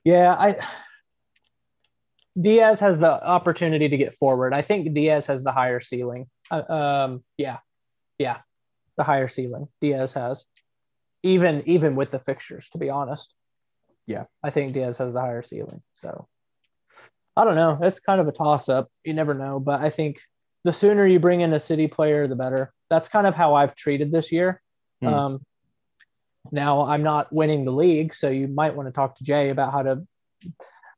Yeah, 0.05 0.35
I 0.39 0.57
Dias 2.41 2.81
has 2.81 2.99
the 2.99 3.11
opportunity 3.25 3.89
to 3.89 3.97
get 3.97 4.15
forward. 4.15 4.53
I 4.53 4.63
think 4.63 4.93
Dias 4.93 5.27
has 5.27 5.45
the 5.45 5.53
higher 5.53 5.81
ceiling. 5.81 6.27
Uh, 6.51 6.73
um, 6.73 7.25
yeah, 7.37 7.59
yeah, 8.19 8.39
the 8.97 9.05
higher 9.05 9.29
ceiling 9.29 9.69
Dias 9.81 10.13
has, 10.15 10.45
even 11.23 11.63
even 11.67 11.95
with 11.95 12.11
the 12.11 12.19
fixtures. 12.19 12.69
To 12.71 12.79
be 12.79 12.91
honest, 12.91 13.33
Yeah. 14.07 14.25
I 14.43 14.51
think 14.51 14.73
Dias 14.73 14.99
has 14.99 15.15
the 15.15 15.21
higher 15.21 15.43
ceiling. 15.43 15.83
So 15.93 16.29
I 17.37 17.45
don't 17.45 17.57
know. 17.57 17.79
It's 17.83 18.01
kind 18.01 18.21
of 18.21 18.29
a 18.29 18.33
toss 18.33 18.69
up. 18.69 18.89
You 19.05 19.15
never 19.15 19.35
know, 19.35 19.59
but 19.59 19.81
I 19.81 19.91
think 19.91 20.19
the 20.65 20.73
sooner 20.73 21.07
you 21.07 21.19
bring 21.19 21.41
in 21.41 21.53
a 21.53 21.61
city 21.61 21.89
player, 21.89 22.27
the 22.27 22.37
better. 22.37 22.73
That's 22.91 23.09
kind 23.09 23.27
of 23.27 23.35
how 23.35 23.55
I've 23.55 23.75
treated 23.75 24.13
this 24.13 24.33
year. 24.33 24.61
Hmm. 25.01 25.09
Um, 25.09 25.43
now 26.53 26.83
I'm 26.83 27.03
not 27.03 27.33
winning 27.33 27.65
the 27.65 27.73
league, 27.73 28.15
so 28.15 28.29
you 28.29 28.49
might 28.49 28.75
want 28.75 28.89
to 28.89 28.93
talk 28.93 29.17
to 29.17 29.25
Jay 29.25 29.51
about 29.51 29.73
how 29.73 29.83
to 29.83 30.07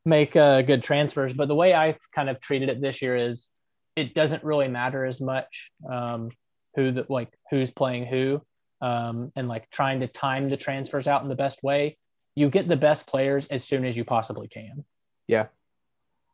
make 0.05 0.37
uh, 0.37 0.63
good 0.63 0.83
transfers. 0.83 1.33
But 1.33 1.49
the 1.49 1.55
way 1.55 1.73
I've 1.73 1.99
kind 2.15 2.29
of 2.29 2.41
treated 2.41 2.69
it 2.69 2.81
this 2.81 3.01
year 3.01 3.17
is 3.17 3.49
it 3.95 4.15
doesn't 4.15 4.45
really 4.45 4.69
matter 4.69 5.05
as 5.05 5.21
much 5.21 5.71
um, 5.91 6.31
who 6.75 6.93
the 6.93 7.07
like 7.09 7.33
who's 7.51 7.71
playing 7.71 8.07
who 8.07 8.43
um, 8.81 9.33
and 9.37 9.49
like 9.49 9.71
trying 9.71 10.01
to 10.01 10.07
time 10.07 10.49
the 10.49 10.57
transfers 10.57 11.07
out 11.09 11.23
in 11.23 11.29
the 11.29 11.35
best 11.35 11.63
way. 11.63 11.97
You 12.37 12.49
get 12.51 12.69
the 12.69 12.77
best 12.77 13.07
players 13.07 13.47
as 13.47 13.65
soon 13.65 13.85
as 13.85 13.97
you 13.97 14.05
possibly 14.05 14.47
can. 14.47 14.85
Yeah. 15.27 15.47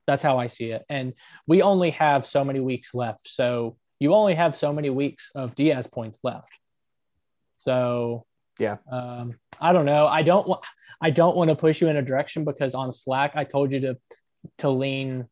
That's 0.07 0.23
how 0.23 0.39
I 0.39 0.49
see 0.49 0.73
it. 0.73 0.85
And 0.91 1.15
we 1.47 1.63
only 1.63 1.91
have 1.93 2.27
so 2.27 2.45
many 2.45 2.61
weeks 2.61 2.93
left. 2.93 3.29
So 3.29 3.77
you 4.01 4.13
only 4.13 4.35
have 4.35 4.57
so 4.57 4.73
many 4.73 4.91
weeks 4.91 5.31
of 5.35 5.55
Dias 5.55 5.87
points 5.87 6.19
left. 6.25 6.53
So 7.57 8.27
Yeah. 8.59 8.79
um, 8.91 9.39
I 9.61 9.73
don't 9.73 9.87
know. 9.87 10.07
I 10.07 10.23
don't 10.23 10.47
want. 10.47 10.63
I 11.01 11.11
don't 11.11 11.37
want 11.37 11.51
to 11.51 11.57
push 11.57 11.81
you 11.81 11.89
in 11.89 11.97
a 11.97 12.03
direction 12.03 12.45
because 12.45 12.75
on 12.75 12.93
Slack 12.93 13.33
I 13.35 13.45
told 13.45 13.73
you 13.73 13.81
to 13.81 13.99
to 14.59 14.71
lean 14.71 15.29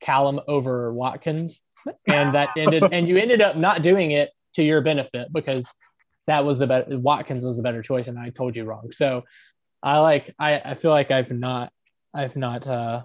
Callum 0.00 0.40
over 0.46 0.92
Watkins, 0.92 1.62
and 2.06 2.34
that 2.34 2.50
ended 2.56 2.84
and 2.92 3.08
you 3.08 3.16
ended 3.16 3.40
up 3.40 3.56
not 3.56 3.82
doing 3.82 4.10
it 4.10 4.30
to 4.54 4.62
your 4.62 4.82
benefit 4.82 5.32
because 5.32 5.66
that 6.26 6.44
was 6.44 6.58
the 6.58 6.66
better 6.66 6.98
Watkins 6.98 7.42
was 7.44 7.56
the 7.56 7.62
better 7.62 7.82
choice, 7.82 8.08
and 8.08 8.18
I 8.18 8.30
told 8.30 8.56
you 8.56 8.64
wrong. 8.64 8.90
So 8.92 9.22
I 9.82 9.98
like 9.98 10.34
I 10.38 10.60
I 10.64 10.74
feel 10.74 10.90
like 10.90 11.10
I've 11.10 11.32
not 11.32 11.72
I've 12.14 12.36
not 12.36 12.66
uh 12.66 13.02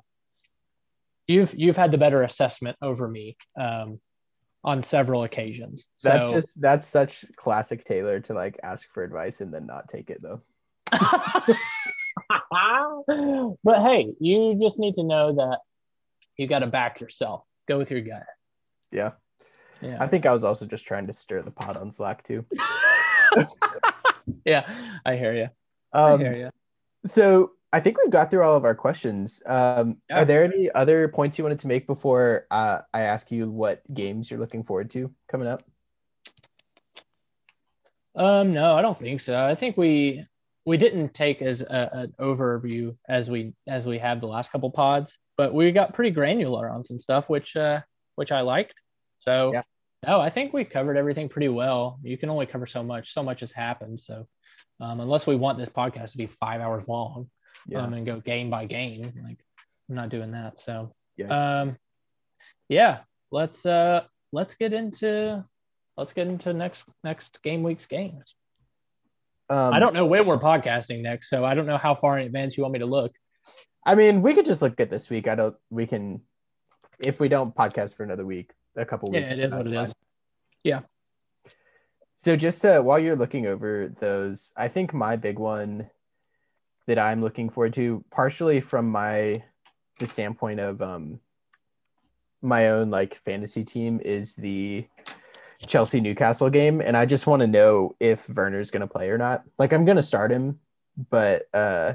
you've 1.27 1.53
you've 1.55 1.77
had 1.77 1.91
the 1.91 1.97
better 1.97 2.23
assessment 2.23 2.77
over 2.81 3.07
me 3.07 3.37
um 3.59 3.99
on 4.63 4.83
several 4.83 5.23
occasions. 5.23 5.87
That's 6.03 6.29
just 6.29 6.61
that's 6.61 6.85
such 6.85 7.25
classic 7.35 7.85
Taylor 7.85 8.19
to 8.21 8.33
like 8.33 8.59
ask 8.63 8.87
for 8.93 9.03
advice 9.03 9.41
and 9.41 9.53
then 9.53 9.65
not 9.65 9.87
take 9.87 10.09
it 10.09 10.21
though. 10.21 10.41
but 13.63 13.81
hey, 13.81 14.13
you 14.19 14.57
just 14.61 14.79
need 14.79 14.95
to 14.95 15.03
know 15.03 15.35
that 15.35 15.59
you 16.37 16.47
got 16.47 16.59
to 16.59 16.67
back 16.67 16.99
yourself. 16.99 17.43
Go 17.67 17.77
with 17.77 17.91
your 17.91 18.01
gut. 18.01 18.25
Yeah. 18.91 19.11
Yeah. 19.81 19.97
I 19.99 20.07
think 20.07 20.25
I 20.25 20.33
was 20.33 20.43
also 20.43 20.65
just 20.65 20.85
trying 20.85 21.07
to 21.07 21.13
stir 21.13 21.41
the 21.41 21.51
pot 21.51 21.77
on 21.77 21.91
Slack 21.91 22.27
too. 22.27 22.45
yeah. 24.45 24.69
I 25.05 25.15
hear 25.15 25.33
you. 25.33 25.49
I 25.93 26.11
Um, 26.11 26.19
hear 26.19 26.35
you. 26.35 26.49
So 27.07 27.51
I 27.73 27.79
think 27.79 27.97
we've 27.97 28.11
got 28.11 28.31
through 28.31 28.43
all 28.43 28.55
of 28.55 28.63
our 28.65 28.75
questions. 28.75 29.41
Um, 29.45 29.97
Yeah. 30.09 30.21
Are 30.21 30.25
there 30.25 30.43
any 30.43 30.69
other 30.71 31.07
points 31.07 31.37
you 31.37 31.43
wanted 31.43 31.59
to 31.61 31.67
make 31.67 31.85
before 31.85 32.47
uh, 32.49 32.79
I 32.93 33.01
ask 33.01 33.31
you 33.31 33.49
what 33.49 33.81
games 33.93 34.31
you're 34.31 34.39
looking 34.39 34.63
forward 34.63 34.89
to 34.91 35.13
coming 35.27 35.47
up? 35.47 35.63
Um, 38.15 38.53
no, 38.53 38.75
I 38.75 38.81
don't 38.81 38.97
think 38.97 39.19
so. 39.19 39.45
I 39.45 39.53
think 39.53 39.77
we 39.77 40.25
we 40.65 40.75
didn't 40.75 41.13
take 41.13 41.41
as 41.41 41.61
a, 41.61 41.89
an 41.93 42.13
overview 42.19 42.97
as 43.07 43.29
we 43.29 43.53
as 43.67 43.85
we 43.85 43.99
have 43.99 44.19
the 44.19 44.27
last 44.27 44.51
couple 44.51 44.71
pods, 44.71 45.19
but 45.37 45.53
we 45.53 45.71
got 45.71 45.93
pretty 45.93 46.11
granular 46.11 46.69
on 46.69 46.83
some 46.83 46.99
stuff, 46.99 47.29
which 47.29 47.55
uh 47.55 47.81
which 48.15 48.31
I 48.31 48.41
liked. 48.41 48.73
So 49.19 49.53
Yeah. 49.53 49.61
No, 50.05 50.19
I 50.19 50.29
think 50.29 50.53
we've 50.53 50.69
covered 50.69 50.97
everything 50.97 51.29
pretty 51.29 51.49
well. 51.49 51.99
You 52.03 52.17
can 52.17 52.29
only 52.29 52.45
cover 52.45 52.65
so 52.67 52.83
much. 52.83 53.13
So 53.13 53.23
much 53.23 53.39
has 53.39 53.51
happened. 53.51 53.99
So 53.99 54.27
um, 54.79 54.99
unless 54.99 55.25
we 55.25 55.35
want 55.35 55.57
this 55.57 55.69
podcast 55.69 56.11
to 56.11 56.17
be 56.17 56.27
five 56.27 56.61
hours 56.61 56.87
long 56.87 57.29
Yeah. 57.67 57.81
um, 57.81 57.93
and 57.93 58.05
go 58.05 58.19
game 58.19 58.49
by 58.49 58.65
game, 58.65 59.11
like 59.23 59.39
I'm 59.89 59.95
not 59.95 60.09
doing 60.09 60.31
that. 60.31 60.59
So 60.59 60.93
Yikes. 61.19 61.31
um, 61.39 61.77
yeah, 62.69 62.99
let's 63.31 63.65
uh 63.65 64.03
let's 64.31 64.55
get 64.55 64.73
into 64.73 65.43
let's 65.97 66.13
get 66.13 66.27
into 66.27 66.53
next 66.53 66.83
next 67.03 67.41
game 67.41 67.63
week's 67.63 67.87
games. 67.87 68.35
Um, 69.49 69.73
I 69.73 69.79
don't 69.79 69.93
know 69.93 70.05
when 70.05 70.25
we're 70.25 70.37
podcasting 70.37 71.01
next, 71.01 71.29
so 71.29 71.45
I 71.45 71.55
don't 71.55 71.65
know 71.65 71.77
how 71.77 71.95
far 71.95 72.19
in 72.19 72.25
advance 72.25 72.57
you 72.57 72.63
want 72.63 72.73
me 72.73 72.79
to 72.79 72.85
look. 72.85 73.15
I 73.85 73.95
mean, 73.95 74.21
we 74.21 74.33
could 74.33 74.45
just 74.45 74.61
look 74.61 74.79
at 74.81 74.89
this 74.89 75.09
week. 75.09 75.27
I 75.29 75.35
don't. 75.35 75.55
We 75.69 75.87
can, 75.87 76.21
if 76.99 77.21
we 77.21 77.29
don't 77.29 77.55
podcast 77.55 77.95
for 77.95 78.03
another 78.03 78.25
week, 78.25 78.51
a 78.77 78.85
couple 78.85 79.09
Yeah, 79.13 79.21
weeks. 79.21 79.33
it 79.33 79.39
is 79.39 79.55
what 79.55 79.65
that's 79.65 79.73
it 79.73 79.81
is. 79.81 79.87
fine. 79.89 79.93
Yeah. 80.63 80.79
So 82.15 82.35
just 82.35 82.65
uh, 82.65 82.81
while 82.81 82.99
you're 82.99 83.15
looking 83.15 83.45
over 83.45 83.93
those, 83.99 84.51
I 84.57 84.67
think 84.69 84.93
my 84.93 85.15
big 85.15 85.37
one 85.37 85.89
that 86.87 86.97
I'm 86.97 87.21
looking 87.21 87.49
forward 87.49 87.73
to, 87.73 88.03
partially 88.09 88.61
from 88.61 88.89
my 88.89 89.43
the 89.99 90.05
standpoint 90.07 90.59
of 90.59 90.81
um 90.81 91.19
my 92.41 92.69
own 92.69 92.89
like 92.89 93.15
fantasy 93.15 93.63
team, 93.63 93.99
is 94.03 94.35
the 94.35 94.87
Chelsea 95.65 95.99
Newcastle 96.01 96.49
game, 96.49 96.81
and 96.81 96.95
I 96.95 97.05
just 97.05 97.27
want 97.27 97.41
to 97.41 97.47
know 97.47 97.95
if 97.99 98.27
Werner's 98.29 98.71
going 98.71 98.81
to 98.81 98.87
play 98.87 99.09
or 99.09 99.17
not. 99.17 99.43
Like 99.59 99.73
I'm 99.73 99.85
going 99.85 99.95
to 99.97 100.03
start 100.03 100.31
him, 100.31 100.59
but 101.09 101.47
uh, 101.53 101.93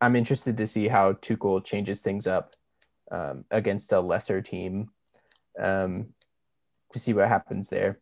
I'm 0.00 0.16
interested 0.16 0.56
to 0.58 0.66
see 0.66 0.88
how 0.88 1.12
Tuchel 1.14 1.64
changes 1.64 2.00
things 2.00 2.26
up 2.26 2.54
um, 3.10 3.44
against 3.50 3.92
a 3.92 4.00
lesser 4.00 4.40
team 4.40 4.90
um, 5.58 6.06
to 6.92 6.98
see 6.98 7.12
what 7.12 7.28
happens 7.28 7.68
there. 7.70 7.98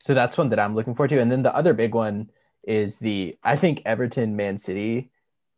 So 0.00 0.14
that's 0.14 0.38
one 0.38 0.48
that 0.50 0.58
I'm 0.58 0.74
looking 0.74 0.94
forward 0.94 1.10
to. 1.10 1.20
And 1.20 1.30
then 1.30 1.42
the 1.42 1.54
other 1.54 1.74
big 1.74 1.94
one 1.94 2.30
is 2.62 2.98
the 2.98 3.36
I 3.42 3.56
think 3.56 3.82
Everton 3.84 4.36
Man 4.36 4.58
City 4.58 5.10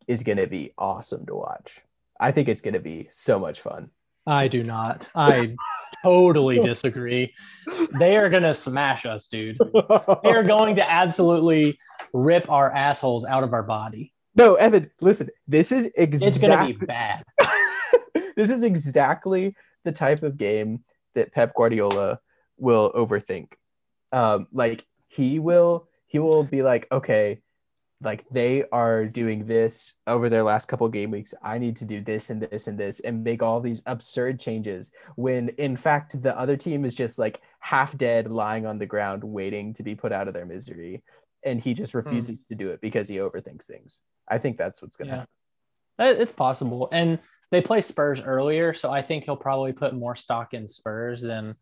is 0.07 0.23
going 0.23 0.37
to 0.37 0.47
be 0.47 0.73
awesome 0.77 1.25
to 1.27 1.35
watch. 1.35 1.81
I 2.19 2.31
think 2.31 2.47
it's 2.47 2.61
going 2.61 2.73
to 2.73 2.79
be 2.79 3.07
so 3.09 3.39
much 3.39 3.61
fun. 3.61 3.89
I 4.25 4.47
do 4.47 4.63
not. 4.63 5.07
I 5.15 5.55
totally 6.03 6.59
disagree. 6.61 7.33
They 7.99 8.15
are 8.17 8.29
gonna 8.29 8.53
smash 8.53 9.05
us, 9.05 9.27
dude. 9.27 9.57
They 9.59 10.29
are 10.29 10.43
going 10.47 10.75
to 10.77 10.89
absolutely 10.89 11.77
rip 12.13 12.49
our 12.49 12.71
assholes 12.71 13.25
out 13.25 13.43
of 13.43 13.53
our 13.53 13.63
body. 13.63 14.13
no, 14.35 14.55
Evan, 14.55 14.89
listen. 15.01 15.29
This 15.47 15.71
is 15.71 15.91
It's 15.95 16.41
gonna 16.41 16.65
be 16.65 16.71
exactly 16.71 16.73
bad. 16.73 17.23
this 18.35 18.49
is 18.49 18.63
exactly 18.63 19.55
the 19.83 19.91
type 19.91 20.23
of 20.23 20.37
game 20.37 20.83
that 21.15 21.31
Pep 21.31 21.53
Guardiola 21.55 22.19
will 22.57 22.91
overthink. 22.93 23.53
Um, 24.11 24.47
like 24.51 24.85
he 25.07 25.39
will 25.39 25.87
he 26.07 26.19
will 26.19 26.43
be 26.43 26.61
like, 26.61 26.87
okay, 26.91 27.41
like 28.01 28.25
they 28.29 28.65
are 28.71 29.05
doing 29.05 29.45
this 29.45 29.93
over 30.05 30.29
their 30.29 30.43
last 30.43 30.67
couple 30.67 30.87
game 30.89 31.09
weeks. 31.09 31.33
I 31.41 31.57
need 31.57 31.75
to 31.77 31.85
do 31.85 32.01
this 32.01 32.29
and 32.29 32.41
this 32.41 32.67
and 32.67 32.77
this 32.77 32.99
and 32.99 33.23
make 33.23 33.41
all 33.41 33.59
these 33.61 33.81
absurd 33.85 34.39
changes 34.39 34.91
when 35.15 35.49
in 35.57 35.77
fact 35.77 36.21
the 36.21 36.37
other 36.37 36.57
team 36.57 36.85
is 36.85 36.93
just 36.95 37.17
like 37.17 37.41
half 37.59 37.97
dead 37.97 38.29
lying 38.29 38.65
on 38.65 38.77
the 38.77 38.85
ground 38.85 39.23
waiting 39.23 39.73
to 39.75 39.83
be 39.83 39.95
put 39.95 40.11
out 40.11 40.27
of 40.27 40.33
their 40.33 40.45
misery. 40.45 41.01
And 41.45 41.59
he 41.59 41.73
just 41.73 41.93
refuses 41.93 42.43
to 42.49 42.55
do 42.55 42.69
it 42.71 42.81
because 42.81 43.07
he 43.07 43.17
overthinks 43.17 43.65
things. 43.65 43.99
I 44.29 44.37
think 44.37 44.57
that's 44.57 44.81
what's 44.81 44.95
gonna 44.95 45.09
Yeah. 45.09 45.15
happen. 45.17 46.17
Uh, 46.17 46.21
It's 46.21 46.31
possible. 46.31 46.89
And 46.91 47.19
they 47.53 47.61
play 47.61 47.81
Spurs 47.81 48.19
earlier, 48.19 48.73
so 48.73 48.89
I 48.89 49.03
think 49.03 49.25
he'll 49.25 49.35
probably 49.35 49.73
put 49.73 49.93
more 49.93 50.15
stock 50.15 50.55
in 50.55 50.67
Spurs 50.67 51.21
than 51.21 51.53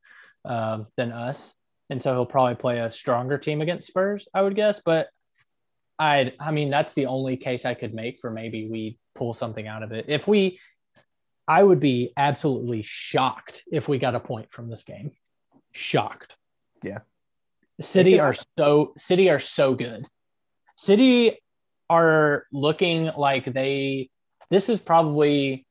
um, 0.45 0.87
than 0.95 1.11
us. 1.11 1.53
And 1.89 2.01
so 2.01 2.13
he'll 2.13 2.25
probably 2.25 2.55
play 2.55 2.79
a 2.79 2.89
stronger 2.89 3.37
team 3.37 3.59
against 3.59 3.87
Spurs, 3.87 4.29
I 4.33 4.41
would 4.41 4.55
guess. 4.55 4.79
But 4.83 5.09
I'd 5.99 6.31
I 6.39 6.51
mean 6.51 6.69
that's 6.69 6.93
the 6.93 7.07
only 7.07 7.35
case 7.35 7.65
I 7.65 7.73
could 7.73 7.93
make 7.93 8.21
for 8.21 8.31
maybe 8.31 8.69
we 8.69 8.99
pull 9.15 9.33
something 9.33 9.67
out 9.67 9.83
of 9.83 9.91
it. 9.91 10.05
If 10.07 10.29
we 10.29 10.61
I 11.45 11.61
would 11.61 11.81
be 11.81 12.13
absolutely 12.15 12.83
shocked 12.83 13.63
if 13.69 13.89
we 13.89 13.99
got 13.99 14.15
a 14.15 14.21
point 14.21 14.49
from 14.49 14.69
this 14.69 14.83
game. 14.83 15.11
Shocked. 15.73 16.37
Yeah. 16.83 16.99
City 17.81 18.21
are 18.21 18.35
so 18.57 18.93
City 18.97 19.29
are 19.29 19.39
so 19.39 19.75
good. 19.75 20.07
City 20.77 21.43
are 21.89 22.45
looking 22.53 23.11
like 23.17 23.43
they 23.43 24.09
this 24.49 24.69
is 24.69 24.79
probably 24.79 25.65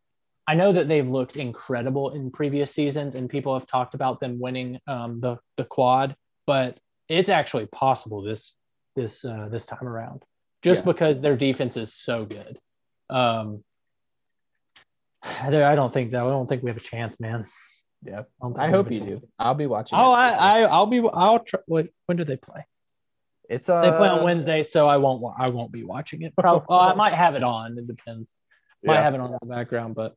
I 0.51 0.55
know 0.55 0.73
that 0.73 0.89
they've 0.89 1.09
looked 1.09 1.37
incredible 1.37 2.11
in 2.11 2.33
previous 2.33 2.75
seasons 2.75 3.15
and 3.15 3.31
people 3.31 3.55
have 3.55 3.69
talked 3.69 3.95
about 3.95 4.19
them 4.19 4.41
winning 4.41 4.81
um, 4.89 5.21
the 5.21 5.39
the 5.57 5.65
quad, 5.65 6.17
but 6.45 6.77
it's 7.09 7.29
actually 7.29 7.67
possible 7.67 8.21
this 8.21 8.57
this 8.97 9.25
uh, 9.25 9.47
this 9.49 9.65
time 9.65 9.87
around 9.87 10.25
just 10.63 10.81
Yeah. 10.81 10.87
because 10.93 11.21
their 11.21 11.37
defense 11.37 11.77
is 11.77 11.95
so 11.95 12.25
good. 12.25 12.59
Um, 13.09 13.63
there, 15.49 15.65
I 15.67 15.77
don't 15.77 15.93
think 15.93 16.11
that 16.11 16.21
I 16.21 16.29
don't 16.29 16.49
think 16.49 16.65
we 16.65 16.71
have 16.71 16.77
a 16.77 16.81
chance, 16.81 17.21
man. 17.21 17.45
Yeah, 18.03 18.23
don't 18.43 18.59
I 18.59 18.71
hope 18.71 18.91
you 18.91 19.01
do. 19.01 19.21
I'll 19.39 19.55
be 19.55 19.67
watching. 19.69 19.99
Oh. 20.01 20.11
I, 20.11 20.31
I, 20.31 20.61
I'll 20.63 20.87
be. 20.87 21.01
I'll 21.13 21.39
try. 21.39 21.61
Wait, 21.69 21.91
when 22.07 22.17
do 22.17 22.25
they 22.25 22.37
play? 22.39 22.67
it's 23.49 23.69
uh, 23.69 23.83
They 23.83 23.91
play 23.97 24.09
on 24.09 24.25
Wednesday, 24.25 24.65
so 24.65 24.89
I 24.89 24.97
won't. 24.97 25.23
I 25.39 25.49
won't 25.51 25.71
be 25.71 25.85
watching 25.85 26.23
it. 26.23 26.35
Probably. 26.39 26.77
I 26.77 26.95
might 26.95 27.15
have 27.15 27.37
it 27.37 27.45
on. 27.45 27.79
It 27.79 27.87
depends. 27.87 28.35
Might 28.83 28.95
yeah. 28.95 29.03
have 29.03 29.15
it 29.15 29.21
on 29.21 29.37
the 29.41 29.47
background, 29.47 29.95
but 29.95 30.15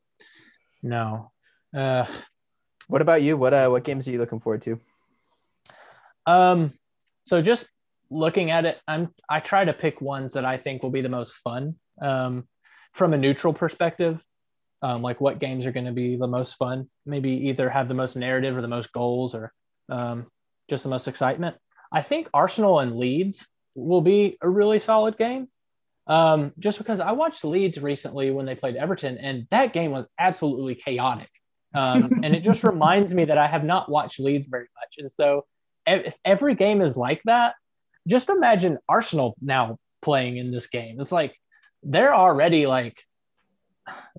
no. 0.82 1.32
Uh, 1.76 2.06
What 2.86 3.02
about 3.02 3.22
you? 3.22 3.36
What 3.36 3.54
uh, 3.54 3.68
what 3.68 3.84
games 3.84 4.06
are 4.06 4.10
you 4.10 4.18
looking 4.18 4.40
forward 4.40 4.62
to? 4.62 4.78
Um, 6.26 6.72
so 7.24 7.40
just 7.40 7.66
looking 8.10 8.50
at 8.50 8.66
it, 8.66 8.78
I'm 8.86 9.08
I 9.28 9.40
try 9.40 9.64
to 9.64 9.72
pick 9.72 10.00
ones 10.00 10.34
that 10.34 10.44
I 10.44 10.56
think 10.58 10.82
will 10.82 10.90
be 10.90 11.00
the 11.00 11.08
most 11.08 11.34
fun. 11.36 11.76
Um, 12.00 12.46
from 12.92 13.14
a 13.14 13.18
neutral 13.18 13.52
perspective, 13.52 14.22
um, 14.82 15.02
like 15.02 15.20
what 15.20 15.38
games 15.38 15.66
are 15.66 15.72
going 15.72 15.86
to 15.86 15.92
be 15.92 16.16
the 16.16 16.26
most 16.26 16.54
fun? 16.54 16.88
Maybe 17.06 17.48
either 17.48 17.70
have 17.70 17.88
the 17.88 17.94
most 17.94 18.16
narrative 18.16 18.56
or 18.56 18.60
the 18.60 18.68
most 18.68 18.92
goals, 18.92 19.34
or 19.34 19.52
um, 19.88 20.26
just 20.68 20.82
the 20.82 20.90
most 20.90 21.08
excitement. 21.08 21.56
I 21.90 22.02
think 22.02 22.28
Arsenal 22.34 22.80
and 22.80 22.96
Leeds 22.96 23.48
will 23.74 24.02
be 24.02 24.36
a 24.42 24.48
really 24.48 24.78
solid 24.78 25.16
game. 25.16 25.48
Um, 26.06 26.52
just 26.58 26.78
because 26.78 27.00
I 27.00 27.12
watched 27.12 27.44
Leeds 27.44 27.80
recently 27.80 28.30
when 28.30 28.46
they 28.46 28.54
played 28.54 28.76
Everton, 28.76 29.18
and 29.18 29.46
that 29.50 29.72
game 29.72 29.90
was 29.90 30.06
absolutely 30.18 30.74
chaotic. 30.74 31.30
Um, 31.74 32.10
and 32.22 32.34
it 32.34 32.40
just 32.40 32.64
reminds 32.64 33.12
me 33.12 33.24
that 33.24 33.38
I 33.38 33.46
have 33.46 33.64
not 33.64 33.88
watched 33.88 34.20
Leeds 34.20 34.46
very 34.46 34.68
much. 34.80 34.94
And 34.98 35.10
so 35.18 35.46
if 35.86 36.14
every 36.24 36.54
game 36.54 36.82
is 36.82 36.96
like 36.96 37.22
that, 37.24 37.54
just 38.06 38.28
imagine 38.28 38.78
Arsenal 38.88 39.34
now 39.40 39.78
playing 40.02 40.36
in 40.36 40.50
this 40.50 40.66
game. 40.66 41.00
It's 41.00 41.12
like 41.12 41.34
they're 41.82 42.14
already 42.14 42.66
like 42.66 43.02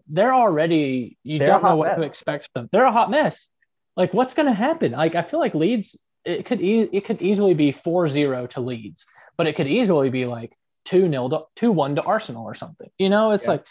they're 0.07 0.33
already 0.33 1.17
you 1.23 1.39
They're 1.39 1.47
don't 1.47 1.63
know 1.63 1.75
what 1.75 1.95
to 1.95 2.01
expect 2.01 2.49
from 2.53 2.63
them. 2.63 2.69
They're 2.71 2.85
a 2.85 2.91
hot 2.91 3.09
mess. 3.11 3.49
Like 3.95 4.13
what's 4.13 4.33
going 4.33 4.47
to 4.47 4.53
happen? 4.53 4.93
Like 4.93 5.15
I 5.15 5.21
feel 5.21 5.39
like 5.39 5.55
Leeds 5.55 5.97
it 6.25 6.45
could 6.45 6.61
e- 6.61 6.89
it 6.91 7.05
could 7.05 7.21
easily 7.21 7.53
be 7.53 7.71
4-0 7.71 8.49
to 8.51 8.61
Leeds, 8.61 9.05
but 9.37 9.47
it 9.47 9.55
could 9.55 9.67
easily 9.67 10.09
be 10.09 10.25
like 10.25 10.51
2-0 10.85 11.29
to 11.55 11.65
2-1 11.67 11.95
to 11.95 12.01
Arsenal 12.03 12.43
or 12.45 12.53
something. 12.53 12.89
You 12.97 13.09
know, 13.09 13.31
it's 13.31 13.45
Yeah. 13.45 13.51
like 13.51 13.65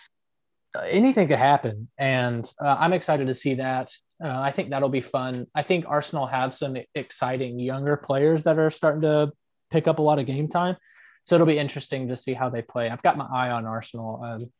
uh, 0.76 0.80
anything 0.88 1.28
could 1.28 1.38
happen. 1.38 1.88
And 1.98 2.44
uh, 2.60 2.76
i'm 2.80 2.92
excited 2.92 3.28
to 3.28 3.34
see 3.34 3.54
that. 3.54 3.92
Uh, 4.22 4.40
i 4.40 4.50
think 4.50 4.70
that'll 4.70 4.88
be 4.88 5.00
fun. 5.00 5.46
I 5.54 5.62
think 5.62 5.84
arsenal 5.88 6.26
have 6.26 6.52
some 6.54 6.76
exciting 6.94 7.58
younger 7.60 7.96
players 7.96 8.44
that 8.44 8.58
are 8.58 8.70
starting 8.70 9.02
to 9.02 9.32
pick 9.70 9.86
up 9.86 9.98
a 9.98 10.02
lot 10.02 10.18
of 10.18 10.26
game 10.26 10.48
time. 10.48 10.76
So 11.26 11.34
it'll 11.36 11.46
be 11.46 11.58
interesting 11.58 12.08
to 12.08 12.16
see 12.16 12.34
how 12.34 12.50
they 12.50 12.62
play. 12.62 12.90
I've 12.90 13.02
got 13.02 13.16
my 13.16 13.26
eye 13.32 13.50
on 13.50 13.64
arsenal 13.66 14.20
um, 14.24 14.52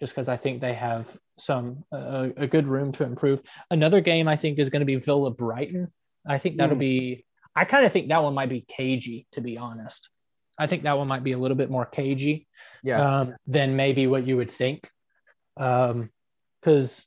just 0.00 0.12
because 0.12 0.28
i 0.28 0.36
think 0.36 0.60
they 0.60 0.74
have 0.74 1.16
some 1.38 1.84
uh, 1.92 2.28
a 2.36 2.46
good 2.46 2.66
room 2.66 2.92
to 2.92 3.04
improve. 3.04 3.40
Another 3.70 4.00
game 4.00 4.28
i 4.28 4.36
think 4.36 4.58
is 4.58 4.70
going 4.70 4.80
to 4.80 4.86
be 4.86 4.96
villa 4.96 5.30
brighton. 5.30 5.90
I 6.26 6.38
think 6.38 6.56
that'll 6.58 6.74
Hmm. 6.76 6.80
be 6.90 7.24
i 7.56 7.64
kind 7.64 7.86
of 7.86 7.92
think 7.92 8.08
that 8.08 8.22
one 8.22 8.34
might 8.34 8.48
be 8.50 8.62
cagey 8.68 9.26
to 9.32 9.40
be 9.40 9.56
honest 9.58 10.10
i 10.58 10.66
think 10.66 10.82
that 10.82 10.96
one 10.96 11.08
might 11.08 11.24
be 11.24 11.32
a 11.32 11.38
little 11.38 11.56
bit 11.56 11.70
more 11.70 11.86
cagey 11.86 12.46
Yeah, 12.82 13.20
um, 13.20 13.34
than 13.46 13.76
maybe 13.76 14.06
what 14.06 14.26
you 14.26 14.36
would 14.36 14.50
think. 14.50 14.88
Um, 15.56 16.10
because 16.60 17.04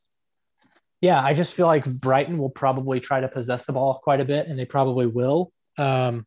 yeah, 1.01 1.23
I 1.23 1.33
just 1.33 1.53
feel 1.53 1.67
like 1.67 1.85
Brighton 1.85 2.37
will 2.37 2.49
probably 2.49 2.99
try 2.99 3.19
to 3.19 3.27
possess 3.27 3.65
the 3.65 3.73
ball 3.73 3.99
quite 4.03 4.19
a 4.19 4.25
bit, 4.25 4.47
and 4.47 4.57
they 4.57 4.65
probably 4.65 5.05
will. 5.05 5.51
Um, 5.77 6.25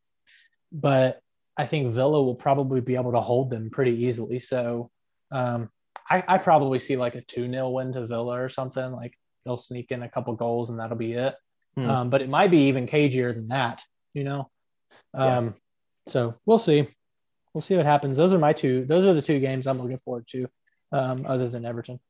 but 0.73 1.21
I 1.57 1.67
think 1.67 1.93
Villa 1.93 2.23
will 2.23 2.37
probably 2.37 2.81
be 2.81 2.95
able 2.95 3.13
to 3.13 3.21
hold 3.21 3.51
them 3.51 3.71
pretty 3.71 4.05
easily. 4.05 4.39
So 4.39 4.91
um, 5.33 5.71
I, 6.09 6.23
I 6.27 6.39
probably 6.39 6.79
see 6.79 6.97
like 6.97 7.17
a 7.17 7.21
2 7.21 7.51
0 7.51 7.71
win 7.71 7.93
to 7.93 8.07
Villa 8.07 8.41
or 8.41 8.49
something. 8.49 8.93
Like 8.93 9.15
they'll 9.45 9.57
sneak 9.57 9.91
in 9.91 10.03
a 10.03 10.09
couple 10.09 10.35
goals 10.35 10.71
and 10.71 10.79
that'll 10.79 10.97
be 10.97 11.15
it. 11.15 11.35
Hmm. 11.75 11.91
Um, 11.91 12.11
but 12.11 12.23
it 12.23 12.29
might 12.29 12.51
be 12.51 12.69
even 12.69 12.87
cagier 12.87 13.35
than 13.35 13.49
that, 13.49 13.83
you 14.15 14.25
know? 14.25 14.51
Yeah. 15.15 15.39
Um, 15.39 15.55
so 16.07 16.37
we'll 16.47 16.59
see. 16.59 16.87
We'll 17.55 17.63
see 17.63 17.77
what 17.77 17.87
happens. 17.87 18.17
Those 18.17 18.33
are 18.33 18.39
my 18.39 18.53
two. 18.53 18.85
Those 18.85 19.07
are 19.07 19.15
the 19.15 19.23
two 19.23 19.41
games 19.41 19.67
I'm 19.67 19.81
looking 19.81 19.99
forward 20.05 20.27
to, 20.29 20.47
um, 20.93 21.27
other 21.27 21.49
than 21.49 21.65
Everton. 21.65 22.01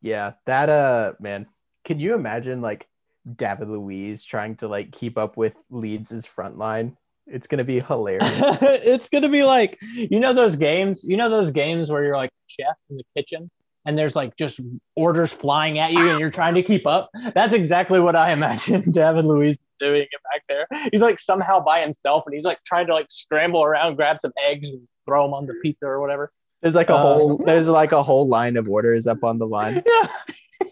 yeah. 0.00 0.32
That 0.46 0.68
uh, 0.68 1.12
man, 1.20 1.46
can 1.84 2.00
you 2.00 2.14
imagine 2.14 2.60
like 2.60 2.88
David 3.36 3.68
Luiz 3.68 4.24
trying 4.24 4.56
to 4.56 4.68
like 4.68 4.92
keep 4.92 5.16
up 5.18 5.36
with 5.36 5.56
Leeds's 5.70 6.26
front 6.26 6.58
line? 6.58 6.96
It's 7.26 7.46
gonna 7.46 7.64
be 7.64 7.80
hilarious. 7.80 8.32
it's 8.62 9.08
gonna 9.08 9.28
be 9.28 9.44
like 9.44 9.78
you 9.94 10.18
know 10.18 10.32
those 10.32 10.56
games. 10.56 11.04
You 11.04 11.16
know 11.16 11.30
those 11.30 11.50
games 11.50 11.90
where 11.90 12.02
you're 12.02 12.16
like 12.16 12.30
chef 12.48 12.74
in 12.88 12.96
the 12.96 13.04
kitchen 13.16 13.50
and 13.86 13.98
there's 13.98 14.14
like 14.16 14.36
just 14.36 14.60
orders 14.96 15.32
flying 15.32 15.78
at 15.78 15.92
you 15.92 16.08
and 16.10 16.20
you're 16.20 16.30
trying 16.30 16.54
to 16.54 16.62
keep 16.62 16.86
up. 16.86 17.10
That's 17.34 17.54
exactly 17.54 18.00
what 18.00 18.14
I 18.16 18.32
imagine 18.38 18.82
David 18.92 19.24
Luiz 19.24 19.58
doing 19.78 20.02
it 20.02 20.08
back 20.32 20.42
there. 20.48 20.66
He's 20.92 21.00
like 21.00 21.18
somehow 21.18 21.60
by 21.60 21.80
himself 21.80 22.24
and 22.26 22.34
he's 22.34 22.44
like 22.44 22.58
trying 22.66 22.86
to 22.88 22.94
like 22.94 23.06
scramble 23.08 23.62
around, 23.62 23.96
grab 23.96 24.18
some 24.20 24.32
eggs 24.46 24.68
and 24.68 24.86
throw 25.06 25.24
them 25.24 25.32
on 25.34 25.46
the 25.46 25.54
pizza 25.62 25.86
or 25.86 26.00
whatever. 26.00 26.30
There's 26.60 26.74
like 26.74 26.90
a 26.90 26.94
Uh, 26.94 27.02
whole 27.02 27.36
there's 27.38 27.68
like 27.68 27.92
a 27.92 28.02
whole 28.02 28.28
line 28.28 28.56
of 28.58 28.68
orders 28.68 29.06
up 29.06 29.24
on 29.24 29.38
the 29.38 29.46
line. 29.46 29.82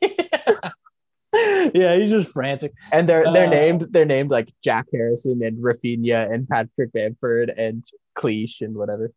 Yeah. 0.03 1.71
yeah, 1.75 1.97
he's 1.97 2.11
just 2.11 2.31
frantic. 2.31 2.73
And 2.93 3.09
they're 3.09 3.31
they're 3.33 3.47
Uh, 3.47 3.51
named 3.51 3.87
they're 3.91 4.05
named 4.05 4.31
like 4.31 4.49
Jack 4.65 4.87
Harrison 4.93 5.43
and 5.43 5.59
Rafinha 5.59 6.31
and 6.33 6.49
Patrick 6.49 6.93
Bamford 6.93 7.51
and 7.51 7.85
Klich 8.19 8.61
and 8.61 8.77
whatever. 8.77 9.13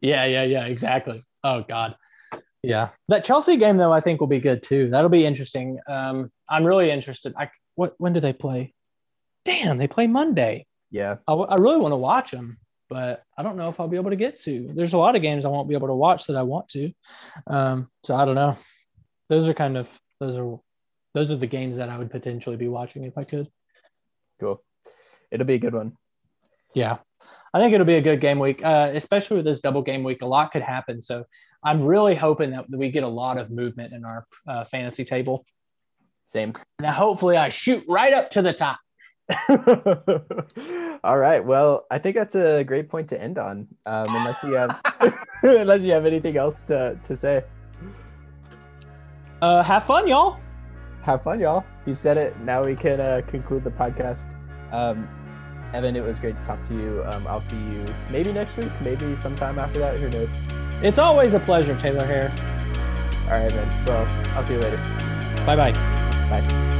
Yeah, 0.00 0.24
yeah, 0.24 0.44
yeah, 0.44 0.64
exactly. 0.64 1.22
Oh 1.42 1.62
God. 1.66 1.96
Yeah. 2.68 2.88
That 3.08 3.24
Chelsea 3.24 3.56
game 3.56 3.76
though, 3.76 3.92
I 3.92 4.00
think 4.00 4.20
will 4.20 4.26
be 4.26 4.38
good 4.38 4.62
too. 4.62 4.88
That'll 4.90 5.10
be 5.10 5.26
interesting. 5.26 5.78
Um, 5.86 6.30
I'm 6.48 6.64
really 6.64 6.90
interested. 6.90 7.34
I 7.36 7.50
what 7.74 7.94
when 7.98 8.12
do 8.12 8.20
they 8.20 8.32
play? 8.32 8.72
Damn, 9.44 9.78
they 9.78 9.88
play 9.88 10.06
Monday. 10.06 10.66
Yeah. 10.90 11.16
I, 11.28 11.32
w- 11.32 11.48
I 11.48 11.56
really 11.56 11.78
want 11.78 11.92
to 11.92 11.96
watch 11.96 12.30
them, 12.30 12.58
but 12.88 13.22
I 13.36 13.42
don't 13.42 13.56
know 13.56 13.68
if 13.68 13.78
I'll 13.78 13.88
be 13.88 13.96
able 13.96 14.10
to 14.10 14.16
get 14.16 14.40
to. 14.42 14.70
There's 14.74 14.92
a 14.94 14.98
lot 14.98 15.16
of 15.16 15.22
games 15.22 15.44
I 15.44 15.48
won't 15.48 15.68
be 15.68 15.74
able 15.74 15.88
to 15.88 15.94
watch 15.94 16.26
that 16.26 16.36
I 16.36 16.42
want 16.42 16.68
to. 16.70 16.92
Um, 17.46 17.90
so 18.02 18.14
I 18.14 18.24
don't 18.24 18.36
know. 18.36 18.56
Those 19.28 19.48
are 19.48 19.54
kind 19.54 19.76
of 19.76 19.88
those 20.20 20.38
are 20.38 20.58
those 21.14 21.32
are 21.32 21.36
the 21.36 21.46
games 21.46 21.76
that 21.76 21.88
I 21.88 21.98
would 21.98 22.10
potentially 22.10 22.56
be 22.56 22.68
watching 22.68 23.04
if 23.04 23.18
I 23.18 23.24
could. 23.24 23.48
Cool. 24.40 24.62
It'll 25.30 25.46
be 25.46 25.54
a 25.54 25.58
good 25.58 25.74
one. 25.74 25.96
Yeah, 26.74 26.98
I 27.52 27.60
think 27.60 27.72
it'll 27.72 27.86
be 27.86 27.94
a 27.94 28.00
good 28.02 28.20
game 28.20 28.40
week, 28.40 28.64
uh, 28.64 28.90
especially 28.94 29.36
with 29.36 29.46
this 29.46 29.60
double 29.60 29.82
game 29.82 30.02
week. 30.02 30.22
A 30.22 30.26
lot 30.26 30.50
could 30.52 30.62
happen, 30.62 31.00
so 31.00 31.24
I'm 31.64 31.82
really 31.82 32.14
hoping 32.14 32.50
that 32.50 32.66
we 32.70 32.90
get 32.90 33.02
a 33.02 33.08
lot 33.08 33.38
of 33.38 33.50
movement 33.50 33.92
in 33.94 34.04
our 34.04 34.26
uh, 34.46 34.64
fantasy 34.64 35.04
table. 35.04 35.44
Same. 36.26 36.52
Now, 36.80 36.92
hopefully, 36.92 37.36
I 37.36 37.48
shoot 37.48 37.84
right 37.88 38.12
up 38.12 38.30
to 38.30 38.42
the 38.42 38.52
top. 38.52 38.78
All 41.04 41.18
right. 41.18 41.42
Well, 41.42 41.86
I 41.90 41.98
think 41.98 42.16
that's 42.16 42.34
a 42.34 42.62
great 42.64 42.88
point 42.88 43.08
to 43.08 43.20
end 43.20 43.38
on. 43.38 43.66
Um, 43.86 44.06
unless 44.08 44.42
you 44.42 44.52
have 44.52 44.80
unless 45.42 45.84
you 45.84 45.92
have 45.92 46.04
anything 46.04 46.36
else 46.36 46.62
to, 46.64 46.98
to 47.02 47.16
say. 47.16 47.42
Uh, 49.40 49.62
have 49.62 49.84
fun, 49.84 50.06
y'all. 50.08 50.38
Have 51.02 51.22
fun, 51.22 51.40
y'all. 51.40 51.64
You 51.86 51.94
said 51.94 52.16
it. 52.16 52.38
Now 52.40 52.64
we 52.64 52.74
can 52.76 53.00
uh, 53.00 53.22
conclude 53.26 53.64
the 53.64 53.70
podcast. 53.70 54.34
Um, 54.72 55.08
Evan, 55.74 55.96
it 55.96 56.04
was 56.04 56.20
great 56.20 56.36
to 56.36 56.42
talk 56.42 56.62
to 56.64 56.74
you. 56.74 57.02
Um, 57.06 57.26
I'll 57.26 57.40
see 57.40 57.56
you 57.56 57.84
maybe 58.10 58.32
next 58.32 58.56
week, 58.56 58.70
maybe 58.80 59.16
sometime 59.16 59.58
after 59.58 59.80
that. 59.80 59.98
Who 59.98 60.08
knows? 60.08 60.36
It's 60.84 60.98
always 60.98 61.32
a 61.32 61.40
pleasure, 61.40 61.74
Taylor 61.78 62.04
Hare. 62.04 62.30
All 63.24 63.42
right, 63.42 63.54
man. 63.54 63.86
Well, 63.86 64.06
I'll 64.36 64.42
see 64.42 64.52
you 64.52 64.60
later. 64.60 64.76
Bye 65.46 65.56
bye. 65.56 65.72
Bye. 66.28 66.73